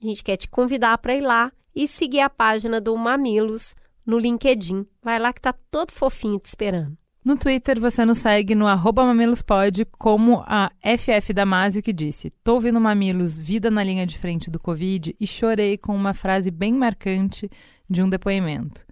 A 0.00 0.04
gente 0.04 0.22
quer 0.22 0.36
te 0.36 0.48
convidar 0.48 0.98
para 0.98 1.14
ir 1.14 1.20
lá 1.20 1.52
e 1.74 1.88
seguir 1.88 2.20
a 2.20 2.30
página 2.30 2.80
do 2.80 2.96
Mamilos 2.96 3.74
no 4.04 4.18
LinkedIn. 4.18 4.86
Vai 5.02 5.18
lá 5.18 5.32
que 5.32 5.40
tá 5.40 5.54
todo 5.70 5.90
fofinho 5.90 6.38
te 6.38 6.46
esperando. 6.46 7.01
No 7.24 7.36
Twitter, 7.36 7.78
você 7.78 8.04
nos 8.04 8.18
segue 8.18 8.52
no 8.52 8.64
mamilospod, 8.96 9.84
como 9.92 10.42
a 10.44 10.72
FF 10.82 11.32
Damasio 11.32 11.80
que 11.80 11.92
disse 11.92 12.30
Tô 12.42 12.54
ouvindo 12.54 12.80
Mamilos, 12.80 13.38
vida 13.38 13.70
na 13.70 13.84
linha 13.84 14.04
de 14.04 14.18
frente 14.18 14.50
do 14.50 14.58
Covid 14.58 15.14
e 15.20 15.24
chorei 15.24 15.78
com 15.78 15.94
uma 15.94 16.12
frase 16.14 16.50
bem 16.50 16.74
marcante 16.74 17.48
de 17.88 18.02
um 18.02 18.08
depoimento. 18.08 18.84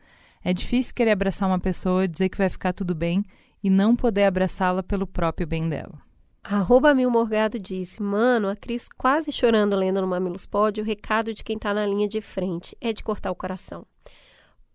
É 0.45 0.55
difícil 0.55 0.95
querer 0.95 1.11
abraçar 1.11 1.49
uma 1.49 1.59
pessoa, 1.59 2.07
dizer 2.07 2.29
que 2.29 2.39
vai 2.39 2.49
ficar 2.49 2.73
tudo 2.73 2.95
bem 2.95 3.25
e 3.65 3.69
não 3.69 3.97
poder 3.97 4.23
abraçá-la 4.23 4.85
pelo 4.85 5.09
próprio 5.09 5.45
bem 5.45 5.69
dela. 5.69 6.01
Arroba 6.45 6.95
Mil 6.95 7.11
Morgado 7.11 7.59
disse, 7.59 8.01
mano, 8.01 8.49
a 8.49 8.55
Cris 8.55 8.89
quase 8.97 9.33
chorando 9.33 9.75
lendo 9.75 10.01
no 10.01 10.07
Mamilos 10.07 10.47
Pod, 10.47 10.81
o 10.81 10.85
recado 10.85 11.35
de 11.35 11.43
quem 11.43 11.59
tá 11.59 11.75
na 11.75 11.85
linha 11.85 12.07
de 12.07 12.21
frente 12.21 12.77
é 12.81 12.93
de 12.93 13.03
cortar 13.03 13.33
o 13.33 13.35
coração. 13.37 13.85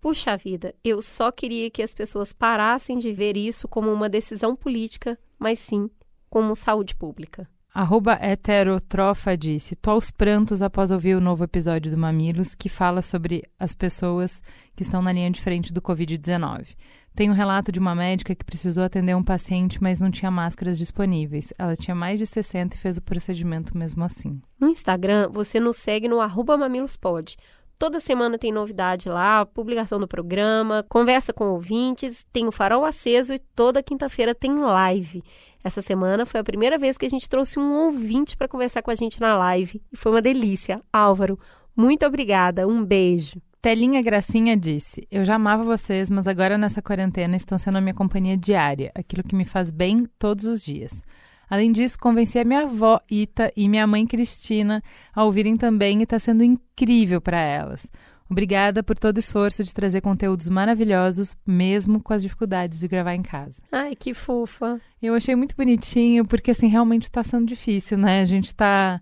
Puxa 0.06 0.38
vida, 0.38 0.72
eu 0.84 1.02
só 1.02 1.32
queria 1.32 1.68
que 1.72 1.82
as 1.82 1.92
pessoas 1.92 2.32
parassem 2.32 3.00
de 3.00 3.12
ver 3.12 3.36
isso 3.36 3.68
como 3.68 3.92
uma 3.92 4.08
decisão 4.08 4.56
política, 4.56 5.18
mas 5.40 5.58
sim 5.58 5.90
como 6.30 6.56
saúde 6.56 6.96
pública. 6.96 7.50
Arroba 7.74 8.14
heterotrofa 8.22 9.36
disse: 9.36 9.76
Tô 9.76 9.90
aos 9.90 10.12
prantos 10.12 10.62
após 10.62 10.92
ouvir 10.92 11.16
o 11.16 11.20
novo 11.20 11.44
episódio 11.44 11.90
do 11.90 11.98
Mamilos 11.98 12.54
que 12.54 12.70
fala 12.70 13.02
sobre 13.02 13.50
as 13.60 13.74
pessoas 13.74 14.44
que 14.76 14.84
estão 14.84 15.02
na 15.02 15.12
linha 15.12 15.32
de 15.32 15.42
frente 15.42 15.74
do 15.74 15.82
Covid-19. 15.82 16.76
Tem 17.16 17.32
um 17.32 17.34
relato 17.34 17.72
de 17.72 17.80
uma 17.80 17.96
médica 17.96 18.36
que 18.36 18.46
precisou 18.46 18.84
atender 18.84 19.16
um 19.16 19.24
paciente, 19.24 19.82
mas 19.82 20.00
não 20.00 20.12
tinha 20.12 20.30
máscaras 20.30 20.78
disponíveis. 20.78 21.52
Ela 21.58 21.76
tinha 21.76 21.96
mais 21.96 22.20
de 22.20 22.28
60 22.28 22.76
e 22.76 22.80
fez 22.80 22.98
o 22.98 23.02
procedimento 23.02 23.76
mesmo 23.76 24.04
assim. 24.04 24.40
No 24.60 24.70
Instagram, 24.70 25.30
você 25.32 25.60
nos 25.60 25.78
segue 25.78 26.08
no 26.08 26.20
arroba 26.20 26.56
mamilospod. 26.56 27.36
Toda 27.78 28.00
semana 28.00 28.38
tem 28.38 28.54
novidade 28.54 29.10
lá, 29.10 29.46
publicação 29.46 30.00
do 30.00 30.08
programa, 30.08 30.86
conversa 30.88 31.34
com 31.34 31.50
ouvintes, 31.50 32.26
tem 32.32 32.48
o 32.48 32.52
farol 32.52 32.86
aceso 32.86 33.34
e 33.34 33.40
toda 33.40 33.84
quinta-feira 33.84 34.34
tem 34.34 34.56
live. 34.58 35.22
Essa 35.62 35.82
semana 35.82 36.26
foi 36.26 36.40
a 36.40 36.44
primeira 36.44 36.78
vez 36.78 36.98
que 36.98 37.06
a 37.06 37.10
gente 37.10 37.28
trouxe 37.28 37.60
um 37.60 37.86
ouvinte 37.86 38.38
para 38.38 38.48
conversar 38.48 38.82
com 38.82 38.92
a 38.92 38.96
gente 38.96 39.20
na 39.20 39.38
live 39.38 39.82
e 39.92 39.98
foi 39.98 40.12
uma 40.14 40.22
delícia. 40.22 40.82
Álvaro, 40.94 41.38
muito 41.76 42.06
obrigada, 42.06 42.68
um 42.68 42.86
beijo. 42.86 43.42
Telinha 43.62 44.02
Gracinha 44.02 44.56
disse: 44.56 45.08
Eu 45.10 45.26
já 45.26 45.36
amava 45.36 45.64
vocês, 45.64 46.10
mas 46.12 46.28
agora 46.28 46.58
nessa 46.58 46.84
quarentena 46.84 47.36
estão 47.36 47.58
sendo 47.58 47.80
a 47.80 47.82
minha 47.82 47.96
companhia 47.96 48.38
diária, 48.38 48.92
aquilo 48.94 49.24
que 49.24 49.36
me 49.36 49.44
faz 49.44 49.72
bem 49.72 50.06
todos 50.20 50.46
os 50.46 50.64
dias. 50.64 51.02
Além 51.50 51.72
disso, 51.72 51.98
convenci 52.00 52.40
a 52.40 52.44
minha 52.44 52.64
avó 52.64 53.00
Ita 53.10 53.52
e 53.56 53.68
minha 53.70 53.86
mãe 53.86 54.06
Cristina 54.06 54.84
a 55.14 55.24
ouvirem 55.24 55.58
também 55.58 56.00
e 56.00 56.04
está 56.04 56.20
sendo 56.20 56.44
incrível 56.44 57.22
para 57.22 57.40
elas. 57.40 57.90
Obrigada 58.30 58.82
por 58.82 58.98
todo 58.98 59.18
o 59.18 59.20
esforço 59.20 59.64
de 59.64 59.74
trazer 59.74 60.02
conteúdos 60.02 60.50
maravilhosos, 60.50 61.36
mesmo 61.46 62.02
com 62.02 62.12
as 62.12 62.24
dificuldades 62.24 62.80
de 62.80 62.88
gravar 62.88 63.14
em 63.14 63.22
casa. 63.22 63.62
Ai, 63.72 63.96
que 63.96 64.16
fofa. 64.16 64.82
Eu 65.00 65.14
achei 65.14 65.36
muito 65.36 65.56
bonitinho, 65.56 66.26
porque 66.26 66.52
assim, 66.52 66.68
realmente 66.68 67.04
está 67.04 67.24
sendo 67.24 67.46
difícil, 67.46 67.98
né? 67.98 68.22
A 68.22 68.26
gente 68.26 68.48
está 68.48 69.00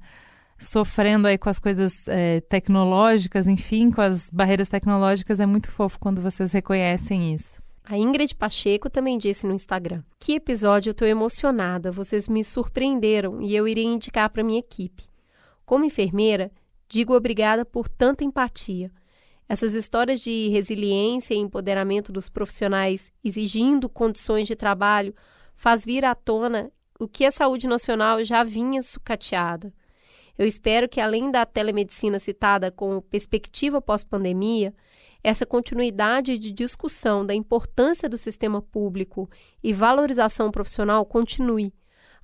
sofrendo 0.57 1.27
aí 1.27 1.37
com 1.37 1.49
as 1.49 1.57
coisas 1.57 2.05
é, 2.07 2.41
tecnológicas, 2.41 3.47
enfim, 3.47 3.91
com 3.91 4.01
as 4.01 4.29
barreiras 4.29 4.67
tecnológicas. 4.67 5.39
É 5.39 5.45
muito 5.45 5.71
fofo 5.71 5.97
quando 5.99 6.21
vocês 6.21 6.51
reconhecem 6.51 7.33
isso. 7.33 7.62
A 7.85 7.97
Ingrid 7.97 8.33
Pacheco 8.35 8.89
também 8.89 9.17
disse 9.17 9.45
no 9.45 9.53
Instagram: 9.53 10.03
Que 10.17 10.35
episódio, 10.35 10.91
eu 10.91 10.93
tô 10.93 11.05
emocionada, 11.05 11.91
vocês 11.91 12.29
me 12.29 12.43
surpreenderam 12.43 13.41
e 13.41 13.53
eu 13.53 13.67
irei 13.67 13.83
indicar 13.83 14.29
para 14.29 14.43
minha 14.43 14.59
equipe. 14.59 15.03
Como 15.65 15.83
enfermeira, 15.83 16.49
digo 16.87 17.13
obrigada 17.13 17.65
por 17.65 17.89
tanta 17.89 18.23
empatia. 18.23 18.89
Essas 19.49 19.73
histórias 19.73 20.21
de 20.21 20.47
resiliência 20.47 21.33
e 21.33 21.37
empoderamento 21.37 22.11
dos 22.11 22.29
profissionais 22.29 23.11
exigindo 23.23 23.89
condições 23.89 24.47
de 24.47 24.55
trabalho 24.55 25.13
faz 25.53 25.83
vir 25.83 26.05
à 26.05 26.15
tona 26.15 26.71
o 26.97 27.07
que 27.07 27.25
a 27.25 27.31
saúde 27.31 27.67
nacional 27.67 28.23
já 28.23 28.43
vinha 28.43 28.81
sucateada. 28.81 29.73
Eu 30.37 30.47
espero 30.47 30.87
que, 30.87 31.01
além 31.01 31.29
da 31.29 31.45
telemedicina 31.45 32.17
citada 32.17 32.71
com 32.71 33.01
perspectiva 33.01 33.81
pós-pandemia, 33.81 34.73
essa 35.23 35.45
continuidade 35.45 36.37
de 36.37 36.51
discussão 36.51 37.25
da 37.25 37.33
importância 37.33 38.09
do 38.09 38.17
sistema 38.17 38.61
público 38.61 39.29
e 39.63 39.71
valorização 39.71 40.51
profissional 40.51 41.05
continue. 41.05 41.73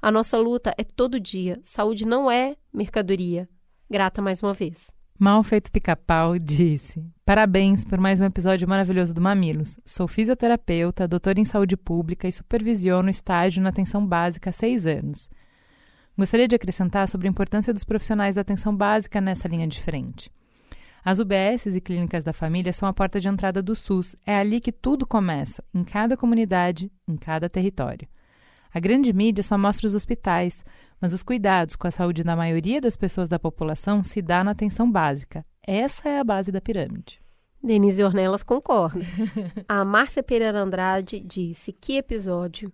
A 0.02 0.12
nossa 0.12 0.38
luta 0.38 0.74
é 0.78 0.84
todo 0.84 1.20
dia. 1.20 1.60
Saúde 1.64 2.06
não 2.06 2.30
é 2.30 2.56
mercadoria. 2.74 3.48
Grata 3.90 4.22
mais 4.22 4.44
uma 4.44 4.54
vez. 4.54 4.94
Mal 5.18 5.44
feito 5.44 5.72
pica-pau 5.72 6.40
disse: 6.40 7.06
Parabéns 7.26 7.84
por 7.84 8.00
mais 8.00 8.22
um 8.22 8.26
episódio 8.26 8.68
maravilhoso 8.68 9.14
do 9.14 9.22
Mamilos. 9.22 9.78
Sou 9.86 10.08
fisioterapeuta, 10.08 11.08
doutora 11.08 11.40
em 11.40 11.46
saúde 11.46 11.76
pública 11.76 12.28
e 12.28 12.32
supervisiono 12.32 13.10
estágio 13.10 13.62
na 13.62 13.70
atenção 13.70 14.06
básica 14.06 14.50
há 14.50 14.54
seis 14.54 14.86
anos. 14.86 15.30
Gostaria 16.18 16.48
de 16.48 16.56
acrescentar 16.56 17.08
sobre 17.08 17.28
a 17.28 17.30
importância 17.30 17.74
dos 17.74 17.84
profissionais 17.84 18.36
da 18.36 18.42
atenção 18.42 18.76
básica 18.76 19.20
nessa 19.20 19.48
linha 19.48 19.68
de 19.68 19.82
frente. 19.82 20.32
As 21.04 21.20
UBSs 21.20 21.76
e 21.76 21.82
clínicas 21.82 22.24
da 22.24 22.34
família 22.34 22.74
são 22.74 22.88
a 22.88 22.94
porta 22.94 23.20
de 23.20 23.28
entrada 23.28 23.62
do 23.62 23.76
SUS. 23.76 24.16
É 24.26 24.36
ali 24.36 24.60
que 24.60 24.72
tudo 24.72 25.08
começa, 25.08 25.64
em 25.74 25.84
cada 25.84 26.18
comunidade, 26.18 26.92
em 27.08 27.16
cada 27.16 27.50
território. 27.50 28.08
A 28.74 28.80
grande 28.80 29.12
mídia 29.12 29.44
só 29.44 29.58
mostra 29.58 29.88
os 29.88 29.96
hospitais, 29.96 30.64
mas 31.02 31.14
os 31.14 31.24
cuidados 31.24 31.76
com 31.76 31.88
a 31.88 31.92
saúde 31.92 32.24
da 32.24 32.36
maioria 32.36 32.80
das 32.80 32.96
pessoas 32.96 33.28
da 33.28 33.40
população 33.40 34.04
se 34.04 34.22
dá 34.22 34.44
na 34.44 34.52
atenção 34.52 34.90
básica. 34.92 35.46
Essa 35.66 36.10
é 36.10 36.20
a 36.20 36.24
base 36.24 36.52
da 36.52 36.62
pirâmide. 36.62 37.20
Denise 37.62 38.04
Ornelas 38.04 38.44
concorda. 38.44 39.04
a 39.68 39.84
Márcia 39.84 40.24
Pereira 40.24 40.60
Andrade 40.60 41.20
disse: 41.20 41.74
Que 41.74 41.98
episódio! 41.98 42.72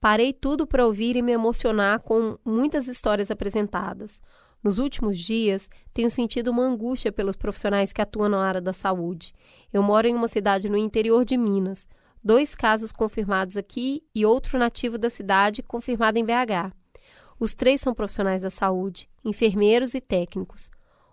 Parei 0.00 0.32
tudo 0.32 0.66
para 0.66 0.86
ouvir 0.86 1.16
e 1.16 1.22
me 1.22 1.32
emocionar 1.32 2.00
com 2.00 2.38
muitas 2.44 2.86
histórias 2.86 3.30
apresentadas. 3.30 4.20
Nos 4.62 4.78
últimos 4.78 5.18
dias, 5.18 5.68
tenho 5.92 6.10
sentido 6.10 6.50
uma 6.50 6.64
angústia 6.64 7.12
pelos 7.12 7.36
profissionais 7.36 7.92
que 7.92 8.02
atuam 8.02 8.28
na 8.28 8.44
área 8.44 8.60
da 8.60 8.72
saúde. 8.72 9.32
Eu 9.72 9.82
moro 9.82 10.08
em 10.08 10.14
uma 10.14 10.28
cidade 10.28 10.68
no 10.68 10.76
interior 10.76 11.24
de 11.24 11.36
Minas. 11.36 11.86
Dois 12.22 12.54
casos 12.54 12.90
confirmados 12.90 13.56
aqui 13.56 14.02
e 14.14 14.26
outro 14.26 14.58
nativo 14.58 14.98
da 14.98 15.08
cidade 15.08 15.62
confirmado 15.62 16.18
em 16.18 16.24
BH. 16.24 16.74
Os 17.38 17.54
três 17.54 17.80
são 17.80 17.94
profissionais 17.94 18.42
da 18.42 18.50
saúde, 18.50 19.08
enfermeiros 19.24 19.94
e 19.94 20.00
técnicos. 20.00 20.70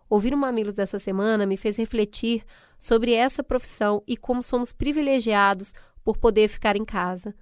Ouvir 0.10 0.34
o 0.34 0.38
Mamilos 0.38 0.76
dessa 0.76 0.98
semana 0.98 1.45
me 1.45 1.57
fez 1.57 1.76
refletir 1.76 2.44
sobre 2.80 3.14
essa 3.14 3.44
profissão 3.44 4.02
e 4.07 4.15
como 4.15 4.41
somos 4.41 4.72
privilegiados 4.72 5.74
por 6.03 6.18
poder 6.18 6.48
ficar 6.48 6.76
em 6.76 6.86
casa. 6.86 7.36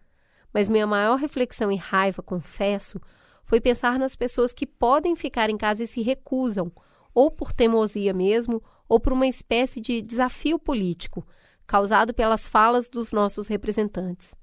Mas 0.54 0.68
minha 0.68 0.88
maior 0.88 1.16
reflexão 1.18 1.72
e 1.72 1.76
raiva, 1.76 2.22
confesso, 2.22 3.00
foi 3.44 3.60
pensar 3.60 4.00
nas 4.00 4.16
pessoas 4.16 4.54
que 4.54 4.66
podem 4.66 5.16
ficar 5.16 5.50
em 5.50 5.58
casa 5.58 5.84
e 5.84 5.88
se 5.88 6.02
recusam, 6.02 6.72
ou 7.14 7.30
por 7.30 7.52
teimosia 7.52 8.14
mesmo, 8.14 8.64
ou 8.88 9.00
por 9.00 9.14
uma 9.14 9.28
espécie 9.28 9.80
de 9.80 10.02
desafio 10.02 10.60
político, 10.60 11.26
causado 11.66 12.14
pelas 12.14 12.48
falas 12.48 12.90
dos 12.90 13.12
nossos 13.12 13.48
representantes. 13.48 14.36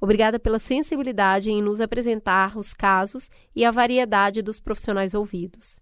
Obrigada 0.00 0.38
pela 0.38 0.60
sensibilidade 0.60 1.50
em 1.50 1.60
nos 1.60 1.80
apresentar 1.80 2.56
os 2.56 2.72
casos 2.72 3.28
e 3.54 3.64
a 3.64 3.70
variedade 3.70 4.42
dos 4.42 4.60
profissionais 4.60 5.14
ouvidos. 5.14 5.80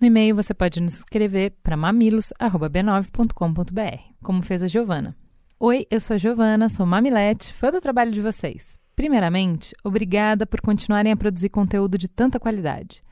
No 0.00 0.06
e-mail 0.06 0.34
você 0.34 0.54
pode 0.54 0.80
nos 0.80 0.94
escrever 0.94 1.54
para 1.62 1.76
mamilos@b9.com.br, 1.76 4.14
como 4.22 4.42
fez 4.42 4.62
a 4.62 4.66
Giovana. 4.66 5.16
Oi, 5.58 5.86
eu 5.90 6.00
sou 6.00 6.14
a 6.14 6.18
Giovana, 6.18 6.68
sou 6.68 6.84
mamilete, 6.84 7.52
fã 7.52 7.70
do 7.70 7.80
trabalho 7.80 8.10
de 8.10 8.20
vocês. 8.20 8.81
Primeiramente, 8.94 9.74
obrigada 9.82 10.46
por 10.46 10.60
continuarem 10.60 11.12
a 11.12 11.16
produzir 11.16 11.48
conteúdo 11.48 11.96
de 11.96 12.08
tanta 12.08 12.38
qualidade. 12.38 13.02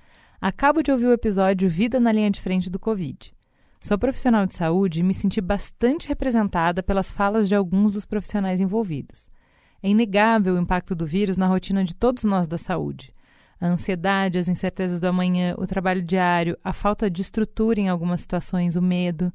Acabo 0.40 0.82
de 0.82 0.92
ouvir 0.92 1.06
o 1.06 1.12
episódio 1.12 1.68
Vida 1.68 1.98
na 1.98 2.12
linha 2.12 2.30
de 2.30 2.40
frente 2.40 2.70
do 2.70 2.78
Covid. 2.78 3.32
Sou 3.80 3.98
profissional 3.98 4.44
de 4.44 4.54
saúde 4.54 5.00
e 5.00 5.02
me 5.02 5.14
senti 5.14 5.40
bastante 5.40 6.06
representada 6.06 6.82
pelas 6.82 7.10
falas 7.10 7.48
de 7.48 7.54
alguns 7.54 7.94
dos 7.94 8.04
profissionais 8.04 8.60
envolvidos. 8.60 9.30
É 9.82 9.88
inegável 9.88 10.54
o 10.54 10.58
impacto 10.58 10.94
do 10.94 11.06
vírus 11.06 11.38
na 11.38 11.46
rotina 11.46 11.82
de 11.82 11.94
todos 11.94 12.24
nós 12.24 12.46
da 12.46 12.58
saúde. 12.58 13.14
A 13.58 13.66
ansiedade, 13.66 14.38
as 14.38 14.48
incertezas 14.48 15.00
do 15.00 15.06
amanhã, 15.06 15.54
o 15.56 15.66
trabalho 15.66 16.02
diário, 16.02 16.58
a 16.62 16.74
falta 16.74 17.10
de 17.10 17.22
estrutura 17.22 17.80
em 17.80 17.88
algumas 17.88 18.20
situações, 18.20 18.76
o 18.76 18.82
medo. 18.82 19.32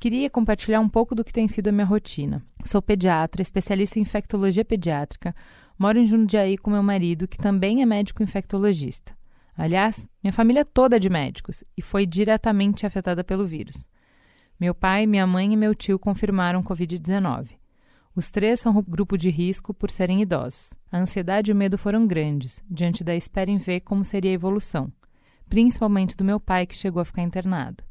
Queria 0.00 0.28
compartilhar 0.30 0.80
um 0.80 0.88
pouco 0.88 1.14
do 1.14 1.24
que 1.24 1.32
tem 1.32 1.46
sido 1.46 1.68
a 1.68 1.72
minha 1.72 1.86
rotina. 1.86 2.42
Sou 2.62 2.80
pediatra, 2.80 3.42
especialista 3.42 3.98
em 3.98 4.02
infectologia 4.02 4.64
pediátrica, 4.64 5.34
Moro 5.78 5.98
em 5.98 6.06
Jundiaí 6.06 6.56
com 6.56 6.70
meu 6.70 6.82
marido, 6.82 7.28
que 7.28 7.36
também 7.36 7.82
é 7.82 7.86
médico 7.86 8.22
infectologista. 8.22 9.14
Aliás, 9.54 10.08
minha 10.22 10.32
família 10.32 10.64
toda 10.64 10.96
é 10.96 10.98
de 10.98 11.10
médicos 11.10 11.62
e 11.76 11.82
foi 11.82 12.06
diretamente 12.06 12.86
afetada 12.86 13.22
pelo 13.22 13.46
vírus. 13.46 13.88
Meu 14.58 14.74
pai, 14.74 15.06
minha 15.06 15.26
mãe 15.26 15.52
e 15.52 15.56
meu 15.56 15.74
tio 15.74 15.98
confirmaram 15.98 16.62
Covid-19. 16.62 17.50
Os 18.14 18.30
três 18.30 18.60
são 18.60 18.82
grupo 18.82 19.18
de 19.18 19.28
risco 19.28 19.74
por 19.74 19.90
serem 19.90 20.22
idosos. 20.22 20.72
A 20.90 20.98
ansiedade 20.98 21.50
e 21.50 21.52
o 21.52 21.56
medo 21.56 21.76
foram 21.76 22.06
grandes, 22.06 22.64
diante 22.70 23.04
da 23.04 23.14
espera 23.14 23.50
em 23.50 23.58
ver 23.58 23.80
como 23.80 24.02
seria 24.02 24.30
a 24.30 24.34
evolução, 24.34 24.90
principalmente 25.46 26.16
do 26.16 26.24
meu 26.24 26.40
pai, 26.40 26.66
que 26.66 26.74
chegou 26.74 27.02
a 27.02 27.04
ficar 27.04 27.20
internado. 27.20 27.84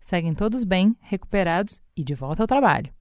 Seguem 0.00 0.34
todos 0.34 0.64
bem, 0.64 0.96
recuperados 1.00 1.80
e 1.96 2.02
de 2.02 2.14
volta 2.14 2.42
ao 2.42 2.48
trabalho 2.48 2.95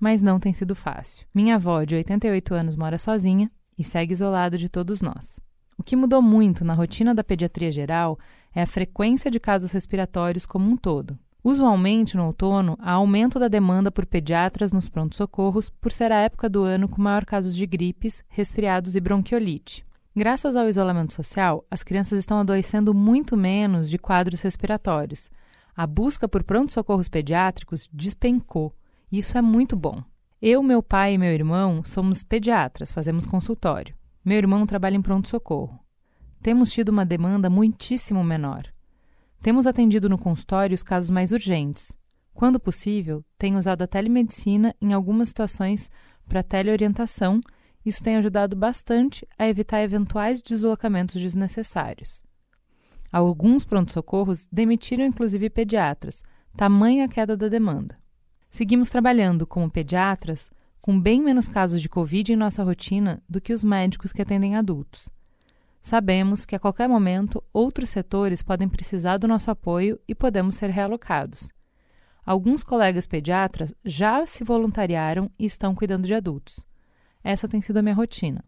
mas 0.00 0.22
não 0.22 0.40
tem 0.40 0.52
sido 0.54 0.74
fácil. 0.74 1.26
Minha 1.34 1.56
avó, 1.56 1.84
de 1.84 1.94
88 1.94 2.54
anos, 2.54 2.74
mora 2.74 2.98
sozinha 2.98 3.50
e 3.78 3.84
segue 3.84 4.12
isolada 4.12 4.56
de 4.56 4.68
todos 4.68 5.02
nós. 5.02 5.38
O 5.76 5.82
que 5.82 5.94
mudou 5.94 6.20
muito 6.20 6.64
na 6.64 6.74
rotina 6.74 7.14
da 7.14 7.22
pediatria 7.22 7.70
geral 7.70 8.18
é 8.54 8.62
a 8.62 8.66
frequência 8.66 9.30
de 9.30 9.38
casos 9.38 9.72
respiratórios 9.72 10.46
como 10.46 10.70
um 10.70 10.76
todo. 10.76 11.18
Usualmente, 11.42 12.16
no 12.16 12.26
outono, 12.26 12.76
há 12.80 12.92
aumento 12.92 13.38
da 13.38 13.48
demanda 13.48 13.90
por 13.90 14.04
pediatras 14.04 14.72
nos 14.72 14.88
prontos-socorros 14.88 15.70
por 15.70 15.90
ser 15.90 16.12
a 16.12 16.20
época 16.20 16.50
do 16.50 16.64
ano 16.64 16.86
com 16.86 17.00
maior 17.00 17.24
casos 17.24 17.56
de 17.56 17.66
gripes, 17.66 18.22
resfriados 18.28 18.94
e 18.94 19.00
bronquiolite. 19.00 19.86
Graças 20.14 20.54
ao 20.54 20.68
isolamento 20.68 21.14
social, 21.14 21.64
as 21.70 21.82
crianças 21.82 22.18
estão 22.18 22.40
adoecendo 22.40 22.92
muito 22.92 23.36
menos 23.36 23.88
de 23.88 23.96
quadros 23.96 24.42
respiratórios. 24.42 25.30
A 25.74 25.86
busca 25.86 26.28
por 26.28 26.44
prontos-socorros 26.44 27.08
pediátricos 27.08 27.88
despencou 27.90 28.74
isso 29.18 29.36
é 29.36 29.42
muito 29.42 29.76
bom. 29.76 30.02
Eu, 30.40 30.62
meu 30.62 30.82
pai 30.82 31.14
e 31.14 31.18
meu 31.18 31.32
irmão 31.32 31.84
somos 31.84 32.22
pediatras, 32.22 32.92
fazemos 32.92 33.26
consultório. 33.26 33.94
Meu 34.24 34.38
irmão 34.38 34.64
trabalha 34.66 34.96
em 34.96 35.02
pronto-socorro. 35.02 35.78
Temos 36.42 36.72
tido 36.72 36.88
uma 36.88 37.04
demanda 37.04 37.50
muitíssimo 37.50 38.24
menor. 38.24 38.64
Temos 39.42 39.66
atendido 39.66 40.08
no 40.08 40.16
consultório 40.16 40.74
os 40.74 40.82
casos 40.82 41.10
mais 41.10 41.32
urgentes. 41.32 41.96
Quando 42.32 42.58
possível, 42.58 43.22
tenho 43.36 43.58
usado 43.58 43.82
a 43.82 43.86
telemedicina 43.86 44.74
em 44.80 44.94
algumas 44.94 45.28
situações 45.28 45.90
para 46.26 46.42
teleorientação. 46.42 47.40
Isso 47.84 48.02
tem 48.02 48.16
ajudado 48.16 48.56
bastante 48.56 49.26
a 49.38 49.46
evitar 49.46 49.82
eventuais 49.82 50.40
deslocamentos 50.40 51.20
desnecessários. 51.20 52.22
Alguns 53.12 53.64
pronto-socorros 53.64 54.46
demitiram 54.50 55.04
inclusive 55.04 55.50
pediatras, 55.50 56.22
tamanha 56.56 57.04
a 57.04 57.08
queda 57.08 57.36
da 57.36 57.48
demanda. 57.48 57.99
Seguimos 58.50 58.88
trabalhando 58.88 59.46
como 59.46 59.70
pediatras 59.70 60.50
com 60.80 60.98
bem 60.98 61.22
menos 61.22 61.46
casos 61.46 61.80
de 61.80 61.88
Covid 61.88 62.32
em 62.32 62.36
nossa 62.36 62.64
rotina 62.64 63.22
do 63.28 63.40
que 63.40 63.52
os 63.52 63.62
médicos 63.62 64.12
que 64.12 64.22
atendem 64.22 64.56
adultos. 64.56 65.08
Sabemos 65.80 66.44
que 66.44 66.56
a 66.56 66.58
qualquer 66.58 66.88
momento 66.88 67.42
outros 67.52 67.90
setores 67.90 68.42
podem 68.42 68.68
precisar 68.68 69.18
do 69.18 69.28
nosso 69.28 69.50
apoio 69.50 70.00
e 70.06 70.14
podemos 70.14 70.56
ser 70.56 70.68
realocados. 70.68 71.52
Alguns 72.24 72.62
colegas 72.62 73.06
pediatras 73.06 73.74
já 73.84 74.26
se 74.26 74.44
voluntariaram 74.44 75.30
e 75.38 75.46
estão 75.46 75.74
cuidando 75.74 76.06
de 76.06 76.14
adultos. 76.14 76.66
Essa 77.22 77.48
tem 77.48 77.60
sido 77.60 77.78
a 77.78 77.82
minha 77.82 77.94
rotina. 77.94 78.44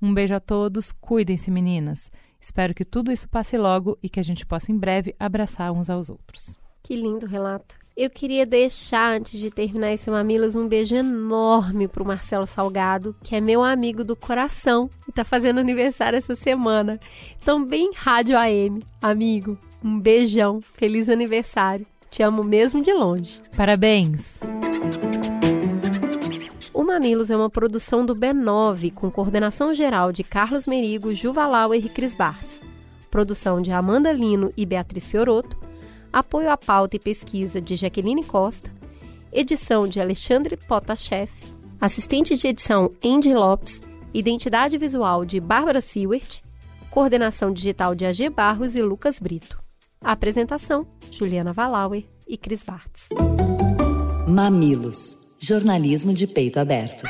Um 0.00 0.14
beijo 0.14 0.34
a 0.34 0.40
todos, 0.40 0.92
cuidem-se, 0.92 1.50
meninas. 1.50 2.10
Espero 2.40 2.74
que 2.74 2.84
tudo 2.84 3.12
isso 3.12 3.28
passe 3.28 3.56
logo 3.58 3.98
e 4.02 4.08
que 4.08 4.18
a 4.20 4.24
gente 4.24 4.46
possa 4.46 4.72
em 4.72 4.78
breve 4.78 5.14
abraçar 5.18 5.72
uns 5.72 5.90
aos 5.90 6.08
outros. 6.08 6.61
Que 6.82 6.96
lindo 6.96 7.26
relato. 7.26 7.76
Eu 7.96 8.10
queria 8.10 8.44
deixar, 8.44 9.14
antes 9.14 9.38
de 9.38 9.50
terminar 9.50 9.92
esse 9.92 10.10
Mamilas, 10.10 10.56
um 10.56 10.66
beijo 10.66 10.96
enorme 10.96 11.86
pro 11.86 12.04
Marcelo 12.04 12.46
Salgado, 12.46 13.14
que 13.22 13.36
é 13.36 13.40
meu 13.40 13.62
amigo 13.62 14.02
do 14.02 14.16
coração 14.16 14.90
e 15.06 15.12
tá 15.12 15.24
fazendo 15.24 15.60
aniversário 15.60 16.16
essa 16.16 16.34
semana. 16.34 16.98
Então, 17.40 17.64
bem 17.64 17.90
Rádio 17.94 18.36
AM, 18.36 18.82
amigo. 19.00 19.56
Um 19.84 20.00
beijão, 20.00 20.60
feliz 20.72 21.08
aniversário. 21.08 21.86
Te 22.10 22.22
amo 22.22 22.42
mesmo 22.42 22.82
de 22.82 22.92
longe. 22.92 23.40
Parabéns! 23.56 24.40
O 26.74 26.82
Mamilos 26.82 27.30
é 27.30 27.36
uma 27.36 27.50
produção 27.50 28.04
do 28.04 28.16
B9, 28.16 28.92
com 28.92 29.10
coordenação 29.10 29.72
geral 29.72 30.10
de 30.10 30.24
Carlos 30.24 30.66
Merigo, 30.66 31.14
Juva 31.14 31.46
Lauer 31.46 31.84
e 31.84 31.88
Cris 31.88 32.14
Bartz. 32.14 32.60
Produção 33.10 33.60
de 33.60 33.70
Amanda 33.70 34.10
Lino 34.10 34.52
e 34.56 34.66
Beatriz 34.66 35.06
Fioroto 35.06 35.56
apoio 36.12 36.50
à 36.50 36.56
pauta 36.56 36.96
e 36.96 36.98
pesquisa 36.98 37.60
de 37.60 37.74
Jaqueline 37.74 38.22
Costa, 38.22 38.70
edição 39.32 39.88
de 39.88 40.00
Alexandre 40.00 40.56
Potashev, 40.56 41.30
assistente 41.80 42.36
de 42.36 42.48
edição 42.48 42.92
Andy 43.02 43.32
Lopes, 43.32 43.82
identidade 44.12 44.76
visual 44.76 45.24
de 45.24 45.40
Bárbara 45.40 45.80
Sewert, 45.80 46.42
coordenação 46.90 47.52
digital 47.52 47.94
de 47.94 48.04
AG 48.04 48.28
Barros 48.28 48.76
e 48.76 48.82
Lucas 48.82 49.18
Brito. 49.18 49.58
Apresentação, 50.00 50.86
Juliana 51.10 51.52
Valauer 51.52 52.04
e 52.28 52.36
Cris 52.36 52.62
Bartz. 52.62 53.08
Mamilos, 54.28 55.16
jornalismo 55.40 56.12
de 56.12 56.26
peito 56.26 56.58
aberto. 56.58 57.04